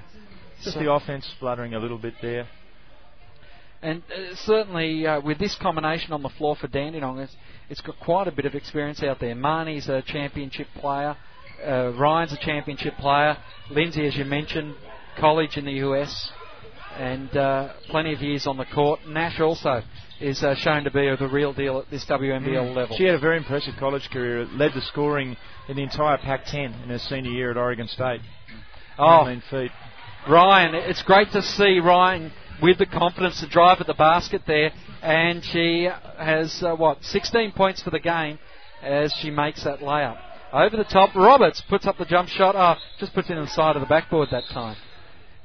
Just 0.63 0.75
So- 0.75 0.83
the 0.83 0.91
offense 0.91 1.25
spluttering 1.37 1.73
a 1.73 1.79
little 1.79 1.97
bit 1.97 2.15
there. 2.21 2.47
And 3.81 4.01
uh, 4.11 4.35
certainly 4.35 5.05
uh, 5.05 5.21
with 5.21 5.37
this 5.37 5.55
combination 5.55 6.11
on 6.11 6.23
the 6.23 6.29
floor 6.29 6.55
for 6.55 6.67
Dandenong, 6.67 7.19
it's, 7.19 7.35
it's 7.69 7.81
got 7.81 7.99
quite 7.99 8.27
a 8.27 8.31
bit 8.31 8.45
of 8.45 8.55
experience 8.55 9.03
out 9.03 9.19
there. 9.19 9.35
Marnie's 9.35 9.87
a 9.87 10.01
championship 10.01 10.67
player. 10.79 11.15
Uh, 11.63 11.91
Ryan's 11.93 12.33
a 12.33 12.37
championship 12.37 12.95
player. 12.97 13.37
Lindsay, 13.69 14.07
as 14.07 14.15
you 14.15 14.25
mentioned, 14.25 14.75
college 15.19 15.57
in 15.57 15.65
the 15.65 15.73
US, 15.73 16.31
and 16.97 17.35
uh, 17.37 17.73
plenty 17.89 18.13
of 18.13 18.21
years 18.21 18.47
on 18.47 18.57
the 18.57 18.65
court. 18.65 18.99
Nash 19.07 19.39
also 19.39 19.83
is 20.19 20.43
uh, 20.43 20.55
shown 20.55 20.83
to 20.83 20.91
be 20.91 21.13
the 21.19 21.27
real 21.27 21.53
deal 21.53 21.79
at 21.79 21.89
this 21.91 22.05
WNBL 22.05 22.75
level. 22.75 22.95
Mm. 22.95 22.97
She 22.97 23.03
had 23.03 23.15
a 23.15 23.19
very 23.19 23.37
impressive 23.37 23.75
college 23.79 24.09
career. 24.11 24.45
Led 24.45 24.73
the 24.73 24.81
scoring 24.81 25.37
in 25.67 25.75
the 25.75 25.83
entire 25.83 26.17
Pac-10 26.17 26.83
in 26.83 26.89
her 26.89 26.99
senior 26.99 27.31
year 27.31 27.51
at 27.51 27.57
Oregon 27.57 27.87
State. 27.87 28.21
Oh, 28.97 29.25
feet. 29.51 29.71
Ryan, 30.29 30.75
it's 30.75 31.01
great 31.03 31.31
to 31.31 31.41
see 31.41 31.79
Ryan 31.79 32.31
with 32.61 32.79
the 32.79 32.85
confidence 32.85 33.39
to 33.39 33.47
drive 33.47 33.79
at 33.79 33.87
the 33.87 33.93
basket 33.93 34.41
there, 34.45 34.71
and 35.01 35.43
she 35.43 35.87
has 36.17 36.61
uh, 36.63 36.75
what 36.75 37.03
16 37.03 37.53
points 37.53 37.81
for 37.81 37.91
the 37.91 37.99
game 37.99 38.37
as 38.81 39.13
she 39.21 39.29
makes 39.29 39.63
that 39.63 39.79
layup 39.79 40.17
over 40.51 40.75
the 40.75 40.83
top. 40.83 41.15
Roberts 41.15 41.61
puts 41.69 41.85
up 41.87 41.97
the 41.97 42.05
jump 42.05 42.27
shot. 42.29 42.55
Oh, 42.55 42.75
just 42.99 43.13
puts 43.13 43.29
it 43.29 43.37
in 43.37 43.43
the 43.43 43.49
side 43.49 43.75
of 43.75 43.81
the 43.81 43.87
backboard 43.87 44.29
that 44.31 44.43
time. 44.51 44.75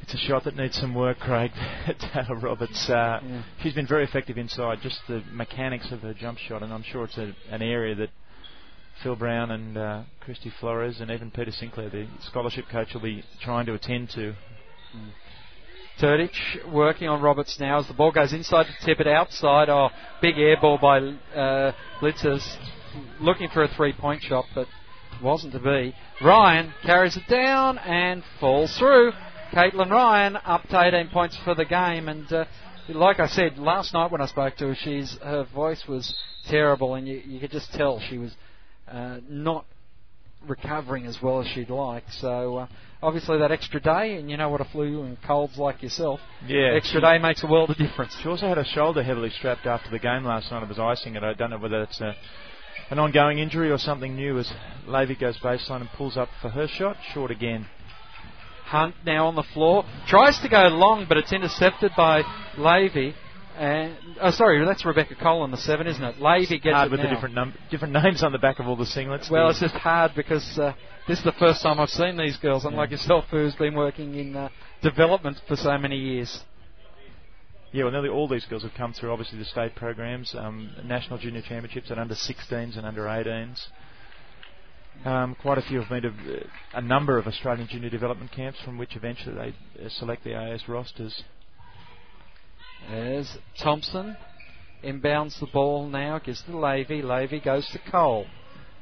It's 0.00 0.14
a 0.14 0.18
shot 0.18 0.44
that 0.44 0.56
needs 0.56 0.76
some 0.76 0.94
work, 0.94 1.20
Craig. 1.20 1.52
Taylor 2.12 2.40
Roberts. 2.40 2.90
Uh, 2.90 3.20
Yeah. 3.22 3.42
She's 3.62 3.74
been 3.74 3.86
very 3.86 4.02
effective 4.02 4.36
inside. 4.36 4.80
Just 4.82 5.00
the 5.06 5.22
mechanics 5.30 5.92
of 5.92 6.00
her 6.00 6.12
jump 6.12 6.38
shot, 6.38 6.62
and 6.64 6.72
I'm 6.72 6.82
sure 6.82 7.04
it's 7.04 7.18
a, 7.18 7.34
an 7.50 7.62
area 7.62 7.94
that 7.94 8.10
Phil 9.02 9.14
Brown 9.14 9.52
and 9.52 9.78
uh, 9.78 10.02
Christy 10.20 10.52
Flores 10.58 11.00
and 11.00 11.10
even 11.10 11.30
Peter 11.30 11.52
Sinclair, 11.52 11.88
the 11.88 12.08
scholarship 12.22 12.64
coach, 12.68 12.94
will 12.94 13.00
be 13.00 13.22
trying 13.40 13.66
to 13.66 13.74
attend 13.74 14.10
to. 14.10 14.34
Turdich 16.00 16.72
working 16.72 17.08
on 17.08 17.20
Roberts 17.20 17.58
now 17.60 17.78
as 17.78 17.86
the 17.86 17.94
ball 17.94 18.10
goes 18.10 18.32
inside 18.32 18.66
to 18.66 18.86
tip 18.86 19.00
it 19.00 19.06
outside. 19.06 19.68
Oh, 19.68 19.90
big 20.20 20.38
air 20.38 20.56
ball 20.60 20.78
by 20.78 20.98
uh, 20.98 21.72
Blicavs 22.00 22.56
looking 23.20 23.48
for 23.50 23.62
a 23.62 23.68
three 23.68 23.92
point 23.92 24.22
shot, 24.22 24.46
but 24.54 24.66
wasn't 25.22 25.52
to 25.52 25.60
be. 25.60 25.94
Ryan 26.20 26.72
carries 26.82 27.16
it 27.16 27.26
down 27.28 27.78
and 27.78 28.22
falls 28.40 28.76
through. 28.78 29.12
Caitlin 29.52 29.90
Ryan 29.90 30.36
up 30.36 30.66
to 30.68 30.80
18 30.80 31.08
points 31.08 31.36
for 31.44 31.54
the 31.54 31.64
game, 31.64 32.08
and 32.08 32.30
uh, 32.32 32.46
like 32.88 33.20
I 33.20 33.28
said 33.28 33.58
last 33.58 33.92
night 33.92 34.10
when 34.10 34.20
I 34.20 34.26
spoke 34.26 34.56
to 34.56 34.68
her, 34.68 34.74
she's 34.74 35.16
her 35.22 35.44
voice 35.54 35.86
was 35.86 36.16
terrible, 36.48 36.94
and 36.94 37.06
you, 37.06 37.22
you 37.24 37.38
could 37.38 37.50
just 37.50 37.72
tell 37.74 38.00
she 38.00 38.18
was 38.18 38.34
uh, 38.88 39.18
not 39.28 39.66
recovering 40.48 41.06
as 41.06 41.20
well 41.22 41.40
as 41.40 41.46
she'd 41.48 41.70
like. 41.70 42.04
So 42.12 42.56
uh, 42.56 42.66
obviously 43.02 43.38
that 43.38 43.50
extra 43.50 43.80
day, 43.80 44.16
and 44.16 44.30
you 44.30 44.36
know 44.36 44.48
what 44.48 44.60
a 44.60 44.64
flu 44.64 45.02
and 45.02 45.20
colds 45.22 45.58
like 45.58 45.82
yourself, 45.82 46.20
Yeah, 46.46 46.72
extra 46.76 47.00
day 47.00 47.18
makes 47.18 47.42
a 47.42 47.46
world 47.46 47.70
of 47.70 47.76
difference. 47.76 48.16
She 48.22 48.28
also 48.28 48.46
had 48.46 48.56
her 48.56 48.64
shoulder 48.64 49.02
heavily 49.02 49.30
strapped 49.30 49.66
after 49.66 49.90
the 49.90 49.98
game 49.98 50.24
last 50.24 50.50
night. 50.50 50.62
It 50.62 50.68
was 50.68 50.78
icing 50.78 51.16
it. 51.16 51.24
I 51.24 51.34
don't 51.34 51.50
know 51.50 51.58
whether 51.58 51.82
it's 51.82 52.00
a, 52.00 52.14
an 52.90 52.98
ongoing 52.98 53.38
injury 53.38 53.70
or 53.70 53.78
something 53.78 54.14
new. 54.14 54.38
As 54.38 54.50
Lavey 54.86 55.18
goes 55.18 55.38
baseline 55.38 55.80
and 55.80 55.90
pulls 55.90 56.16
up 56.16 56.28
for 56.40 56.50
her 56.50 56.68
shot, 56.68 56.96
short 57.12 57.30
again. 57.30 57.66
Hunt 58.66 58.94
now 59.04 59.26
on 59.26 59.34
the 59.34 59.42
floor 59.42 59.84
tries 60.06 60.38
to 60.40 60.48
go 60.48 60.62
long, 60.68 61.04
but 61.08 61.18
it's 61.18 61.32
intercepted 61.32 61.92
by 61.96 62.22
Lavey. 62.56 63.14
And 63.56 63.96
oh, 64.20 64.30
sorry, 64.30 64.64
that's 64.64 64.84
Rebecca 64.84 65.14
Cole 65.14 65.42
on 65.42 65.50
the 65.50 65.58
seven, 65.58 65.86
isn't 65.86 66.02
it? 66.02 66.16
Lavey 66.16 66.62
gets 66.62 66.74
Hard 66.74 66.88
it 66.88 66.90
with 66.90 67.00
now. 67.00 67.08
the 67.08 67.14
different 67.14 67.34
num- 67.34 67.54
different 67.70 67.92
names 67.92 68.22
on 68.22 68.32
the 68.32 68.38
back 68.38 68.58
of 68.58 68.66
all 68.66 68.76
the 68.76 68.84
singlets. 68.84 69.30
Well, 69.30 69.50
it's 69.50 69.60
just 69.60 69.74
hard 69.74 70.12
because 70.16 70.58
uh, 70.58 70.72
this 71.06 71.18
is 71.18 71.24
the 71.24 71.32
first 71.38 71.62
time 71.62 71.78
I've 71.78 71.90
seen 71.90 72.16
these 72.16 72.36
girls, 72.38 72.64
unlike 72.64 72.90
yourself, 72.90 73.26
who's 73.30 73.54
been 73.54 73.74
working 73.74 74.14
in 74.14 74.36
uh, 74.36 74.48
development 74.82 75.38
for 75.46 75.56
so 75.56 75.76
many 75.76 75.96
years. 75.96 76.40
Yeah, 77.72 77.84
well, 77.84 77.92
nearly 77.92 78.10
all 78.10 78.28
these 78.28 78.44
girls 78.44 78.62
have 78.64 78.74
come 78.74 78.92
through, 78.92 79.12
obviously, 79.12 79.38
the 79.38 79.46
state 79.46 79.74
programs, 79.74 80.34
um, 80.36 80.70
national 80.84 81.18
junior 81.18 81.40
championships 81.40 81.90
at 81.90 81.98
under 81.98 82.14
16s 82.14 82.76
and 82.76 82.84
under 82.84 83.02
18s. 83.04 83.58
Um, 85.06 85.34
quite 85.40 85.56
a 85.56 85.62
few 85.62 85.80
have 85.80 85.88
been 85.88 86.02
to 86.02 86.08
uh, 86.08 86.46
a 86.74 86.82
number 86.82 87.18
of 87.18 87.26
Australian 87.26 87.66
junior 87.68 87.88
development 87.88 88.30
camps 88.30 88.58
from 88.62 88.76
which 88.76 88.94
eventually 88.94 89.34
they 89.34 89.84
uh, 89.84 89.88
select 89.88 90.22
the 90.22 90.34
AS 90.34 90.68
rosters. 90.68 91.22
As 93.22 93.38
Thompson 93.56 94.16
inbounds 94.82 95.38
the 95.38 95.46
ball 95.46 95.86
now, 95.86 96.18
gives 96.18 96.42
to 96.42 96.50
Lavey. 96.50 97.04
Lavey 97.04 97.38
goes 97.38 97.64
to 97.68 97.78
Cole. 97.78 98.26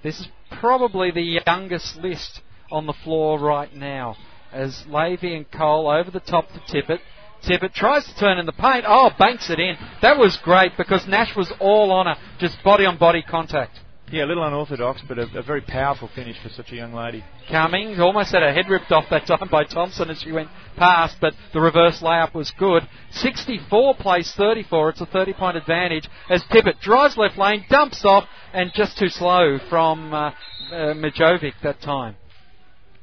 This 0.03 0.19
is 0.19 0.29
probably 0.61 1.11
the 1.11 1.43
youngest 1.47 1.97
list 1.97 2.41
on 2.73 2.87
the 2.87 2.95
floor 3.05 3.39
right 3.39 3.75
now. 3.77 4.17
As 4.51 4.83
Lavey 4.89 5.37
and 5.37 5.51
Cole 5.51 5.91
over 5.91 6.11
the 6.11 6.21
top 6.21 6.49
to 6.53 6.61
Tippett. 6.61 7.01
Tippett 7.43 7.75
tries 7.75 8.07
to 8.07 8.17
turn 8.17 8.39
in 8.39 8.47
the 8.47 8.53
paint. 8.53 8.87
Oh, 8.89 9.11
banks 9.19 9.51
it 9.51 9.61
in. 9.61 9.77
That 10.01 10.17
was 10.17 10.39
great 10.39 10.73
because 10.79 11.07
Nash 11.07 11.37
was 11.37 11.53
all 11.61 11.93
on 11.93 12.07
her, 12.07 12.17
just 12.39 12.63
body 12.65 12.87
on 12.87 12.97
body 12.97 13.21
contact. 13.21 13.79
Yeah, 14.11 14.25
a 14.25 14.27
little 14.27 14.45
unorthodox, 14.45 15.03
but 15.07 15.19
a, 15.19 15.27
a 15.39 15.43
very 15.43 15.61
powerful 15.61 16.11
finish 16.15 16.37
for 16.43 16.49
such 16.49 16.73
a 16.73 16.75
young 16.75 16.93
lady. 16.93 17.23
Cummings 17.49 18.01
almost 18.01 18.33
had 18.33 18.43
her 18.43 18.53
head 18.53 18.69
ripped 18.69 18.91
off 18.91 19.05
that 19.11 19.27
time 19.27 19.49
by 19.51 19.63
Thompson 19.65 20.11
as 20.11 20.21
she 20.21 20.33
went 20.33 20.49
past, 20.77 21.17
but 21.21 21.33
the 21.53 21.61
reverse 21.61 22.01
layup 22.01 22.35
was 22.35 22.51
good. 22.59 22.83
64 23.13 23.95
plays 23.97 24.33
34. 24.37 24.91
It's 24.91 25.01
a 25.01 25.07
30 25.07 25.33
point 25.35 25.57
advantage 25.57 26.09
as 26.29 26.43
Tippett 26.45 26.81
drives 26.81 27.17
left 27.17 27.39
lane, 27.39 27.65
dumps 27.71 28.05
off, 28.05 28.25
and 28.53 28.73
just 28.75 28.99
too 28.99 29.09
slow 29.09 29.59
from 29.69 30.13
uh, 30.13 30.31
uh, 30.73 30.95
Mijovic 30.95 31.53
that 31.63 31.81
time. 31.81 32.17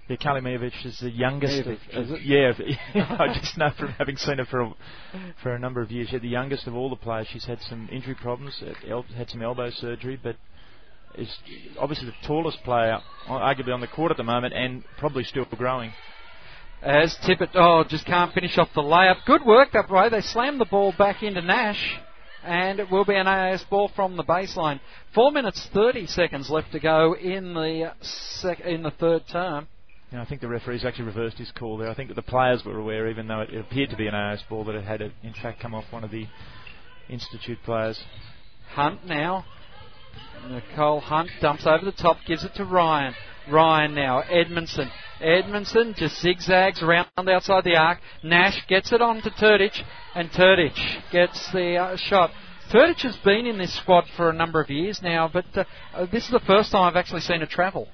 Yeah, 0.10 0.18
Kalimovic 0.18 0.86
is 0.86 1.00
the 1.00 1.10
youngest. 1.10 1.68
Of, 1.68 1.74
is 1.92 2.12
of- 2.12 2.18
it? 2.18 2.78
yeah, 2.94 3.16
I 3.20 3.34
just 3.34 3.58
know 3.58 3.70
from 3.78 3.90
having 3.94 4.16
seen 4.18 4.38
her 4.40 4.46
for 4.46 4.62
a, 4.62 4.74
for 5.44 5.54
a 5.54 5.60
number 5.60 5.82
of 5.82 5.92
years. 5.92 6.10
She's 6.10 6.22
the 6.22 6.30
youngest 6.30 6.68
of 6.68 6.76
all 6.76 6.90
the 6.90 6.96
players. 6.96 7.28
She's 7.32 7.46
had 7.46 7.60
some 7.70 7.90
injury 7.92 8.16
problems, 8.16 8.62
uh, 8.62 9.02
had 9.16 9.30
some 9.30 9.42
elbow 9.42 9.70
surgery, 9.70 10.18
but 10.22 10.38
is 11.18 11.38
obviously 11.80 12.08
the 12.08 12.28
tallest 12.28 12.64
player, 12.64 13.00
arguably 13.28 13.74
on 13.74 13.82
the 13.82 13.88
court 13.88 14.12
at 14.12 14.18
the 14.18 14.24
moment, 14.24 14.54
and 14.54 14.84
probably 14.98 15.24
still 15.24 15.46
growing. 15.46 15.92
As 16.82 17.16
Tippett, 17.24 17.50
oh, 17.56 17.84
just 17.84 18.06
can't 18.06 18.34
finish 18.34 18.58
off 18.58 18.70
the 18.76 18.82
layup. 18.82 19.26
Good 19.26 19.44
work 19.46 19.72
that 19.74 19.90
way. 19.90 20.10
They 20.10 20.22
slam 20.22 20.60
the 20.60 20.66
ball 20.66 20.94
back 20.98 21.24
into 21.24 21.42
Nash, 21.42 21.98
and 22.44 22.80
it 22.80 22.92
will 22.92 23.04
be 23.04 23.16
an 23.16 23.28
AS 23.28 23.64
ball 23.64 23.90
from 23.96 24.16
the 24.16 24.24
baseline. 24.24 24.80
Four 25.16 25.32
minutes 25.32 25.68
thirty 25.74 26.06
seconds 26.06 26.50
left 26.50 26.72
to 26.74 26.80
go 26.80 27.16
in 27.16 27.56
the 27.56 27.94
sec- 28.02 28.60
in 28.60 28.84
the 28.84 28.92
third 28.92 29.24
term. 29.28 29.68
Know, 30.12 30.22
I 30.22 30.26
think 30.26 30.40
the 30.40 30.48
referee's 30.48 30.86
actually 30.86 31.06
reversed 31.06 31.38
his 31.38 31.52
call 31.52 31.78
there. 31.78 31.90
I 31.90 31.94
think 31.94 32.08
that 32.10 32.16
the 32.16 32.22
players 32.22 32.64
were 32.64 32.78
aware, 32.80 33.10
even 33.10 33.28
though 33.28 33.42
it, 33.42 33.50
it 33.50 33.60
appeared 33.60 33.90
to 33.90 33.98
be 33.98 34.08
an 34.08 34.16
AS 34.16 34.42
ball, 34.50 34.64
that 34.66 34.76
it 34.76 34.86
had 34.86 35.02
in 35.02 35.34
fact 35.42 35.60
come 35.60 35.74
off 35.74 35.84
one 35.90 36.04
of 36.04 36.12
the 36.12 36.26
Institute 37.10 37.58
players. 37.66 38.00
Hunt 38.70 39.06
now. 39.06 39.46
Nicole 40.50 41.00
Hunt 41.00 41.30
dumps 41.42 41.66
over 41.66 41.84
the 41.84 41.92
top, 41.92 42.18
gives 42.26 42.44
it 42.44 42.54
to 42.56 42.66
Ryan. 42.66 43.14
Ryan 43.50 43.96
now. 43.96 44.22
Edmondson 44.22 44.90
Edmondson 45.22 45.96
just 45.98 46.22
zigzags 46.22 46.82
around 46.82 47.08
outside 47.18 47.64
the 47.64 47.76
arc. 47.76 48.00
Nash 48.24 48.66
gets 48.68 48.92
it 48.92 49.02
on 49.02 49.22
to 49.22 49.30
Turdich, 49.32 49.82
and 50.16 50.30
Turdich 50.30 51.12
gets 51.12 51.52
the 51.52 51.76
uh, 51.76 51.98
shot. 51.98 52.32
Turdich 52.72 53.02
has 53.02 53.16
been 53.24 53.46
in 53.46 53.58
this 53.58 53.76
squad 53.78 54.06
for 54.16 54.30
a 54.30 54.34
number 54.34 54.62
of 54.62 54.70
years 54.70 55.00
now, 55.02 55.30
but 55.32 55.46
uh, 55.56 55.64
uh, 55.94 56.06
this 56.12 56.26
is 56.26 56.32
the 56.32 56.42
first 56.46 56.72
time 56.72 56.84
I've 56.84 56.98
actually 56.98 57.22
seen 57.22 57.40
her 57.40 57.46
travel. 57.46 57.88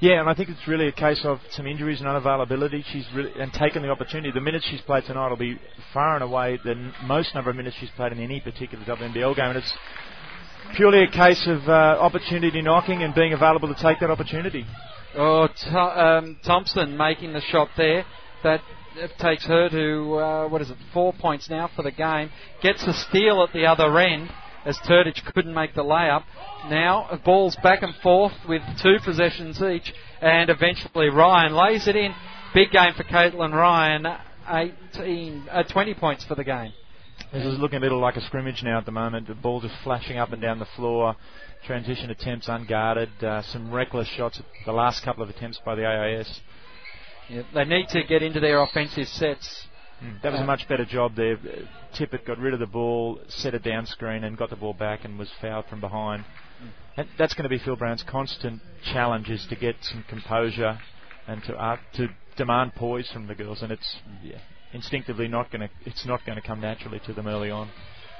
Yeah, 0.00 0.20
and 0.20 0.30
I 0.30 0.34
think 0.34 0.48
it's 0.48 0.66
really 0.66 0.88
a 0.88 0.92
case 0.92 1.20
of 1.24 1.40
some 1.50 1.66
injuries 1.66 2.00
and 2.00 2.08
unavailability. 2.08 2.82
She's 2.90 3.04
really 3.14 3.32
and 3.38 3.52
taken 3.52 3.82
the 3.82 3.90
opportunity. 3.90 4.30
The 4.32 4.40
minutes 4.40 4.66
she's 4.70 4.80
played 4.80 5.04
tonight 5.04 5.28
will 5.28 5.36
be 5.36 5.60
far 5.92 6.14
and 6.14 6.24
away 6.24 6.58
the 6.64 6.90
most 7.04 7.34
number 7.34 7.50
of 7.50 7.56
minutes 7.56 7.76
she's 7.78 7.90
played 7.90 8.12
in 8.12 8.20
any 8.20 8.40
particular 8.40 8.82
WNBL 8.86 9.36
game, 9.36 9.46
and 9.46 9.58
it's 9.58 9.74
purely 10.76 11.04
a 11.04 11.10
case 11.10 11.46
of 11.46 11.68
uh, 11.68 11.72
opportunity 12.00 12.62
knocking 12.62 13.02
and 13.02 13.14
being 13.14 13.32
available 13.32 13.72
to 13.72 13.82
take 13.82 14.00
that 14.00 14.10
opportunity. 14.10 14.64
Oh, 15.16 15.48
Th- 15.48 15.74
um, 15.74 16.38
Thompson 16.44 16.96
making 16.96 17.32
the 17.32 17.40
shot 17.40 17.68
there. 17.76 18.04
That 18.44 18.60
takes 19.18 19.44
her 19.46 19.68
to 19.68 20.14
uh, 20.14 20.48
what 20.48 20.62
is 20.62 20.70
it? 20.70 20.76
Four 20.92 21.12
points 21.12 21.48
now 21.50 21.70
for 21.74 21.82
the 21.82 21.90
game. 21.90 22.30
Gets 22.62 22.82
a 22.84 22.92
steal 22.92 23.42
at 23.42 23.52
the 23.52 23.66
other 23.66 23.98
end 23.98 24.30
as 24.64 24.76
Turdich 24.78 25.24
couldn't 25.32 25.54
make 25.54 25.74
the 25.74 25.82
layup. 25.82 26.24
Now 26.68 27.20
balls 27.24 27.56
back 27.62 27.82
and 27.82 27.94
forth 28.02 28.32
with 28.48 28.62
two 28.82 28.96
possessions 29.04 29.60
each, 29.62 29.92
and 30.20 30.50
eventually 30.50 31.08
Ryan 31.08 31.54
lays 31.54 31.88
it 31.88 31.96
in. 31.96 32.14
Big 32.54 32.70
game 32.70 32.92
for 32.96 33.04
Caitlin 33.04 33.52
Ryan. 33.52 34.06
18, 34.48 35.48
uh, 35.50 35.62
20 35.62 35.94
points 35.94 36.24
for 36.24 36.34
the 36.34 36.44
game. 36.44 36.72
This 37.32 37.44
is 37.44 37.58
looking 37.58 37.78
a 37.78 37.80
little 37.80 38.00
like 38.00 38.16
a 38.16 38.20
scrimmage 38.22 38.62
now 38.62 38.78
at 38.78 38.86
the 38.86 38.92
moment. 38.92 39.28
The 39.28 39.34
ball 39.34 39.60
just 39.60 39.74
flashing 39.84 40.18
up 40.18 40.32
and 40.32 40.42
down 40.42 40.58
the 40.58 40.66
floor. 40.76 41.14
Transition 41.66 42.10
attempts 42.10 42.48
unguarded. 42.48 43.10
Uh, 43.22 43.42
some 43.42 43.70
reckless 43.72 44.08
shots 44.08 44.40
at 44.40 44.44
the 44.66 44.72
last 44.72 45.04
couple 45.04 45.22
of 45.22 45.28
attempts 45.28 45.60
by 45.64 45.74
the 45.74 45.86
AIS. 45.86 46.40
Yeah, 47.28 47.42
they 47.54 47.64
need 47.64 47.88
to 47.90 48.02
get 48.02 48.22
into 48.22 48.40
their 48.40 48.60
offensive 48.60 49.06
sets. 49.06 49.66
Mm. 50.02 50.22
That 50.22 50.32
was 50.32 50.40
a 50.40 50.44
much 50.44 50.66
better 50.68 50.84
job 50.84 51.14
there. 51.14 51.34
Uh, 51.34 51.96
Tippett 51.96 52.26
got 52.26 52.38
rid 52.38 52.54
of 52.54 52.60
the 52.60 52.66
ball, 52.66 53.20
set 53.28 53.54
it 53.54 53.62
down 53.62 53.86
screen, 53.86 54.24
and 54.24 54.36
got 54.36 54.50
the 54.50 54.56
ball 54.56 54.74
back 54.74 55.04
and 55.04 55.18
was 55.18 55.30
fouled 55.40 55.66
from 55.66 55.80
behind. 55.80 56.24
And 56.96 57.08
that's 57.18 57.34
going 57.34 57.44
to 57.44 57.48
be 57.48 57.58
Phil 57.58 57.76
Brown's 57.76 58.02
constant 58.02 58.60
challenge 58.92 59.30
is 59.30 59.46
to 59.48 59.56
get 59.56 59.76
some 59.82 60.04
composure 60.08 60.78
and 61.26 61.42
to 61.44 61.54
uh, 61.54 61.76
to 61.94 62.08
demand 62.36 62.74
poise 62.74 63.10
from 63.10 63.26
the 63.26 63.34
girls, 63.34 63.62
and 63.62 63.70
it's 63.72 63.96
yeah, 64.22 64.38
instinctively 64.72 65.28
not 65.28 65.50
going 65.50 65.62
to 65.62 65.70
it's 65.84 66.06
not 66.06 66.24
going 66.24 66.40
to 66.40 66.46
come 66.46 66.60
naturally 66.60 67.00
to 67.06 67.12
them 67.12 67.26
early 67.26 67.50
on. 67.50 67.70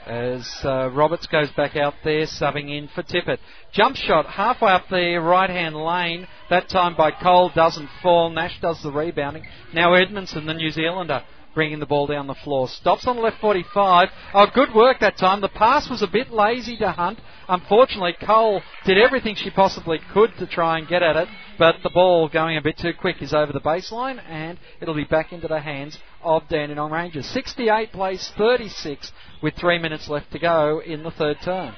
as 0.06 0.48
uh, 0.64 0.90
Roberts 0.90 1.26
goes 1.26 1.50
back 1.56 1.76
out 1.76 1.94
there, 2.04 2.26
subbing 2.26 2.76
in 2.76 2.88
for 2.94 3.02
Tippett. 3.02 3.38
Jump 3.72 3.96
shot 3.96 4.26
halfway 4.26 4.70
up 4.70 4.88
the 4.88 5.16
right 5.22 5.50
hand 5.50 5.76
lane, 5.76 6.26
that 6.48 6.68
time 6.68 6.96
by 6.96 7.10
Cole 7.10 7.50
doesn't 7.54 7.88
fall. 8.02 8.30
Nash 8.30 8.58
does 8.60 8.82
the 8.82 8.90
rebounding. 8.90 9.44
Now 9.74 9.94
Edmondson, 9.94 10.46
the 10.46 10.54
New 10.54 10.70
Zealander, 10.70 11.22
bringing 11.54 11.80
the 11.80 11.86
ball 11.86 12.06
down 12.06 12.26
the 12.26 12.34
floor. 12.34 12.68
Stops 12.68 13.06
on 13.06 13.16
the 13.16 13.22
left 13.22 13.40
45. 13.40 14.08
Oh, 14.34 14.46
good 14.54 14.74
work 14.74 15.00
that 15.00 15.16
time. 15.16 15.40
The 15.40 15.48
pass 15.48 15.88
was 15.88 16.02
a 16.02 16.06
bit 16.06 16.30
lazy 16.30 16.76
to 16.78 16.92
Hunt. 16.92 17.18
Unfortunately, 17.48 18.14
Cole 18.24 18.62
did 18.86 18.98
everything 18.98 19.34
she 19.34 19.50
possibly 19.50 19.98
could 20.12 20.30
to 20.38 20.46
try 20.46 20.78
and 20.78 20.86
get 20.86 21.02
at 21.02 21.16
it, 21.16 21.28
but 21.58 21.76
the 21.82 21.90
ball 21.90 22.28
going 22.28 22.56
a 22.56 22.62
bit 22.62 22.78
too 22.78 22.92
quick 22.98 23.20
is 23.20 23.34
over 23.34 23.52
the 23.52 23.60
baseline, 23.60 24.22
and 24.28 24.58
it'll 24.80 24.94
be 24.94 25.04
back 25.04 25.32
into 25.32 25.48
the 25.48 25.60
hands 25.60 25.98
of 26.22 26.48
Dandenong 26.48 26.92
Rangers. 26.92 27.26
68 27.26 27.92
plays 27.92 28.30
36 28.38 29.10
with 29.42 29.54
three 29.54 29.78
minutes 29.78 30.08
left 30.08 30.30
to 30.32 30.38
go 30.38 30.80
in 30.80 31.02
the 31.02 31.10
third 31.10 31.38
term. 31.44 31.74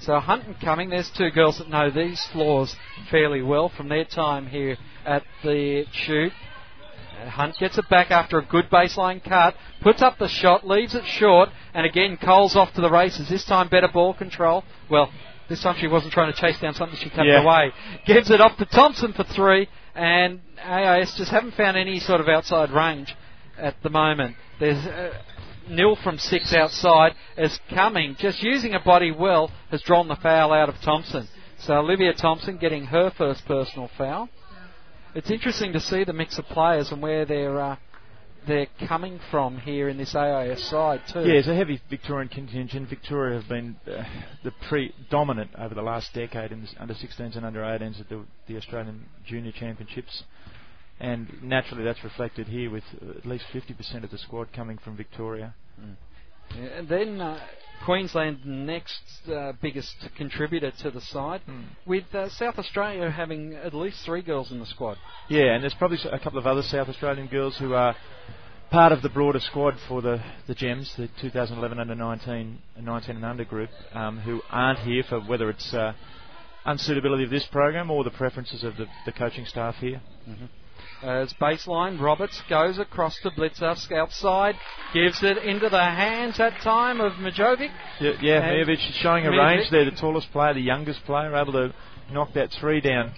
So 0.00 0.20
Hunt 0.20 0.46
and 0.46 0.60
Cumming, 0.60 0.90
there's 0.90 1.10
two 1.16 1.30
girls 1.30 1.58
that 1.58 1.70
know 1.70 1.90
these 1.90 2.22
floors 2.32 2.76
fairly 3.10 3.40
well 3.40 3.70
from 3.70 3.88
their 3.88 4.04
time 4.04 4.46
here 4.46 4.76
at 5.06 5.22
the 5.42 5.84
shoot. 5.90 6.32
Hunt 7.28 7.56
gets 7.58 7.78
it 7.78 7.88
back 7.88 8.10
after 8.10 8.38
a 8.38 8.44
good 8.44 8.70
baseline 8.70 9.22
cut, 9.22 9.54
puts 9.80 10.02
up 10.02 10.18
the 10.18 10.28
shot, 10.28 10.66
leaves 10.66 10.94
it 10.94 11.04
short, 11.04 11.48
and 11.74 11.86
again 11.86 12.16
Cole's 12.22 12.56
off 12.56 12.72
to 12.74 12.80
the 12.80 12.90
races. 12.90 13.28
This 13.28 13.44
time 13.44 13.68
better 13.68 13.88
ball 13.88 14.14
control. 14.14 14.64
Well, 14.90 15.10
this 15.48 15.62
time 15.62 15.76
she 15.78 15.86
wasn't 15.86 16.12
trying 16.12 16.32
to 16.32 16.38
chase 16.40 16.58
down 16.60 16.74
something, 16.74 16.98
she 16.98 17.10
cut 17.10 17.26
Yeah. 17.26 17.42
away. 17.42 17.72
Gives 18.06 18.30
it 18.30 18.40
off 18.40 18.56
to 18.58 18.66
Thompson 18.66 19.12
for 19.12 19.24
three, 19.24 19.68
and 19.94 20.40
AIS 20.64 21.14
just 21.16 21.30
haven't 21.30 21.54
found 21.54 21.76
any 21.76 21.98
sort 22.00 22.20
of 22.20 22.28
outside 22.28 22.70
range 22.70 23.14
at 23.58 23.80
the 23.82 23.90
moment. 23.90 24.36
There's 24.58 24.84
uh, 24.86 25.12
nil 25.68 25.96
from 25.96 26.18
six 26.18 26.52
outside 26.54 27.14
as 27.36 27.58
Cumming, 27.70 28.16
just 28.18 28.42
using 28.42 28.74
a 28.74 28.80
body 28.80 29.10
well, 29.10 29.50
has 29.70 29.82
drawn 29.82 30.08
the 30.08 30.16
foul 30.16 30.52
out 30.52 30.68
of 30.68 30.80
Thompson. 30.80 31.28
So 31.58 31.74
Olivia 31.74 32.12
Thompson 32.12 32.58
getting 32.58 32.84
her 32.86 33.10
first 33.10 33.46
personal 33.46 33.88
foul. 33.96 34.28
It's 35.16 35.30
interesting 35.30 35.72
to 35.72 35.80
see 35.80 36.04
the 36.04 36.12
mix 36.12 36.38
of 36.38 36.44
players 36.44 36.92
and 36.92 37.00
where 37.00 37.24
they're 37.24 37.58
uh, 37.58 37.76
they're 38.46 38.66
coming 38.86 39.18
from 39.30 39.56
here 39.56 39.88
in 39.88 39.96
this 39.96 40.14
AIS 40.14 40.62
side 40.64 41.00
too. 41.10 41.20
Yeah, 41.20 41.38
it's 41.38 41.48
a 41.48 41.54
heavy 41.54 41.80
Victorian 41.88 42.28
contingent. 42.28 42.90
Victoria 42.90 43.40
have 43.40 43.48
been 43.48 43.76
uh, 43.90 44.04
the 44.44 44.52
predominant 44.68 45.52
over 45.56 45.74
the 45.74 45.80
last 45.80 46.12
decade 46.12 46.52
in 46.52 46.60
the 46.60 46.68
under 46.78 46.92
16s 46.92 47.34
and 47.34 47.46
under 47.46 47.62
18s 47.62 47.98
at 47.98 48.10
the, 48.10 48.26
the 48.46 48.58
Australian 48.58 49.06
Junior 49.24 49.52
Championships. 49.52 50.22
And 51.00 51.42
naturally, 51.42 51.82
that's 51.82 52.04
reflected 52.04 52.48
here 52.48 52.70
with 52.70 52.84
at 53.18 53.24
least 53.24 53.46
50% 53.54 54.04
of 54.04 54.10
the 54.10 54.18
squad 54.18 54.52
coming 54.52 54.76
from 54.76 54.98
Victoria. 54.98 55.54
Yeah, 56.54 56.82
then 56.88 57.20
uh, 57.20 57.40
Queensland 57.84 58.44
next 58.44 59.02
uh, 59.28 59.52
biggest 59.60 59.94
contributor 60.16 60.72
to 60.82 60.90
the 60.90 61.00
side, 61.00 61.40
with 61.86 62.04
uh, 62.14 62.28
South 62.30 62.58
Australia 62.58 63.10
having 63.10 63.54
at 63.54 63.74
least 63.74 64.04
three 64.04 64.22
girls 64.22 64.50
in 64.50 64.58
the 64.58 64.66
squad. 64.66 64.98
Yeah, 65.28 65.54
and 65.54 65.62
there's 65.62 65.74
probably 65.74 65.98
a 66.10 66.18
couple 66.18 66.38
of 66.38 66.46
other 66.46 66.62
South 66.62 66.88
Australian 66.88 67.28
girls 67.28 67.56
who 67.58 67.74
are 67.74 67.94
part 68.70 68.92
of 68.92 69.02
the 69.02 69.08
broader 69.08 69.40
squad 69.40 69.74
for 69.88 70.02
the, 70.02 70.20
the 70.46 70.54
Gems, 70.54 70.92
the 70.96 71.08
2011 71.20 71.78
under 71.78 71.94
19, 71.94 72.58
uh, 72.76 72.80
19 72.80 73.16
and 73.16 73.24
under 73.24 73.44
group, 73.44 73.70
um, 73.92 74.18
who 74.18 74.42
aren't 74.50 74.80
here 74.80 75.04
for 75.08 75.20
whether 75.20 75.48
it's 75.50 75.72
uh, 75.72 75.92
unsuitability 76.66 77.24
of 77.24 77.30
this 77.30 77.46
program 77.46 77.90
or 77.90 78.02
the 78.02 78.10
preferences 78.10 78.64
of 78.64 78.76
the, 78.76 78.86
the 79.04 79.12
coaching 79.12 79.46
staff 79.46 79.76
here. 79.76 80.00
Uh, 81.02 81.08
as 81.22 81.32
baseline, 81.34 82.00
Roberts 82.00 82.42
goes 82.48 82.78
across 82.78 83.18
to 83.20 83.30
Blicavs 83.30 83.92
outside, 83.92 84.54
gives 84.94 85.22
it 85.22 85.38
into 85.38 85.68
the 85.68 85.78
hands 85.84 86.38
that 86.38 86.60
time 86.62 87.00
of 87.00 87.12
Mijovic. 87.14 87.70
Yeah, 88.00 88.12
yeah 88.20 88.64
is 88.66 88.80
showing 88.94 89.26
a 89.26 89.30
Mijovic. 89.30 89.56
range 89.58 89.70
there, 89.70 89.84
the 89.84 89.90
tallest 89.90 90.32
player, 90.32 90.54
the 90.54 90.60
youngest 90.60 91.04
player, 91.04 91.36
able 91.36 91.52
to 91.52 91.74
knock 92.10 92.32
that 92.34 92.50
three 92.52 92.80
down. 92.80 93.12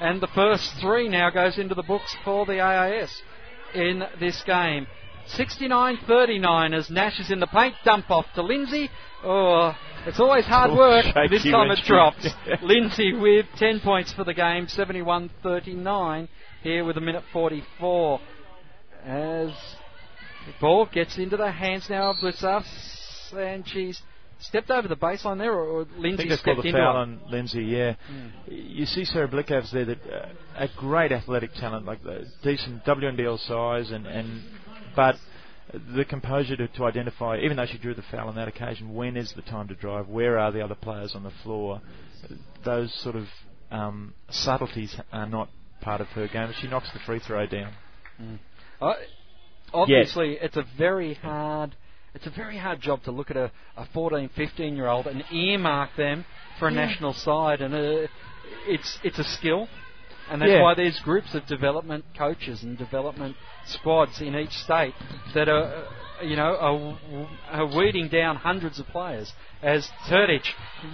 And 0.00 0.20
the 0.20 0.28
first 0.28 0.74
three 0.80 1.08
now 1.08 1.30
goes 1.30 1.58
into 1.58 1.74
the 1.74 1.82
books 1.82 2.14
for 2.24 2.46
the 2.46 2.60
AIS 2.60 3.22
in 3.74 4.04
this 4.20 4.42
game. 4.44 4.86
69-39 5.36 6.74
as 6.76 6.90
Nash 6.90 7.18
is 7.20 7.30
in 7.30 7.40
the 7.40 7.46
paint, 7.46 7.74
dump 7.84 8.10
off 8.10 8.26
to 8.34 8.42
Lindsay. 8.42 8.90
Oh, 9.24 9.72
it's 10.06 10.18
always 10.18 10.44
hard 10.44 10.70
Oh, 10.72 10.76
work. 10.76 11.04
This 11.30 11.44
time 11.44 11.70
it 11.70 11.78
drops. 11.84 12.26
Lindsay 12.62 13.12
with 13.12 13.46
10 13.56 13.80
points 13.80 14.12
for 14.12 14.24
the 14.24 14.34
game, 14.34 14.66
71-39 14.66 16.28
here 16.62 16.84
with 16.84 16.96
a 16.96 17.00
minute 17.00 17.24
44. 17.32 18.20
As 19.04 19.48
the 20.46 20.52
ball 20.60 20.88
gets 20.92 21.18
into 21.18 21.36
the 21.36 21.50
hands 21.50 21.86
now 21.90 22.10
of 22.10 22.16
Blicavs, 22.16 23.32
and 23.34 23.66
she's 23.66 24.00
stepped 24.38 24.70
over 24.70 24.86
the 24.86 24.96
baseline 24.96 25.38
there, 25.38 25.52
or, 25.52 25.64
or 25.64 25.82
I 25.82 26.00
Lindsay 26.00 26.16
think 26.18 26.30
that's 26.30 26.42
stepped 26.42 26.64
into 26.64 26.78
foul 26.78 26.96
on 26.96 27.20
Lindsay, 27.28 27.64
yeah. 27.64 27.94
You 28.46 28.86
see 28.86 29.04
Sarah 29.04 29.28
Blicavs 29.28 29.72
there, 29.72 29.84
that 29.86 29.98
uh, 30.06 30.28
a 30.56 30.68
great 30.76 31.10
athletic 31.10 31.52
talent, 31.54 31.84
like 31.84 32.02
the 32.02 32.26
decent 32.42 32.84
WNBL 32.84 33.38
size, 33.46 33.90
and, 33.90 34.06
and 34.06 34.42
but 34.94 35.16
the 35.96 36.04
composure 36.04 36.56
to, 36.56 36.68
to 36.68 36.84
identify, 36.84 37.38
even 37.38 37.56
though 37.56 37.66
she 37.66 37.78
drew 37.78 37.94
the 37.94 38.04
foul 38.10 38.28
on 38.28 38.36
that 38.36 38.48
occasion, 38.48 38.94
when 38.94 39.16
is 39.16 39.32
the 39.34 39.42
time 39.42 39.68
to 39.68 39.74
drive? 39.74 40.08
Where 40.08 40.38
are 40.38 40.52
the 40.52 40.60
other 40.60 40.74
players 40.74 41.14
on 41.14 41.22
the 41.22 41.32
floor? 41.42 41.80
Those 42.64 42.92
sort 43.02 43.16
of 43.16 43.24
um, 43.70 44.14
subtleties 44.30 44.94
are 45.12 45.26
not 45.26 45.48
part 45.82 46.00
of 46.00 46.06
her 46.08 46.28
game. 46.28 46.50
She 46.60 46.68
knocks 46.68 46.90
the 46.92 47.00
free 47.00 47.18
throw 47.18 47.46
down. 47.46 47.72
Uh, 48.80 48.94
obviously, 49.74 50.38
it's 50.40 50.56
a 50.56 50.64
very 50.78 51.14
hard. 51.14 51.76
It's 52.14 52.26
a 52.26 52.30
very 52.30 52.58
hard 52.58 52.80
job 52.80 53.02
to 53.04 53.10
look 53.10 53.30
at 53.30 53.36
a, 53.36 53.50
a 53.76 53.86
14, 53.94 54.28
15 54.36 54.76
year 54.76 54.86
old 54.88 55.06
and 55.06 55.24
earmark 55.32 55.90
them 55.96 56.24
for 56.58 56.68
a 56.68 56.70
national 56.70 57.14
side, 57.14 57.60
and 57.62 57.74
uh, 57.74 58.06
it's 58.66 58.98
it's 59.02 59.18
a 59.18 59.24
skill, 59.24 59.66
and 60.30 60.40
that's 60.42 60.50
Yeah. 60.50 60.62
why 60.62 60.74
there's 60.74 60.98
groups 61.00 61.34
of 61.34 61.46
development 61.46 62.04
coaches 62.16 62.62
and 62.62 62.76
development 62.76 63.34
squads 63.66 64.20
in 64.20 64.34
each 64.36 64.52
state 64.52 64.94
that 65.34 65.48
are, 65.48 65.86
you 66.22 66.36
know, 66.36 66.56
are, 66.56 67.28
are 67.50 67.76
weeding 67.76 68.08
down 68.08 68.36
hundreds 68.36 68.78
of 68.78 68.86
players. 68.88 69.32
As 69.62 69.88
Turdich, 70.08 70.46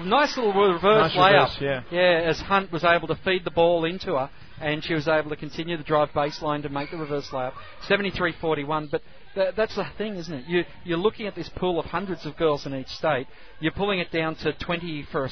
nice 0.05 0.37
little 0.37 0.53
reverse 0.53 1.15
Nice 1.15 1.17
layup, 1.17 1.61
reverse, 1.61 1.85
yeah. 1.91 2.23
as 2.27 2.39
Hunt 2.41 2.71
was 2.71 2.85
able 2.85 3.09
to 3.09 3.17
feed 3.25 3.45
the 3.45 3.51
ball 3.51 3.85
into 3.85 4.15
her, 4.15 4.31
and 4.61 4.85
she 4.85 4.95
was 4.95 5.09
able 5.09 5.31
to 5.31 5.37
continue 5.37 5.77
the 5.77 5.85
drive 5.85 6.11
baseline 6.11 6.63
to 6.63 6.69
make 6.69 6.91
the 6.91 6.97
reverse 6.97 7.29
layup. 7.29 7.53
73-41, 7.89 8.91
but 8.91 9.03
th- 9.35 9.55
that's 9.57 9.77
the 9.77 9.87
thing, 9.97 10.17
isn't 10.17 10.35
it? 10.35 10.45
You, 10.47 10.65
you're 10.85 10.99
looking 10.99 11.27
at 11.27 11.35
this 11.35 11.49
pool 11.49 11.79
of 11.79 11.87
hundreds 11.87 12.27
of 12.27 12.37
girls 12.37 12.67
in 12.67 12.75
each 12.75 12.89
state. 12.89 13.27
You're 13.61 13.73
pulling 13.73 14.01
it 14.01 14.11
down 14.11 14.35
to 14.37 14.53
20 14.53 15.07
for 15.11 15.27
a, 15.27 15.31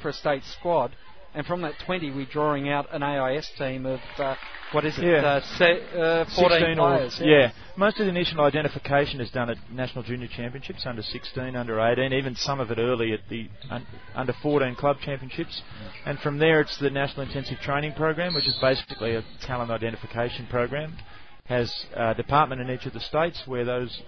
for 0.00 0.08
a 0.08 0.12
state 0.12 0.44
squad, 0.44 0.94
and 1.34 1.46
from 1.46 1.62
that 1.62 1.74
20, 1.86 2.10
we're 2.12 2.26
drawing 2.26 2.68
out 2.68 2.86
an 2.92 3.02
AIS 3.02 3.48
team 3.58 3.86
of 3.86 4.00
uh, 4.18 4.34
what 4.72 4.84
is 4.84 4.98
it? 4.98 5.04
Yeah. 5.04 5.24
Uh, 5.24 5.40
se- 5.56 5.82
uh, 5.94 6.24
14 6.36 6.50
16 6.58 6.78
or- 6.78 6.96
players. 6.96 7.20
yeah. 7.22 7.52
Most 7.76 8.00
of 8.00 8.06
the 8.06 8.10
initial 8.10 8.40
identification 8.40 9.20
is 9.20 9.30
done 9.30 9.48
at 9.50 9.56
national 9.72 10.02
junior 10.04 10.26
championships, 10.28 10.84
under 10.84 11.00
16, 11.02 11.54
under 11.56 11.80
18, 11.80 12.12
even 12.12 12.34
some 12.34 12.58
of 12.60 12.70
it 12.70 12.78
early 12.78 13.12
at 13.12 13.20
the 13.30 13.48
un- 13.70 13.86
under 14.14 14.32
14 14.42 14.74
club 14.74 14.96
championships. 15.04 15.62
And 16.04 16.18
from 16.20 16.38
there, 16.38 16.60
it's 16.60 16.76
the 16.78 16.90
national 16.90 17.26
intensive 17.26 17.58
training 17.60 17.92
program, 17.92 18.34
which 18.34 18.48
is 18.48 18.58
basically 18.60 19.14
a 19.14 19.24
talent 19.42 19.70
identification 19.70 20.46
program. 20.50 20.96
Has 21.44 21.72
a 21.94 22.14
department 22.14 22.60
in 22.60 22.68
each 22.70 22.84
of 22.84 22.92
the 22.92 23.00
states 23.00 23.42
where 23.46 23.64
those 23.64 24.02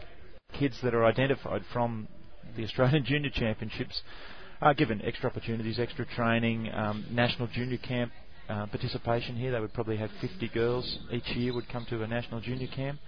kids 0.52 0.78
that 0.82 0.94
are 0.94 1.04
identified 1.06 1.62
from 1.72 2.06
the 2.56 2.64
Australian 2.64 3.04
Junior 3.06 3.30
Championships 3.30 4.02
are 4.60 4.74
given 4.74 5.00
extra 5.02 5.30
opportunities, 5.30 5.78
extra 5.78 6.04
training, 6.06 6.70
um, 6.72 7.06
national 7.10 7.48
junior 7.48 7.78
camp 7.78 8.12
uh, 8.48 8.66
participation 8.66 9.36
here. 9.36 9.52
They 9.52 9.60
would 9.60 9.72
probably 9.72 9.96
have 9.96 10.10
50 10.20 10.48
girls 10.48 10.98
each 11.10 11.28
year 11.30 11.54
would 11.54 11.68
come 11.68 11.86
to 11.86 12.02
a 12.02 12.06
national 12.06 12.40
junior 12.40 12.68
camp, 12.68 13.00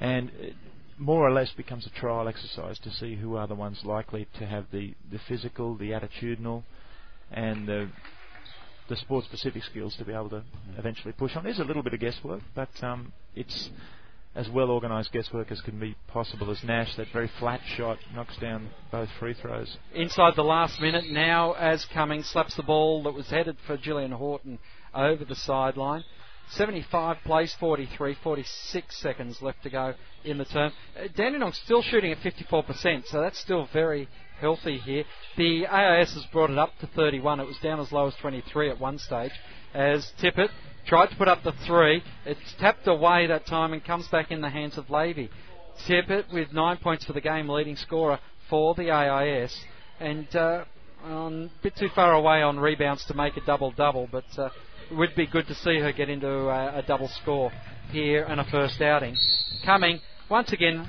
and 0.00 0.30
it 0.38 0.54
more 0.98 1.26
or 1.26 1.30
less 1.32 1.50
becomes 1.52 1.86
a 1.86 1.90
trial 1.90 2.26
exercise 2.26 2.78
to 2.80 2.90
see 2.90 3.14
who 3.14 3.36
are 3.36 3.46
the 3.46 3.54
ones 3.54 3.80
likely 3.84 4.26
to 4.38 4.46
have 4.46 4.66
the, 4.72 4.94
the 5.12 5.18
physical, 5.28 5.76
the 5.76 5.90
attitudinal, 5.90 6.64
and 7.30 7.68
the 7.68 7.88
the 8.88 8.96
sport 8.96 9.22
specific 9.26 9.62
skills 9.64 9.94
to 9.96 10.04
be 10.04 10.12
able 10.12 10.30
to 10.30 10.42
eventually 10.78 11.12
push 11.12 11.36
on. 11.36 11.44
There's 11.44 11.58
a 11.58 11.64
little 11.64 11.82
bit 11.82 11.92
of 11.92 12.00
guesswork, 12.00 12.40
but 12.54 12.70
um, 12.82 13.12
it's 13.36 13.68
as 14.34 14.48
well 14.48 14.70
organised 14.70 15.12
guesswork 15.12 15.50
as 15.50 15.60
can 15.60 15.78
be 15.78 15.96
possible 16.06 16.50
as 16.50 16.62
Nash, 16.62 16.94
that 16.96 17.08
very 17.12 17.30
flat 17.38 17.60
shot, 17.76 17.98
knocks 18.14 18.36
down 18.38 18.70
both 18.92 19.08
free 19.18 19.34
throws. 19.34 19.76
Inside 19.94 20.34
the 20.36 20.44
last 20.44 20.80
minute 20.80 21.10
now, 21.10 21.52
as 21.54 21.84
Cummings 21.86 22.26
slaps 22.28 22.54
the 22.56 22.62
ball 22.62 23.02
that 23.04 23.14
was 23.14 23.28
headed 23.28 23.56
for 23.66 23.76
Gillian 23.76 24.12
Horton 24.12 24.58
over 24.94 25.24
the 25.24 25.34
sideline. 25.34 26.04
75 26.50 27.18
plays 27.24 27.54
43, 27.60 28.16
46 28.22 28.96
seconds 28.96 29.42
left 29.42 29.62
to 29.64 29.70
go 29.70 29.94
in 30.24 30.38
the 30.38 30.46
term. 30.46 30.72
Uh, 30.96 31.08
Dandenong's 31.08 31.58
still 31.58 31.82
shooting 31.82 32.12
at 32.12 32.18
54%, 32.18 33.06
so 33.06 33.20
that's 33.20 33.38
still 33.38 33.68
very 33.72 34.08
healthy 34.40 34.78
here. 34.78 35.04
The 35.36 35.66
AIS 35.66 36.14
has 36.14 36.24
brought 36.32 36.50
it 36.50 36.58
up 36.58 36.70
to 36.80 36.86
31. 36.86 37.40
It 37.40 37.46
was 37.46 37.58
down 37.58 37.80
as 37.80 37.92
low 37.92 38.06
as 38.06 38.14
23 38.16 38.70
at 38.70 38.80
one 38.80 38.98
stage. 38.98 39.32
As 39.74 40.10
Tippett 40.22 40.48
tried 40.88 41.10
to 41.10 41.16
put 41.16 41.28
up 41.28 41.42
the 41.44 41.52
three, 41.66 42.02
it's 42.24 42.54
tapped 42.58 42.86
away 42.86 43.26
that 43.26 43.44
time 43.46 43.74
and 43.74 43.84
comes 43.84 44.08
back 44.08 44.30
in 44.30 44.40
the 44.40 44.48
hands 44.48 44.78
of 44.78 44.86
Lavey. 44.86 45.28
Tippett 45.86 46.32
with 46.32 46.52
nine 46.52 46.78
points 46.78 47.04
for 47.04 47.12
the 47.12 47.20
game, 47.20 47.48
leading 47.48 47.76
scorer 47.76 48.18
for 48.48 48.74
the 48.74 48.90
AIS, 48.90 49.54
and 50.00 50.34
uh, 50.34 50.64
um, 51.04 51.50
a 51.60 51.62
bit 51.62 51.76
too 51.76 51.90
far 51.94 52.14
away 52.14 52.42
on 52.42 52.58
rebounds 52.58 53.04
to 53.04 53.14
make 53.14 53.36
a 53.36 53.40
double 53.42 53.70
double, 53.70 54.08
but 54.10 54.24
uh, 54.38 54.48
it 54.90 54.94
would 54.94 55.14
be 55.14 55.26
good 55.26 55.46
to 55.46 55.54
see 55.54 55.78
her 55.78 55.92
get 55.92 56.08
into 56.08 56.26
a, 56.26 56.78
a 56.78 56.82
double 56.82 57.08
score 57.08 57.52
here 57.90 58.24
in 58.24 58.38
a 58.38 58.44
first 58.44 58.80
outing. 58.80 59.14
Coming 59.66 60.00
once 60.30 60.52
again, 60.52 60.88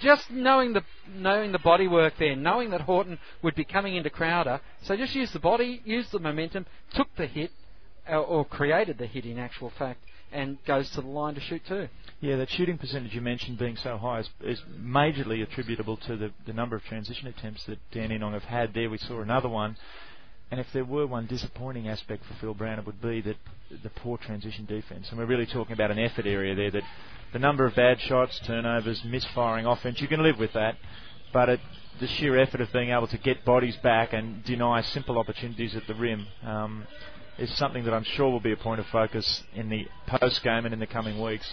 just 0.00 0.30
knowing 0.30 0.74
the 0.74 0.82
knowing 1.08 1.52
the 1.52 1.58
body 1.58 1.88
work 1.88 2.12
there, 2.18 2.36
knowing 2.36 2.70
that 2.70 2.82
Horton 2.82 3.18
would 3.42 3.54
be 3.54 3.64
coming 3.64 3.96
into 3.96 4.10
Crowder, 4.10 4.60
so 4.82 4.94
just 4.94 5.14
use 5.14 5.32
the 5.32 5.40
body, 5.40 5.80
use 5.86 6.08
the 6.10 6.18
momentum, 6.18 6.66
took 6.94 7.08
the 7.16 7.26
hit, 7.26 7.50
or, 8.08 8.44
created 8.44 8.98
the 8.98 9.06
hit 9.06 9.24
in 9.24 9.38
actual 9.38 9.70
fact, 9.78 10.00
and 10.32 10.58
goes 10.66 10.90
to 10.90 11.00
the 11.00 11.06
line 11.06 11.34
to 11.34 11.40
shoot 11.40 11.62
too. 11.66 11.88
Yeah, 12.20 12.36
that 12.36 12.50
shooting 12.50 12.78
percentage 12.78 13.14
you 13.14 13.20
mentioned 13.20 13.58
being 13.58 13.76
so 13.76 13.96
high 13.96 14.20
is, 14.20 14.30
is 14.42 14.60
majorly 14.80 15.42
attributable 15.42 15.96
to 15.98 16.16
the, 16.16 16.32
the 16.46 16.52
number 16.52 16.76
of 16.76 16.84
transition 16.84 17.28
attempts 17.28 17.64
that 17.66 17.78
Dandenong 17.92 18.32
have 18.32 18.44
had 18.44 18.74
there. 18.74 18.90
We 18.90 18.98
saw 18.98 19.20
another 19.20 19.48
one. 19.48 19.76
And 20.50 20.60
if 20.60 20.66
there 20.72 20.84
were 20.84 21.06
one 21.06 21.26
disappointing 21.26 21.88
aspect 21.88 22.24
for 22.24 22.34
Phil 22.34 22.54
Brown, 22.54 22.78
it 22.78 22.86
would 22.86 23.02
be 23.02 23.20
that 23.20 23.36
the 23.82 23.90
poor 23.90 24.16
transition 24.16 24.64
defence. 24.64 25.08
And 25.10 25.18
we're 25.18 25.26
really 25.26 25.46
talking 25.46 25.74
about 25.74 25.90
an 25.90 25.98
effort 25.98 26.26
area 26.26 26.54
there. 26.54 26.70
That 26.70 26.84
the 27.32 27.38
number 27.38 27.66
of 27.66 27.74
bad 27.74 28.00
shots, 28.00 28.40
turnovers, 28.46 29.04
misfiring 29.04 29.66
offense, 29.66 30.00
you 30.00 30.08
can 30.08 30.22
live 30.22 30.38
with 30.38 30.54
that. 30.54 30.76
But 31.32 31.50
it, 31.50 31.60
the 32.00 32.06
sheer 32.06 32.38
effort 32.38 32.62
of 32.62 32.72
being 32.72 32.90
able 32.90 33.08
to 33.08 33.18
get 33.18 33.44
bodies 33.44 33.76
back 33.76 34.14
and 34.14 34.42
deny 34.44 34.80
simple 34.80 35.18
opportunities 35.18 35.76
at 35.76 35.86
the 35.86 35.94
rim 35.94 36.26
um, 36.42 36.86
is 37.38 37.56
something 37.56 37.84
that 37.84 37.94
I'm 37.94 38.04
sure 38.04 38.30
will 38.30 38.40
be 38.40 38.52
a 38.52 38.56
point 38.56 38.80
of 38.80 38.86
focus 38.86 39.42
in 39.54 39.68
the 39.68 39.86
post 40.06 40.42
game 40.42 40.64
and 40.64 40.72
in 40.74 40.80
the 40.80 40.86
coming 40.86 41.22
weeks. 41.22 41.48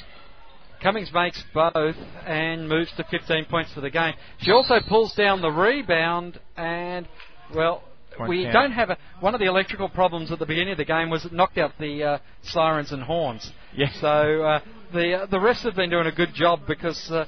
Cummings 0.81 1.11
makes 1.13 1.41
both 1.53 1.95
and 2.25 2.67
moves 2.67 2.91
to 2.97 3.05
15 3.09 3.45
points 3.45 3.73
for 3.73 3.81
the 3.81 3.89
game. 3.89 4.13
She 4.39 4.51
also 4.51 4.75
pulls 4.87 5.13
down 5.13 5.41
the 5.41 5.49
rebound 5.51 6.39
and, 6.57 7.07
well, 7.55 7.83
Won't 8.19 8.29
we 8.29 8.43
count. 8.43 8.53
don't 8.53 8.71
have 8.71 8.89
a. 8.89 8.97
One 9.19 9.33
of 9.33 9.39
the 9.39 9.45
electrical 9.47 9.89
problems 9.89 10.31
at 10.31 10.39
the 10.39 10.45
beginning 10.45 10.71
of 10.71 10.77
the 10.77 10.85
game 10.85 11.09
was 11.09 11.25
it 11.25 11.31
knocked 11.33 11.57
out 11.57 11.71
the 11.79 12.03
uh, 12.03 12.17
sirens 12.43 12.91
and 12.91 13.03
horns. 13.03 13.51
Yes. 13.77 13.95
So 14.01 14.07
uh, 14.43 14.59
the 14.93 15.13
uh, 15.13 15.25
the 15.27 15.39
rest 15.39 15.63
have 15.63 15.75
been 15.75 15.89
doing 15.89 16.07
a 16.07 16.11
good 16.11 16.33
job 16.33 16.61
because 16.67 17.09
uh, 17.11 17.25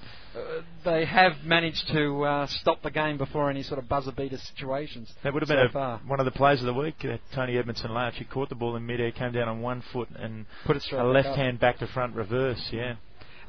they 0.85 1.05
have 1.05 1.33
managed 1.43 1.87
to 1.91 2.23
uh, 2.23 2.47
stop 2.47 2.81
the 2.83 2.91
game 2.91 3.17
before 3.17 3.49
any 3.49 3.63
sort 3.63 3.79
of 3.79 3.89
buzzer 3.89 4.11
beater 4.11 4.37
situations. 4.37 5.11
That 5.23 5.33
would 5.33 5.41
have 5.43 5.49
so 5.49 5.55
been 5.55 5.65
a, 5.65 5.69
far. 5.71 6.01
one 6.07 6.19
of 6.19 6.25
the 6.25 6.31
plays 6.31 6.59
of 6.59 6.65
the 6.67 6.73
week. 6.73 6.95
Uh, 7.03 7.17
Tony 7.35 7.57
Edmondson 7.57 7.91
Louch. 7.93 8.15
He 8.15 8.25
caught 8.25 8.49
the 8.49 8.55
ball 8.55 8.75
in 8.75 8.85
midair, 8.85 9.11
came 9.11 9.31
down 9.33 9.47
on 9.47 9.61
one 9.61 9.83
foot, 9.91 10.09
and 10.17 10.45
Put 10.65 10.77
it 10.77 10.83
straight 10.83 11.01
a 11.01 11.05
left 11.07 11.29
up. 11.29 11.35
hand 11.37 11.59
back 11.59 11.79
to 11.79 11.87
front 11.87 12.15
reverse. 12.15 12.69
Yeah. 12.71 12.95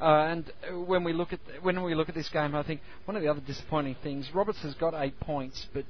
Uh, 0.01 0.27
and 0.31 0.51
when 0.87 1.03
we 1.03 1.11
look 1.13 1.33
at 1.33 1.39
when 1.61 1.83
we 1.83 1.93
look 1.93 2.09
at 2.09 2.15
this 2.15 2.29
game, 2.29 2.55
I 2.55 2.63
think 2.63 2.79
one 3.05 3.15
of 3.17 3.21
the 3.21 3.29
other 3.29 3.41
disappointing 3.41 3.95
things, 4.01 4.29
Roberts 4.33 4.61
has 4.63 4.73
got 4.75 4.93
eight 4.95 5.19
points, 5.19 5.67
but 5.73 5.83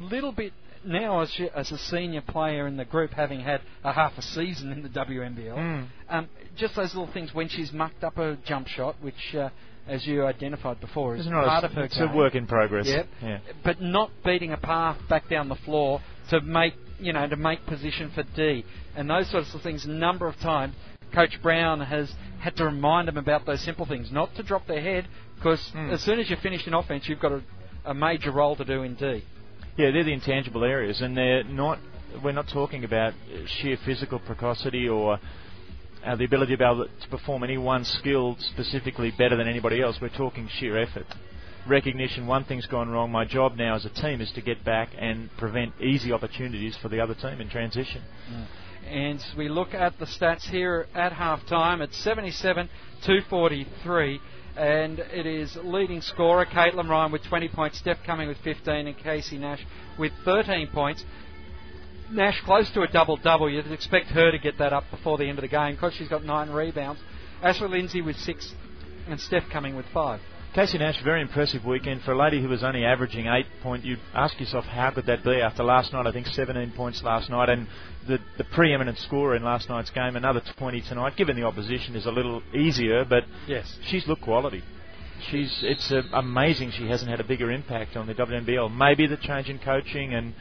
little 0.00 0.32
bit 0.32 0.52
now 0.86 1.20
as, 1.20 1.30
she, 1.30 1.48
as 1.54 1.70
a 1.72 1.78
senior 1.78 2.20
player 2.22 2.66
in 2.66 2.76
the 2.76 2.84
group, 2.84 3.12
having 3.12 3.40
had 3.40 3.60
a 3.84 3.92
half 3.92 4.16
a 4.18 4.22
season 4.22 4.72
in 4.72 4.82
the 4.82 4.88
WNBL, 4.88 5.56
Mm. 5.56 5.86
um, 6.08 6.28
just 6.56 6.74
those 6.76 6.94
little 6.94 7.12
things 7.12 7.34
when 7.34 7.48
she's 7.48 7.72
mucked 7.72 8.04
up 8.04 8.18
a 8.18 8.36
jump 8.46 8.68
shot, 8.68 8.96
which, 9.00 9.34
uh, 9.34 9.48
as 9.88 10.06
you 10.06 10.24
identified 10.24 10.80
before, 10.80 11.14
is 11.16 11.26
It's 11.26 11.30
part 11.30 11.64
a, 11.64 11.66
of 11.66 11.72
her 11.72 11.82
it's 11.84 11.96
game. 11.96 12.08
a 12.10 12.16
work 12.16 12.34
in 12.34 12.46
progress. 12.46 12.86
Yep. 12.88 13.06
Yeah. 13.22 13.38
But 13.64 13.80
not 13.80 14.10
beating 14.24 14.52
a 14.52 14.56
path 14.56 14.96
back 15.08 15.28
down 15.28 15.48
the 15.48 15.54
floor 15.56 16.00
to 16.30 16.40
make 16.40 16.74
you 16.98 17.12
know 17.12 17.26
to 17.28 17.36
make 17.36 17.64
position 17.66 18.10
for 18.14 18.22
D 18.34 18.64
and 18.96 19.08
those 19.08 19.30
sorts 19.30 19.54
of 19.54 19.60
things. 19.62 19.84
A 19.84 19.90
number 19.90 20.26
of 20.26 20.36
times, 20.38 20.74
Coach 21.14 21.40
Brown 21.42 21.80
has 21.80 22.10
had 22.40 22.56
to 22.56 22.64
remind 22.64 23.06
them 23.06 23.16
about 23.18 23.44
those 23.46 23.60
simple 23.60 23.86
things, 23.86 24.10
not 24.10 24.34
to 24.36 24.42
drop 24.42 24.66
their 24.66 24.80
head, 24.80 25.06
because 25.36 25.60
Mm. 25.74 25.92
as 25.92 26.00
soon 26.02 26.18
as 26.20 26.28
you're 26.30 26.38
finished 26.38 26.66
in 26.66 26.74
offense, 26.74 27.06
you've 27.08 27.20
got 27.20 27.32
a, 27.32 27.42
a 27.84 27.94
major 27.94 28.30
role 28.32 28.56
to 28.56 28.64
do 28.64 28.82
in 28.82 28.94
D. 28.94 29.22
Yeah, 29.76 29.90
they're 29.90 30.04
the 30.04 30.12
intangible 30.12 30.64
areas, 30.64 31.02
and 31.02 31.14
they're 31.14 31.44
not. 31.44 31.78
We're 32.24 32.32
not 32.32 32.48
talking 32.48 32.84
about 32.84 33.12
sheer 33.46 33.76
physical 33.84 34.18
precocity 34.18 34.88
or 34.88 35.18
uh, 36.02 36.16
the 36.16 36.24
ability 36.24 36.54
to 36.54 36.58
be 36.58 36.64
able 36.64 36.86
to 36.86 37.08
perform 37.10 37.44
any 37.44 37.58
one 37.58 37.84
skill 37.84 38.36
specifically 38.40 39.10
better 39.10 39.36
than 39.36 39.48
anybody 39.48 39.82
else. 39.82 39.98
We're 40.00 40.08
talking 40.08 40.48
sheer 40.48 40.78
effort, 40.78 41.04
recognition. 41.68 42.26
One 42.26 42.44
thing's 42.44 42.64
gone 42.66 42.88
wrong. 42.88 43.10
My 43.12 43.26
job 43.26 43.56
now 43.56 43.74
as 43.74 43.84
a 43.84 43.90
team 43.90 44.22
is 44.22 44.32
to 44.32 44.40
get 44.40 44.64
back 44.64 44.90
and 44.98 45.28
prevent 45.36 45.74
easy 45.78 46.10
opportunities 46.10 46.74
for 46.80 46.88
the 46.88 47.00
other 47.00 47.14
team 47.14 47.42
in 47.42 47.50
transition. 47.50 48.00
And 48.88 49.22
we 49.36 49.50
look 49.50 49.74
at 49.74 49.98
the 49.98 50.06
stats 50.06 50.44
here 50.48 50.86
at 50.94 51.12
half 51.12 51.44
time. 51.46 51.82
It's 51.82 51.96
77 51.98 52.70
243. 53.04 54.20
And 54.56 54.98
it 54.98 55.26
is 55.26 55.56
leading 55.62 56.00
scorer 56.00 56.46
Caitlin 56.46 56.88
Ryan 56.88 57.12
with 57.12 57.22
20 57.24 57.48
points, 57.48 57.78
Steph 57.78 57.98
Cumming 58.06 58.28
with 58.28 58.38
15, 58.38 58.86
and 58.86 58.96
Casey 58.96 59.36
Nash 59.36 59.64
with 59.98 60.12
13 60.24 60.68
points. 60.68 61.04
Nash 62.10 62.40
close 62.44 62.70
to 62.70 62.82
a 62.82 62.88
double 62.88 63.16
double. 63.16 63.50
You'd 63.50 63.70
expect 63.70 64.08
her 64.08 64.30
to 64.30 64.38
get 64.38 64.58
that 64.58 64.72
up 64.72 64.84
before 64.90 65.18
the 65.18 65.24
end 65.24 65.38
of 65.38 65.42
the 65.42 65.48
game 65.48 65.74
because 65.74 65.92
she's 65.94 66.08
got 66.08 66.24
nine 66.24 66.50
rebounds. 66.50 67.00
Ashley 67.42 67.68
Lindsay 67.68 68.00
with 68.00 68.16
six, 68.16 68.54
and 69.08 69.20
Steph 69.20 69.48
Cumming 69.50 69.76
with 69.76 69.86
five. 69.92 70.20
Casey 70.56 70.78
Nash, 70.78 70.98
very 71.04 71.20
impressive 71.20 71.66
weekend 71.66 72.00
for 72.00 72.12
a 72.12 72.18
lady 72.18 72.40
who 72.40 72.48
was 72.48 72.64
only 72.64 72.82
averaging 72.82 73.26
eight 73.26 73.44
point. 73.62 73.84
You'd 73.84 74.00
ask 74.14 74.40
yourself 74.40 74.64
how 74.64 74.90
could 74.90 75.04
that 75.04 75.22
be 75.22 75.38
after 75.42 75.62
last 75.62 75.92
night? 75.92 76.06
I 76.06 76.12
think 76.12 76.26
17 76.28 76.72
points 76.72 77.02
last 77.02 77.28
night, 77.28 77.50
and 77.50 77.68
the 78.08 78.18
the 78.38 78.44
preeminent 78.44 78.96
scorer 79.00 79.36
in 79.36 79.44
last 79.44 79.68
night's 79.68 79.90
game, 79.90 80.16
another 80.16 80.40
20 80.56 80.80
tonight. 80.80 81.14
Given 81.14 81.36
the 81.36 81.42
opposition 81.42 81.94
is 81.94 82.06
a 82.06 82.10
little 82.10 82.42
easier, 82.54 83.04
but 83.04 83.24
Yes. 83.46 83.76
she's 83.82 84.08
looked 84.08 84.22
quality. 84.22 84.62
She's 85.30 85.54
it's 85.62 85.92
uh, 85.92 86.00
amazing 86.14 86.70
she 86.70 86.88
hasn't 86.88 87.10
had 87.10 87.20
a 87.20 87.24
bigger 87.24 87.50
impact 87.50 87.94
on 87.94 88.06
the 88.06 88.14
WNBL. 88.14 88.74
Maybe 88.74 89.06
the 89.06 89.18
change 89.18 89.50
in 89.50 89.58
coaching 89.58 90.14
and 90.14 90.32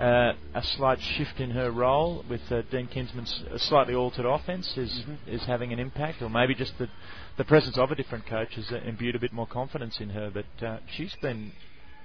uh, 0.00 0.32
a 0.54 0.62
slight 0.62 0.98
shift 1.00 1.40
in 1.40 1.50
her 1.50 1.70
role 1.70 2.24
with 2.28 2.40
uh, 2.50 2.62
Dean 2.70 2.86
Kinsman's 2.86 3.44
slightly 3.58 3.94
altered 3.94 4.24
offense 4.24 4.76
is 4.78 5.04
Mhm. 5.04 5.16
is 5.26 5.44
having 5.44 5.72
an 5.72 5.78
impact, 5.78 6.22
or 6.22 6.30
maybe 6.30 6.54
just 6.54 6.76
the 6.78 6.88
the 7.36 7.44
presence 7.44 7.76
of 7.76 7.90
a 7.90 7.94
different 7.94 8.26
coach 8.26 8.54
has 8.54 8.72
uh, 8.72 8.76
imbued 8.86 9.14
a 9.14 9.18
bit 9.18 9.32
more 9.32 9.46
confidence 9.46 10.00
in 10.00 10.10
her. 10.10 10.30
But 10.30 10.66
uh, 10.66 10.78
she's 10.86 11.14
been 11.16 11.52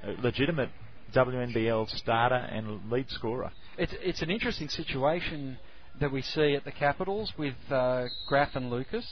a 0.03 0.11
legitimate 0.21 0.69
WNBL 1.13 1.89
starter 1.97 2.35
and 2.35 2.91
lead 2.91 3.09
scorer. 3.09 3.51
It's, 3.77 3.93
it's 4.01 4.21
an 4.21 4.29
interesting 4.29 4.69
situation 4.69 5.57
that 5.99 6.11
we 6.11 6.21
see 6.21 6.55
at 6.55 6.65
the 6.65 6.71
Capitals 6.71 7.31
with 7.37 7.55
uh, 7.71 8.05
Graf 8.27 8.55
and 8.55 8.69
Lucas, 8.69 9.07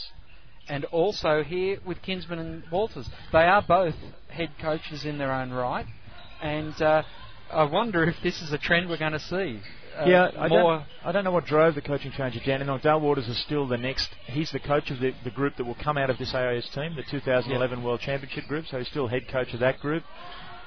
and 0.68 0.86
also 0.86 1.44
here 1.44 1.80
with 1.86 2.02
Kinsman 2.02 2.40
and 2.40 2.64
Walters. 2.72 3.10
They 3.32 3.46
are 3.46 3.62
both 3.62 3.96
head 4.30 4.52
coaches 4.62 5.06
in 5.06 5.18
their 5.18 5.32
own 5.32 5.52
right, 5.52 5.86
and 6.42 6.80
uh, 6.82 7.04
I 7.54 7.64
wonder 7.66 8.04
if 8.04 8.16
this 8.24 8.42
is 8.42 8.52
a 8.52 8.58
trend 8.58 8.90
we're 8.90 8.98
going 8.98 9.14
to 9.14 9.20
see. 9.20 9.60
uh, 9.98 10.06
yeah, 10.06 10.32
I 10.38 10.48
don't, 10.48 10.84
I 11.06 11.12
don't 11.12 11.24
know 11.24 11.32
what 11.32 11.46
drove 11.46 11.76
the 11.76 11.82
coaching 11.82 12.12
change 12.12 12.36
at 12.36 12.44
Dandenong. 12.44 12.82
Dale 12.82 13.00
Waters 13.00 13.28
is 13.28 13.40
still 13.44 13.68
the 13.68 13.78
next. 13.78 14.10
He's 14.26 14.52
the 14.52 14.60
coach 14.60 14.90
of 14.90 15.00
the, 15.00 15.14
the 15.24 15.30
group 15.30 15.56
that 15.58 15.66
will 15.66 15.78
come 15.82 15.98
out 15.98 16.10
of 16.10 16.18
this 16.18 16.34
AIS 16.34 16.68
team, 16.74 16.96
the 16.96 17.04
2011 17.10 17.84
World 17.84 18.00
Championship 18.00 18.46
group. 18.48 18.66
So 18.70 18.80
he's 18.80 18.88
still 18.88 19.08
head 19.08 19.28
coach 19.28 19.54
of 19.54 19.60
that 19.60 19.80
group. 19.80 20.04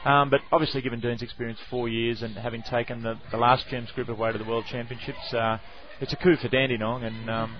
Um, 0.04 0.30
but 0.30 0.40
obviously, 0.52 0.82
given 0.82 1.00
Dean's 1.00 1.22
experience 1.22 1.58
four 1.68 1.88
years 1.88 2.22
and 2.22 2.36
having 2.36 2.62
taken 2.62 3.02
the, 3.02 3.18
the 3.32 3.36
last 3.36 3.66
Gems 3.68 3.90
group 3.90 4.08
away 4.08 4.30
to 4.30 4.38
the 4.38 4.44
World 4.44 4.64
Championships, 4.70 5.34
uh, 5.34 5.58
it's 6.00 6.12
a 6.12 6.16
coup 6.16 6.36
for 6.36 6.48
Dandenong. 6.48 7.02
And 7.02 7.28
um, 7.28 7.56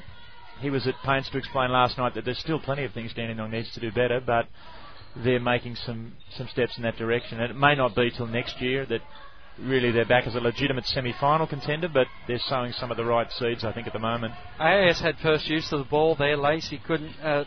he 0.61 0.70
was 0.70 0.86
at 0.86 0.94
pains 1.05 1.28
to 1.31 1.39
explain 1.39 1.73
last 1.73 1.98
night 1.98 2.15
that 2.15 2.24
there's 2.24 2.39
still 2.39 2.61
plenty 2.61 2.85
of 2.85 2.93
things 2.93 3.12
Dandenong 3.12 3.51
needs 3.51 3.73
to 3.74 3.81
do 3.81 3.90
better, 3.90 4.20
but 4.24 4.47
they're 5.24 5.40
making 5.40 5.76
some, 5.76 6.12
some 6.36 6.48
steps 6.48 6.76
in 6.76 6.82
that 6.82 6.97
direction. 6.97 7.40
And 7.40 7.51
it 7.51 7.56
may 7.56 7.74
not 7.74 7.94
be 7.94 8.10
till 8.10 8.26
next 8.26 8.60
year 8.60 8.84
that 8.86 9.01
really 9.59 9.90
they're 9.90 10.05
back 10.05 10.26
as 10.26 10.34
a 10.34 10.40
legitimate 10.40 10.84
semi-final 10.86 11.47
contender, 11.47 11.88
but 11.88 12.06
they're 12.28 12.38
sowing 12.48 12.72
some 12.72 12.90
of 12.90 12.97
the 12.97 13.05
right 13.05 13.30
seeds, 13.32 13.64
I 13.64 13.72
think, 13.72 13.86
at 13.86 13.93
the 13.93 13.98
moment. 13.98 14.34
AIS 14.60 15.01
had 15.01 15.16
first 15.22 15.48
use 15.48 15.72
of 15.72 15.78
the 15.78 15.84
ball 15.86 16.14
there. 16.14 16.36
Lacey 16.36 16.78
couldn't. 16.86 17.14
Uh, 17.22 17.44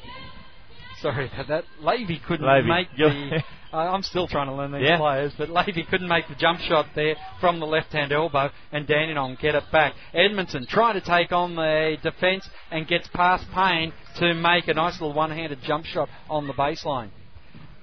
sorry 1.02 1.30
about 1.32 1.48
that. 1.48 1.64
Lavey 1.82 2.20
couldn't 2.26 2.46
Lavey. 2.46 2.68
make 2.68 2.88
the. 2.98 3.38
Uh, 3.38 3.42
I'm 3.78 4.02
still 4.02 4.28
trying 4.28 4.48
to 4.48 4.54
learn 4.56 4.72
these 4.72 4.82
Yeah. 4.84 4.98
players, 4.98 5.32
but 5.38 5.50
Lavey 5.50 5.88
couldn't 5.88 6.08
make 6.08 6.28
the 6.28 6.34
jump 6.36 6.60
shot 6.62 6.88
there 6.96 7.16
from 7.40 7.60
the 7.60 7.68
left-hand 7.68 8.12
elbow, 8.12 8.50
and 8.72 8.88
Dandenong 8.88 9.38
get 9.40 9.54
it 9.54 9.64
back. 9.72 9.94
Edmondson 10.12 10.66
trying 10.68 10.96
to 10.96 11.02
take 11.02 11.32
on 11.32 11.56
the 11.56 11.98
defence 12.02 12.50
and 12.72 12.88
gets 12.88 13.08
past 13.10 13.46
Payne 13.54 13.94
to 14.18 14.34
make 14.34 14.68
a 14.68 14.74
nice 14.74 14.94
little 15.00 15.14
one-handed 15.14 15.60
jump 15.64 15.86
shot 15.86 16.10
on 16.32 16.48
the 16.48 16.54
baseline. 16.54 17.10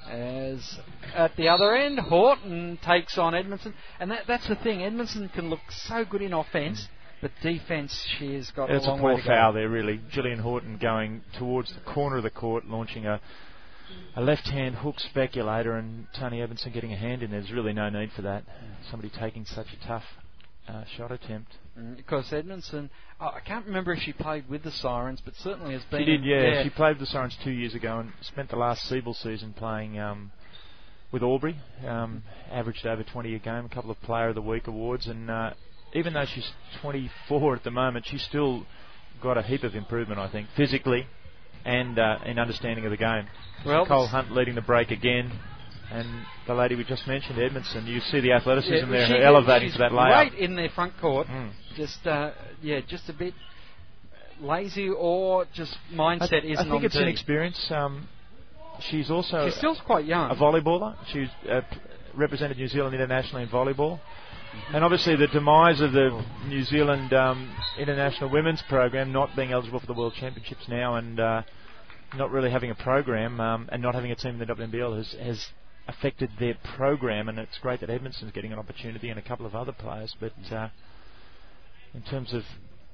As 0.08 0.78
at 1.14 1.36
the 1.36 1.48
other 1.48 1.74
end, 1.74 1.98
Horton 1.98 2.78
takes 2.84 3.18
on 3.18 3.34
Edmondson, 3.34 3.74
and 3.98 4.10
that, 4.10 4.22
that's 4.26 4.48
the 4.48 4.54
thing. 4.56 4.82
Edmondson 4.82 5.28
can 5.28 5.50
look 5.50 5.60
so 5.70 6.04
good 6.04 6.22
in 6.22 6.32
offence, 6.32 6.86
but 7.20 7.30
defence 7.42 8.06
she 8.18 8.34
has 8.34 8.50
got 8.50 8.70
It's 8.70 8.86
a 8.86 8.88
a 8.88 8.90
long 8.90 9.02
way 9.02 9.14
poor 9.14 9.22
foul 9.24 9.52
go. 9.52 9.58
there, 9.58 9.68
really. 9.68 10.00
Gillian 10.10 10.38
Horton 10.38 10.78
going 10.78 11.22
towards 11.38 11.74
the 11.74 11.80
corner 11.80 12.18
of 12.18 12.22
the 12.22 12.30
court, 12.30 12.66
launching 12.66 13.06
a, 13.06 13.20
a 14.14 14.20
left-hand 14.20 14.76
hook 14.76 15.00
speculator, 15.00 15.76
and 15.76 16.06
Tony 16.18 16.40
Edmondson 16.40 16.72
getting 16.72 16.92
a 16.92 16.96
hand 16.96 17.22
in. 17.22 17.30
There's 17.30 17.50
really 17.50 17.72
no 17.72 17.88
need 17.90 18.12
for 18.12 18.22
that. 18.22 18.44
Somebody 18.90 19.12
taking 19.18 19.44
such 19.44 19.68
a 19.72 19.86
tough 19.86 20.04
uh, 20.68 20.84
shot 20.96 21.12
attempt. 21.12 21.52
Mm, 21.78 21.96
Because 21.96 22.32
Edmondson, 22.32 22.90
oh, 23.20 23.26
I 23.34 23.40
can't 23.40 23.66
remember 23.66 23.92
if 23.92 24.00
she 24.02 24.12
played 24.12 24.48
with 24.48 24.62
the 24.62 24.70
Sirens, 24.70 25.20
but 25.24 25.34
certainly 25.36 25.72
has 25.74 25.82
been. 25.84 26.00
She 26.00 26.04
did, 26.06 26.24
yeah. 26.24 26.62
She 26.62 26.70
played 26.70 26.98
with 26.98 27.00
the 27.08 27.12
Sirens 27.12 27.36
two 27.42 27.50
years 27.50 27.74
ago 27.74 27.98
and 28.00 28.12
spent 28.20 28.50
the 28.50 28.56
last 28.56 28.84
SEABL 28.90 29.14
season 29.16 29.52
playing 29.52 29.98
um, 29.98 30.32
with 31.12 31.22
Albury. 31.22 31.56
Um, 31.86 32.22
averaged 32.50 32.86
over 32.86 33.02
20 33.02 33.34
a 33.34 33.38
game, 33.38 33.64
a 33.64 33.68
couple 33.68 33.90
of 33.90 34.00
Player 34.02 34.28
of 34.28 34.34
the 34.34 34.42
Week 34.42 34.66
awards, 34.66 35.06
and 35.06 35.30
uh, 35.30 35.50
even 35.94 36.12
though 36.14 36.24
she's 36.26 36.50
24 36.82 37.56
at 37.56 37.64
the 37.64 37.70
moment, 37.70 38.06
she's 38.06 38.22
still 38.22 38.66
got 39.22 39.38
a 39.38 39.42
heap 39.42 39.62
of 39.64 39.74
improvement, 39.74 40.20
I 40.20 40.28
think, 40.30 40.48
physically 40.56 41.06
and 41.64 41.98
uh, 41.98 42.18
in 42.26 42.38
understanding 42.38 42.84
of 42.84 42.90
the 42.90 42.96
game. 42.96 43.26
Well, 43.64 43.84
this- 43.84 44.10
Hunt 44.10 44.30
leading 44.32 44.54
the 44.54 44.60
break 44.62 44.90
again. 44.90 45.32
And 45.90 46.24
the 46.46 46.54
lady 46.54 46.74
we 46.74 46.84
just 46.84 47.06
mentioned, 47.06 47.38
Edmondson, 47.38 47.86
you 47.86 48.00
see 48.00 48.20
the 48.20 48.32
athleticism 48.32 48.90
there, 48.90 49.06
she- 49.06 49.22
elevating 49.22 49.70
to 49.72 49.78
that 49.78 49.92
layup. 49.92 50.30
Great 50.30 50.40
in 50.40 50.56
their 50.56 50.68
front 50.70 50.92
court. 51.00 51.26
Mm. 51.28 51.52
Just 51.76 52.04
uh, 52.06 52.32
yeah, 52.62 52.80
just 52.88 53.08
a 53.08 53.12
bit 53.12 53.34
lazy 54.40 54.88
or 54.88 55.46
just 55.54 55.76
mindset 55.92 56.42
I, 56.44 56.46
isn't 56.46 56.68
I 56.68 56.70
think 56.70 56.84
it's 56.84 56.94
the 56.94 57.00
team. 57.00 57.08
inexperience. 57.08 57.70
Um, 57.70 58.08
she's 58.90 59.10
also 59.10 59.46
She's 59.48 59.56
still 59.56 59.76
quite 59.84 60.04
young. 60.06 60.30
a 60.30 60.34
volleyballer. 60.34 60.96
She's 61.12 61.28
uh, 61.48 61.60
p- 61.70 61.78
represented 62.14 62.56
New 62.58 62.68
Zealand 62.68 62.94
internationally 62.94 63.44
in 63.44 63.48
volleyball. 63.48 64.00
And 64.72 64.82
obviously, 64.82 65.16
the 65.16 65.26
demise 65.26 65.80
of 65.82 65.92
the 65.92 66.24
New 66.48 66.62
Zealand 66.64 67.12
um, 67.12 67.54
international 67.78 68.30
women's 68.30 68.62
program, 68.68 69.12
not 69.12 69.36
being 69.36 69.52
eligible 69.52 69.80
for 69.80 69.86
the 69.86 69.92
World 69.92 70.14
Championships 70.18 70.66
now, 70.68 70.94
and 70.96 71.20
uh, 71.20 71.42
not 72.16 72.30
really 72.30 72.50
having 72.50 72.70
a 72.70 72.74
program, 72.74 73.38
um, 73.38 73.68
and 73.70 73.82
not 73.82 73.94
having 73.94 74.12
a 74.12 74.16
team 74.16 74.30
in 74.30 74.38
the 74.38 74.46
WNBL, 74.46 74.96
has, 74.96 75.14
has 75.20 75.46
affected 75.88 76.30
their 76.38 76.56
program. 76.76 77.28
And 77.28 77.38
it's 77.38 77.58
great 77.58 77.80
that 77.80 77.90
Edmondson's 77.90 78.32
getting 78.32 78.52
an 78.52 78.58
opportunity, 78.58 79.08
and 79.08 79.18
a 79.18 79.22
couple 79.22 79.46
of 79.46 79.54
other 79.54 79.72
players. 79.72 80.14
But 80.18 80.32
uh, 80.50 80.68
in 81.94 82.02
terms 82.02 82.32
of 82.32 82.44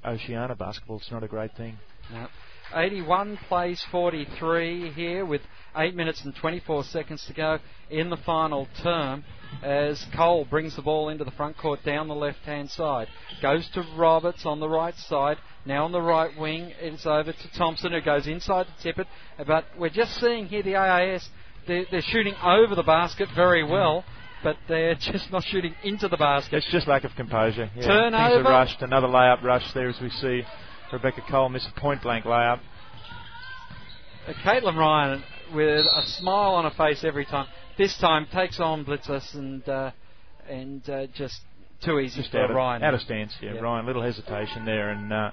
Oceania 0.05 0.55
basketball, 0.55 0.99
it's 0.99 1.11
not 1.11 1.23
a 1.23 1.29
great 1.29 1.57
thing. 1.57 1.79
No. 2.13 2.27
81 2.75 3.39
plays 3.49 3.85
43 3.91 4.93
here 4.93 5.27
with 5.27 5.43
8 5.77 5.95
minutes 5.95 6.25
and 6.25 6.35
24 6.35 6.85
seconds 6.85 7.25
to 7.27 7.35
go 7.35 7.59
in 7.91 8.11
the 8.11 8.17
final 8.19 8.67
term 8.83 9.25
as 9.63 10.05
Cole 10.17 10.47
brings 10.47 10.75
the 10.77 10.83
ball 10.83 11.11
into 11.11 11.25
the 11.25 11.31
front 11.33 11.59
court 11.59 11.85
down 11.85 12.09
the 12.09 12.15
left 12.15 12.41
hand 12.41 12.71
side. 12.71 13.09
Goes 13.43 13.69
to 13.71 13.85
Roberts 13.97 14.47
on 14.47 14.61
the 14.61 14.69
right 14.69 14.97
side. 14.97 15.37
Now 15.67 15.85
on 15.85 15.93
the 15.93 16.01
right 16.01 16.37
wing, 16.39 16.73
it's 16.81 17.05
over 17.05 17.33
to 17.33 17.53
Thompson 17.57 17.93
who 17.93 18.01
goes 18.01 18.27
inside 18.27 18.67
to 18.67 18.83
tip 18.83 18.99
it. 18.99 19.07
But 19.47 19.67
we're 19.79 19.91
just 19.91 20.15
seeing 20.21 20.47
here 20.47 20.63
the 20.63 20.77
AIS, 20.77 21.29
they're, 21.67 21.85
they're 21.91 22.03
shooting 22.03 22.35
over 22.43 22.75
the 22.75 22.83
basket 22.83 23.29
very 23.35 23.63
well, 23.65 24.05
but 24.43 24.57
they're 24.69 24.95
just 25.01 25.31
not 25.31 25.45
shooting 25.45 25.75
into 25.85 26.09
the 26.09 26.17
basket. 26.17 26.57
It's 26.59 26.71
just 26.73 26.87
lack 26.89 27.05
of 27.05 27.13
composure. 27.17 27.65
Yeah. 27.67 27.73
Things 27.75 27.87
Turnover. 27.87 28.49
are 28.49 28.51
rushed. 28.51 28.83
Another 28.83 29.09
layup 29.09 29.43
rush 29.43 29.73
there 29.75 29.89
as 29.89 30.01
we 30.01 30.11
see 30.11 30.43
Rebecca 30.93 31.23
Cole 31.31 31.49
miss 31.49 31.67
a 31.75 31.81
point 31.81 32.03
blank 32.03 32.25
layup. 32.25 32.61
Uh, 34.27 34.33
Caitlin 34.45 34.77
Ryan 34.77 35.23
with 35.55 35.85
a 35.87 36.03
smile 36.07 36.55
on 36.55 36.65
her 36.65 36.77
face 36.77 37.03
every 37.05 37.25
time. 37.25 37.47
This 37.79 37.97
time 37.99 38.27
takes 38.33 38.61
on 38.61 38.85
Blicavs 38.85 39.35
and 39.35 39.67
uh, 39.69 39.91
and 40.49 40.89
uh, 40.89 41.07
just 41.15 41.41
too 41.85 41.99
easy 41.99 42.21
Just 42.21 42.31
for 42.33 42.39
out 42.41 42.51
of, 42.51 42.57
Ryan. 42.57 42.83
out 42.85 42.95
of 42.95 43.01
stance. 43.01 43.33
Yeah, 43.41 43.55
Yeah. 43.55 43.61
Ryan, 43.61 43.87
little 43.87 44.03
hesitation 44.03 44.65
there, 44.65 44.91
and 44.91 45.13
uh, 45.13 45.31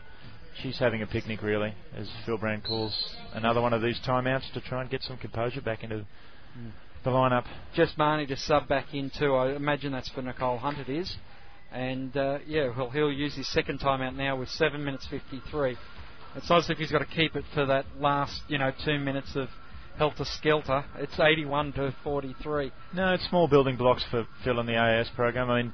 she's 0.61 0.77
having 0.79 1.01
a 1.01 1.07
picnic 1.07 1.41
really, 1.41 1.73
as 1.95 2.09
Phil 2.25 2.37
Brown 2.37 2.61
calls 2.61 3.15
another 3.33 3.61
one 3.61 3.73
of 3.73 3.81
these 3.81 3.99
timeouts 4.05 4.51
to 4.53 4.61
try 4.61 4.81
and 4.81 4.89
get 4.89 5.01
some 5.03 5.17
composure 5.17 5.61
back 5.61 5.83
into 5.83 6.05
Mm. 6.57 6.71
the 7.03 7.11
lineup. 7.11 7.45
Jess 7.75 7.93
Marnie 7.97 8.27
to 8.27 8.35
sub 8.35 8.67
back 8.67 8.93
in 8.93 9.11
too. 9.11 9.35
I 9.35 9.51
imagine 9.55 9.91
that's 9.91 10.09
for 10.09 10.23
Nicole 10.23 10.57
Hunt. 10.57 10.79
It 10.79 10.89
is, 10.89 11.15
and 11.71 12.15
uh, 12.17 12.39
yeah, 12.47 12.71
well 12.75 12.89
he'll 12.89 13.11
use 13.11 13.35
his 13.35 13.47
second 13.51 13.79
timeout 13.79 14.15
now 14.15 14.35
with 14.35 14.49
seven 14.49 14.83
minutes 14.83 15.05
fifty-three. 15.07 15.77
It's 16.35 16.49
not 16.49 16.59
as 16.59 16.69
if 16.71 16.77
he's 16.79 16.91
got 16.91 16.99
to 16.99 17.05
keep 17.05 17.35
it 17.35 17.45
for 17.53 17.65
that 17.67 17.85
last 17.99 18.41
you 18.47 18.57
know 18.57 18.71
two 18.83 18.97
minutes 18.99 19.35
of 19.35 19.47
helter 19.97 20.25
skelter. 20.25 20.83
It's 20.97 21.19
eighty-one 21.19 21.73
to 21.73 21.93
forty-three. 22.03 22.71
No, 22.95 23.13
it's 23.13 23.27
small 23.29 23.47
building 23.47 23.77
blocks 23.77 24.03
for 24.09 24.25
Phil 24.43 24.59
and 24.59 24.67
the 24.67 24.75
AS 24.75 25.09
program. 25.15 25.51
I 25.51 25.61
mean, 25.61 25.73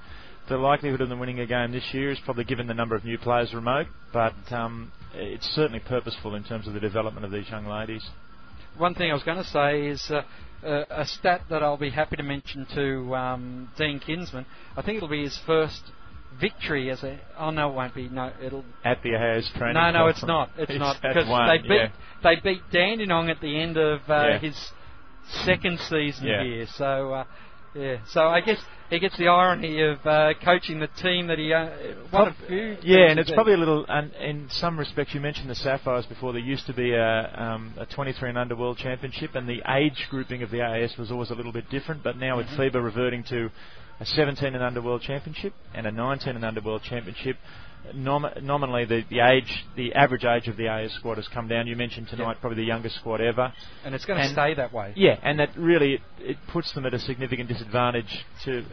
the 0.49 0.57
likelihood 0.57 1.01
of 1.01 1.09
them 1.09 1.19
winning 1.19 1.39
a 1.39 1.45
game 1.45 1.71
this 1.71 1.93
year 1.93 2.11
is 2.11 2.19
probably 2.23 2.43
given 2.43 2.67
the 2.67 2.73
number 2.73 2.95
of 2.95 3.03
new 3.03 3.17
players 3.17 3.53
remote, 3.53 3.87
but 4.13 4.33
um, 4.51 4.91
it's 5.13 5.47
certainly 5.47 5.79
purposeful 5.79 6.35
in 6.35 6.43
terms 6.43 6.67
of 6.67 6.73
the 6.73 6.79
development 6.79 7.25
of 7.25 7.31
these 7.31 7.49
young 7.49 7.65
ladies. 7.65 8.03
One 8.77 8.93
thing 8.93 9.09
I 9.09 9.13
was 9.13 9.23
going 9.23 9.37
to 9.37 9.43
say 9.49 9.87
is 9.87 10.11
uh, 10.11 10.21
uh, 10.65 10.83
a 10.89 11.05
stat 11.05 11.41
that 11.49 11.63
I'll 11.63 11.77
be 11.77 11.89
happy 11.89 12.17
to 12.17 12.23
mention 12.23 12.67
to 12.75 13.15
um, 13.15 13.69
Dean 13.77 13.99
Kinsman. 13.99 14.45
I 14.75 14.81
think 14.81 14.97
it'll 14.97 15.09
be 15.09 15.23
his 15.23 15.39
first 15.45 15.81
victory 16.39 16.91
as 16.91 17.03
a. 17.03 17.19
Oh 17.39 17.51
no, 17.51 17.69
it 17.69 17.73
won't 17.75 17.95
be. 17.95 18.09
No, 18.09 18.31
it'll. 18.41 18.65
At 18.83 19.01
the 19.03 19.15
AS 19.15 19.49
training. 19.57 19.75
No, 19.75 19.91
no, 19.91 20.07
it's 20.07 20.23
not. 20.23 20.49
It's 20.57 20.71
He's 20.71 20.79
not 20.79 20.97
because 21.01 21.25
they 21.27 21.67
beat 21.67 21.75
yeah. 21.75 21.91
they 22.23 22.35
beat 22.43 22.61
Dandenong 22.71 23.29
at 23.29 23.39
the 23.41 23.59
end 23.59 23.77
of 23.77 24.01
uh, 24.09 24.27
Yeah. 24.27 24.39
his 24.39 24.71
second 25.45 25.79
season 25.79 26.27
Yeah. 26.27 26.43
here. 26.43 26.65
So 26.75 27.13
uh, 27.13 27.23
yeah, 27.75 27.97
so 28.07 28.21
I 28.21 28.41
guess 28.41 28.57
he 28.89 28.99
gets 28.99 29.17
the 29.17 29.27
irony 29.27 29.81
of 29.81 30.05
uh, 30.05 30.33
coaching 30.43 30.79
the 30.79 30.87
team 31.01 31.27
that 31.27 31.39
he 31.39 31.51
uh, 31.51 31.69
won 32.13 32.29
a 32.29 32.47
few. 32.47 32.77
Yeah, 32.83 33.09
and 33.09 33.19
it's 33.19 33.31
probably 33.31 33.53
a 33.53 33.57
little. 33.57 33.85
And 33.87 34.13
in 34.13 34.47
some 34.49 34.77
respects, 34.77 35.13
you 35.13 35.19
mentioned 35.19 35.49
the 35.49 35.55
Sapphires 35.55 36.05
before. 36.05 36.33
There 36.33 36.41
used 36.41 36.67
to 36.67 36.73
be 36.73 36.93
a, 36.93 37.33
um, 37.35 37.73
a 37.77 37.85
23 37.85 38.29
and 38.29 38.37
under 38.37 38.55
World 38.55 38.77
Championship, 38.77 39.35
and 39.35 39.47
the 39.47 39.61
age 39.67 40.07
grouping 40.09 40.43
of 40.43 40.51
the 40.51 40.61
AIS 40.61 40.95
was 40.97 41.11
always 41.11 41.31
a 41.31 41.35
little 41.35 41.51
bit 41.51 41.69
different. 41.69 42.03
But 42.03 42.17
now 42.17 42.37
with 42.37 42.47
FIBA 42.47 42.83
reverting 42.83 43.23
to 43.29 43.49
a 43.99 44.05
17 44.05 44.53
and 44.53 44.63
under 44.63 44.81
World 44.81 45.01
Championship 45.01 45.53
and 45.73 45.87
a 45.87 45.91
19 45.91 46.35
and 46.35 46.45
under 46.45 46.61
World 46.61 46.83
Championship, 46.83 47.37
nom- 47.93 48.27
nominally 48.41 48.85
the, 48.85 49.03
the 49.09 49.19
age, 49.19 49.65
the 49.75 49.93
average 49.93 50.25
age 50.25 50.47
of 50.47 50.57
the 50.57 50.67
AIS 50.69 50.93
squad 50.95 51.17
has 51.17 51.27
come 51.27 51.47
down. 51.47 51.67
You 51.67 51.75
mentioned 51.75 52.07
tonight 52.07 52.33
Yeah. 52.33 52.39
probably 52.41 52.57
the 52.57 52.67
youngest 52.67 52.95
squad 52.97 53.21
ever. 53.21 53.53
and 53.83 53.93
it's 53.93 54.05
going 54.05 54.19
to 54.21 54.29
stay 54.29 54.53
that 54.55 54.73
way. 54.73 54.93
Yeah, 54.95 55.17
and 55.23 55.39
that 55.39 55.49
really 55.57 55.95
it, 55.95 56.01
it 56.19 56.37
puts 56.51 56.71
them 56.73 56.85
at 56.85 56.93
a 56.93 56.99
significant 56.99 57.49
disadvantage 57.49 58.25
to 58.45 58.59
uh, 58.59 58.63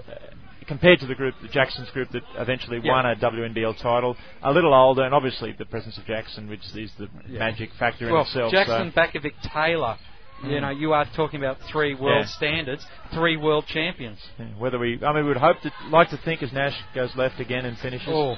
compared 0.67 1.01
to 1.01 1.07
the 1.07 1.15
group, 1.15 1.35
the 1.43 1.49
Jackson's 1.49 1.91
group 1.91 2.09
that 2.13 2.23
eventually 2.39 2.81
Yeah. 2.83 2.93
won 2.93 3.05
a 3.07 3.17
WNBL 3.17 3.81
title. 3.83 4.17
A 4.43 4.53
little 4.53 4.73
older, 4.73 5.03
and 5.03 5.13
obviously 5.15 5.53
the 5.59 5.65
presence 5.67 5.99
of 5.99 6.05
Jackson, 6.07 6.49
which 6.49 6.61
is 6.77 6.91
the 6.99 7.09
Yeah. 7.29 7.39
magic 7.41 7.71
factor 7.79 8.07
in 8.07 8.13
Well, 8.13 8.23
itself. 8.23 8.53
Jackson, 8.53 8.93
so- 8.95 9.01
Batkovic, 9.01 9.35
Taylor. 9.53 9.97
You 10.45 10.61
know, 10.61 10.71
you 10.71 10.93
are 10.93 11.07
talking 11.15 11.39
about 11.39 11.59
three 11.71 11.95
world 11.95 12.23
Yeah. 12.23 12.27
standards, 12.27 12.85
three 13.15 13.37
world 13.37 13.65
champions. 13.67 14.19
yeah, 14.39 14.47
whether 14.59 14.79
we, 14.79 14.99
I 15.05 15.13
mean, 15.13 15.23
we 15.25 15.29
would 15.29 15.37
hope 15.37 15.61
to 15.61 15.71
like 15.91 16.11
to 16.11 16.17
think 16.17 16.43
as 16.43 16.53
Nash 16.53 16.77
goes 16.95 17.15
left 17.15 17.39
again 17.39 17.65
and 17.65 17.79
finishes. 17.79 18.09
Oh, 18.11 18.37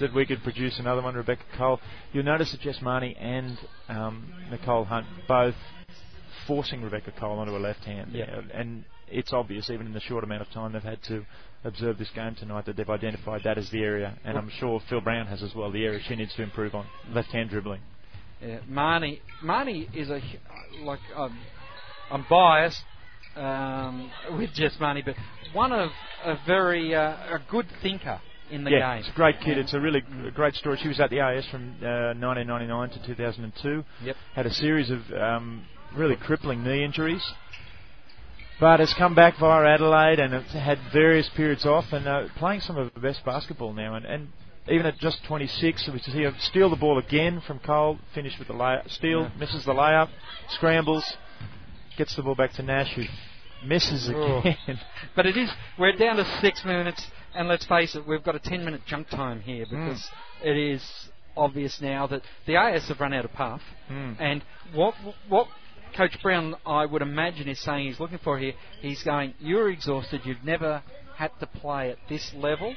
that 0.00 0.12
we 0.12 0.26
could 0.26 0.42
produce 0.42 0.78
another 0.80 1.00
one, 1.02 1.14
Rebecca 1.14 1.44
Cole. 1.56 1.80
You'll 2.12 2.24
notice 2.24 2.50
that 2.50 2.60
Jess 2.60 2.78
Marnie 2.80 3.14
and 3.20 3.56
um, 3.88 4.32
Nicole 4.50 4.84
Hunt 4.84 5.06
both 5.28 5.54
forcing 6.48 6.82
Rebecca 6.82 7.12
Cole 7.12 7.38
onto 7.38 7.56
a 7.56 7.58
left 7.58 7.84
hand. 7.84 8.10
Yeah. 8.12 8.40
And 8.52 8.84
it's 9.08 9.32
obvious, 9.32 9.70
even 9.70 9.86
in 9.86 9.92
the 9.92 10.00
short 10.00 10.24
amount 10.24 10.42
of 10.42 10.50
time 10.50 10.72
they've 10.72 10.82
had 10.82 11.02
to 11.04 11.24
observe 11.62 11.98
this 11.98 12.10
game 12.10 12.34
tonight, 12.34 12.66
that 12.66 12.76
they've 12.76 12.90
identified 12.90 13.42
that 13.44 13.56
as 13.56 13.70
the 13.70 13.82
area, 13.82 14.18
and 14.24 14.36
I'm 14.36 14.50
sure 14.58 14.80
Phil 14.88 15.00
Brown 15.00 15.26
has 15.28 15.42
as 15.42 15.54
well, 15.54 15.70
the 15.70 15.84
area 15.84 16.00
she 16.06 16.16
needs 16.16 16.34
to 16.34 16.42
improve 16.42 16.74
on, 16.74 16.86
left-hand 17.12 17.50
dribbling. 17.50 17.80
Yeah, 18.44 18.58
Marnie, 18.70 19.20
Marnie 19.42 19.88
is 19.94 20.10
a 20.10 20.20
like 20.82 21.00
um, 21.16 21.38
I'm 22.10 22.26
biased 22.28 22.82
um, 23.36 24.10
with 24.36 24.52
Jess 24.52 24.76
Marnie, 24.76 25.04
but 25.04 25.16
one 25.54 25.72
of 25.72 25.90
a 26.24 26.36
very 26.46 26.94
uh, 26.94 27.00
a 27.00 27.40
good 27.50 27.66
thinker 27.82 28.20
in 28.50 28.64
the 28.64 28.70
yeah, 28.70 28.94
game. 28.94 29.00
it's 29.00 29.08
a 29.08 29.16
great 29.16 29.40
kid. 29.40 29.56
Yeah. 29.56 29.62
It's 29.62 29.72
a 29.72 29.80
really 29.80 30.02
g- 30.02 30.30
great 30.34 30.54
story. 30.54 30.78
She 30.82 30.88
was 30.88 31.00
at 31.00 31.08
the 31.08 31.20
AIS 31.20 31.46
from 31.46 31.76
uh, 31.82 32.12
1999 32.20 32.90
to 32.90 33.06
2002. 33.06 33.84
Yep. 34.04 34.16
Had 34.34 34.46
a 34.46 34.52
series 34.52 34.90
of 34.90 35.00
um, 35.12 35.64
really 35.96 36.16
crippling 36.16 36.62
knee 36.62 36.84
injuries, 36.84 37.24
but 38.60 38.80
has 38.80 38.92
come 38.94 39.14
back 39.14 39.38
via 39.38 39.74
Adelaide 39.74 40.18
and 40.18 40.34
has 40.34 40.52
had 40.52 40.78
various 40.92 41.28
periods 41.30 41.64
off 41.64 41.92
and 41.92 42.06
uh, 42.06 42.28
playing 42.36 42.60
some 42.60 42.76
of 42.76 42.92
the 42.92 43.00
best 43.00 43.24
basketball 43.24 43.72
now. 43.72 43.94
And, 43.94 44.04
and 44.04 44.28
even 44.68 44.86
at 44.86 44.98
just 44.98 45.22
26, 45.24 45.88
we 45.92 45.98
see 45.98 46.22
her 46.22 46.34
steal 46.38 46.70
the 46.70 46.76
ball 46.76 46.98
again 46.98 47.40
from 47.46 47.58
Cole, 47.58 47.98
finish 48.14 48.38
with 48.38 48.48
the 48.48 48.54
layup, 48.54 48.90
steal, 48.90 49.22
Yeah. 49.22 49.30
misses 49.38 49.64
the 49.64 49.74
layup, 49.74 50.08
scrambles, 50.48 51.16
gets 51.96 52.16
the 52.16 52.22
ball 52.22 52.34
back 52.34 52.52
to 52.54 52.62
Nash, 52.62 52.92
who 52.94 53.04
misses 53.64 54.10
Oh. 54.14 54.38
again. 54.38 54.56
But 55.14 55.26
it 55.26 55.36
is 55.36 55.50
we're 55.78 55.92
down 55.92 56.16
to 56.16 56.24
six 56.40 56.64
minutes, 56.64 57.06
and 57.34 57.48
let's 57.48 57.66
face 57.66 57.94
it, 57.94 58.06
we've 58.06 58.22
got 58.24 58.34
a 58.36 58.38
ten 58.40 58.64
minute 58.64 58.84
junk 58.86 59.08
time 59.10 59.40
here 59.40 59.64
Hmm. 59.66 59.86
because 59.88 60.10
it 60.42 60.56
is 60.56 61.10
obvious 61.36 61.80
now 61.80 62.06
that 62.06 62.22
the 62.46 62.56
AS 62.56 62.88
have 62.88 63.00
run 63.00 63.12
out 63.12 63.24
of 63.24 63.32
puff, 63.32 63.62
Mm. 63.90 64.16
and 64.20 64.42
what 64.72 64.94
what. 65.28 65.48
Coach 65.96 66.20
Brown, 66.22 66.56
I 66.66 66.84
would 66.86 67.02
imagine, 67.02 67.46
is 67.46 67.60
saying 67.60 67.86
he's 67.86 68.00
looking 68.00 68.18
for 68.18 68.36
here. 68.36 68.54
He's 68.80 69.04
going, 69.04 69.32
You're 69.38 69.70
exhausted. 69.70 70.22
You've 70.24 70.42
never 70.42 70.82
had 71.14 71.30
to 71.38 71.46
play 71.46 71.90
at 71.90 71.98
this 72.08 72.34
level 72.34 72.74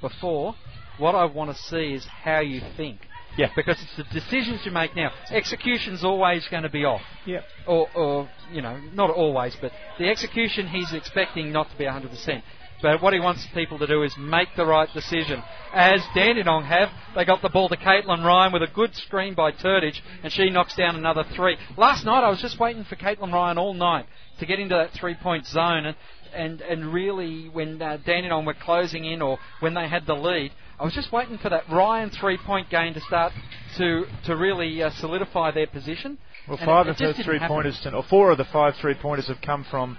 before. 0.00 0.56
What 0.98 1.14
I 1.14 1.24
want 1.24 1.54
to 1.54 1.62
see 1.64 1.94
is 1.94 2.06
how 2.06 2.40
you 2.40 2.60
think. 2.76 3.00
Yeah. 3.36 3.50
Because 3.54 3.76
it's 3.82 3.96
the 3.96 4.18
decisions 4.18 4.62
you 4.64 4.70
make 4.70 4.96
now. 4.96 5.10
Execution's 5.30 6.02
always 6.02 6.46
going 6.48 6.62
to 6.62 6.70
be 6.70 6.84
off. 6.84 7.02
Yeah. 7.26 7.40
Or, 7.66 7.88
or, 7.94 8.30
you 8.50 8.62
know, 8.62 8.80
not 8.94 9.10
always, 9.10 9.54
but 9.60 9.72
the 9.98 10.08
execution 10.08 10.68
he's 10.68 10.92
expecting 10.92 11.52
not 11.52 11.70
to 11.70 11.76
be 11.76 11.84
100%. 11.84 12.42
But 12.82 13.02
what 13.02 13.14
he 13.14 13.20
wants 13.20 13.46
people 13.54 13.78
to 13.78 13.86
do 13.86 14.02
is 14.02 14.14
make 14.18 14.48
the 14.56 14.66
right 14.66 14.88
decision. 14.92 15.42
As 15.72 16.00
Dandenong 16.14 16.64
have, 16.64 16.90
they 17.14 17.24
got 17.24 17.40
the 17.40 17.48
ball 17.48 17.68
to 17.70 17.76
Caitlin 17.76 18.22
Ryan 18.22 18.52
with 18.52 18.62
a 18.62 18.72
good 18.72 18.94
screen 18.94 19.34
by 19.34 19.52
Turdage, 19.52 20.00
and 20.22 20.30
she 20.30 20.50
knocks 20.50 20.76
down 20.76 20.94
another 20.94 21.24
three. 21.34 21.56
Last 21.78 22.04
night 22.04 22.22
I 22.22 22.28
was 22.28 22.40
just 22.40 22.60
waiting 22.60 22.84
for 22.84 22.96
Caitlin 22.96 23.32
Ryan 23.32 23.56
all 23.56 23.72
night 23.72 24.06
to 24.40 24.46
get 24.46 24.60
into 24.60 24.74
that 24.74 24.92
three-point 24.92 25.46
zone, 25.46 25.86
and 25.86 25.96
and, 26.34 26.60
and 26.60 26.92
really 26.92 27.48
when 27.48 27.80
uh, 27.80 27.96
Dandenong 28.04 28.44
were 28.44 28.54
closing 28.54 29.06
in 29.06 29.22
or 29.22 29.38
when 29.60 29.72
they 29.72 29.88
had 29.88 30.06
the 30.06 30.14
lead, 30.14 30.52
I 30.78 30.84
was 30.84 30.92
just 30.94 31.10
waiting 31.12 31.38
for 31.38 31.48
that 31.48 31.68
Ryan 31.70 32.10
three-point 32.10 32.68
game 32.70 32.92
to 32.94 33.00
start 33.00 33.32
to 33.78 34.04
to 34.26 34.36
really 34.36 34.82
uh, 34.82 34.90
solidify 34.90 35.50
their 35.52 35.66
position. 35.66 36.18
Well, 36.46 36.58
And 36.58 36.66
five 36.66 36.86
it- 36.86 36.90
of 36.90 36.96
it 36.96 37.00
her 37.00 37.06
just 37.06 37.16
didn't 37.18 37.24
three 37.26 37.38
happen. 37.38 37.54
pointers, 37.54 37.86
or 37.92 38.02
four 38.04 38.30
of 38.30 38.38
the 38.38 38.44
five 38.44 38.76
three 38.76 38.94
pointers 38.94 39.26
have 39.28 39.40
come 39.40 39.64
from 39.64 39.96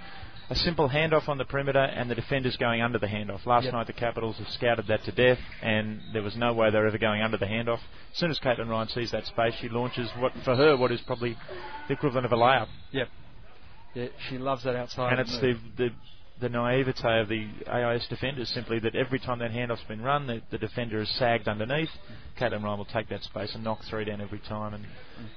a 0.50 0.54
simple 0.54 0.88
handoff 0.88 1.28
on 1.28 1.36
the 1.36 1.44
perimeter 1.44 1.80
and 1.82 2.10
the 2.10 2.14
defenders 2.14 2.56
going 2.56 2.80
under 2.80 2.98
the 2.98 3.06
handoff. 3.06 3.44
Last 3.44 3.64
Yep. 3.64 3.72
night 3.74 3.86
the 3.86 3.92
Capitals 3.92 4.38
have 4.38 4.48
scouted 4.48 4.86
that 4.86 5.02
to 5.04 5.12
death, 5.12 5.38
and 5.62 6.00
there 6.14 6.22
was 6.22 6.36
no 6.36 6.54
way 6.54 6.70
they 6.70 6.78
were 6.78 6.86
ever 6.86 6.96
going 6.96 7.20
under 7.22 7.36
the 7.36 7.44
handoff. 7.46 7.80
As 8.12 8.18
soon 8.18 8.30
as 8.30 8.38
Caitlin 8.38 8.68
Ryan 8.68 8.88
sees 8.88 9.10
that 9.10 9.26
space, 9.26 9.54
she 9.60 9.68
launches 9.68 10.10
what 10.18 10.32
for 10.44 10.56
her 10.56 10.76
what 10.76 10.90
is 10.92 11.00
probably 11.02 11.36
the 11.88 11.92
equivalent 11.94 12.24
of 12.24 12.32
a 12.32 12.36
layup, 12.36 12.68
Yep. 12.92 13.08
Yeah, 13.94 14.06
she 14.28 14.38
loves 14.38 14.62
that 14.64 14.76
outside. 14.76 15.10
and 15.12 15.20
it's 15.20 15.42
move. 15.42 15.58
the 15.76 15.84
the 15.88 15.94
naivete 16.48 17.20
of 17.20 17.28
the 17.28 17.48
AIS 17.66 18.06
defenders 18.08 18.48
simply 18.50 18.78
that 18.80 18.94
every 18.94 19.18
time 19.18 19.40
that 19.40 19.50
handoff's 19.50 19.82
been 19.88 20.02
run, 20.02 20.26
the, 20.26 20.40
the 20.50 20.58
defender 20.58 21.00
is 21.00 21.08
sagged 21.18 21.48
underneath. 21.48 21.88
Caitlin 22.38 22.62
Ryan 22.62 22.78
will 22.78 22.84
take 22.84 23.08
that 23.08 23.22
space 23.24 23.54
and 23.54 23.64
knock 23.64 23.80
three 23.90 24.04
down 24.04 24.20
every 24.20 24.38
time. 24.40 24.74
And 24.74 24.84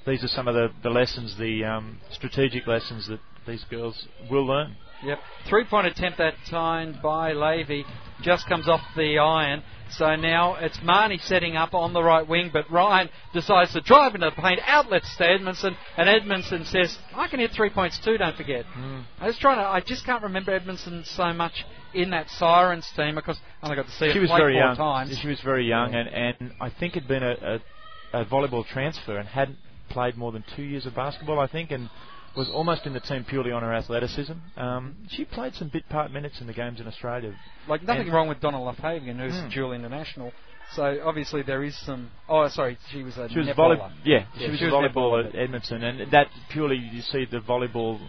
these 0.06 0.23
are 0.23 0.28
some 0.28 0.48
of 0.48 0.53
the, 0.53 0.69
the 0.84 0.90
lessons, 0.90 1.36
the 1.40 1.64
um, 1.64 1.99
strategic 2.11 2.68
lessons 2.68 3.07
that 3.07 3.19
these 3.48 3.64
girls 3.69 4.07
will 4.30 4.45
learn. 4.45 4.76
Yep. 5.03 5.19
Three 5.49 5.65
point 5.65 5.88
attempt 5.88 6.18
that 6.19 6.36
time 6.49 6.99
by 7.02 7.34
Lavey 7.34 7.84
just 8.22 8.48
comes 8.48 8.68
off 8.68 8.82
the 8.95 9.18
iron. 9.18 9.64
So 9.91 10.15
now 10.15 10.56
it's 10.56 10.78
Marnie 10.78 11.19
setting 11.19 11.57
up 11.57 11.73
on 11.73 11.91
the 11.91 12.02
right 12.02 12.26
wing, 12.26 12.49
but 12.53 12.69
Ryan 12.72 13.10
decides 13.34 13.73
to 13.73 13.82
drive 13.82 14.15
into 14.15 14.30
the 14.30 14.41
paint, 14.41 14.60
outlets 14.65 15.18
to 15.18 15.26
Edmondson, 15.28 15.76
and 15.98 16.07
Edmondson 16.07 16.64
says, 16.65 16.98
I 17.14 17.28
can 17.28 17.40
hit 17.41 17.52
three 17.52 17.69
points 17.69 17.99
too, 17.99 18.18
don't 18.18 18.38
forget. 18.38 18.65
Hmm. 18.68 19.02
I 19.19 19.28
was 19.28 19.38
trying 19.38 19.57
to, 19.57 19.64
I 19.64 19.82
just 19.82 20.06
can't 20.06 20.23
remember 20.23 20.52
Edmondson 20.53 21.03
so 21.06 21.34
much 21.34 21.65
in 21.94 22.11
that 22.11 22.30
Sirens 22.30 22.88
team 22.95 23.15
because 23.15 23.38
I 23.61 23.65
only 23.65 23.76
got 23.76 23.88
to 23.88 23.91
see 23.91 24.07
She 24.11 24.15
her 24.15 24.22
was 24.22 24.30
play 24.30 24.40
very 24.40 24.53
four 24.53 24.61
young. 24.61 24.76
times. 24.78 25.18
She 25.22 25.28
was 25.28 25.41
very 25.41 25.68
young, 25.68 25.94
and, 25.94 26.07
and 26.07 26.53
I 26.61 26.69
think 26.69 26.94
had 26.94 27.07
been 27.10 27.23
a, 27.23 27.60
a, 28.14 28.22
a 28.22 28.26
volleyball 28.26 28.65
transfer 28.65 29.18
and 29.18 29.28
hadn't 29.28 29.57
played 29.90 30.15
more 30.15 30.32
than 30.32 30.45
two 30.56 30.64
years 30.64 30.86
of 30.86 30.95
basketball, 30.95 31.38
I 31.40 31.48
think, 31.48 31.72
and 31.72 31.90
was 32.35 32.49
almost 32.49 32.85
in 32.85 32.93
the 32.93 32.99
team 32.99 33.23
purely 33.25 33.51
on 33.51 33.61
her 33.61 33.73
athleticism. 33.73 34.33
Um, 34.57 34.95
she 35.09 35.25
played 35.25 35.53
some 35.55 35.67
bit 35.69 35.87
part 35.89 36.11
minutes 36.11 36.39
in 36.41 36.47
the 36.47 36.53
games 36.53 36.79
in 36.79 36.87
Australia. 36.87 37.33
Like 37.67 37.83
nothing 37.83 38.03
And- 38.03 38.13
wrong 38.13 38.27
with 38.27 38.39
Donna 38.39 38.57
Loffhagen, 38.57 39.17
who's 39.19 39.39
Hmm. 39.39 39.49
dual 39.49 39.73
international. 39.73 40.31
So 40.71 41.01
obviously 41.03 41.41
there 41.41 41.63
is 41.63 41.75
some. 41.79 42.09
Oh, 42.29 42.47
sorry, 42.47 42.77
she 42.91 43.03
was 43.03 43.17
a 43.17 43.27
She 43.29 43.39
was 43.39 43.47
netballer. 43.47 43.77
volley, 43.77 43.91
yeah, 44.05 44.19
Yeah, 44.35 44.45
she 44.45 44.49
was 44.51 44.59
she 44.59 44.65
a 44.65 44.69
was 44.71 44.75
volleyball 44.91 45.25
at 45.27 45.35
Edmonton, 45.35 45.83
and 45.83 46.11
that 46.11 46.27
purely 46.49 46.77
you 46.77 47.01
see 47.01 47.25
the 47.25 47.39
volleyball 47.41 47.99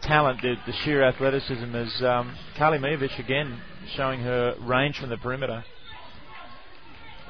talent, 0.00 0.42
the, 0.42 0.56
the 0.66 0.72
sheer 0.72 1.04
athleticism. 1.04 1.74
As 1.76 2.02
um, 2.02 2.34
Carly 2.56 2.78
Mijovic 2.78 3.16
again 3.20 3.60
showing 3.94 4.20
her 4.20 4.56
range 4.58 4.98
from 4.98 5.10
the 5.10 5.16
perimeter. 5.16 5.64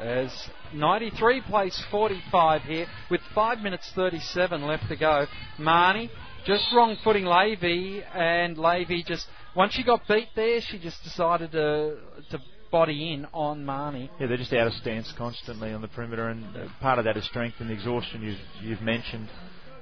As 0.03 0.33
93 0.74 1.43
plays 1.43 1.81
45 1.93 2.62
here 2.62 2.87
with 3.09 3.20
5 3.37 3.59
minutes 3.61 3.89
37 3.95 4.62
left 4.62 4.89
to 4.89 4.97
go. 4.97 5.27
Marnie 5.61 6.11
just 6.45 6.65
wrong 6.74 6.97
footing 7.05 7.23
Lavey, 7.23 8.03
and 8.12 8.57
Lavey 8.57 9.07
just 9.07 9.29
once 9.55 9.74
she 9.74 9.85
got 9.85 10.01
beat 10.09 10.27
there, 10.35 10.61
she 10.61 10.81
just 10.81 11.05
decided 11.05 11.53
to 11.53 11.99
to 12.31 12.41
body 12.73 13.12
in 13.12 13.27
on 13.33 13.65
Marnie. 13.65 14.11
Yeah, 14.19 14.27
they're 14.27 14.39
just 14.39 14.53
out 14.53 14.66
of 14.66 14.73
stance 14.73 15.12
constantly 15.16 15.73
on 15.73 15.83
the 15.83 15.89
perimeter, 15.89 16.29
and 16.31 16.45
uh, 16.57 16.66
part 16.81 16.99
of 16.99 17.05
that 17.05 17.16
is 17.16 17.24
strength 17.27 17.57
and 17.61 17.70
exhaustion 17.70 18.23
you've, 18.23 18.39
you've 18.61 18.83
mentioned. 18.83 19.29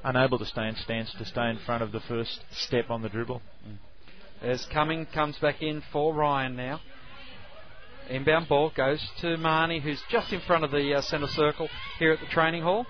Unable 0.05 0.39
to 0.39 0.45
stay 0.47 0.67
in 0.67 0.75
stance 0.77 1.15
to 1.19 1.25
stay 1.25 1.49
in 1.49 1.59
front 1.65 1.83
of 1.83 1.93
the 1.93 2.01
first 2.01 2.41
step 2.51 2.91
on 2.91 3.01
the 3.01 3.09
dribble. 3.09 3.41
As 4.43 4.67
Cumming 4.73 5.07
comes 5.07 5.39
back 5.39 5.63
in 5.63 5.83
for 5.93 6.13
Ryan 6.13 6.57
now. 6.57 6.81
Inbound 8.11 8.49
ball 8.49 8.73
goes 8.77 9.01
to 9.21 9.37
Marnie, 9.37 9.81
who's 9.81 10.03
just 10.11 10.33
in 10.33 10.41
front 10.41 10.65
of 10.65 10.73
the 10.73 10.95
uh, 10.95 11.01
centre 11.01 11.29
circle 11.29 11.69
here 11.99 12.13
at 12.13 12.19
the 12.19 12.27
training 12.27 12.63
hall. 12.63 12.85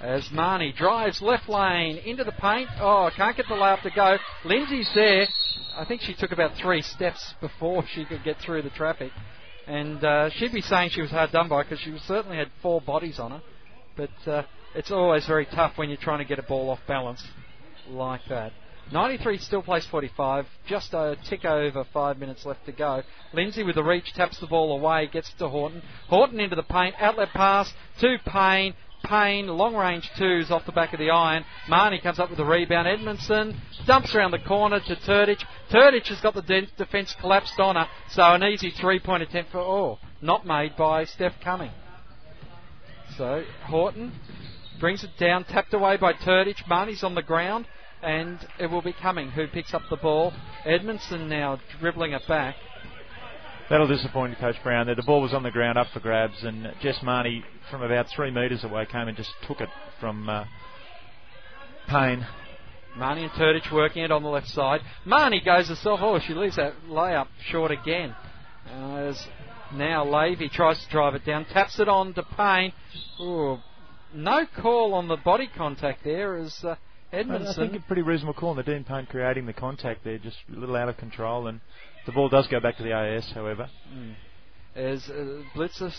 As 0.00 0.28
Marnie 0.28 0.76
drives 0.76 1.22
left 1.22 1.48
lane 1.48 1.98
into 1.98 2.24
the 2.24 2.32
paint. 2.32 2.68
Oh, 2.80 3.08
can't 3.16 3.36
get 3.36 3.46
the 3.48 3.54
layup 3.54 3.82
to 3.82 3.90
go. 3.90 4.18
Lindsay's 4.44 4.90
there. 4.94 5.26
I 5.76 5.84
think 5.84 6.02
she 6.02 6.12
took 6.12 6.32
about 6.32 6.56
three 6.60 6.82
steps 6.82 7.34
before 7.40 7.84
she 7.86 8.04
could 8.04 8.24
get 8.24 8.38
through 8.38 8.62
the 8.62 8.70
traffic. 8.70 9.12
And 9.66 10.04
uh, 10.04 10.30
she'd 10.30 10.52
be 10.52 10.60
saying 10.60 10.90
she 10.90 11.02
was 11.02 11.10
hard 11.10 11.32
done 11.32 11.48
by 11.48 11.62
because 11.62 11.80
she 11.80 11.96
certainly 12.06 12.36
had 12.36 12.50
four 12.62 12.80
bodies 12.80 13.18
on 13.18 13.30
her. 13.30 13.42
But 13.96 14.30
uh, 14.30 14.42
it's 14.74 14.90
always 14.90 15.26
very 15.26 15.46
tough 15.46 15.78
when 15.78 15.88
you're 15.88 15.98
trying 15.98 16.18
to 16.18 16.24
get 16.24 16.38
a 16.38 16.42
ball 16.42 16.68
off 16.70 16.80
balance 16.86 17.24
like 17.88 18.22
that. 18.28 18.52
93 18.92 19.38
still 19.38 19.62
plays 19.62 19.84
45, 19.86 20.46
just 20.68 20.94
a 20.94 21.16
tick 21.28 21.44
over 21.44 21.84
five 21.92 22.18
minutes 22.18 22.46
left 22.46 22.64
to 22.66 22.72
go. 22.72 23.02
Lindsay 23.32 23.64
with 23.64 23.74
the 23.74 23.82
reach 23.82 24.12
taps 24.14 24.38
the 24.38 24.46
ball 24.46 24.78
away, 24.78 25.08
gets 25.12 25.32
to 25.38 25.48
Horton. 25.48 25.82
Horton 26.08 26.38
into 26.38 26.54
the 26.54 26.62
paint, 26.62 26.94
outlet 26.98 27.30
pass 27.30 27.72
to 28.00 28.16
Payne. 28.24 28.74
Payne, 29.04 29.46
long 29.46 29.76
range 29.76 30.10
twos 30.18 30.50
off 30.50 30.66
the 30.66 30.72
back 30.72 30.92
of 30.92 30.98
the 30.98 31.10
iron. 31.10 31.44
Marnie 31.68 32.02
comes 32.02 32.18
up 32.18 32.28
with 32.28 32.38
the 32.38 32.44
rebound. 32.44 32.88
Edmondson 32.88 33.60
dumps 33.86 34.14
around 34.14 34.32
the 34.32 34.38
corner 34.38 34.80
to 34.80 34.96
Turdich. 34.96 35.44
Turdich 35.70 36.08
has 36.08 36.20
got 36.20 36.34
the 36.34 36.42
de- 36.42 36.66
defence 36.76 37.14
collapsed 37.20 37.58
on 37.60 37.76
her, 37.76 37.86
so 38.10 38.22
an 38.22 38.42
easy 38.42 38.70
three 38.70 38.98
point 38.98 39.22
attempt 39.22 39.52
for, 39.52 39.58
oh, 39.58 39.98
not 40.20 40.46
made 40.46 40.76
by 40.76 41.04
Steph 41.04 41.34
Cumming. 41.42 41.70
So 43.16 43.44
Horton 43.64 44.12
brings 44.80 45.04
it 45.04 45.10
down, 45.18 45.44
tapped 45.44 45.72
away 45.74 45.96
by 45.96 46.12
Turdich. 46.12 46.64
Marnie's 46.68 47.04
on 47.04 47.14
the 47.14 47.22
ground, 47.22 47.66
and 48.02 48.38
it 48.58 48.66
will 48.66 48.82
be 48.82 48.92
coming. 48.92 49.30
who 49.30 49.46
picks 49.46 49.74
up 49.74 49.82
the 49.90 49.96
ball. 49.96 50.32
Edmondson 50.64 51.28
now 51.28 51.58
dribbling 51.80 52.12
it 52.12 52.22
back. 52.28 52.56
That'll 53.68 53.88
disappoint 53.88 54.38
Coach 54.38 54.56
Brown. 54.62 54.86
There, 54.86 54.94
the 54.94 55.02
ball 55.02 55.20
was 55.20 55.34
on 55.34 55.42
the 55.42 55.50
ground, 55.50 55.76
up 55.76 55.88
for 55.92 55.98
grabs, 55.98 56.44
and 56.44 56.72
Jess 56.80 56.98
Marnie 57.02 57.42
from 57.68 57.82
about 57.82 58.06
three 58.14 58.30
metres 58.30 58.62
away 58.62 58.86
came 58.86 59.08
and 59.08 59.16
just 59.16 59.32
took 59.48 59.60
it 59.60 59.68
from 59.98 60.28
uh, 60.28 60.44
Payne. 61.88 62.24
Marnie 62.96 63.24
and 63.24 63.32
Turdich 63.32 63.72
working 63.72 64.04
it 64.04 64.12
on 64.12 64.22
the 64.22 64.28
left 64.28 64.46
side. 64.48 64.80
Marnie 65.04 65.44
goes 65.44 65.68
herself. 65.68 66.00
Oh, 66.00 66.20
she 66.24 66.32
leaves 66.32 66.56
that 66.56 66.74
layup 66.88 67.26
short 67.50 67.72
again. 67.72 68.14
Uh, 68.70 68.96
as 69.08 69.26
now 69.74 70.04
Lavey 70.04 70.50
tries 70.50 70.82
to 70.84 70.90
drive 70.90 71.14
it 71.14 71.24
down, 71.24 71.44
taps 71.46 71.80
it 71.80 71.88
on 71.88 72.14
to 72.14 72.22
Payne. 72.22 72.72
Ooh, 73.20 73.58
no 74.14 74.46
call 74.60 74.94
on 74.94 75.08
the 75.08 75.16
body 75.16 75.48
contact 75.54 76.04
there 76.04 76.36
as 76.36 76.56
uh, 76.64 76.76
I 77.12 77.16
think 77.18 77.30
Edmondson. 77.30 77.74
a 77.76 77.80
pretty 77.86 78.02
reasonable 78.02 78.34
call. 78.34 78.50
And 78.50 78.58
the 78.58 78.62
Dean 78.72 78.84
Payne 78.84 79.06
creating 79.06 79.46
the 79.46 79.52
contact 79.52 80.04
there, 80.04 80.18
just 80.18 80.36
a 80.54 80.58
little 80.58 80.76
out 80.76 80.88
of 80.88 80.96
control, 80.96 81.46
and 81.46 81.60
the 82.04 82.12
ball 82.12 82.28
does 82.28 82.46
go 82.48 82.60
back 82.60 82.76
to 82.78 82.82
the 82.82 82.92
AIS. 82.92 83.30
However, 83.34 83.68
Is 84.74 85.08
uh, 85.08 85.42
Blitzers. 85.54 85.96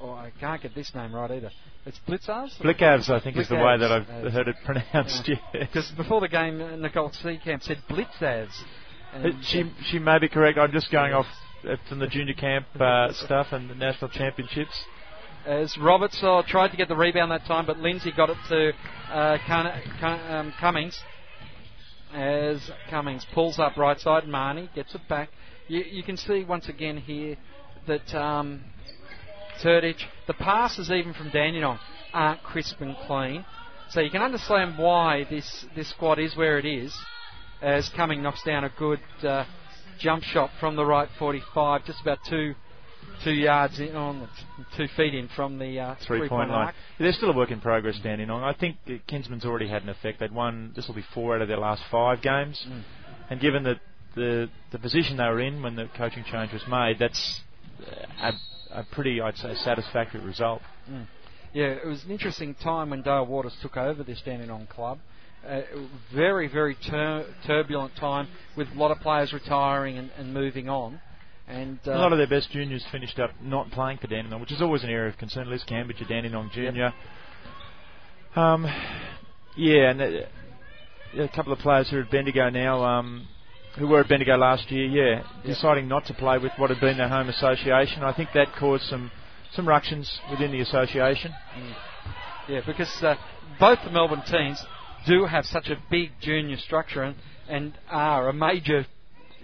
Oh, 0.00 0.10
I 0.12 0.32
can't 0.40 0.60
get 0.60 0.74
this 0.74 0.92
name 0.94 1.14
right 1.14 1.30
either. 1.30 1.50
It's 1.86 1.98
Blitzers? 2.08 2.58
Blicavs, 2.60 3.10
I 3.10 3.20
think, 3.20 3.36
is 3.36 3.48
the 3.48 3.54
way 3.56 3.78
that 3.78 3.90
I've 3.92 4.02
Blicavs. 4.06 4.32
heard 4.32 4.48
it 4.48 4.56
pronounced. 4.64 5.28
Yeah. 5.28 5.36
Because 5.66 5.90
before 5.96 6.20
the 6.20 6.28
game, 6.28 6.60
uh, 6.60 6.76
Nicole 6.76 7.10
Seekamp 7.10 7.62
said 7.62 7.78
Blitzers. 7.88 8.50
She 9.42 9.70
she 9.86 9.98
may 10.00 10.18
be 10.18 10.28
correct. 10.28 10.58
I'm 10.58 10.72
just 10.72 10.90
going 10.90 11.12
off 11.12 11.26
uh, 11.68 11.76
from 11.88 12.00
the 12.00 12.08
junior 12.08 12.34
camp 12.34 12.66
uh, 12.80 13.12
stuff 13.12 13.48
and 13.52 13.70
the 13.70 13.74
national 13.76 14.10
championships. 14.10 14.72
As 15.46 15.76
Roberts 15.78 16.18
uh, 16.22 16.42
tried 16.46 16.70
to 16.70 16.76
get 16.76 16.88
the 16.88 16.96
rebound 16.96 17.30
that 17.30 17.44
time, 17.46 17.66
but 17.66 17.78
Lindsay 17.78 18.12
got 18.16 18.30
it 18.30 18.36
to 18.48 18.72
uh, 19.12 19.38
Cun- 19.46 19.82
Cun- 20.00 20.32
um, 20.32 20.54
Cummings. 20.58 20.98
As 22.12 22.70
Cummings 22.90 23.26
pulls 23.34 23.58
up 23.58 23.76
right 23.76 23.98
side, 23.98 24.24
Marnie 24.24 24.72
gets 24.74 24.94
it 24.94 25.02
back. 25.08 25.30
You, 25.68 25.80
you 25.80 26.02
can 26.02 26.16
see 26.16 26.44
once 26.44 26.68
again 26.68 26.96
here 26.96 27.36
that 27.86 28.14
um, 28.14 28.64
Turdich, 29.62 30.02
the 30.26 30.34
passes 30.34 30.90
even 30.90 31.12
from 31.12 31.30
Dandenong 31.30 31.78
aren't 32.12 32.42
crisp 32.42 32.80
and 32.80 32.96
clean. 33.06 33.44
So 33.90 34.00
you 34.00 34.10
can 34.10 34.22
understand 34.22 34.78
why 34.78 35.26
this, 35.28 35.66
this 35.76 35.90
squad 35.90 36.18
is 36.18 36.36
where 36.36 36.58
it 36.58 36.64
is. 36.64 36.96
As 37.60 37.88
Cumming 37.90 38.22
knocks 38.22 38.42
down 38.44 38.64
a 38.64 38.72
good 38.78 39.00
uh, 39.22 39.44
jump 39.98 40.22
shot 40.22 40.50
from 40.60 40.76
the 40.76 40.84
right 40.84 41.08
45, 41.18 41.84
just 41.84 42.00
about 42.00 42.18
two 42.28 42.54
two 43.22 43.32
yards 43.32 43.78
in, 43.80 43.94
on 43.94 44.28
two 44.76 44.86
feet 44.96 45.14
in 45.14 45.28
from 45.36 45.58
the 45.58 45.78
uh, 45.78 45.94
Three 46.06 46.28
point 46.28 46.50
line. 46.50 46.66
arc. 46.66 46.74
They're 46.98 47.12
still 47.12 47.30
a 47.30 47.36
work 47.36 47.50
in 47.50 47.60
progress, 47.60 47.98
Dandenong. 48.02 48.42
I 48.42 48.52
think 48.54 48.76
Kinsman's 49.06 49.44
already 49.44 49.68
had 49.68 49.82
an 49.82 49.88
effect. 49.88 50.20
They'd 50.20 50.32
won. 50.32 50.72
This 50.74 50.86
will 50.88 50.94
be 50.94 51.04
four 51.14 51.36
out 51.36 51.42
of 51.42 51.48
their 51.48 51.58
last 51.58 51.82
five 51.90 52.22
games, 52.22 52.64
Mm. 52.68 52.82
and 53.30 53.40
given 53.40 53.62
that 53.64 53.80
the 54.14 54.48
the 54.72 54.78
position 54.78 55.16
they 55.16 55.24
were 55.24 55.40
in 55.40 55.62
when 55.62 55.76
the 55.76 55.88
coaching 55.96 56.24
change 56.30 56.52
was 56.52 56.62
made, 56.68 56.98
that's 56.98 57.40
a, 58.22 58.32
a 58.70 58.84
pretty, 58.92 59.20
I'd 59.20 59.36
say, 59.36 59.54
satisfactory 59.56 60.20
result. 60.20 60.62
Yeah, 61.52 61.66
it 61.66 61.86
was 61.86 62.04
an 62.04 62.10
interesting 62.10 62.54
time 62.54 62.90
when 62.90 63.02
Dale 63.02 63.26
Waters 63.26 63.54
took 63.62 63.76
over 63.76 64.02
this 64.02 64.20
Dandenong 64.24 64.66
club. 64.66 64.98
Uh, 65.46 65.60
very, 66.14 66.48
very 66.48 66.74
tur- 66.88 67.26
turbulent 67.46 67.94
time 67.96 68.28
with 68.56 68.66
a 68.74 68.78
lot 68.78 68.90
of 68.90 68.98
players 69.00 69.32
retiring 69.32 69.98
and, 69.98 70.10
and 70.18 70.32
moving 70.32 70.68
on. 70.68 71.00
And 71.46 71.78
uh, 71.86 71.92
a 71.92 71.98
lot 71.98 72.12
of 72.12 72.18
their 72.18 72.26
best 72.26 72.50
juniors 72.50 72.84
finished 72.90 73.18
up 73.18 73.30
not 73.42 73.70
playing 73.70 73.98
for 73.98 74.06
Dandenong, 74.06 74.40
which 74.40 74.52
is 74.52 74.62
always 74.62 74.82
an 74.82 74.90
area 74.90 75.10
of 75.10 75.18
concern. 75.18 75.50
Liz 75.50 75.62
Cambridge, 75.64 76.00
a 76.00 76.04
Dandenong 76.06 76.50
junior. 76.52 76.92
Um, 78.34 78.66
yeah, 79.56 79.90
and 79.90 80.00
uh, 80.00 81.22
a 81.22 81.28
couple 81.28 81.52
of 81.52 81.58
players 81.58 81.90
who 81.90 81.98
are 81.98 82.02
at 82.02 82.10
Bendigo 82.10 82.48
now, 82.48 82.82
um, 82.82 83.28
who 83.78 83.86
were 83.86 84.00
at 84.00 84.08
Bendigo 84.08 84.36
last 84.36 84.70
year, 84.70 84.86
yeah, 84.86 85.22
deciding 85.44 85.86
not 85.86 86.06
to 86.06 86.14
play 86.14 86.38
with 86.38 86.52
what 86.56 86.70
had 86.70 86.80
been 86.80 86.96
their 86.96 87.08
home 87.08 87.28
association. 87.28 88.02
I 88.02 88.12
think 88.14 88.30
that 88.34 88.48
caused 88.58 88.84
some 88.84 89.10
some 89.52 89.68
ructions 89.68 90.10
within 90.30 90.50
the 90.50 90.60
association. 90.60 91.32
Yeah, 92.48 92.60
because 92.66 92.92
uh, 93.02 93.14
both 93.60 93.78
the 93.84 93.90
Melbourne 93.90 94.22
teams 94.26 94.60
do 95.06 95.26
have 95.26 95.44
such 95.44 95.68
a 95.68 95.76
big 95.90 96.10
junior 96.20 96.56
structure 96.56 97.02
and, 97.02 97.16
and 97.48 97.78
are 97.88 98.28
a 98.28 98.32
major 98.32 98.86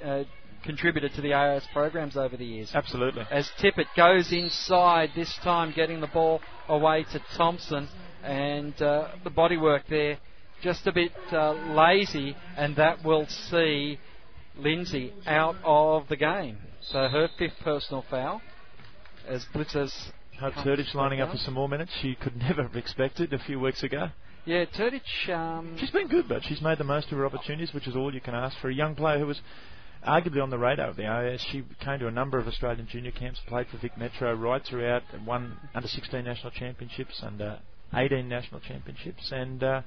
uh, 0.04 0.24
contributor 0.64 1.08
to 1.08 1.20
the 1.20 1.32
AIS 1.32 1.64
programs 1.72 2.16
over 2.16 2.36
the 2.36 2.44
years. 2.44 2.70
Absolutely. 2.74 3.24
As 3.30 3.50
Tippett 3.60 3.86
goes 3.96 4.32
inside, 4.32 5.10
this 5.14 5.34
time 5.42 5.72
getting 5.74 6.00
the 6.00 6.06
ball 6.06 6.40
away 6.68 7.04
to 7.12 7.20
Thompson, 7.36 7.88
and 8.22 8.80
uh, 8.82 9.08
the 9.24 9.30
bodywork 9.30 9.82
there 9.88 10.18
just 10.62 10.86
a 10.86 10.92
bit 10.92 11.12
uh, 11.32 11.52
lazy, 11.74 12.36
and 12.56 12.76
that 12.76 13.02
will 13.04 13.26
see 13.26 13.98
Lindsay 14.58 15.12
out 15.26 15.56
of 15.64 16.08
the 16.08 16.16
game. 16.16 16.58
So 16.82 17.08
her 17.08 17.28
fifth 17.38 17.58
personal 17.62 18.04
foul 18.10 18.40
as 19.26 19.44
Blitzers. 19.54 19.92
Hope 20.38 20.54
Turdich 20.54 20.94
lining 20.94 21.20
up 21.20 21.30
for 21.30 21.36
some 21.36 21.54
more 21.54 21.68
minutes. 21.68 21.92
She 22.00 22.14
could 22.14 22.36
never 22.36 22.62
have 22.62 22.76
expected 22.76 23.32
a 23.32 23.38
few 23.38 23.60
weeks 23.60 23.82
ago. 23.82 24.08
Yeah, 24.46 24.64
Turdich. 24.64 25.28
Um, 25.28 25.76
She's 25.78 25.90
been 25.90 26.08
good, 26.08 26.28
but 26.28 26.42
she's 26.44 26.62
made 26.62 26.78
the 26.78 26.84
most 26.84 27.12
of 27.12 27.18
her 27.18 27.26
opportunities, 27.26 27.74
which 27.74 27.86
is 27.86 27.94
all 27.94 28.12
you 28.14 28.22
can 28.22 28.34
ask 28.34 28.56
for 28.58 28.70
a 28.70 28.74
young 28.74 28.94
player 28.94 29.18
who 29.18 29.26
was 29.26 29.40
arguably 30.06 30.42
on 30.42 30.50
the 30.50 30.58
radar 30.58 30.88
of 30.88 30.96
the 30.96 31.06
AIS. 31.06 31.40
She 31.50 31.64
came 31.84 31.98
to 32.00 32.06
a 32.06 32.10
number 32.10 32.38
of 32.38 32.46
Australian 32.48 32.86
junior 32.90 33.10
camps, 33.10 33.40
played 33.46 33.66
for 33.68 33.78
Vic 33.78 33.96
Metro 33.98 34.32
right 34.34 34.62
throughout, 34.64 35.02
won 35.26 35.56
under 35.74 35.88
16 35.88 36.24
national 36.24 36.50
championships, 36.52 37.20
under 37.22 37.58
18 37.94 38.28
national 38.28 38.60
championships, 38.60 39.30
and 39.32 39.62
uh, 39.62 39.82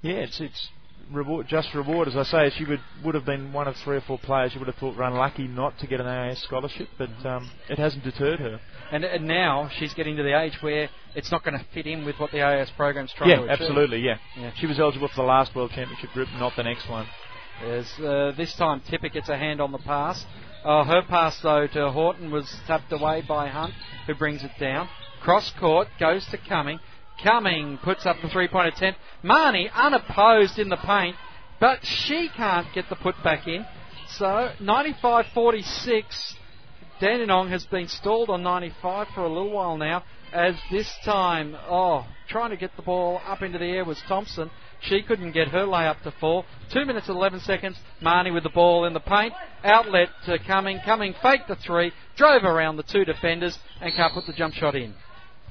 yeah, 0.00 0.14
it's 0.14 0.40
it's 0.40 0.68
reward, 1.12 1.46
just 1.48 1.74
reward. 1.74 2.08
As 2.08 2.16
I 2.16 2.22
say, 2.24 2.50
she 2.56 2.64
would 2.64 2.80
would 3.04 3.14
have 3.14 3.24
been 3.26 3.52
one 3.52 3.68
of 3.68 3.76
three 3.76 3.96
or 3.96 4.00
four 4.00 4.18
players 4.18 4.52
you 4.54 4.60
would 4.60 4.66
have 4.68 4.76
thought 4.76 4.96
were 4.96 5.02
unlucky 5.04 5.46
not 5.46 5.78
to 5.80 5.86
get 5.86 6.00
an 6.00 6.06
AIS 6.06 6.40
scholarship, 6.42 6.88
but 6.98 7.10
um, 7.26 7.50
it 7.68 7.78
hasn't 7.78 8.02
deterred 8.04 8.40
her. 8.40 8.58
and, 8.90 9.04
and 9.04 9.26
now 9.26 9.68
she's 9.78 9.92
getting 9.94 10.16
to 10.16 10.22
the 10.22 10.38
age 10.40 10.56
where 10.62 10.88
it's 11.14 11.30
not 11.30 11.44
going 11.44 11.58
to 11.58 11.64
fit 11.74 11.86
in 11.86 12.04
with 12.04 12.16
what 12.18 12.30
the 12.32 12.40
AIS 12.40 12.70
program's 12.76 13.12
trying 13.16 13.30
Yeah, 13.30 13.36
to 13.36 13.42
achieve. 13.44 13.60
absolutely. 13.60 13.98
Yeah. 14.00 14.16
Yeah. 14.38 14.52
she 14.56 14.66
was 14.66 14.80
eligible 14.80 15.08
for 15.08 15.16
the 15.16 15.22
last 15.28 15.54
World 15.54 15.70
Championship 15.74 16.10
group, 16.12 16.28
not 16.38 16.54
the 16.56 16.62
next 16.62 16.88
one. 16.88 17.06
As 17.60 17.86
uh, 18.00 18.32
this 18.36 18.54
time 18.56 18.80
Tippett 18.80 19.12
gets 19.12 19.28
a 19.28 19.36
hand 19.36 19.60
on 19.60 19.72
the 19.72 19.78
pass. 19.78 20.24
Uh, 20.64 20.84
her 20.84 21.02
pass 21.08 21.38
though 21.42 21.66
to 21.66 21.90
Horton 21.90 22.30
was 22.30 22.52
tapped 22.66 22.92
away 22.92 23.22
by 23.26 23.48
Hunt, 23.48 23.74
who 24.06 24.14
brings 24.14 24.42
it 24.42 24.52
down. 24.58 24.88
Cross 25.22 25.52
court 25.58 25.88
goes 26.00 26.26
to 26.26 26.38
Cumming. 26.48 26.80
Cumming 27.22 27.78
puts 27.82 28.06
up 28.06 28.16
the 28.22 28.28
three-point 28.28 28.74
attempt. 28.74 28.98
Marnie 29.22 29.72
unopposed 29.72 30.58
in 30.58 30.68
the 30.68 30.76
paint, 30.76 31.16
but 31.60 31.78
she 31.84 32.28
can't 32.36 32.66
get 32.74 32.88
the 32.88 32.96
put 32.96 33.14
back 33.22 33.46
in. 33.46 33.64
So 34.08 34.50
95-46. 34.60 36.34
Dandenong 37.00 37.48
has 37.50 37.64
been 37.66 37.88
stalled 37.88 38.30
on 38.30 38.42
95 38.42 39.08
for 39.14 39.22
a 39.22 39.28
little 39.28 39.50
while 39.50 39.76
now. 39.76 40.04
As 40.32 40.54
this 40.70 40.90
time, 41.04 41.54
oh, 41.68 42.06
trying 42.28 42.50
to 42.50 42.56
get 42.56 42.74
the 42.76 42.82
ball 42.82 43.20
up 43.26 43.42
into 43.42 43.58
the 43.58 43.66
air 43.66 43.84
was 43.84 44.00
Thompson. 44.08 44.50
She 44.80 45.02
couldn't 45.02 45.32
get 45.32 45.48
her 45.48 45.66
layup 45.66 46.02
to 46.02 46.10
fall. 46.20 46.46
Two 46.72 46.86
minutes 46.86 47.08
and 47.08 47.16
11 47.16 47.40
seconds. 47.40 47.76
Marnie 48.02 48.32
with 48.32 48.42
the 48.42 48.48
ball 48.48 48.86
in 48.86 48.94
the 48.94 49.00
paint. 49.00 49.34
Outlet 49.62 50.08
to 50.26 50.38
Cumming. 50.38 50.80
Cumming 50.84 51.14
faked 51.22 51.48
the 51.48 51.56
three, 51.56 51.92
drove 52.16 52.44
around 52.44 52.76
the 52.76 52.82
two 52.82 53.04
defenders, 53.04 53.58
and 53.80 53.94
can't 53.94 54.14
put 54.14 54.26
the 54.26 54.32
jump 54.32 54.54
shot 54.54 54.74
in. 54.74 54.94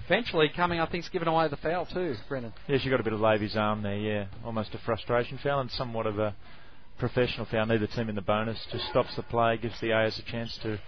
Eventually, 0.06 0.49
Cumming, 0.53 0.80
I 0.80 0.88
think, 0.88 1.06
is 1.06 1.10
given 1.10 1.28
away 1.28 1.48
the 1.48 1.58
foul 1.58 1.86
too, 1.86 2.16
Brennan. 2.28 2.52
Yeah, 2.68 2.80
she 2.80 2.90
got 2.90 2.99
a 2.99 3.03
bit 3.03 3.14
of 3.14 3.20
Lavey's 3.20 3.56
arm 3.56 3.84
there, 3.84 3.98
yeah. 3.98 4.26
Almost 4.44 4.74
a 4.74 4.80
frustration 4.80 5.40
foul 5.41 5.62
and 5.62 5.72
somewhat 5.72 6.08
of 6.08 6.18
a 6.18 6.36
professional 6.98 7.45
foul. 7.45 7.68
Neither 7.68 7.88
team 7.88 8.10
in 8.10 8.16
the 8.16 8.22
bonus. 8.22 8.58
Just 8.72 8.88
stops 8.90 9.16
the 9.16 9.24
play, 9.24 9.58
gives 9.58 9.80
the 9.80 9.94
AS 9.94 10.20
a 10.20 10.30
chance 10.30 10.58
to 10.64 10.80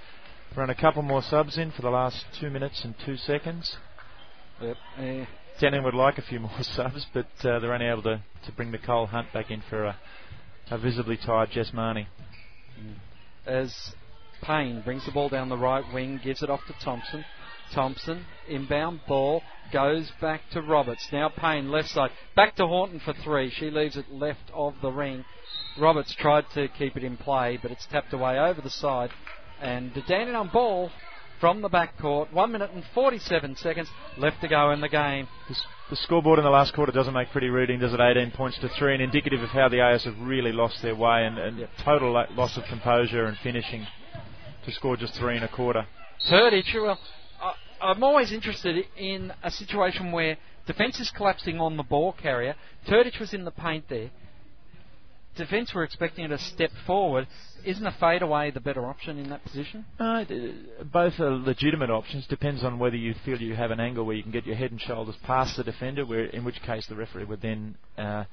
run 0.56 0.70
a 0.70 0.76
couple 0.76 1.02
more 1.02 1.22
subs 1.22 1.58
in 1.58 1.72
for 1.72 1.82
the 1.82 1.90
last 1.90 2.26
two 2.40 2.50
minutes 2.50 2.84
and 2.84 2.96
two 3.06 3.18
seconds. 3.18 3.78
Yep. 4.62 4.78
Danning 5.60 5.84
would 5.84 5.94
like 5.94 6.18
a 6.18 6.22
few 6.22 6.40
more 6.42 6.62
subs, 6.62 7.06
but 7.14 7.28
uh, 7.44 7.60
they're 7.60 7.74
only 7.74 7.88
able 7.88 8.04
to, 8.04 8.22
to 8.46 8.52
bring 8.52 8.72
Nicole 8.72 9.08
Hunt 9.08 9.32
back 9.34 9.52
in 9.52 9.62
for 9.70 9.86
a, 9.86 9.98
a 10.70 10.78
visibly 10.78 11.18
tired 11.18 11.52
Jess 11.52 11.72
Marnie. 11.72 12.08
as 13.46 13.94
Payne 14.42 14.82
brings 14.82 15.06
the 15.06 15.12
ball 15.12 15.30
down 15.30 15.50
the 15.50 15.58
right 15.58 15.84
wing, 15.94 16.20
gives 16.24 16.44
it 16.44 16.50
off 16.50 16.62
to 16.68 16.74
Thompson. 16.84 17.26
Thompson, 17.74 18.26
inbound 18.48 19.02
ball, 19.08 19.42
goes 19.72 20.12
back 20.22 20.42
to 20.52 20.62
Roberts. 20.62 21.08
Now 21.12 21.30
Payne, 21.30 21.72
left 21.72 21.90
side. 21.90 22.12
Back 22.36 22.56
to 22.58 22.68
Horton 22.68 23.00
for 23.00 23.14
three. 23.14 23.50
She 23.50 23.72
leaves 23.72 23.98
it 23.98 24.12
left 24.12 24.52
of 24.54 24.76
the 24.82 24.92
ring. 24.92 25.26
Roberts 25.80 26.14
tried 26.14 26.46
to 26.54 26.68
keep 26.68 26.96
it 26.96 27.04
in 27.04 27.18
play, 27.18 27.58
but 27.60 27.72
it's 27.72 27.88
tapped 27.88 28.14
away 28.14 28.38
over 28.38 28.62
the 28.62 28.70
side. 28.70 29.10
And 29.64 29.94
the 29.94 30.02
Dandenong 30.02 30.49
ball 30.52 30.91
from 31.40 31.61
the 31.61 31.69
backcourt. 31.69 32.34
One 32.34 32.52
minute 32.52 32.72
and 32.73 32.84
47 32.94 33.56
seconds 33.56 33.88
left 34.18 34.41
to 34.41 34.49
go 34.49 34.72
in 34.72 34.81
the 34.81 34.90
game. 34.90 35.26
The, 35.48 35.56
the 35.90 35.95
scoreboard 35.95 36.38
in 36.38 36.44
the 36.44 36.52
last 36.52 36.73
quarter 36.73 36.91
doesn't 36.91 37.14
make 37.14 37.31
pretty 37.31 37.48
reading, 37.48 37.80
does 37.80 37.94
it? 37.94 37.99
18 38.02 38.31
points 38.31 38.60
to 38.60 38.68
3, 38.68 38.95
and 38.95 39.03
indicative 39.03 39.41
of 39.41 39.49
how 39.52 39.69
the 39.69 39.80
AS 39.80 40.03
have 40.03 40.19
really 40.19 40.52
lost 40.52 40.81
their 40.81 40.95
way 40.95 41.26
and, 41.26 41.38
and 41.38 41.68
total 41.84 42.11
loss 42.11 42.57
of 42.57 42.65
composure 42.65 43.26
and 43.26 43.38
finishing 43.38 43.88
to 44.65 44.72
score 44.73 44.98
just 44.98 45.15
three 45.15 45.35
and 45.35 45.45
a 45.45 45.48
quarter. 45.48 45.85
Turdich, 46.30 46.73
well, 46.76 46.99
I, 47.41 47.53
I'm 47.81 48.03
always 48.03 48.34
interested 48.34 48.85
in 48.98 49.31
a 49.44 49.52
situation 49.52 50.11
where 50.11 50.38
defence 50.68 50.99
is 50.99 51.10
collapsing 51.11 51.61
on 51.61 51.77
the 51.77 51.84
ball 51.84 52.14
carrier. 52.14 52.56
Turdich 52.88 53.19
was 53.19 53.34
in 53.34 53.45
the 53.45 53.52
paint 53.52 53.85
there. 53.90 54.11
Defence 55.35 55.72
we're 55.73 55.84
expecting 55.84 56.26
it 56.26 56.30
to 56.30 56.38
step 56.38 56.72
forward. 56.85 57.27
Isn't 57.65 57.85
a 57.88 57.95
fadeaway 57.99 58.51
the 58.51 58.60
better 58.60 58.85
option 58.85 59.18
in 59.18 59.30
that 59.30 59.43
position? 59.43 59.85
Uh, 59.99 60.26
both 60.91 61.19
are 61.19 61.31
legitimate 61.31 61.89
options. 61.89 62.27
Depends 62.27 62.64
on 62.64 62.77
whether 62.77 62.97
you 62.97 63.15
feel 63.26 63.39
you 63.39 63.55
have 63.55 63.72
an 63.72 63.80
angle 63.80 64.05
where 64.05 64.15
you 64.15 64.23
can 64.23 64.31
get 64.31 64.45
your 64.45 64.55
head 64.55 64.72
and 64.72 64.81
shoulders 64.81 65.15
past 65.23 65.57
the 65.57 65.64
defender, 65.64 66.05
where 66.05 66.26
in 66.26 66.43
which 66.43 66.61
case 66.61 66.85
the 66.88 66.95
referee 66.95 67.23
would 67.23 67.41
then 67.41 67.76
uh, 67.97 68.26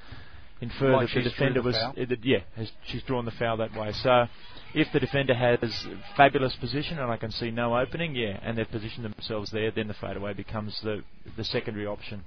infer 0.60 0.92
Like 0.92 1.08
that 1.08 1.14
the 1.14 1.30
defender 1.30 1.62
the 1.62 1.68
was 1.68 1.76
uh, 1.76 1.92
yeah, 2.22 2.40
has, 2.56 2.70
she's 2.86 3.02
drawn 3.04 3.24
the 3.24 3.30
foul 3.32 3.56
that 3.58 3.74
way. 3.74 3.92
So 3.92 4.26
if 4.74 4.88
the 4.92 5.00
defender 5.00 5.34
has 5.34 5.86
fabulous 6.16 6.54
position 6.56 6.98
and 6.98 7.10
I 7.10 7.16
can 7.16 7.30
see 7.30 7.50
no 7.50 7.78
opening, 7.78 8.14
yeah, 8.14 8.38
and 8.42 8.58
they've 8.58 8.70
positioned 8.70 9.04
themselves 9.04 9.50
there, 9.50 9.70
then 9.70 9.88
the 9.88 9.94
fadeaway 9.94 10.34
becomes 10.34 10.78
the 10.82 11.02
the 11.36 11.44
secondary 11.44 11.86
option. 11.86 12.24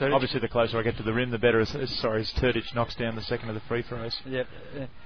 Turdic. 0.00 0.14
Obviously, 0.14 0.40
the 0.40 0.48
closer 0.48 0.78
I 0.78 0.82
get 0.82 0.96
to 0.96 1.02
the 1.02 1.12
rim, 1.12 1.30
the 1.30 1.38
better. 1.38 1.60
As, 1.60 1.74
as 1.76 1.90
sorry, 2.00 2.22
as 2.22 2.32
Turdic 2.40 2.64
knocks 2.74 2.94
down 2.96 3.14
the 3.14 3.22
second 3.22 3.48
of 3.50 3.54
the 3.54 3.60
free 3.68 3.82
throws. 3.82 4.16
Yep. 4.26 4.46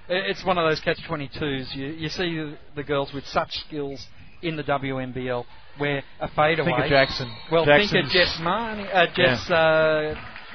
It's 0.08 0.44
one 0.44 0.56
of 0.56 0.68
those 0.68 0.80
catch-22s. 0.80 1.74
You, 1.76 1.86
you 1.88 2.08
see 2.08 2.54
the, 2.74 2.82
girls 2.82 3.12
with 3.12 3.26
such 3.26 3.50
skills 3.66 4.06
in 4.42 4.56
the 4.56 4.62
WNBL 4.62 5.44
where 5.78 6.02
a 6.20 6.28
fadeaway. 6.28 6.70
Think 6.70 6.84
of 6.84 6.88
Jackson. 6.90 7.30
Well, 7.50 7.64
think 7.66 7.92
of 7.92 8.10
Jess 8.10 8.36
Marnie. 8.40 8.88
Uh, 8.94 9.06
Jess. 9.14 9.50
Uh, 9.50 10.14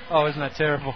oh, 0.10 0.26
isn't 0.28 0.40
that 0.40 0.56
terrible? 0.56 0.96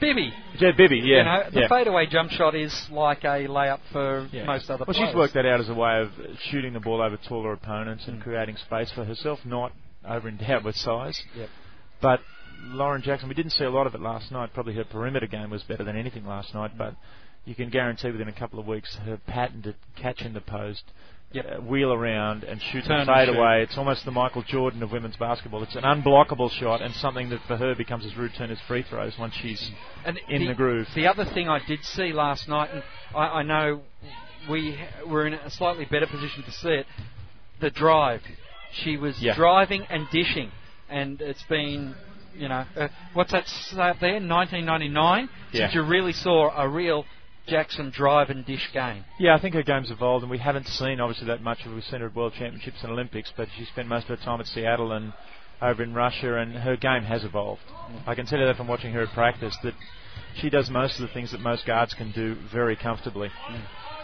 Bibby. 0.00 0.32
Yeah, 0.58 0.70
Bibby. 0.76 0.96
Yeah, 1.04 1.18
You 1.18 1.24
know, 1.24 1.42
the 1.52 1.60
yeah. 1.60 1.68
fadeaway 1.68 2.06
jump 2.06 2.30
shot 2.30 2.54
is 2.54 2.72
like 2.90 3.22
a 3.24 3.46
layup 3.46 3.80
for 3.92 4.28
Yeah. 4.32 4.44
most 4.44 4.70
other 4.70 4.84
players. 4.84 4.86
well, 4.86 4.94
players. 4.94 5.08
she's 5.10 5.14
worked 5.16 5.34
that 5.34 5.44
out 5.44 5.60
as 5.60 5.68
a 5.68 5.74
way 5.74 6.00
of 6.00 6.10
shooting 6.50 6.72
the 6.72 6.80
ball 6.80 7.02
over 7.02 7.18
taller 7.18 7.52
opponents 7.52 8.04
Mm. 8.04 8.08
and 8.08 8.22
creating 8.22 8.56
space 8.56 8.90
for 8.92 9.04
herself, 9.04 9.40
not 9.44 9.72
over 10.08 10.28
endowed 10.28 10.64
with 10.64 10.76
size. 10.76 11.22
Yep. 11.36 11.48
But 12.00 12.20
Lauren 12.62 13.02
Jackson, 13.02 13.28
we 13.28 13.34
didn't 13.34 13.52
see 13.52 13.64
a 13.64 13.70
lot 13.70 13.86
of 13.86 13.94
it 13.94 14.00
last 14.00 14.30
night. 14.30 14.52
Probably 14.54 14.74
her 14.74 14.84
perimeter 14.84 15.26
game 15.26 15.50
was 15.50 15.62
better 15.62 15.84
than 15.84 15.96
anything 15.96 16.26
last 16.26 16.54
night, 16.54 16.72
but 16.76 16.94
you 17.44 17.54
can 17.54 17.70
guarantee 17.70 18.10
within 18.10 18.28
a 18.28 18.32
couple 18.32 18.58
of 18.58 18.66
weeks 18.66 18.96
her 19.04 19.16
pattern 19.26 19.62
to 19.62 19.74
catch 20.00 20.22
in 20.22 20.34
the 20.34 20.40
post, 20.40 20.82
Yep. 21.32 21.46
uh, 21.46 21.60
wheel 21.62 21.92
around 21.92 22.42
and 22.42 22.60
shoot 22.60 22.84
Turn 22.84 23.00
and 23.02 23.08
and 23.08 23.28
shoot. 23.28 23.36
away. 23.36 23.62
It's 23.62 23.78
almost 23.78 24.04
the 24.04 24.10
Michael 24.10 24.42
Jordan 24.42 24.82
of 24.82 24.90
women's 24.90 25.16
basketball. 25.16 25.62
It's 25.62 25.76
an 25.76 25.84
unblockable 25.84 26.50
shot 26.50 26.82
and 26.82 26.92
something 26.96 27.28
that 27.30 27.40
for 27.46 27.56
her 27.56 27.74
becomes 27.76 28.04
as 28.04 28.16
routine 28.16 28.50
as 28.50 28.58
free 28.66 28.82
throws 28.82 29.16
once 29.16 29.34
she's 29.34 29.70
And 30.04 30.18
in 30.28 30.46
the 30.46 30.54
groove. 30.54 30.88
The 30.94 31.06
other 31.06 31.24
thing 31.24 31.48
I 31.48 31.60
did 31.66 31.84
see 31.84 32.12
last 32.12 32.48
night, 32.48 32.70
and 32.72 32.82
I, 33.14 33.20
I 33.38 33.42
know 33.44 33.80
we 34.50 34.76
were 35.06 35.24
in 35.26 35.34
a 35.34 35.50
slightly 35.50 35.84
better 35.84 36.06
position 36.08 36.42
to 36.42 36.50
see 36.50 36.70
it, 36.70 36.86
the 37.60 37.70
drive. 37.70 38.22
She 38.72 38.96
was 38.96 39.20
Yeah. 39.22 39.34
driving 39.36 39.84
and 39.88 40.08
dishing, 40.10 40.50
and 40.88 41.20
it's 41.20 41.42
been, 41.44 41.94
you 42.34 42.48
know, 42.48 42.64
uh, 42.76 42.88
what's 43.14 43.32
that 43.32 43.46
up 43.78 44.00
there? 44.00 44.14
1999 44.20 45.28
Yeah. 45.52 45.60
since 45.66 45.74
you 45.74 45.82
really 45.82 46.12
saw 46.12 46.50
a 46.56 46.68
real 46.68 47.04
Jackson 47.46 47.90
drive 47.90 48.30
and 48.30 48.44
dish 48.44 48.70
game. 48.72 49.04
Yeah, 49.18 49.34
I 49.34 49.40
think 49.40 49.54
her 49.54 49.62
game's 49.62 49.90
evolved, 49.90 50.22
and 50.22 50.30
we 50.30 50.38
haven't 50.38 50.66
seen 50.66 51.00
obviously 51.00 51.26
that 51.26 51.42
much 51.42 51.64
of. 51.66 51.72
We've 51.72 51.82
seen 51.84 52.00
her 52.00 52.06
at 52.06 52.14
World 52.14 52.34
Championships 52.38 52.82
and 52.82 52.92
Olympics, 52.92 53.32
but 53.36 53.48
she 53.56 53.64
spent 53.64 53.88
most 53.88 54.08
of 54.08 54.18
her 54.18 54.24
time 54.24 54.40
at 54.40 54.46
Seattle 54.46 54.92
and 54.92 55.12
over 55.60 55.82
in 55.82 55.92
Russia, 55.92 56.38
and 56.38 56.54
her 56.54 56.76
game 56.76 57.02
has 57.02 57.24
evolved. 57.24 57.62
I 58.06 58.14
can 58.14 58.26
tell 58.26 58.38
you 58.38 58.46
that 58.46 58.56
from 58.56 58.68
watching 58.68 58.92
her 58.92 59.02
at 59.02 59.12
practice 59.12 59.56
that 59.62 59.74
she 60.36 60.48
does 60.48 60.70
most 60.70 61.00
of 61.00 61.06
the 61.06 61.12
things 61.12 61.32
that 61.32 61.40
most 61.40 61.66
guards 61.66 61.92
can 61.94 62.12
do 62.12 62.36
very 62.52 62.76
comfortably. 62.76 63.30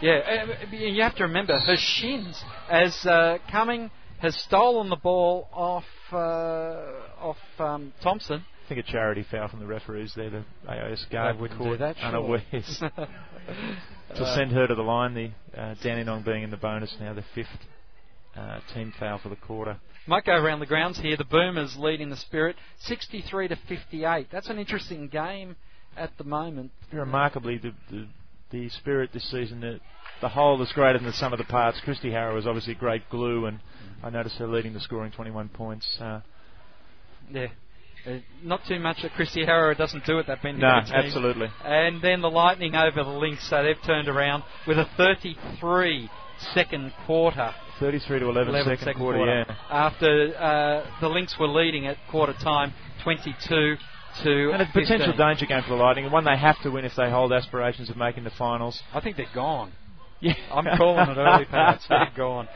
Yeah, 0.02 0.46
uh, 0.70 0.74
you 0.76 1.02
have 1.02 1.14
to 1.16 1.24
remember 1.24 1.58
her 1.58 1.76
shins 1.76 2.42
as 2.68 2.94
uh, 3.06 3.38
Cumming 3.50 3.90
has 4.20 4.36
stolen 4.44 4.88
the 4.90 4.96
ball 4.96 5.48
off 5.52 5.84
uh, 6.12 6.16
off 7.20 7.36
um, 7.58 7.92
Thompson. 8.02 8.44
I 8.64 8.68
think 8.68 8.86
a 8.86 8.90
charity 8.90 9.24
foul 9.30 9.48
from 9.48 9.60
the 9.60 9.66
referees 9.66 10.12
there. 10.16 10.30
The 10.30 10.44
AIS 10.68 11.06
guard 11.10 11.38
caught 11.38 11.58
do 11.58 11.76
that, 11.76 11.96
sure. 11.96 12.06
unawares 12.06 12.42
to 14.16 14.34
send 14.34 14.52
her 14.52 14.66
to 14.66 14.74
the 14.74 14.82
line. 14.82 15.14
The 15.14 15.60
uh, 15.60 15.74
Dandenong 15.82 16.24
being 16.24 16.42
in 16.42 16.50
the 16.50 16.56
bonus 16.56 16.94
now, 16.98 17.14
the 17.14 17.24
fifth 17.34 17.46
uh, 18.36 18.60
team 18.74 18.92
foul 18.98 19.18
for 19.18 19.28
the 19.28 19.36
quarter. 19.36 19.78
Might 20.08 20.24
go 20.24 20.32
around 20.32 20.60
the 20.60 20.66
grounds 20.66 20.98
here. 20.98 21.16
The 21.16 21.24
Boomers 21.24 21.76
leading 21.76 22.10
the 22.10 22.16
Spirit, 22.16 22.56
63 22.80 23.48
to 23.48 23.56
58. 23.68 24.28
That's 24.30 24.48
an 24.48 24.58
interesting 24.58 25.08
game 25.08 25.56
at 25.96 26.16
the 26.16 26.24
moment. 26.24 26.70
remarkably, 26.92 27.58
the, 27.58 27.72
the 27.90 28.06
the 28.50 28.68
spirit 28.68 29.10
this 29.12 29.28
season, 29.30 29.80
the, 30.20 30.28
whole 30.28 30.60
is 30.62 30.72
greater 30.72 30.98
than 30.98 31.06
the 31.06 31.12
sum 31.12 31.32
of 31.32 31.38
the 31.38 31.44
parts. 31.44 31.80
Kristi 31.86 32.10
Harrower 32.12 32.38
is 32.38 32.46
obviously 32.46 32.74
great 32.74 33.08
glue, 33.10 33.46
and 33.46 33.60
I 34.02 34.10
noticed 34.10 34.36
her 34.36 34.46
leading 34.46 34.72
the 34.72 34.80
scoring 34.80 35.12
21 35.12 35.48
points. 35.50 35.86
Uh, 36.00 36.20
Yeah. 37.32 37.46
Uh, 38.06 38.18
not 38.44 38.60
too 38.68 38.78
much 38.78 39.02
that 39.02 39.10
Kristi 39.12 39.44
Harrower 39.44 39.76
doesn't 39.76 40.06
do 40.06 40.18
it, 40.20 40.28
that 40.28 40.40
Bendigo 40.40 40.66
no, 40.68 40.80
absolutely. 40.94 41.48
And 41.64 42.00
then 42.00 42.20
the 42.20 42.30
Lightning 42.30 42.76
over 42.76 43.02
the 43.02 43.10
Lynx, 43.10 43.48
so 43.50 43.64
they've 43.64 43.82
turned 43.84 44.08
around 44.08 44.44
with 44.66 44.78
a 44.78 44.84
33 44.96 46.08
second 46.54 46.92
quarter. 47.04 47.52
33 47.80 48.20
to 48.20 48.28
11, 48.28 48.48
11 48.54 48.64
second 48.64 48.84
second 48.84 49.00
quarter, 49.00 49.18
quarter. 49.18 49.44
yeah. 49.48 49.56
After 49.70 50.36
uh, 50.38 51.00
the 51.00 51.08
Lynx 51.08 51.36
were 51.38 51.48
leading 51.48 51.88
at 51.88 51.96
quarter 52.08 52.32
time, 52.34 52.72
22 53.02 53.76
to 54.22 54.50
And 54.52 54.62
a 54.62 54.66
potential 54.66 55.12
15. 55.12 55.16
danger 55.18 55.46
game 55.46 55.62
for 55.62 55.70
the 55.70 55.82
Lightning, 55.82 56.04
and 56.04 56.12
one 56.12 56.24
they 56.24 56.36
have 56.36 56.60
to 56.62 56.70
win 56.70 56.84
if 56.84 56.94
they 56.96 57.10
hold 57.10 57.32
aspirations 57.32 57.90
of 57.90 57.96
making 57.96 58.22
the 58.22 58.30
finals. 58.30 58.80
I 58.94 59.00
think 59.00 59.16
they're 59.16 59.26
gone. 59.34 59.72
Yeah. 60.20 60.34
I'm 60.50 60.64
calling 60.78 61.10
it 61.10 61.18
early, 61.18 61.44
Pat. 61.44 61.80
They're 61.88 62.12
gone. 62.16 62.48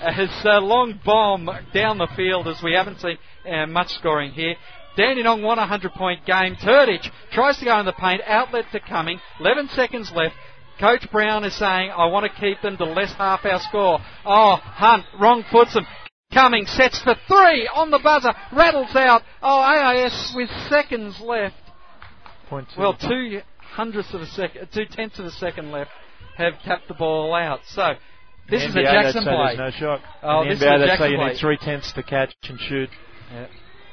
As 0.00 0.28
a 0.44 0.60
long 0.60 1.00
bomb 1.04 1.48
down 1.72 1.98
the 1.98 2.08
field, 2.16 2.48
as 2.48 2.60
we 2.62 2.74
haven't 2.74 3.00
seen 3.00 3.18
uh, 3.48 3.66
much 3.66 3.88
scoring 3.88 4.32
here. 4.32 4.56
Dandenong 4.96 5.42
won 5.42 5.58
a 5.58 5.62
100 5.62 5.92
point 5.92 6.24
game. 6.24 6.56
Turdich 6.56 7.08
tries 7.32 7.58
to 7.58 7.64
go 7.64 7.78
in 7.80 7.86
the 7.86 7.92
paint, 7.92 8.22
outlet 8.26 8.66
to 8.72 8.80
Cumming. 8.80 9.20
11 9.40 9.68
seconds 9.74 10.12
left. 10.14 10.34
Coach 10.80 11.06
Brown 11.12 11.44
is 11.44 11.56
saying, 11.56 11.90
I 11.90 12.06
want 12.06 12.30
to 12.30 12.40
keep 12.40 12.60
them 12.60 12.76
to 12.78 12.84
less 12.84 13.12
half 13.14 13.44
our 13.44 13.60
score. 13.60 13.98
Oh, 14.24 14.56
Hunt, 14.60 15.04
wrong 15.20 15.44
foots 15.50 15.74
them. 15.74 15.86
Cumming 16.32 16.66
sets 16.66 17.00
for 17.02 17.14
three 17.28 17.68
on 17.72 17.90
the 17.90 18.00
buzzer, 18.02 18.34
rattles 18.52 18.94
out. 18.96 19.22
Oh, 19.40 19.60
AIS 19.60 20.32
with 20.34 20.50
seconds 20.68 21.20
left. 21.20 21.54
Point 22.48 22.68
two. 22.74 22.80
Well, 22.80 22.94
two 22.94 23.40
hundredths 23.60 24.12
of 24.14 24.20
a 24.20 24.26
second, 24.26 24.68
two 24.74 24.84
tenths 24.86 25.18
of 25.20 25.26
a 25.26 25.30
second 25.30 25.70
left, 25.70 25.90
have 26.36 26.54
tapped 26.64 26.88
the 26.88 26.94
ball 26.94 27.34
out. 27.34 27.60
So 27.66 27.94
this 28.50 28.62
is 28.62 28.74
the 28.74 28.80
a 28.80 28.84
Jackson 28.84 29.24
play. 29.24 29.56
No 29.56 29.70
shot. 29.70 30.00
Oh, 30.22 30.42
In 30.42 30.48
this 30.50 30.60
the 30.60 30.74
is 30.74 30.82
a 30.82 30.86
Jackson 30.86 31.06
say 31.06 31.10
you 31.12 31.16
play. 31.18 31.28
need 31.30 31.38
three 31.38 31.56
tenths 31.58 31.92
to 31.92 32.02
catch 32.02 32.34
and 32.48 32.58
shoot. 32.60 32.88
Yeah. 33.32 33.46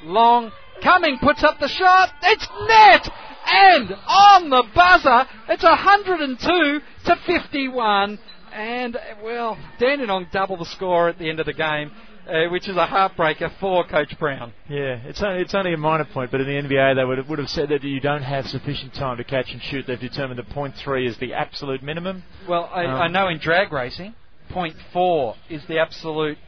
Long 0.04 0.50
coming 0.82 1.18
puts 1.22 1.44
up 1.44 1.58
the 1.60 1.68
shot. 1.68 2.10
It's 2.22 2.48
net 2.68 3.08
and 3.46 3.92
on 4.06 4.50
the 4.50 4.64
buzzer. 4.74 5.26
It's 5.48 5.62
102 5.62 6.80
to 7.06 7.16
51. 7.26 8.18
And 8.52 8.98
well, 9.22 9.56
Dandenong 9.80 10.26
double 10.32 10.56
the 10.58 10.66
score 10.66 11.08
at 11.08 11.18
the 11.18 11.28
end 11.30 11.40
of 11.40 11.46
the 11.46 11.54
game, 11.54 11.90
uh, 12.28 12.48
which 12.50 12.68
is 12.68 12.76
a 12.76 12.86
heartbreaker 12.86 13.50
for 13.58 13.84
Coach 13.86 14.18
Brown. 14.18 14.52
Yeah, 14.68 14.98
it's 15.04 15.22
only, 15.22 15.42
it's 15.42 15.54
only 15.54 15.72
a 15.72 15.76
minor 15.76 16.04
point, 16.04 16.30
but 16.30 16.40
in 16.40 16.46
the 16.46 16.68
NBA 16.68 16.96
they 16.96 17.04
would 17.04 17.18
have, 17.18 17.28
would 17.28 17.38
have 17.38 17.48
said 17.48 17.68
that 17.70 17.82
you 17.82 18.00
don't 18.00 18.22
have 18.22 18.46
sufficient 18.46 18.94
time 18.94 19.16
to 19.16 19.24
catch 19.24 19.50
and 19.50 19.60
shoot. 19.62 19.86
They've 19.86 19.98
determined 19.98 20.38
that 20.38 20.48
point 20.50 20.74
three 20.76 21.06
is 21.06 21.16
the 21.18 21.32
absolute 21.34 21.82
minimum. 21.82 22.22
Well, 22.48 22.70
I, 22.72 22.84
Um, 22.84 23.00
I 23.02 23.08
know 23.08 23.28
in 23.28 23.38
drag 23.38 23.72
racing, 23.72 24.14
point 24.50 24.76
four 24.92 25.34
is 25.50 25.62
the 25.66 25.78
absolute 25.78 26.38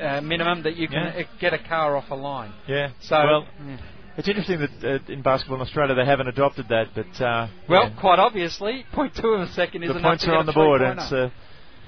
uh, 0.00 0.20
minimum 0.20 0.62
that 0.62 0.76
you 0.76 0.88
can 0.88 1.12
Yeah. 1.14 1.22
uh, 1.22 1.38
get 1.40 1.52
a 1.52 1.58
car 1.58 1.96
off 1.96 2.10
a 2.10 2.14
line. 2.14 2.52
Yeah. 2.66 2.90
So, 3.00 3.16
well, 3.16 3.46
yeah. 3.66 3.76
it's 4.16 4.28
interesting 4.28 4.60
that 4.60 5.02
uh, 5.08 5.12
in 5.12 5.22
basketball 5.22 5.56
in 5.56 5.62
Australia 5.62 5.94
they 5.94 6.04
haven't 6.04 6.28
adopted 6.28 6.68
that, 6.68 6.88
but 6.94 7.20
uh, 7.24 7.48
well, 7.68 7.88
yeah. 7.90 8.00
quite 8.00 8.18
obviously, 8.18 8.84
point 8.92 9.14
two 9.14 9.28
of 9.28 9.40
a 9.42 9.52
second 9.52 9.82
is 9.82 9.88
the 9.90 9.98
enough 9.98 10.10
points 10.10 10.24
to 10.24 10.30
are 10.30 10.34
get 10.34 10.38
on 10.40 10.46
the 10.46 10.52
board, 10.52 10.82
and 10.82 11.00
it's, 11.00 11.12
uh, 11.12 11.30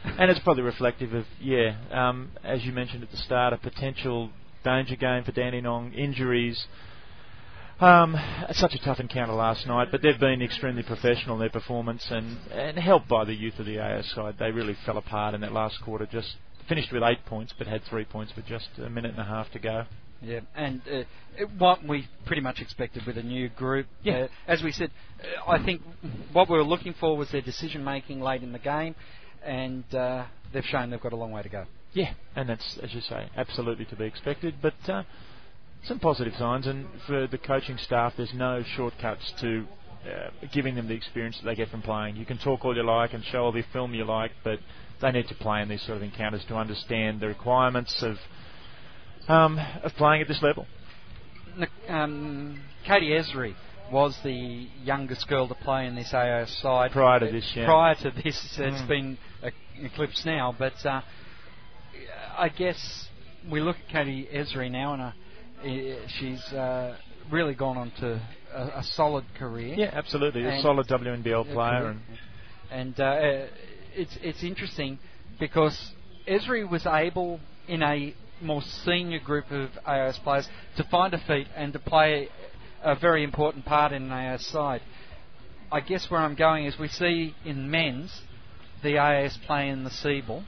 and 0.05 0.31
it's 0.31 0.41
probably 0.41 0.63
reflective 0.63 1.13
of 1.15 1.27
yeah, 1.41 1.77
um, 1.91 2.31
as 2.45 2.65
you 2.65 2.73
mentioned 2.73 3.03
at 3.03 3.11
the 3.11 3.17
start, 3.17 3.53
a 3.53 3.59
potential 3.59 4.31
danger 4.65 4.97
game 4.97 5.25
for 5.25 5.33
Dandenong, 5.33 5.93
injuries. 5.93 6.67
Um, 7.81 8.15
such 8.53 8.75
a 8.75 8.79
tough 8.79 9.01
encounter 9.01 9.33
last 9.33 9.67
night, 9.67 9.89
but 9.91 10.03
they've 10.03 10.21
been 10.21 10.43
extremely 10.43 10.83
professional 10.83 11.37
in 11.37 11.41
their 11.41 11.49
performance 11.49 12.07
and, 12.11 12.37
and 12.53 12.79
helped 12.79 13.09
by 13.09 13.25
the 13.25 13.33
youth 13.33 13.59
of 13.59 13.65
the 13.65 13.79
AS 13.79 14.11
side. 14.11 14.35
They 14.39 14.51
really 14.51 14.77
fell 14.85 14.99
apart 14.99 15.35
in 15.35 15.41
that 15.41 15.53
last 15.53 15.81
quarter. 15.83 16.05
Just 16.05 16.37
finished 16.69 16.93
with 16.93 17.03
eight 17.03 17.25
points, 17.25 17.55
but 17.57 17.67
had 17.67 17.83
three 17.85 18.05
points 18.05 18.35
with 18.37 18.45
just 18.45 18.69
a 18.85 18.91
minute 18.91 19.13
and 19.13 19.21
a 19.21 19.25
half 19.25 19.51
to 19.53 19.59
go. 19.59 19.85
Yeah, 20.23 20.41
and 20.55 20.83
uh, 20.93 21.47
what 21.57 21.83
we 21.83 22.07
pretty 22.27 22.43
much 22.43 22.61
expected 22.61 23.07
with 23.07 23.17
a 23.17 23.23
new 23.23 23.49
group. 23.49 23.87
Yeah. 24.03 24.25
Uh, 24.25 24.29
as 24.47 24.63
we 24.63 24.73
said, 24.73 24.91
uh, 25.23 25.51
I 25.51 25.65
think 25.65 25.81
what 26.33 26.51
we 26.51 26.59
were 26.59 26.65
looking 26.65 26.95
for 27.01 27.17
was 27.17 27.31
their 27.31 27.41
decision 27.41 27.83
making 27.83 28.21
late 28.21 28.43
in 28.43 28.53
the 28.53 28.59
game, 28.59 28.95
and 29.45 29.85
uh, 29.95 30.25
they've 30.53 30.65
shown 30.65 30.91
they've 30.91 31.01
got 31.01 31.13
a 31.13 31.17
long 31.17 31.33
way 31.33 31.43
to 31.43 31.49
go. 31.49 31.65
Yeah, 31.93 32.15
and 32.37 32.49
that's, 32.49 32.79
as 32.83 32.95
you 32.95 33.01
say, 33.01 33.29
absolutely 33.37 33.85
to 33.87 33.97
be 33.97 34.05
expected. 34.05 34.55
But 34.63 34.89
uh, 34.89 35.03
some 35.85 35.99
positive 35.99 36.35
signs, 36.37 36.67
and 36.67 36.87
for 37.07 37.27
the 37.27 37.39
coaching 37.39 37.79
staff, 37.79 38.15
there's 38.17 38.33
no 38.35 38.63
shortcuts 38.77 39.33
to 39.41 39.67
uh, 40.07 40.31
giving 40.53 40.75
them 40.77 40.87
the 40.89 40.95
experience 40.95 41.39
that 41.39 41.47
they 41.47 41.55
get 41.55 41.69
from 41.69 41.83
playing. 41.83 42.17
You 42.17 42.25
can 42.25 42.39
talk 42.39 42.65
all 42.65 42.77
you 42.77 42.85
like 42.85 43.13
and 43.13 43.25
show 43.25 43.45
all 43.45 43.53
the 43.53 43.65
film 43.73 43.93
you 43.95 44.05
like, 44.05 44.31
but 44.45 44.61
they 45.03 45.11
need 45.11 45.29
to 45.29 45.35
play 45.35 45.63
in 45.63 45.69
these 45.69 45.83
sort 45.83 45.97
of 45.97 46.03
encounters 46.03 46.45
to 46.47 46.55
understand 46.57 47.21
the 47.21 47.27
requirements 47.29 48.03
of 48.03 48.17
um, 49.29 49.59
of 49.83 49.93
playing 49.95 50.23
at 50.23 50.29
this 50.29 50.43
level. 50.43 50.67
Um, 51.89 52.61
Katie 52.87 53.11
Ebzery 53.11 53.55
was 53.93 54.17
the 54.23 54.69
youngest 54.85 55.27
girl 55.29 55.49
to 55.49 55.55
play 55.55 55.87
in 55.87 55.95
this 55.95 56.13
AOS 56.13 56.49
side. 56.63 56.93
Prior 56.93 57.19
to 57.21 57.27
this, 57.31 57.53
yeah. 57.55 57.67
Prior 57.67 57.95
to 57.97 58.11
this, 58.11 58.59
it's 58.59 58.83
Mm. 58.83 58.89
been 58.89 59.19
eclipsed 59.83 60.27
now, 60.27 60.55
but 60.57 60.75
uh, 60.85 61.03
I 62.37 62.49
guess 62.49 63.09
we 63.51 63.61
look 63.61 63.77
at 63.77 63.93
Katie 63.93 64.29
Ebzery 64.33 64.71
now, 64.71 64.95
and 64.95 65.03
uh, 65.03 66.09
she's 66.19 66.43
uh, 66.53 66.97
really 67.31 67.55
gone 67.55 67.77
on 67.77 67.93
to 68.01 68.21
a, 68.55 68.63
a 68.79 68.83
solid 68.83 69.25
career. 69.39 69.75
Yeah, 69.77 69.91
absolutely. 69.93 70.45
A 70.45 70.61
solid 70.63 70.87
WNBL 70.89 71.53
player, 71.53 71.91
and 71.91 72.01
and 72.71 73.01
uh, 73.01 73.47
it's 73.95 74.17
it's 74.23 74.43
interesting 74.43 74.99
because 75.39 75.93
Ebzery 76.29 76.69
was 76.69 76.87
able 76.87 77.41
in 77.69 77.83
a 77.83 78.15
more 78.43 78.63
senior 78.85 79.21
group 79.21 79.51
of 79.51 79.71
AIS 79.87 80.19
players 80.19 80.49
to 80.77 80.85
find 80.85 81.13
a 81.13 81.19
feet 81.27 81.47
and 81.57 81.73
to 81.73 81.79
play 81.79 82.29
a 82.83 82.95
very 82.95 83.23
important 83.23 83.65
part 83.65 83.93
in 83.93 84.05
an 84.05 84.13
AIS 84.13 84.47
side. 84.47 84.81
I 85.71 85.81
guess 85.81 86.11
where 86.11 86.21
I'm 86.21 86.35
going 86.35 86.65
is 86.65 86.79
we 86.79 86.89
see 86.89 87.35
in 87.45 87.71
men's 87.71 88.23
the 88.83 88.99
AIS 88.99 89.37
play 89.47 89.69
in 89.69 89.85
the 89.85 89.91
SEABL. 89.91 90.43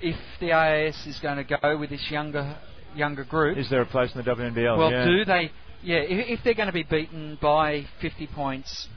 If 0.00 0.16
the 0.40 0.52
AIS 0.52 1.06
is 1.06 1.18
going 1.18 1.44
to 1.44 1.58
go 1.60 1.76
with 1.76 1.90
this 1.90 2.08
younger 2.10 2.56
younger 2.94 3.24
group, 3.24 3.58
Is 3.58 3.68
there 3.68 3.82
a 3.82 3.86
place 3.86 4.14
in 4.14 4.22
the 4.24 4.30
WNBL? 4.30 4.78
well, 4.78 4.90
yeah. 4.90 5.04
do 5.04 5.24
they? 5.24 5.50
Yeah, 5.82 5.98
if, 5.98 6.38
if 6.38 6.44
they're 6.44 6.54
going 6.54 6.66
to 6.68 6.72
be 6.72 6.82
beaten 6.84 7.38
by 7.40 7.84
50 8.00 8.26
points 8.28 8.88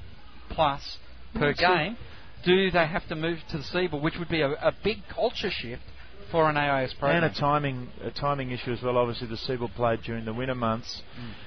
plus 0.50 0.98
per 1.36 1.48
That's 1.48 1.60
it. 1.62 1.66
game, 1.66 1.98
do 2.44 2.72
they 2.72 2.86
have 2.88 3.08
to 3.10 3.16
move 3.16 3.40
to 3.52 3.58
the 3.58 3.64
SEABL, 3.64 4.02
which 4.02 4.16
would 4.18 4.30
be 4.30 4.42
a, 4.42 4.50
a 4.52 4.74
big 4.84 4.98
culture 5.14 5.52
shift 5.52 5.82
for 6.32 6.50
an 6.50 6.58
AIS 6.58 6.94
program? 6.94 7.24
And 7.24 7.36
a 7.36 7.40
timing 7.40 7.90
a 8.04 8.12
timing 8.12 8.52
issue 8.52 8.72
as 8.72 8.82
well. 8.82 8.98
Obviously, 8.98 9.28
the 9.28 9.38
SEABL 9.38 9.74
played 9.76 10.02
during 10.04 10.26
the 10.26 10.34
winter 10.34 10.56
months. 10.56 11.02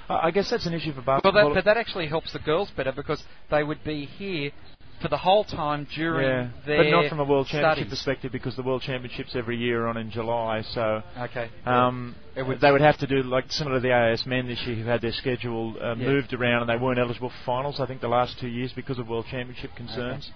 I 0.08 0.28
I 0.28 0.30
guess 0.32 0.50
that's 0.50 0.66
an 0.66 0.74
issue 0.74 0.92
for 0.92 1.02
Mm. 1.02 1.20
well, 1.24 1.32
that, 1.32 1.54
but 1.54 1.64
that 1.64 1.76
actually 1.76 2.06
helps 2.08 2.32
the 2.32 2.38
girls 2.40 2.70
better 2.76 2.92
because 2.92 3.22
they 3.50 3.62
would 3.62 3.82
be 3.84 4.04
here 4.06 4.50
for 5.04 5.08
the 5.10 5.18
whole 5.18 5.44
time 5.44 5.86
during 5.94 6.26
yeah, 6.26 6.48
their 6.66 6.78
but 6.84 6.90
not 6.90 7.08
from 7.10 7.20
a 7.20 7.24
World 7.24 7.46
Championship 7.46 7.76
studies. 7.76 7.90
perspective 7.90 8.32
because 8.32 8.56
the 8.56 8.62
World 8.62 8.80
Championships 8.80 9.36
every 9.36 9.56
year 9.58 9.84
are 9.84 9.88
on 9.88 9.98
in 9.98 10.10
July. 10.10 10.62
So 10.62 11.02
Okay. 11.18 11.48
um, 11.66 12.14
It 12.34 12.42
would- 12.46 12.60
they 12.60 12.72
would 12.72 12.80
have 12.80 12.96
to 12.98 13.06
do 13.06 13.22
like 13.22 13.52
similar 13.52 13.76
to 13.76 13.80
the 13.80 13.92
AIS 13.92 14.24
men 14.24 14.48
this 14.48 14.60
year 14.66 14.76
who 14.76 14.84
had 14.88 15.02
their 15.02 15.12
schedule 15.12 15.74
uh, 15.80 15.88
Yeah. 15.94 16.06
moved 16.08 16.32
around 16.32 16.62
and 16.62 16.70
they 16.70 16.76
weren't 16.76 16.98
eligible 16.98 17.28
for 17.28 17.44
finals. 17.44 17.80
I 17.80 17.86
think 17.86 18.00
the 18.00 18.08
last 18.08 18.38
two 18.40 18.48
years 18.48 18.72
because 18.72 18.98
of 18.98 19.06
World 19.08 19.26
Championship 19.30 19.74
concerns. 19.76 20.30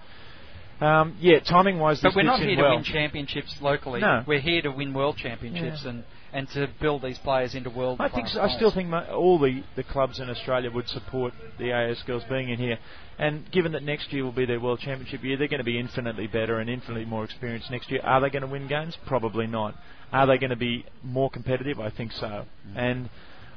Um, 0.81 1.15
yeah, 1.19 1.39
timing 1.39 1.79
wise, 1.79 1.99
But 2.01 2.09
this 2.09 2.15
we're 2.15 2.23
not 2.23 2.39
here 2.39 2.55
to 2.55 2.61
well. 2.61 2.75
win 2.75 2.83
championships 2.83 3.57
locally. 3.61 3.99
No. 3.99 4.23
We're 4.25 4.39
here 4.39 4.61
to 4.61 4.69
win 4.71 4.93
world 4.93 5.17
championships 5.17 5.81
Yeah. 5.83 5.89
and, 5.89 6.03
and 6.33 6.49
to 6.49 6.69
build 6.79 7.01
these 7.01 7.17
players 7.19 7.55
into 7.55 7.69
world. 7.69 7.99
I 7.99 8.09
think 8.09 8.27
so. 8.27 8.41
I 8.41 8.49
still 8.49 8.71
think 8.71 8.91
all 9.11 9.39
the, 9.39 9.63
the 9.75 9.83
clubs 9.83 10.19
in 10.19 10.29
Australia 10.29 10.71
would 10.71 10.87
support 10.87 11.33
the 11.57 11.71
AS 11.71 12.01
girls 12.03 12.23
being 12.29 12.49
in 12.49 12.59
here. 12.59 12.77
And 13.17 13.51
given 13.51 13.73
that 13.73 13.83
next 13.83 14.13
year 14.13 14.23
will 14.23 14.31
be 14.31 14.45
their 14.45 14.59
World 14.59 14.79
Championship 14.79 15.23
year, 15.23 15.37
they're 15.37 15.47
going 15.47 15.59
to 15.59 15.65
be 15.65 15.79
infinitely 15.79 16.27
better 16.27 16.59
and 16.59 16.69
infinitely 16.69 17.05
more 17.05 17.23
experienced 17.23 17.69
next 17.69 17.91
year. 17.91 18.01
Are 18.03 18.21
they 18.21 18.29
going 18.29 18.43
to 18.43 18.47
win 18.47 18.67
games? 18.67 18.97
Probably 19.05 19.47
not. 19.47 19.75
Are 20.11 20.25
they 20.25 20.37
going 20.37 20.51
to 20.51 20.55
be 20.55 20.85
more 21.03 21.29
competitive? 21.29 21.79
I 21.79 21.89
think 21.89 22.11
so. 22.13 22.45
And 22.75 23.09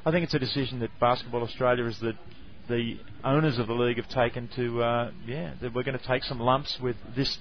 I 0.05 0.11
think 0.11 0.25
it's 0.25 0.33
a 0.33 0.39
decision 0.39 0.79
that 0.79 0.89
Basketball 0.99 1.43
Australia 1.43 1.85
is 1.85 1.97
that 1.99 2.15
the 2.67 2.97
owners 3.23 3.57
of 3.57 3.67
the 3.67 3.73
league 3.73 3.97
have 3.97 4.07
taken 4.07 4.47
to 4.55 4.81
uh, 4.81 5.11
yeah 5.27 5.53
that 5.61 5.73
we're 5.73 5.83
going 5.83 5.99
to 5.99 6.07
take 6.07 6.23
some 6.23 6.39
lumps 6.39 6.79
with 6.81 6.95
this 7.13 7.37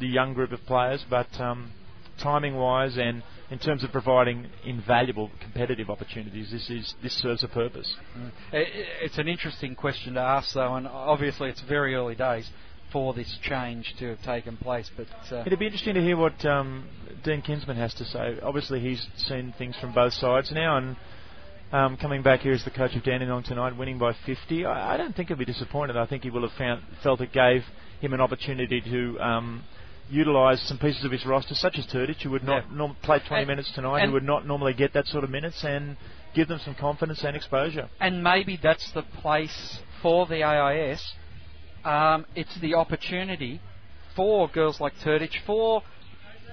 the 0.00 0.06
young 0.06 0.34
group 0.34 0.52
of 0.52 0.64
players, 0.66 1.04
but 1.08 1.28
um, 1.40 1.72
timing 2.18 2.54
wise 2.54 2.96
and 2.98 3.22
in 3.50 3.58
terms 3.58 3.84
of 3.84 3.92
providing 3.92 4.46
invaluable 4.64 5.30
competitive 5.40 5.88
opportunities, 5.88 6.50
this 6.50 6.68
is 6.68 6.94
this 7.02 7.12
serves 7.14 7.42
a 7.44 7.48
purpose. 7.48 7.94
I- 8.52 8.56
It's 9.02 9.18
an 9.18 9.28
interesting 9.28 9.74
question 9.74 10.14
to 10.14 10.20
ask, 10.20 10.52
though, 10.54 10.74
and 10.74 10.86
obviously 10.86 11.48
it's 11.50 11.60
very 11.62 11.94
early 11.94 12.14
days 12.16 12.50
for 12.92 13.14
this 13.14 13.38
change 13.42 13.94
to 13.98 14.08
have 14.10 14.22
taken 14.22 14.56
place. 14.56 14.90
But 14.96 15.06
uh, 15.32 15.42
It'd 15.46 15.58
be 15.58 15.66
interesting 15.66 15.94
to 15.94 16.00
hear 16.02 16.16
what 16.16 16.44
um, 16.44 16.88
Dean 17.24 17.42
Kinsman 17.42 17.76
has 17.76 17.94
to 17.94 18.04
say. 18.04 18.38
Obviously, 18.42 18.80
he's 18.80 19.06
seen 19.16 19.54
things 19.58 19.76
from 19.80 19.92
both 19.92 20.12
sides 20.14 20.50
now, 20.52 20.76
and 20.78 20.96
um, 21.72 21.96
coming 21.96 22.22
back 22.22 22.40
here 22.40 22.52
as 22.52 22.64
the 22.64 22.70
coach 22.70 22.94
of 22.96 23.02
Dandenong 23.02 23.42
tonight, 23.44 23.76
winning 23.76 23.98
by 23.98 24.12
50, 24.24 24.64
I, 24.66 24.94
I 24.94 24.96
don't 24.96 25.14
think 25.16 25.28
he'll 25.28 25.36
be 25.36 25.44
disappointed. 25.44 25.96
I 25.96 26.06
think 26.06 26.22
he 26.22 26.30
will 26.30 26.42
have 26.42 26.56
found, 26.56 26.82
felt 27.02 27.20
it 27.20 27.32
gave 27.32 27.64
him 28.00 28.12
an 28.12 28.20
opportunity 28.20 28.80
to 28.80 29.18
um, 29.20 29.64
utilise 30.10 30.60
some 30.62 30.78
pieces 30.78 31.04
of 31.04 31.10
his 31.10 31.26
roster, 31.26 31.54
such 31.54 31.78
as 31.78 31.86
Turdich, 31.86 32.22
who 32.22 32.30
would 32.30 32.44
not 32.44 32.64
Yeah. 32.68 32.76
norm- 32.76 32.96
play 33.02 33.18
20 33.18 33.42
And- 33.42 33.48
minutes 33.48 33.70
tonight, 33.72 34.04
who 34.06 34.12
would 34.12 34.22
not 34.22 34.46
normally 34.46 34.72
get 34.74 34.92
that 34.92 35.06
sort 35.08 35.24
of 35.24 35.30
minutes, 35.30 35.64
and 35.64 35.96
give 36.34 36.48
them 36.48 36.58
some 36.60 36.74
confidence 36.74 37.24
and 37.24 37.34
exposure. 37.36 37.88
and 38.00 38.22
maybe 38.22 38.56
that's 38.56 38.90
the 38.92 39.02
place 39.02 39.82
for 40.02 40.26
the 40.26 40.42
AIS. 40.44 41.14
Um, 41.84 42.26
it's 42.34 42.54
the 42.56 42.74
opportunity 42.74 43.60
for 44.14 44.48
girls 44.48 44.80
like 44.80 44.94
Turdich, 44.98 45.38
for 45.46 45.82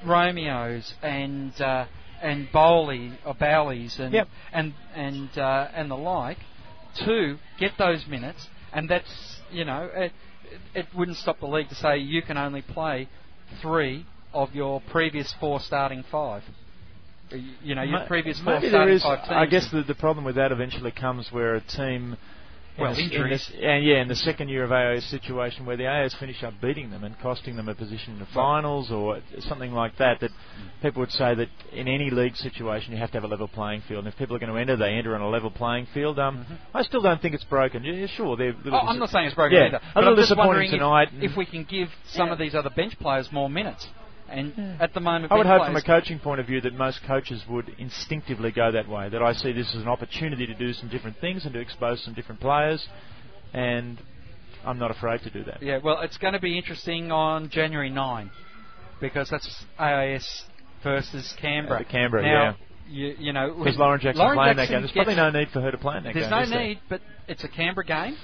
Romeos 0.04 0.94
and 1.02 1.60
uh, 1.62 1.86
and 2.22 2.52
Bowley 2.52 3.12
or 3.26 3.34
Bowleys 3.36 4.00
and 4.00 4.14
Yep. 4.14 4.28
and 4.54 4.74
and 4.96 5.38
uh, 5.38 5.68
and 5.74 5.90
the 5.92 5.96
like 5.98 6.40
to 7.06 7.38
get 7.58 7.78
those 7.78 8.06
minutes, 8.08 8.48
and 8.74 8.90
that's 8.90 9.42
you 9.52 9.66
know 9.66 9.90
it, 9.94 10.12
it 10.74 10.88
wouldn't 10.94 11.18
stop 11.18 11.40
the 11.40 11.48
league 11.48 11.70
to 11.70 11.76
say 11.76 11.98
you 11.98 12.22
can 12.22 12.38
only 12.38 12.62
play 12.62 13.08
three 13.62 14.06
of 14.34 14.54
your 14.54 14.82
previous 14.92 15.34
four 15.40 15.60
starting 15.60 16.04
five. 16.12 16.44
You 17.62 17.76
know 17.76 17.84
your 17.84 18.00
Ma- 18.00 18.08
previous 18.08 18.40
four 18.40 18.56
Maybe 18.56 18.70
starting 18.70 18.96
is. 18.96 19.04
five 19.04 19.20
teams. 19.20 19.32
I 19.32 19.46
guess 19.46 19.72
the, 19.72 19.84
the 19.84 19.96
problem 19.96 20.26
with 20.26 20.36
that 20.36 20.52
eventually 20.52 20.92
comes 20.92 21.32
where 21.32 21.56
a 21.56 21.62
team. 21.62 22.18
In 22.78 22.82
Well, 22.84 22.94
in 22.94 23.00
injuries. 23.00 23.48
the 23.48 23.56
s- 23.58 23.62
and 23.64 23.84
yeah, 23.86 24.02
in 24.02 24.08
the 24.08 24.16
second 24.16 24.50
year 24.50 24.64
of 24.64 24.72
AO's 24.72 25.04
situation 25.06 25.66
where 25.66 25.78
the 25.78 25.84
AOs 25.86 26.16
finish 26.16 26.44
up 26.44 26.54
beating 26.62 26.90
them 26.90 27.04
and 27.04 27.18
costing 27.20 27.56
them 27.56 27.70
a 27.70 27.76
position 27.76 28.14
in 28.14 28.20
the 28.20 28.26
finals 28.28 28.92
or 28.92 29.20
something 29.42 29.74
like 29.74 29.96
that, 29.98 30.20
that 30.22 30.32
people 30.82 31.00
would 31.02 31.12
say 31.12 31.36
that 31.36 31.50
in 31.72 31.88
any 31.88 32.10
league 32.10 32.36
situation 32.36 32.92
you 32.94 32.98
have 33.00 33.12
to 33.12 33.18
have 33.18 33.24
a 33.24 33.28
level 33.28 33.48
playing 33.48 33.82
field. 33.82 34.06
And 34.06 34.08
if 34.08 34.18
people 34.18 34.36
are 34.36 34.40
going 34.40 34.52
to 34.52 34.58
enter, 34.60 34.76
they 34.76 34.94
enter 34.94 35.14
on 35.16 35.22
a 35.22 35.30
level 35.30 35.52
playing 35.52 35.86
field. 35.94 36.18
Um, 36.20 36.46
I 36.74 36.82
still 36.84 37.02
don't 37.02 37.22
think 37.22 37.36
it's 37.36 37.44
broken. 37.44 37.84
Yeah, 37.84 38.08
sure, 38.08 38.36
they're. 38.38 38.54
Mm-hmm. 38.54 38.74
Oh, 38.74 38.78
I'm 38.80 38.98
not 39.00 39.10
saying 39.10 39.26
it's 39.28 39.36
broken 39.36 39.58
Yeah, 39.58 39.66
either. 39.68 39.80
a 39.96 40.00
little 40.00 40.14
I'm 40.14 40.18
just 40.18 40.30
disappointing 40.30 40.48
wondering 40.48 40.70
if- 40.72 40.80
tonight. 40.80 41.10
If, 41.32 41.38
we 41.38 41.46
can 41.46 41.64
give 41.66 41.90
some 42.08 42.32
of 42.32 42.38
these 42.40 42.56
other 42.56 42.70
bench 42.72 42.98
players 43.00 43.30
more 43.32 43.50
minutes, 43.50 43.88
and 44.30 44.82
at 44.82 44.94
the 44.94 45.00
moment, 45.00 45.32
I 45.32 45.38
would 45.38 45.46
hope 45.46 45.66
from 45.66 45.76
a 45.76 45.82
coaching 45.82 46.20
point 46.20 46.40
of 46.40 46.48
view 46.48 46.62
that 46.62 46.74
most 46.74 47.02
coaches 47.06 47.44
would 47.50 47.70
instinctively 47.78 48.52
go 48.52 48.72
that 48.72 48.88
way. 48.88 49.10
That 49.10 49.22
I 49.22 49.34
see 49.34 49.52
this 49.52 49.74
as 49.76 49.82
an 49.82 49.88
opportunity 49.88 50.48
to 50.48 50.54
do 50.54 50.74
some 50.74 50.90
different 50.90 51.18
things 51.20 51.46
and 51.46 51.54
to 51.54 51.60
expose 51.60 52.04
some 52.04 52.14
different 52.14 52.42
players, 52.42 52.88
and 53.54 54.00
I'm 54.66 54.80
not 54.80 54.92
afraid 54.92 55.22
to 55.22 55.30
do 55.30 55.44
that. 55.46 55.62
Yeah, 55.62 55.80
well, 55.84 56.02
it's 56.02 56.18
going 56.18 56.34
to 56.34 56.40
be 56.40 56.58
interesting 56.58 57.12
on 57.12 57.50
January 57.50 57.90
9 57.90 58.32
because 59.02 59.30
that's 59.30 59.66
AIS 59.78 60.46
versus 60.84 61.34
Canberra. 61.40 61.82
Uh, 61.82 61.84
Canberra, 61.92 62.24
now, 62.24 62.58
You, 62.90 63.16
you 63.20 63.34
know, 63.34 63.54
Because 63.58 63.78
Lauren 63.78 64.00
Jackson's 64.00 64.20
Lauren 64.20 64.38
playing 64.38 64.58
that 64.58 64.70
game. 64.70 64.82
There's 64.82 64.92
probably 64.92 65.16
no 65.16 65.30
need 65.30 65.50
for 65.50 65.62
her 65.62 65.72
to 65.72 65.78
play 65.78 65.98
in 65.98 66.04
that 66.04 66.14
There's 66.14 66.26
game. 66.26 66.32
no 66.32 66.42
is 66.42 66.50
there? 66.50 66.60
need, 66.60 66.80
but 66.90 67.02
it's 67.28 67.44
a 67.44 67.48
Canberra 67.50 67.86
game, 67.86 68.16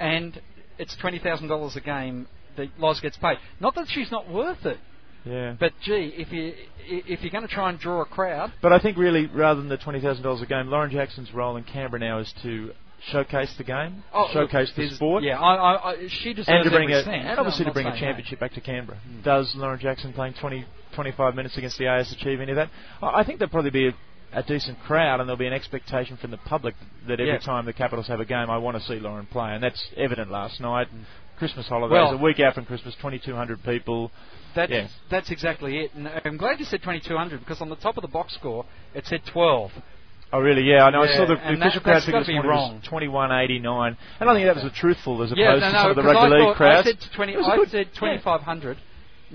and 0.00 0.40
it's 0.78 0.96
twenty 0.96 1.18
thousand 1.18 1.48
dollars 1.48 1.76
a 1.76 1.80
game 1.80 2.26
that 2.56 2.68
Loz 2.78 3.00
gets 3.00 3.16
paid. 3.16 3.38
Not 3.60 3.74
that 3.74 3.86
she's 3.88 4.10
not 4.10 4.30
worth 4.30 4.64
it, 4.64 4.78
Yeah. 5.24 5.54
but 5.58 5.72
gee, 5.82 6.12
if 6.16 6.30
you 6.32 6.52
if 6.86 7.22
you're 7.22 7.30
going 7.30 7.46
to 7.46 7.52
try 7.52 7.70
and 7.70 7.78
draw 7.78 8.02
a 8.02 8.04
crowd, 8.04 8.52
But 8.60 8.72
I 8.72 8.78
think 8.78 8.98
really, 8.98 9.26
rather 9.26 9.60
than 9.60 9.68
the 9.70 9.78
twenty 9.78 10.00
thousand 10.00 10.22
dollars 10.22 10.42
a 10.42 10.46
game, 10.46 10.68
Lauren 10.68 10.90
Jackson's 10.90 11.32
role 11.32 11.56
in 11.56 11.64
Canberra 11.64 12.00
now 12.00 12.18
is 12.18 12.32
to 12.42 12.72
showcase 13.10 13.52
the 13.58 13.64
game, 13.64 14.02
oh, 14.12 14.28
showcase 14.32 14.72
look, 14.76 14.88
the 14.90 14.94
sport, 14.96 15.22
Yeah, 15.22 15.38
I, 15.38 15.54
I, 15.54 15.90
I, 15.92 16.08
she 16.08 16.32
deserves 16.32 16.48
and 16.48 16.64
to 16.64 16.70
bring 16.70 16.90
a, 16.90 16.98
and 17.00 17.38
obviously 17.38 17.64
to 17.66 17.72
bring 17.72 17.86
a 17.86 17.98
championship 17.98 18.40
back 18.40 18.52
to 18.54 18.60
Canberra. 18.60 18.98
Hmm. 18.98 19.22
Does 19.22 19.52
Lauren 19.56 19.78
Jackson 19.78 20.12
playing 20.12 20.34
20, 20.40 20.64
25 20.94 21.34
minutes 21.34 21.56
against 21.58 21.76
the 21.78 21.86
AS 21.86 22.12
achieve 22.12 22.40
any 22.40 22.52
of 22.52 22.56
that? 22.56 22.70
I 23.02 23.20
I 23.20 23.24
think 23.24 23.38
there'll 23.38 23.50
probably 23.50 23.70
be 23.70 23.88
a, 23.88 23.92
a 24.32 24.42
decent 24.42 24.78
crowd, 24.80 25.20
and 25.20 25.28
there'll 25.28 25.38
be 25.38 25.46
an 25.46 25.52
expectation 25.52 26.16
from 26.16 26.30
the 26.30 26.38
public 26.38 26.74
that 27.06 27.20
every 27.20 27.28
Yeah. 27.32 27.38
time 27.38 27.66
the 27.66 27.72
Capitals 27.72 28.08
have 28.08 28.20
a 28.20 28.24
game, 28.24 28.48
I 28.50 28.56
want 28.58 28.76
to 28.78 28.82
see 28.82 28.98
Lauren 29.00 29.26
play, 29.26 29.52
and 29.54 29.62
that's 29.62 29.82
evident 29.96 30.30
last 30.30 30.60
night. 30.60 30.88
Hmm. 30.88 31.02
Christmas 31.38 31.66
holidays, 31.66 31.92
Well- 31.92 32.12
a 32.14 32.16
week 32.22 32.40
out 32.40 32.54
from 32.54 32.64
Christmas, 32.64 32.94
2,200 32.96 33.62
people. 33.64 34.12
That's 34.54 34.70
Yeah. 34.72 34.88
that's 35.10 35.30
exactly 35.30 35.78
it. 35.80 35.94
And 35.94 36.08
I'm 36.24 36.36
glad 36.36 36.58
you 36.58 36.64
said 36.64 36.82
2200 36.82 37.40
because 37.40 37.60
on 37.60 37.68
the 37.68 37.76
top 37.76 37.96
of 37.96 38.02
the 38.02 38.08
box 38.08 38.34
score 38.34 38.64
it 38.94 39.06
said 39.06 39.22
12. 39.26 39.72
Oh, 40.32 40.40
really? 40.40 40.62
Yeah, 40.62 40.84
I 40.84 40.90
know. 40.90 41.02
I 41.02 41.06
saw 41.14 41.26
the 41.26 41.34
and 41.34 41.62
official 41.62 41.80
that- 41.80 41.84
crowd 41.84 42.02
figure 42.04 42.24
be 42.42 42.48
wrong. 42.48 42.74
was 42.76 42.84
2189. 42.84 43.96
And 44.18 44.28
I 44.30 44.34
think 44.34 44.46
that 44.46 44.56
was 44.56 44.64
a 44.64 44.70
truthful 44.70 45.22
as 45.22 45.32
yeah, 45.36 45.50
opposed 45.54 45.60
no, 45.62 45.66
to 45.68 45.72
no, 45.72 45.78
some 45.82 45.90
of 45.90 45.96
the 45.96 46.02
rugby 46.02 46.18
I 46.18 46.28
league 46.28 46.40
thought, 46.48 46.56
crowds. 46.56 46.88
I 46.88 46.90
said 46.90 47.00
20. 47.14 47.32
It 47.32 47.36
was 47.36 47.46
a 47.46 47.50
I 47.50 47.56
good- 47.56 47.70
said 47.70 47.94
2500. 47.94 48.78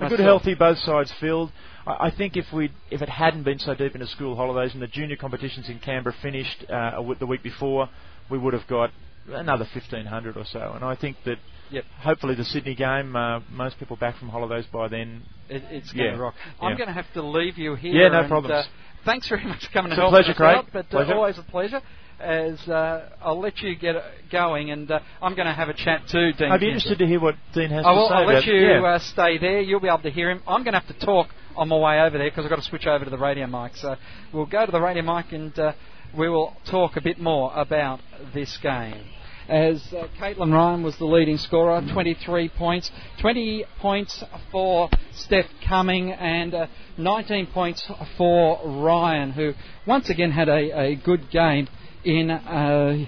A 0.02 0.08
good, 0.08 0.20
healthy, 0.20 0.54
both 0.54 0.78
sides 0.78 1.12
filled. 1.20 1.52
I, 1.86 2.06
I 2.06 2.10
think 2.10 2.36
if 2.36 2.52
we, 2.52 2.70
if 2.90 3.02
it 3.02 3.08
hadn't 3.08 3.42
been 3.44 3.58
so 3.58 3.74
deep 3.74 3.94
into 3.94 4.06
school 4.06 4.34
holidays 4.36 4.72
and 4.72 4.80
the 4.82 4.86
junior 4.86 5.16
competitions 5.16 5.68
in 5.68 5.78
Canberra 5.78 6.14
finished 6.22 6.64
uh, 6.70 6.92
a 6.94 6.96
w- 6.96 7.16
the 7.16 7.26
week 7.26 7.42
before, 7.42 7.88
we 8.30 8.38
would 8.38 8.52
have 8.54 8.66
got 8.66 8.90
another 9.30 9.64
1500 9.72 10.36
or 10.36 10.44
so. 10.46 10.72
And 10.74 10.84
I 10.84 10.94
think 10.94 11.16
that 11.24 11.38
Yep. 11.70 11.84
hopefully 12.00 12.34
the 12.34 12.44
Sydney 12.44 12.74
game, 12.74 13.14
uh, 13.14 13.40
most 13.50 13.78
people 13.78 13.96
back 13.96 14.16
from 14.18 14.28
holidays 14.28 14.66
by 14.72 14.88
then. 14.88 15.22
It, 15.48 15.62
it's 15.70 15.92
going 15.92 16.10
to 16.10 16.16
Yeah, 16.16 16.22
rock. 16.22 16.34
I'm 16.60 16.72
yeah. 16.72 16.76
going 16.78 16.88
to 16.88 16.94
have 16.94 17.12
to 17.14 17.22
leave 17.22 17.58
you 17.58 17.74
here. 17.76 17.92
Yeah, 17.92 18.08
no 18.08 18.26
problems. 18.28 18.66
Uh, 18.66 18.70
thanks 19.04 19.28
very 19.28 19.44
much 19.44 19.66
for 19.66 19.72
coming 19.72 19.92
It's 19.92 20.00
a 20.00 20.08
pleasure, 20.08 20.34
Craig. 20.34 20.56
out, 20.56 20.66
but 20.72 20.88
Pleasure. 20.90 21.12
Uh, 21.12 21.16
always 21.16 21.38
a 21.38 21.42
pleasure. 21.42 21.80
As 22.18 22.58
uh, 22.68 23.08
I'll 23.22 23.40
let 23.40 23.58
you 23.60 23.74
get 23.76 23.96
uh, 23.96 24.02
going, 24.30 24.70
and 24.70 24.90
uh, 24.90 25.00
I'm 25.22 25.34
going 25.34 25.46
to 25.46 25.54
have 25.54 25.70
a 25.70 25.74
chat 25.74 26.02
too, 26.10 26.32
Dean. 26.34 26.52
I'd 26.52 26.60
be 26.60 26.66
interested 26.66 26.98
to 26.98 27.06
hear 27.06 27.18
what 27.18 27.34
Dean 27.54 27.70
has 27.70 27.86
I 27.86 27.90
to 27.92 27.96
will, 27.96 28.08
say. 28.08 28.14
I'll 28.14 28.26
let 28.26 28.44
you 28.44 28.54
yeah. 28.56 28.98
stay 28.98 29.38
there. 29.38 29.60
You'll 29.62 29.80
be 29.80 29.88
able 29.88 30.02
to 30.02 30.10
hear 30.10 30.30
him. 30.30 30.42
I'm 30.46 30.62
going 30.62 30.74
to 30.74 30.80
have 30.80 30.88
to 30.98 31.06
talk 31.06 31.28
on 31.56 31.68
my 31.68 31.78
way 31.78 31.98
over 32.00 32.18
there 32.18 32.28
because 32.30 32.44
I've 32.44 32.50
got 32.50 32.56
to 32.56 32.68
switch 32.68 32.86
over 32.86 33.04
to 33.04 33.10
the 33.10 33.16
radio 33.16 33.46
mic. 33.46 33.72
So 33.76 33.96
we'll 34.34 34.44
go 34.44 34.66
to 34.66 34.72
the 34.72 34.80
radio 34.80 35.02
mic 35.02 35.32
and 35.32 35.58
uh, 35.58 35.72
we 36.16 36.28
will 36.28 36.54
talk 36.70 36.96
a 36.96 37.00
bit 37.00 37.18
more 37.18 37.52
about 37.54 38.00
this 38.34 38.58
game. 38.62 39.02
As 39.50 39.82
uh, 39.92 40.06
Caitlin 40.18 40.52
Ryan 40.52 40.82
was 40.84 40.96
the 40.96 41.04
leading 41.04 41.36
scorer, 41.36 41.82
23 41.92 42.48
points. 42.50 42.90
20 43.20 43.64
points 43.80 44.22
for 44.52 44.88
Steph 45.12 45.46
Cumming 45.66 46.12
and 46.12 46.54
uh, 46.54 46.66
19 46.96 47.48
points 47.48 47.90
for 48.16 48.60
Ryan, 48.64 49.32
who 49.32 49.54
once 49.86 50.08
again 50.08 50.30
had 50.30 50.48
a, 50.48 50.80
a 50.80 50.94
good 50.94 51.30
game 51.30 51.68
in 52.04 52.30
uh, 52.30 53.04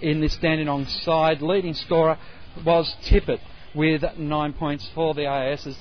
in 0.00 0.20
this 0.20 0.36
Dandenong 0.36 0.86
side. 0.86 1.42
Leading 1.42 1.74
scorer 1.74 2.18
was 2.64 2.94
Tippett 3.04 3.40
with 3.74 4.04
nine 4.16 4.52
points 4.52 4.88
for 4.94 5.12
the 5.12 5.26
AIS 5.26 5.66
as 5.66 5.76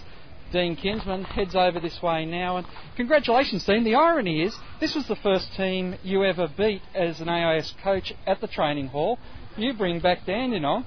Dean 0.52 0.76
Kinsman 0.76 1.24
heads 1.24 1.56
over 1.56 1.80
this 1.80 2.02
way 2.02 2.26
now. 2.26 2.57
And 2.57 2.68
congratulations, 2.95 3.65
Dean. 3.65 3.84
The 3.84 3.95
irony 3.95 4.41
is, 4.41 4.56
this 4.80 4.95
was 4.95 5.07
the 5.07 5.15
first 5.18 5.53
team 5.56 5.95
you 6.03 6.24
ever 6.24 6.48
beat 6.48 6.82
as 6.94 7.22
an 7.22 7.30
AIS 7.30 7.74
coach 7.84 8.14
at 8.26 8.40
the 8.41 8.48
training 8.48 8.88
hall. 8.88 9.20
You 9.55 9.73
bring 9.73 9.99
back 9.99 10.25
Dan, 10.25 10.51
you 10.51 10.59
know, 10.59 10.84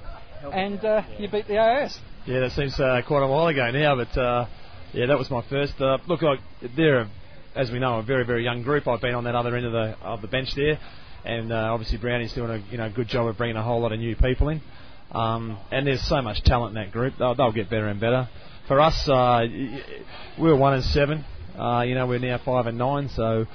and 0.51 0.83
uh, 0.83 1.01
you 1.17 1.29
beat 1.29 1.47
the 1.47 1.57
AS. 1.57 1.97
Yeah, 2.25 2.41
that 2.41 2.51
seems 2.51 2.77
uh, 2.77 3.01
quite 3.07 3.23
a 3.23 3.27
while 3.27 3.47
ago 3.47 3.71
now, 3.71 3.95
but 3.95 4.19
uh, 4.19 4.45
yeah, 4.91 5.05
that 5.05 5.17
was 5.17 5.31
my 5.31 5.41
first. 5.49 5.79
Uh, 5.79 5.99
look, 6.07 6.21
like 6.21 6.39
they're, 6.75 7.07
as 7.55 7.71
we 7.71 7.79
know, 7.79 7.99
a 7.99 8.03
very, 8.03 8.25
very 8.25 8.43
young 8.43 8.63
group. 8.63 8.85
I've 8.85 8.99
been 8.99 9.15
on 9.15 9.23
that 9.23 9.35
other 9.35 9.55
end 9.55 9.65
of 9.65 9.71
the 9.71 9.95
of 10.01 10.21
the 10.21 10.27
bench 10.27 10.49
there, 10.53 10.77
and 11.23 11.53
uh, 11.53 11.69
obviously 11.71 11.97
Brownie's 11.97 12.33
doing 12.33 12.51
a 12.51 12.57
you 12.69 12.77
know 12.77 12.91
good 12.93 13.07
job 13.07 13.27
of 13.27 13.37
bringing 13.37 13.55
a 13.55 13.63
whole 13.63 13.79
lot 13.79 13.93
of 13.93 13.99
new 13.99 14.17
people 14.17 14.49
in. 14.49 14.61
Um, 15.13 15.57
and 15.71 15.87
there's 15.87 16.05
so 16.05 16.21
much 16.21 16.43
talent 16.43 16.77
in 16.77 16.83
that 16.83 16.91
group; 16.91 17.13
they'll, 17.17 17.35
they'll 17.35 17.53
get 17.53 17.69
better 17.69 17.87
and 17.87 18.01
better. 18.01 18.27
For 18.67 18.81
us, 18.81 19.07
uh, 19.07 19.45
we 19.47 20.49
were 20.49 20.57
one 20.57 20.73
and 20.73 20.83
seven. 20.83 21.23
Uh, 21.57 21.83
you 21.87 21.95
know, 21.95 22.05
we're 22.05 22.19
now 22.19 22.41
five 22.43 22.65
and 22.65 22.77
nine, 22.77 23.07
so 23.15 23.45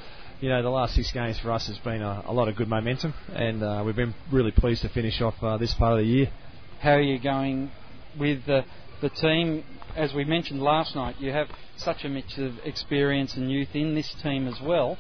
you 0.43 0.49
know, 0.49 0.61
the 0.61 0.71
last 0.71 0.97
six 0.97 1.13
games 1.13 1.39
for 1.39 1.53
us 1.53 1.69
has 1.69 1.79
been 1.79 2.03
a, 2.03 2.25
a 2.27 2.33
lot 2.33 2.49
of 2.49 2.57
good 2.57 2.67
momentum, 2.67 3.15
and 3.33 3.63
uh, 3.63 3.81
we've 3.87 3.95
been 3.95 4.13
really 4.33 4.51
pleased 4.51 4.83
to 4.83 4.89
finish 4.89 5.21
off 5.21 5.41
uh, 5.41 5.57
this 5.57 5.73
part 5.73 5.93
of 5.93 5.99
the 6.01 6.05
year. 6.05 6.33
How 6.81 6.95
are 6.95 7.01
you 7.01 7.21
going 7.21 7.71
with 8.19 8.45
the, 8.45 8.65
the 9.01 9.09
team? 9.09 9.63
As 9.95 10.13
we 10.13 10.25
mentioned 10.25 10.61
last 10.61 10.97
night, 10.97 11.15
you 11.21 11.31
have 11.31 11.47
such 11.77 12.05
a 12.05 12.09
mix 12.09 12.39
of 12.39 12.55
experience 12.65 13.37
and 13.37 13.53
youth 13.53 13.69
in 13.75 13.95
this 13.95 14.13
team 14.21 14.49
as 14.49 14.61
well 14.61 14.99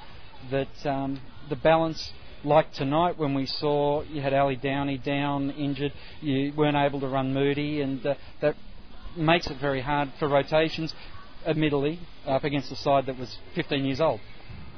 that 0.52 0.86
um, 0.86 1.20
the 1.50 1.56
balance. 1.56 2.12
Like 2.44 2.72
tonight, 2.72 3.18
when 3.18 3.34
we 3.34 3.46
saw 3.46 4.02
you 4.02 4.20
had 4.20 4.34
Ali 4.34 4.56
Downey 4.56 4.98
down 4.98 5.50
injured, 5.50 5.92
you 6.20 6.52
weren't 6.56 6.76
able 6.76 7.00
to 7.00 7.08
run 7.08 7.32
Moody, 7.32 7.80
and 7.80 8.04
uh, 8.04 8.14
that 8.40 8.54
makes 9.16 9.48
it 9.48 9.58
very 9.60 9.80
hard 9.80 10.12
for 10.20 10.28
rotations. 10.28 10.94
Admittedly, 11.44 11.98
up 12.26 12.44
against 12.44 12.70
a 12.70 12.76
side 12.76 13.06
that 13.06 13.18
was 13.18 13.38
15 13.56 13.84
years 13.84 14.00
old. 14.00 14.20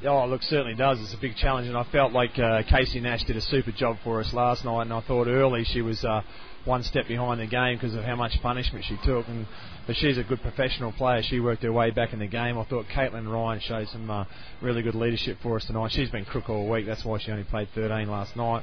Oh, 0.07 0.27
look, 0.27 0.43
certainly 0.43 0.75
does. 0.75 1.01
It's 1.01 1.15
a 1.15 1.19
big 1.19 1.35
challenge, 1.37 1.67
and 1.67 1.77
I 1.79 1.85
felt 1.85 2.13
like 2.13 2.39
uh, 2.39 2.63
Casey 2.69 3.01
Nash 3.01 3.25
did 3.25 3.37
a 3.37 3.41
super 3.41 3.73
job 3.73 3.97
for 4.05 4.21
us 4.21 4.35
last 4.35 4.63
night. 4.63 4.83
And 4.83 4.93
I 4.93 5.01
thought 5.01 5.29
early 5.29 5.65
she 5.65 5.81
was 5.81 6.05
uh, 6.05 6.21
one 6.67 6.83
step 6.83 7.09
behind 7.09 7.41
the 7.41 7.47
game 7.47 7.79
because 7.79 7.95
of 7.95 8.05
how 8.05 8.15
much 8.15 8.33
punishment 8.43 8.85
she 8.85 8.99
took. 9.03 9.27
And 9.29 9.47
but 9.87 9.97
she's 9.97 10.19
a 10.19 10.23
good 10.23 10.43
professional 10.43 10.93
player. 10.93 11.23
She 11.23 11.41
worked 11.41 11.63
her 11.63 11.73
way 11.73 11.91
back 11.91 12.13
in 12.13 12.19
the 12.19 12.27
game. 12.27 12.59
I 12.59 12.65
thought 12.65 12.85
Caitlin 12.95 13.33
Ryan 13.33 13.61
showed 13.61 13.89
some 13.89 14.11
uh, 14.11 14.25
really 14.61 14.83
good 14.83 14.95
leadership 14.95 15.39
for 15.43 15.57
us 15.57 15.65
tonight. 15.65 15.93
She's 15.93 16.11
been 16.11 16.27
crook 16.27 16.51
all 16.51 16.69
week. 16.69 16.85
That's 16.85 17.05
why 17.05 17.19
she 17.19 17.31
only 17.31 17.45
played 17.45 17.69
13 17.75 18.07
last 18.11 18.37
night. 18.37 18.63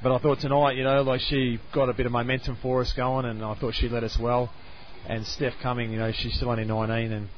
But 0.00 0.14
I 0.14 0.18
thought 0.18 0.38
tonight, 0.38 0.76
you 0.76 0.84
know, 0.84 1.02
like 1.02 1.20
she 1.22 1.58
got 1.74 1.88
a 1.88 1.92
bit 1.92 2.06
of 2.06 2.12
momentum 2.12 2.56
for 2.62 2.82
us 2.82 2.92
going, 2.92 3.24
and 3.24 3.44
I 3.44 3.54
thought 3.56 3.74
she 3.74 3.88
led 3.88 4.04
us 4.04 4.16
well. 4.20 4.52
And 5.08 5.26
Steph 5.26 5.54
Cumming, 5.60 5.90
you 5.90 5.98
know, 5.98 6.12
she's 6.12 6.34
still 6.34 6.50
only 6.50 6.64
19 6.64 7.12
and 7.12 7.28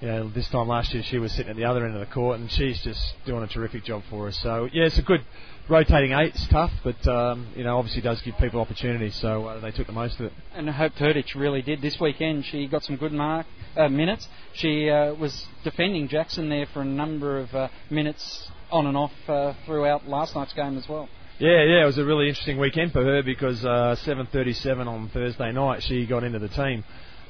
you 0.00 0.08
know, 0.08 0.30
this 0.30 0.48
time 0.48 0.68
last 0.68 0.94
year 0.94 1.02
she 1.02 1.18
was 1.18 1.32
sitting 1.32 1.50
at 1.50 1.56
the 1.56 1.64
other 1.64 1.84
end 1.84 1.94
of 1.94 2.00
the 2.00 2.12
court, 2.12 2.38
and 2.38 2.50
she's 2.50 2.80
just 2.82 3.00
doing 3.26 3.42
a 3.42 3.48
terrific 3.48 3.84
job 3.84 4.02
for 4.08 4.28
us. 4.28 4.38
So 4.42 4.68
yeah, 4.72 4.84
it's 4.84 4.98
a 4.98 5.02
good 5.02 5.22
rotating 5.68 6.12
eight. 6.12 6.34
It's 6.34 6.48
tough, 6.48 6.70
but 6.84 7.06
um, 7.06 7.48
you 7.56 7.64
know, 7.64 7.78
obviously 7.78 8.02
does 8.02 8.20
give 8.22 8.36
people 8.38 8.60
opportunities. 8.60 9.14
So 9.16 9.46
uh, 9.46 9.60
they 9.60 9.70
took 9.70 9.86
the 9.86 9.92
most 9.92 10.20
of 10.20 10.26
it. 10.26 10.32
And 10.54 10.68
I 10.68 10.72
Hope 10.72 10.92
Turdich 10.94 11.34
really 11.34 11.62
did 11.62 11.82
this 11.82 11.98
weekend. 12.00 12.44
She 12.44 12.68
got 12.68 12.84
some 12.84 12.96
good 12.96 13.12
mark 13.12 13.46
uh, 13.76 13.88
minutes. 13.88 14.28
She 14.54 14.88
uh, 14.88 15.14
was 15.14 15.46
defending 15.64 16.08
Jackson 16.08 16.48
there 16.48 16.66
for 16.72 16.82
a 16.82 16.86
number 16.86 17.38
of 17.38 17.54
uh, 17.54 17.68
minutes 17.90 18.50
on 18.70 18.86
and 18.86 18.96
off 18.96 19.12
uh, 19.26 19.54
throughout 19.66 20.06
last 20.06 20.34
night's 20.34 20.52
game 20.52 20.78
as 20.78 20.88
well. 20.88 21.08
Yeah, 21.38 21.62
yeah, 21.62 21.82
it 21.82 21.86
was 21.86 21.98
a 21.98 22.04
really 22.04 22.28
interesting 22.28 22.58
weekend 22.58 22.92
for 22.92 23.02
her 23.04 23.22
because 23.22 23.62
7:37 23.62 24.86
uh, 24.86 24.90
on 24.90 25.08
Thursday 25.10 25.52
night 25.52 25.82
she 25.82 26.06
got 26.06 26.24
into 26.24 26.38
the 26.38 26.48
team. 26.48 26.84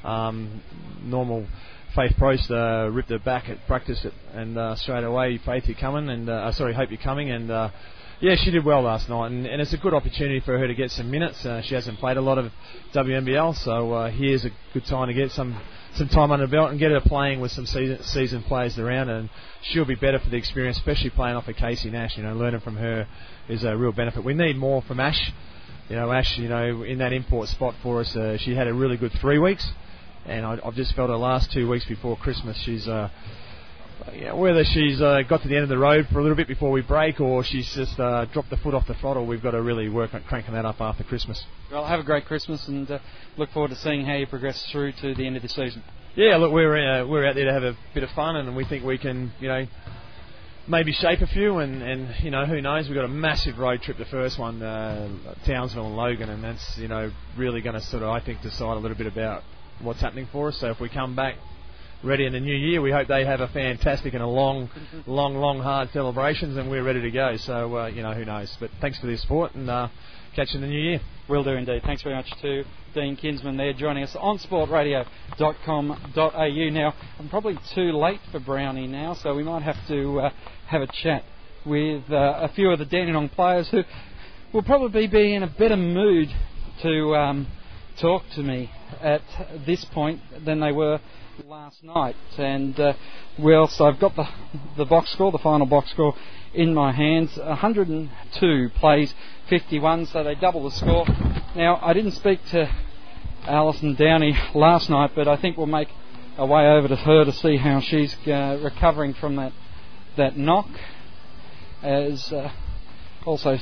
Um, 0.05 0.62
normal 1.03 1.47
Faith 1.99 2.16
Price 2.16 2.49
uh, 2.49 2.89
ripped 2.93 3.11
her 3.11 3.19
back 3.19 3.49
at 3.49 3.66
practice 3.66 4.05
it, 4.05 4.15
and 4.33 4.57
uh, 4.57 4.77
straight 4.77 5.03
away, 5.03 5.37
Faith, 5.39 5.65
you're 5.66 5.77
coming, 5.77 6.09
and 6.09 6.31
uh, 6.31 6.33
uh, 6.33 6.53
sorry, 6.53 6.73
hope 6.73 6.91
you're 6.91 7.01
coming, 7.01 7.29
and 7.29 7.51
uh, 7.51 7.70
yeah, 8.20 8.37
she 8.37 8.53
did 8.53 8.65
well 8.65 8.83
last 8.83 9.09
night, 9.09 9.33
and, 9.33 9.45
and, 9.45 9.61
it's 9.61 9.73
a 9.73 9.79
good 9.79 9.93
opportunity 9.93 10.39
for 10.39 10.57
her 10.57 10.69
to 10.69 10.77
get 10.77 10.93
some 10.93 11.11
minutes. 11.11 11.45
Uh, 11.45 11.61
she 11.61 11.75
hasn't 11.75 11.99
played 11.99 12.16
a 12.16 12.20
lot 12.20 12.39
of 12.39 12.53
WNBL, 12.95 13.57
so 13.65 13.93
uh, 13.95 14.11
here's 14.12 14.45
a 14.45 14.51
good 14.73 14.87
time 14.87 15.09
to 15.09 15.12
get 15.12 15.33
some 15.33 15.61
some 15.95 16.09
time 16.09 16.31
under 16.31 16.47
belt 16.47 16.70
and 16.70 16.79
get 16.79 16.93
her 16.93 17.01
playing 17.01 17.41
with 17.41 17.51
some 17.51 17.66
season, 17.66 18.01
seasoned 18.05 18.45
players 18.45 18.79
around, 18.79 19.09
and 19.09 19.29
she'll 19.62 19.85
be 19.85 19.97
better 19.97 20.20
for 20.20 20.31
the 20.31 20.37
experience, 20.37 20.77
especially 20.77 21.11
playing 21.11 21.35
off 21.35 21.49
of 21.49 21.57
Casey 21.57 21.91
Nash. 21.91 22.16
You 22.16 22.23
know, 22.23 22.35
learning 22.37 22.61
from 22.61 22.77
her 22.77 23.09
is 23.49 23.65
a 23.65 23.77
real 23.77 23.91
benefit. 23.91 24.23
We 24.23 24.35
need 24.35 24.57
more 24.57 24.83
from 24.83 25.01
Ash. 25.01 25.33
You 25.89 25.97
know, 25.97 26.12
Ash, 26.12 26.39
you 26.39 26.49
know, 26.49 26.85
in 26.85 26.99
that 26.99 27.12
import 27.12 27.49
spot 27.49 27.75
for 27.83 28.03
us, 28.03 28.15
uh, 28.15 28.37
she 28.39 28.55
had 28.55 28.69
a 28.69 28.73
really 28.73 28.97
good 28.97 29.11
three 29.20 29.41
weeks 29.41 29.69
and 30.29 30.47
I, 30.47 30.59
have 30.65 30.75
just 30.75 30.95
felt 30.95 31.11
her 31.11 31.17
last 31.17 31.53
two 31.53 31.69
weeks 31.69 31.87
before 31.87 32.17
Christmas, 32.17 32.61
she's 32.65 32.87
uh, 32.87 33.09
yeah, 34.15 34.33
whether 34.33 34.65
she's 34.65 35.01
uh, 35.01 35.23
got 35.29 35.43
to 35.43 35.49
the 35.49 35.55
end 35.55 35.65
of 35.65 35.69
the 35.69 35.79
road 35.79 36.07
for 36.13 36.19
a 36.19 36.23
little 36.23 36.37
bit 36.37 36.49
before 36.49 36.71
we 36.71 36.83
break, 36.83 37.21
or 37.21 37.45
she's 37.45 37.71
just 37.75 37.99
uh, 37.99 38.25
dropped 38.27 38.51
the 38.51 38.57
foot 38.59 38.75
off 38.75 38.87
the 38.87 38.95
throttle. 38.95 39.27
We've 39.27 39.43
got 39.43 39.53
to 39.53 39.63
really 39.63 39.89
work 39.89 40.15
on 40.15 40.23
cranking 40.23 40.55
that 40.55 40.65
up 40.65 40.81
after 40.81 41.05
Christmas. 41.05 41.43
Well, 41.71 41.87
have 41.87 42.01
a 42.01 42.05
great 42.05 42.25
Christmas, 42.25 42.67
and 42.69 42.91
uh, 42.91 42.99
look 43.37 43.51
forward 43.51 43.71
to 43.71 43.77
seeing 43.77 44.05
how 44.05 44.15
you 44.15 44.27
progress 44.27 44.67
through 44.73 44.93
to 45.01 45.15
the 45.15 45.27
end 45.27 45.37
of 45.37 45.43
the 45.43 45.49
season. 45.49 45.83
Yeah, 46.15 46.37
look, 46.37 46.53
we're 46.53 47.03
uh, 47.03 47.07
we're 47.07 47.27
out 47.27 47.35
there 47.35 47.47
to 47.47 47.53
have 47.53 47.63
a 47.63 47.77
bit 47.95 48.03
of 48.03 48.11
fun, 48.11 48.37
and 48.37 48.57
we 48.57 48.65
think 48.65 48.85
we 48.85 48.99
can, 48.99 49.33
you 49.41 49.49
know. 49.49 49.67
Maybe 50.71 50.93
shape 50.93 51.23
a 51.23 51.27
few, 51.27 51.61
and, 51.61 51.83
and 51.83 52.23
you 52.23 52.31
know 52.31 52.45
who 52.45 52.61
knows. 52.61 52.89
We've 52.89 52.95
got 52.95 53.07
a 53.07 53.09
massive 53.09 53.57
road 53.57 53.81
trip. 53.81 53.97
The 53.97 54.05
first 54.05 54.39
one, 54.39 54.63
uh, 54.63 55.35
Townsville 55.47 55.87
and 55.87 55.97
Logan, 55.97 56.29
and 56.29 56.45
that's 56.45 56.77
you 56.77 56.89
know 56.89 57.11
really 57.39 57.63
going 57.63 57.75
to 57.75 57.81
sort 57.81 58.03
of 58.03 58.11
I 58.11 58.21
think 58.23 58.43
decide 58.43 58.77
a 58.77 58.79
little 58.79 58.97
bit 58.97 59.07
about 59.07 59.45
what's 59.83 60.01
happening 60.01 60.29
for 60.33 60.49
us. 60.49 60.59
So 60.59 60.71
if 60.71 60.81
we 60.81 60.89
come 60.89 61.15
back 61.15 61.37
ready 62.03 62.27
in 62.27 62.33
the 62.33 62.41
new 62.41 62.55
year, 62.55 62.81
we 62.81 62.93
hope 62.93 63.09
they 63.09 63.25
have 63.25 63.41
a 63.41 63.49
fantastic 63.49 64.15
and 64.15 64.23
a 64.23 64.27
long, 64.27 64.71
long, 65.07 65.37
long, 65.37 65.61
hard 65.61 65.91
celebrations, 65.93 66.57
and 66.57 66.71
we're 66.71 66.85
ready 66.85 67.01
to 67.01 67.11
go. 67.11 67.37
So 67.37 67.77
uh, 67.77 67.87
you 67.87 68.03
know, 68.03 68.15
who 68.15 68.25
knows? 68.25 68.57
But 68.61 68.71
thanks 68.81 68.99
for 68.99 69.07
the 69.07 69.17
support, 69.17 69.55
and 69.55 69.69
uh, 69.69 69.89
catch 70.35 70.53
you 70.53 70.57
in 70.57 70.63
the 70.63 70.69
new 70.69 70.81
year. 70.81 71.01
Will 71.29 71.45
do 71.45 71.51
indeed. 71.51 71.83
Thanks 71.85 72.03
very 72.03 72.15
much 72.15 72.31
to 72.43 72.65
Dean 72.95 73.17
Kinsman 73.17 73.57
there 73.57 73.73
joining 73.73 74.05
us 74.05 74.15
on 74.17 74.39
sportradio.com.au. 74.39 76.71
Now, 76.71 76.95
I'm 77.19 77.29
probably 77.29 77.59
too 77.75 77.93
late 77.93 78.21
for 78.33 78.41
Brownie 78.41 78.87
now, 78.87 79.15
so 79.15 79.35
we 79.35 79.43
might 79.43 79.63
have 79.63 79.77
to 79.89 80.21
uh, 80.21 80.31
have 80.67 80.83
a 80.83 80.89
chat 81.03 81.25
with 81.67 82.05
uh, 82.11 82.39
a 82.41 82.49
few 82.55 82.71
of 82.71 82.79
the 82.79 82.87
Dandenong 82.87 83.29
players 83.31 83.69
who 83.69 83.83
will 84.53 84.63
probably 84.63 85.07
be 85.07 85.35
in 85.35 85.43
a 85.43 85.47
better 85.47 85.77
mood 85.77 86.29
to 86.83 87.15
um, 87.15 87.47
talk 88.01 88.23
to 88.35 88.43
me 88.43 88.70
at 89.01 89.23
this 89.66 89.85
point 89.87 90.20
than 90.45 90.61
they 90.61 90.73
were 90.73 91.01
last 91.47 91.83
night. 91.83 92.16
And 92.37 92.79
uh, 92.79 92.95
well, 93.39 93.66
so 93.69 93.87
I've 93.87 94.01
got 94.01 94.16
the 94.16 94.29
the 94.77 94.85
box 94.85 95.11
score, 95.11 95.33
the 95.33 95.39
final 95.39 95.66
box 95.66 95.91
score, 95.91 96.15
in 96.55 96.75
my 96.75 96.93
hands. 96.93 97.37
102 97.37 98.70
plays 98.77 99.15
51, 99.49 100.07
so 100.07 100.25
they 100.25 100.35
double 100.35 100.65
the 100.65 100.77
score. 100.77 101.07
Now 101.57 101.79
I 101.83 101.93
didn't 101.93 102.12
speak 102.12 102.45
to 102.47 102.70
Alison 103.47 103.95
Downey 103.95 104.37
last 104.55 104.91
night, 104.91 105.12
but 105.15 105.29
I 105.29 105.37
think 105.37 105.57
we'll 105.57 105.66
make 105.66 105.89
a 106.37 106.47
way 106.47 106.66
over 106.66 106.89
to 106.89 106.97
her 106.97 107.25
to 107.25 107.33
see 107.33 107.57
how 107.57 107.81
she's 107.81 108.15
uh, 108.27 108.59
recovering 108.62 109.15
from 109.15 109.37
that 109.37 109.53
that 110.16 110.37
knock. 110.37 110.69
As 111.83 112.33
uh, 112.33 112.51
also 113.25 113.59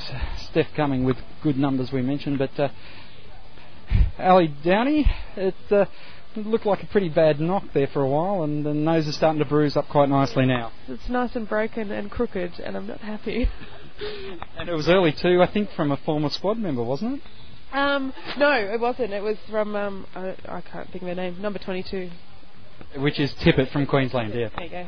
Steph 0.49 0.73
Cumming 0.75 1.03
with 1.03 1.17
good 1.43 1.57
numbers 1.57 1.91
we 1.91 2.01
mentioned, 2.01 2.39
but 2.39 2.59
uh, 2.59 2.69
Ali 4.19 4.53
Downey, 4.63 5.05
it 5.35 5.55
uh, 5.71 5.85
looked 6.35 6.65
like 6.65 6.83
a 6.83 6.87
pretty 6.87 7.09
bad 7.09 7.39
knock 7.39 7.63
there 7.73 7.87
for 7.87 8.01
a 8.01 8.09
while, 8.09 8.43
and 8.43 8.65
the 8.65 8.73
nose 8.73 9.07
is 9.07 9.15
starting 9.15 9.39
to 9.39 9.45
bruise 9.45 9.77
up 9.77 9.87
quite 9.89 10.09
nicely 10.09 10.45
now. 10.45 10.71
It's 10.87 11.09
nice 11.09 11.35
and 11.35 11.47
broken 11.47 11.91
and 11.91 12.09
crooked, 12.09 12.59
and 12.59 12.75
I'm 12.75 12.87
not 12.87 12.99
happy. 12.99 13.49
and 14.57 14.69
it 14.69 14.73
was 14.73 14.89
early 14.89 15.13
too, 15.13 15.41
I 15.41 15.51
think, 15.51 15.69
from 15.75 15.91
a 15.91 15.97
former 15.97 16.29
squad 16.29 16.57
member, 16.57 16.83
wasn't 16.83 17.15
it? 17.15 17.21
Um, 17.75 18.13
no, 18.37 18.51
it 18.53 18.79
wasn't. 18.79 19.11
It 19.11 19.21
was 19.21 19.37
from 19.49 19.75
um, 19.75 20.07
I, 20.15 20.35
I 20.47 20.61
can't 20.61 20.89
think 20.89 21.01
of 21.03 21.09
her 21.09 21.15
name. 21.15 21.41
Number 21.41 21.59
22. 21.59 22.09
Which 22.97 23.19
is 23.19 23.33
Tippett 23.43 23.71
from 23.71 23.85
Queensland, 23.85 24.33
yeah. 24.33 24.49
There 24.55 24.65
you 24.65 24.69
go. 24.69 24.85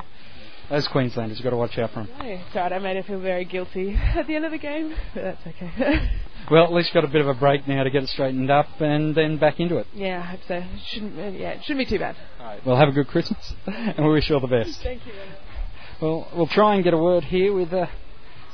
As 0.69 0.87
Queenslanders, 0.87 1.39
you've 1.39 1.43
got 1.43 1.49
to 1.49 1.57
watch 1.57 1.77
out 1.79 1.91
for 1.91 2.03
them. 2.03 2.09
No, 2.19 2.41
sorry, 2.53 2.73
I 2.73 2.79
made 2.79 2.95
her 2.95 3.03
feel 3.03 3.19
very 3.19 3.43
guilty 3.43 3.95
at 4.15 4.27
the 4.27 4.35
end 4.35 4.45
of 4.45 4.51
the 4.51 4.59
game, 4.59 4.93
but 5.13 5.23
that's 5.23 5.47
okay. 5.47 6.09
Well, 6.49 6.63
at 6.63 6.73
least 6.73 6.93
got 6.95 7.03
a 7.03 7.07
bit 7.07 7.21
of 7.21 7.27
a 7.27 7.35
break 7.35 7.67
now 7.67 7.83
to 7.83 7.91
get 7.91 8.01
it 8.01 8.09
straightened 8.09 8.49
up 8.49 8.81
and 8.81 9.13
then 9.13 9.37
back 9.37 9.59
into 9.59 9.77
it. 9.77 9.85
Yeah, 9.93 10.19
I 10.19 10.31
hope 10.31 10.39
so. 10.47 10.55
It 10.55 10.65
shouldn't, 10.87 11.19
uh, 11.19 11.37
yeah, 11.37 11.51
it 11.51 11.63
shouldn't 11.63 11.87
be 11.87 11.95
too 11.95 11.99
bad. 11.99 12.15
All 12.39 12.45
right. 12.45 12.65
Well, 12.65 12.75
have 12.75 12.89
a 12.89 12.91
good 12.91 13.07
Christmas 13.07 13.53
and 13.67 14.03
we 14.03 14.13
wish 14.13 14.29
you 14.29 14.35
all 14.35 14.41
the 14.41 14.47
best. 14.47 14.81
Thank 14.81 15.05
you. 15.05 15.13
Well, 16.01 16.27
we'll 16.35 16.47
try 16.47 16.73
and 16.73 16.83
get 16.83 16.95
a 16.95 16.97
word 16.97 17.25
here 17.25 17.53
with 17.53 17.71
uh, 17.71 17.85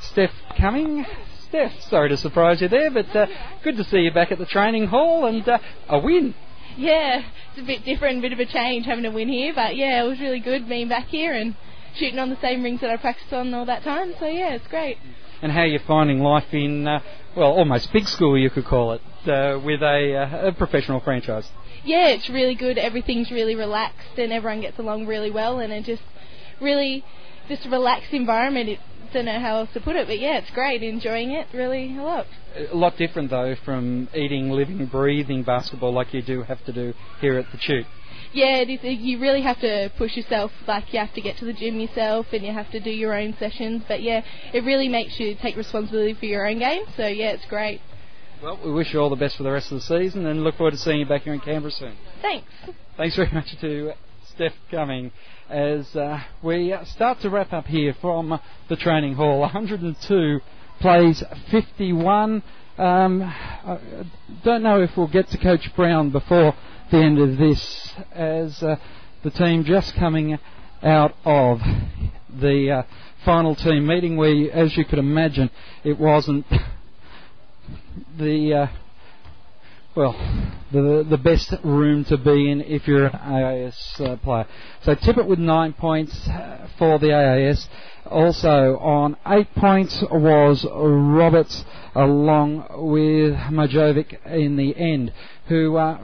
Steph 0.00 0.32
Cumming. 0.58 1.06
Steph, 1.48 1.80
sorry 1.82 2.10
to 2.10 2.18
surprise 2.18 2.60
you 2.60 2.68
there, 2.68 2.90
but 2.90 3.06
uh, 3.16 3.26
good 3.64 3.78
to 3.78 3.84
see 3.84 4.00
you 4.00 4.10
back 4.12 4.30
at 4.30 4.38
the 4.38 4.46
training 4.46 4.88
hall 4.88 5.24
and 5.24 5.48
uh, 5.48 5.58
a 5.88 5.98
win. 5.98 6.34
Yeah, 6.76 7.22
it's 7.52 7.62
a 7.62 7.64
bit 7.64 7.84
different, 7.84 8.18
a 8.18 8.20
bit 8.20 8.32
of 8.34 8.40
a 8.40 8.46
change 8.46 8.84
having 8.84 9.06
a 9.06 9.10
win 9.10 9.28
here, 9.28 9.54
but 9.54 9.74
yeah, 9.74 10.04
it 10.04 10.06
was 10.06 10.20
really 10.20 10.40
good 10.40 10.68
being 10.68 10.88
back 10.88 11.06
here 11.06 11.32
and 11.32 11.54
shooting 11.98 12.18
on 12.18 12.30
the 12.30 12.40
same 12.40 12.62
rings 12.62 12.80
that 12.80 12.90
I 12.90 12.96
practiced 12.96 13.32
on 13.32 13.52
all 13.54 13.66
that 13.66 13.82
time. 13.82 14.14
So 14.18 14.26
yeah, 14.26 14.54
it's 14.54 14.66
great. 14.68 14.98
And 15.42 15.52
how 15.52 15.64
you're 15.64 15.80
finding 15.86 16.20
life 16.20 16.52
in, 16.52 16.86
uh, 16.86 17.00
well, 17.36 17.52
almost 17.52 17.92
big 17.92 18.06
school, 18.06 18.38
you 18.38 18.50
could 18.50 18.64
call 18.64 18.92
it, 18.92 19.02
uh, 19.28 19.60
with 19.62 19.82
a, 19.82 20.16
uh, 20.16 20.48
a 20.48 20.52
professional 20.52 21.00
franchise. 21.00 21.48
Yeah, 21.84 22.08
it's 22.08 22.28
really 22.30 22.54
good. 22.54 22.78
Everything's 22.78 23.30
really 23.30 23.54
relaxed 23.54 24.18
and 24.18 24.32
everyone 24.32 24.62
gets 24.62 24.78
along 24.78 25.06
really 25.06 25.30
well, 25.30 25.60
and 25.60 25.72
it 25.72 25.84
just 25.84 26.02
really 26.60 27.04
just 27.48 27.66
relaxed 27.66 28.12
environment. 28.12 28.70
It, 28.70 28.80
don't 29.12 29.24
know 29.24 29.38
how 29.38 29.58
else 29.58 29.70
to 29.72 29.80
put 29.80 29.96
it, 29.96 30.06
but 30.06 30.18
yeah, 30.18 30.38
it's 30.38 30.50
great. 30.50 30.82
Enjoying 30.82 31.30
it 31.30 31.46
really 31.54 31.96
a 31.96 32.02
lot. 32.02 32.26
A 32.70 32.74
lot 32.74 32.96
different 32.96 33.30
though 33.30 33.54
from 33.64 34.08
eating, 34.14 34.50
living, 34.50 34.86
breathing 34.86 35.42
basketball 35.42 35.92
like 35.92 36.12
you 36.12 36.22
do 36.22 36.42
have 36.42 36.64
to 36.64 36.72
do 36.72 36.92
here 37.20 37.38
at 37.38 37.46
the 37.52 37.58
Chute. 37.58 37.86
Yeah, 38.36 38.56
it 38.56 38.68
is, 38.68 38.80
you 39.00 39.18
really 39.18 39.40
have 39.40 39.58
to 39.60 39.90
push 39.96 40.14
yourself. 40.14 40.52
Like 40.68 40.92
you 40.92 40.98
have 40.98 41.14
to 41.14 41.22
get 41.22 41.38
to 41.38 41.46
the 41.46 41.54
gym 41.54 41.80
yourself, 41.80 42.26
and 42.32 42.44
you 42.44 42.52
have 42.52 42.70
to 42.72 42.80
do 42.80 42.90
your 42.90 43.14
own 43.14 43.34
sessions. 43.38 43.82
But 43.88 44.02
yeah, 44.02 44.22
it 44.52 44.62
really 44.62 44.90
makes 44.90 45.18
you 45.18 45.34
take 45.40 45.56
responsibility 45.56 46.12
for 46.12 46.26
your 46.26 46.46
own 46.46 46.58
game. 46.58 46.82
So 46.98 47.06
yeah, 47.06 47.30
it's 47.30 47.46
great. 47.46 47.80
Well, 48.42 48.60
we 48.62 48.72
wish 48.72 48.92
you 48.92 49.00
all 49.00 49.08
the 49.08 49.16
best 49.16 49.38
for 49.38 49.42
the 49.42 49.50
rest 49.50 49.72
of 49.72 49.78
the 49.78 49.84
season, 49.84 50.26
and 50.26 50.44
look 50.44 50.56
forward 50.56 50.72
to 50.72 50.76
seeing 50.76 51.00
you 51.00 51.06
back 51.06 51.22
here 51.22 51.32
in 51.32 51.40
Canberra 51.40 51.70
soon. 51.70 51.96
Thanks. 52.20 52.46
Thanks 52.98 53.16
very 53.16 53.30
much 53.32 53.58
to 53.58 53.92
Steph 54.34 54.52
Cumming 54.70 55.12
as 55.48 55.96
uh, 55.96 56.18
we 56.42 56.76
start 56.84 57.20
to 57.20 57.30
wrap 57.30 57.54
up 57.54 57.64
here 57.64 57.96
from 58.02 58.38
the 58.68 58.76
training 58.76 59.14
hall. 59.14 59.40
102 59.40 60.40
plays 60.80 61.24
51. 61.50 62.42
Um, 62.76 63.22
I 63.22 64.04
don't 64.44 64.62
know 64.62 64.82
if 64.82 64.90
we'll 64.94 65.08
get 65.08 65.30
to 65.30 65.38
Coach 65.38 65.74
Brown 65.74 66.10
before 66.10 66.54
the 66.90 66.98
end 66.98 67.18
of 67.18 67.36
this, 67.36 67.90
as 68.12 68.62
uh, 68.62 68.76
the 69.22 69.30
team 69.30 69.64
just 69.64 69.94
coming 69.94 70.38
out 70.82 71.14
of 71.24 71.60
the 72.40 72.70
uh, 72.70 72.82
final 73.24 73.54
team 73.54 73.86
meeting, 73.86 74.16
where, 74.16 74.52
as 74.52 74.76
you 74.76 74.84
could 74.84 74.98
imagine, 74.98 75.50
it 75.84 75.98
wasn't 75.98 76.46
the 78.18 78.54
uh, 78.54 78.66
well, 79.96 80.12
the 80.72 81.06
the 81.08 81.16
best 81.16 81.54
room 81.64 82.04
to 82.04 82.18
be 82.18 82.50
in 82.50 82.60
if 82.60 82.86
you're 82.86 83.06
an 83.06 83.14
AIS 83.16 84.00
uh, 84.00 84.16
player. 84.16 84.46
So 84.82 84.94
Tippett 84.94 85.26
with 85.26 85.38
nine 85.38 85.72
points 85.72 86.28
uh, 86.28 86.68
for 86.78 86.98
the 86.98 87.14
AIS. 87.14 87.68
Also 88.04 88.76
on 88.78 89.16
eight 89.26 89.52
points 89.54 90.00
was 90.12 90.64
Roberts, 90.70 91.64
along 91.94 92.66
with 92.90 93.34
Mijovic 93.50 94.24
in 94.26 94.56
the 94.56 94.76
end, 94.76 95.12
who 95.48 95.76
uh, 95.76 95.98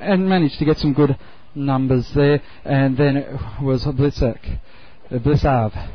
and 0.00 0.28
managed 0.28 0.58
to 0.58 0.64
get 0.64 0.78
some 0.78 0.92
good 0.92 1.18
numbers 1.54 2.10
there. 2.14 2.42
And 2.64 2.96
then 2.96 3.16
it 3.16 3.62
was 3.62 3.84
Blitzak, 3.84 4.58
Blicavs, 5.10 5.90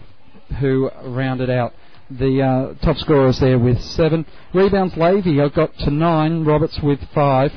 who 0.60 0.90
rounded 1.06 1.50
out 1.50 1.74
the 2.10 2.42
uh, 2.42 2.86
top 2.86 2.98
scorers 2.98 3.40
there 3.40 3.58
with 3.58 3.82
seven. 3.82 4.26
Rebounds, 4.54 4.96
Lavey 4.96 5.54
got 5.54 5.76
to 5.80 5.92
nine. 5.92 6.44
Roberts 6.44 6.80
with 6.82 7.00
five 7.14 7.52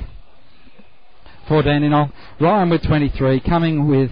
for 1.49 1.63
Dandenong. 1.63 2.13
Ryan 2.41 2.71
with 2.71 2.83
23. 2.83 3.41
Cumming 3.41 3.89
with 3.89 4.11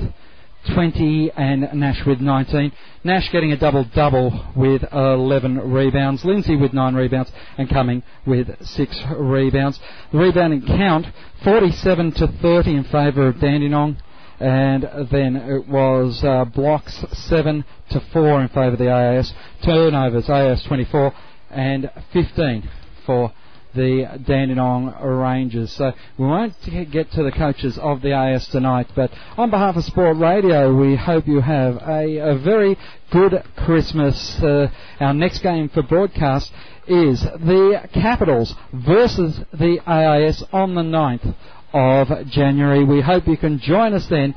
20 0.72 1.32
and 1.36 1.68
Nash 1.74 2.04
with 2.06 2.20
19. 2.20 2.72
Nash 3.04 3.30
getting 3.30 3.52
a 3.52 3.56
double 3.56 3.84
double 3.94 4.52
with 4.56 4.82
11 4.92 5.72
rebounds. 5.72 6.24
Lindsay 6.24 6.56
with 6.56 6.72
9 6.72 6.94
rebounds 6.94 7.30
and 7.58 7.68
Cumming 7.68 8.02
with 8.26 8.48
6 8.64 9.02
rebounds. 9.16 9.78
The 10.12 10.18
rebounding 10.18 10.62
count 10.66 11.06
47 11.42 12.12
to 12.12 12.28
30 12.40 12.74
in 12.74 12.84
favour 12.84 13.28
of 13.28 13.36
Dandenong 13.36 13.96
and 14.40 14.82
then 15.10 15.36
it 15.36 15.68
was 15.68 16.22
uh, 16.24 16.44
blocks 16.44 17.04
7 17.28 17.64
to 17.90 18.00
4 18.12 18.42
in 18.42 18.48
favour 18.48 18.72
of 18.72 18.78
the 18.78 18.90
AIS, 18.90 19.32
turnovers 19.64 20.28
AIS 20.28 20.62
24 20.64 21.12
and 21.50 21.90
15 22.12 22.68
for 23.06 23.32
the 23.74 24.20
Dandenong 24.26 24.94
Rangers. 25.02 25.72
So 25.72 25.92
we 26.18 26.26
won't 26.26 26.54
get 26.90 27.10
to 27.12 27.22
the 27.22 27.32
coaches 27.32 27.78
of 27.78 28.02
the 28.02 28.12
AIS 28.12 28.46
tonight, 28.48 28.88
but 28.94 29.10
on 29.36 29.50
behalf 29.50 29.76
of 29.76 29.84
Sport 29.84 30.16
Radio, 30.18 30.74
we 30.74 30.96
hope 30.96 31.26
you 31.26 31.40
have 31.40 31.76
a, 31.76 32.18
a 32.18 32.38
very 32.38 32.76
good 33.10 33.42
Christmas. 33.56 34.38
Uh, 34.40 34.68
our 35.00 35.14
next 35.14 35.40
game 35.40 35.68
for 35.68 35.82
broadcast 35.82 36.52
is 36.86 37.22
the 37.22 37.88
Capitals 37.92 38.54
versus 38.72 39.40
the 39.52 39.78
AIS 39.86 40.42
on 40.52 40.74
the 40.74 40.82
9th 40.82 41.34
of 41.72 42.26
January. 42.28 42.84
We 42.84 43.00
hope 43.00 43.26
you 43.26 43.36
can 43.36 43.58
join 43.58 43.94
us 43.94 44.06
then. 44.08 44.34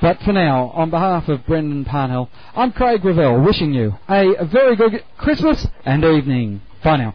But 0.00 0.20
for 0.20 0.32
now, 0.32 0.70
on 0.74 0.90
behalf 0.90 1.28
of 1.28 1.46
Brendan 1.46 1.84
Parnell, 1.84 2.28
I'm 2.54 2.72
Craig 2.72 3.04
Revell 3.04 3.40
wishing 3.40 3.72
you 3.72 3.94
a 4.08 4.44
very 4.44 4.76
good 4.76 5.04
Christmas 5.16 5.66
and 5.84 6.04
evening. 6.04 6.60
Bye 6.82 6.96
now. 6.96 7.14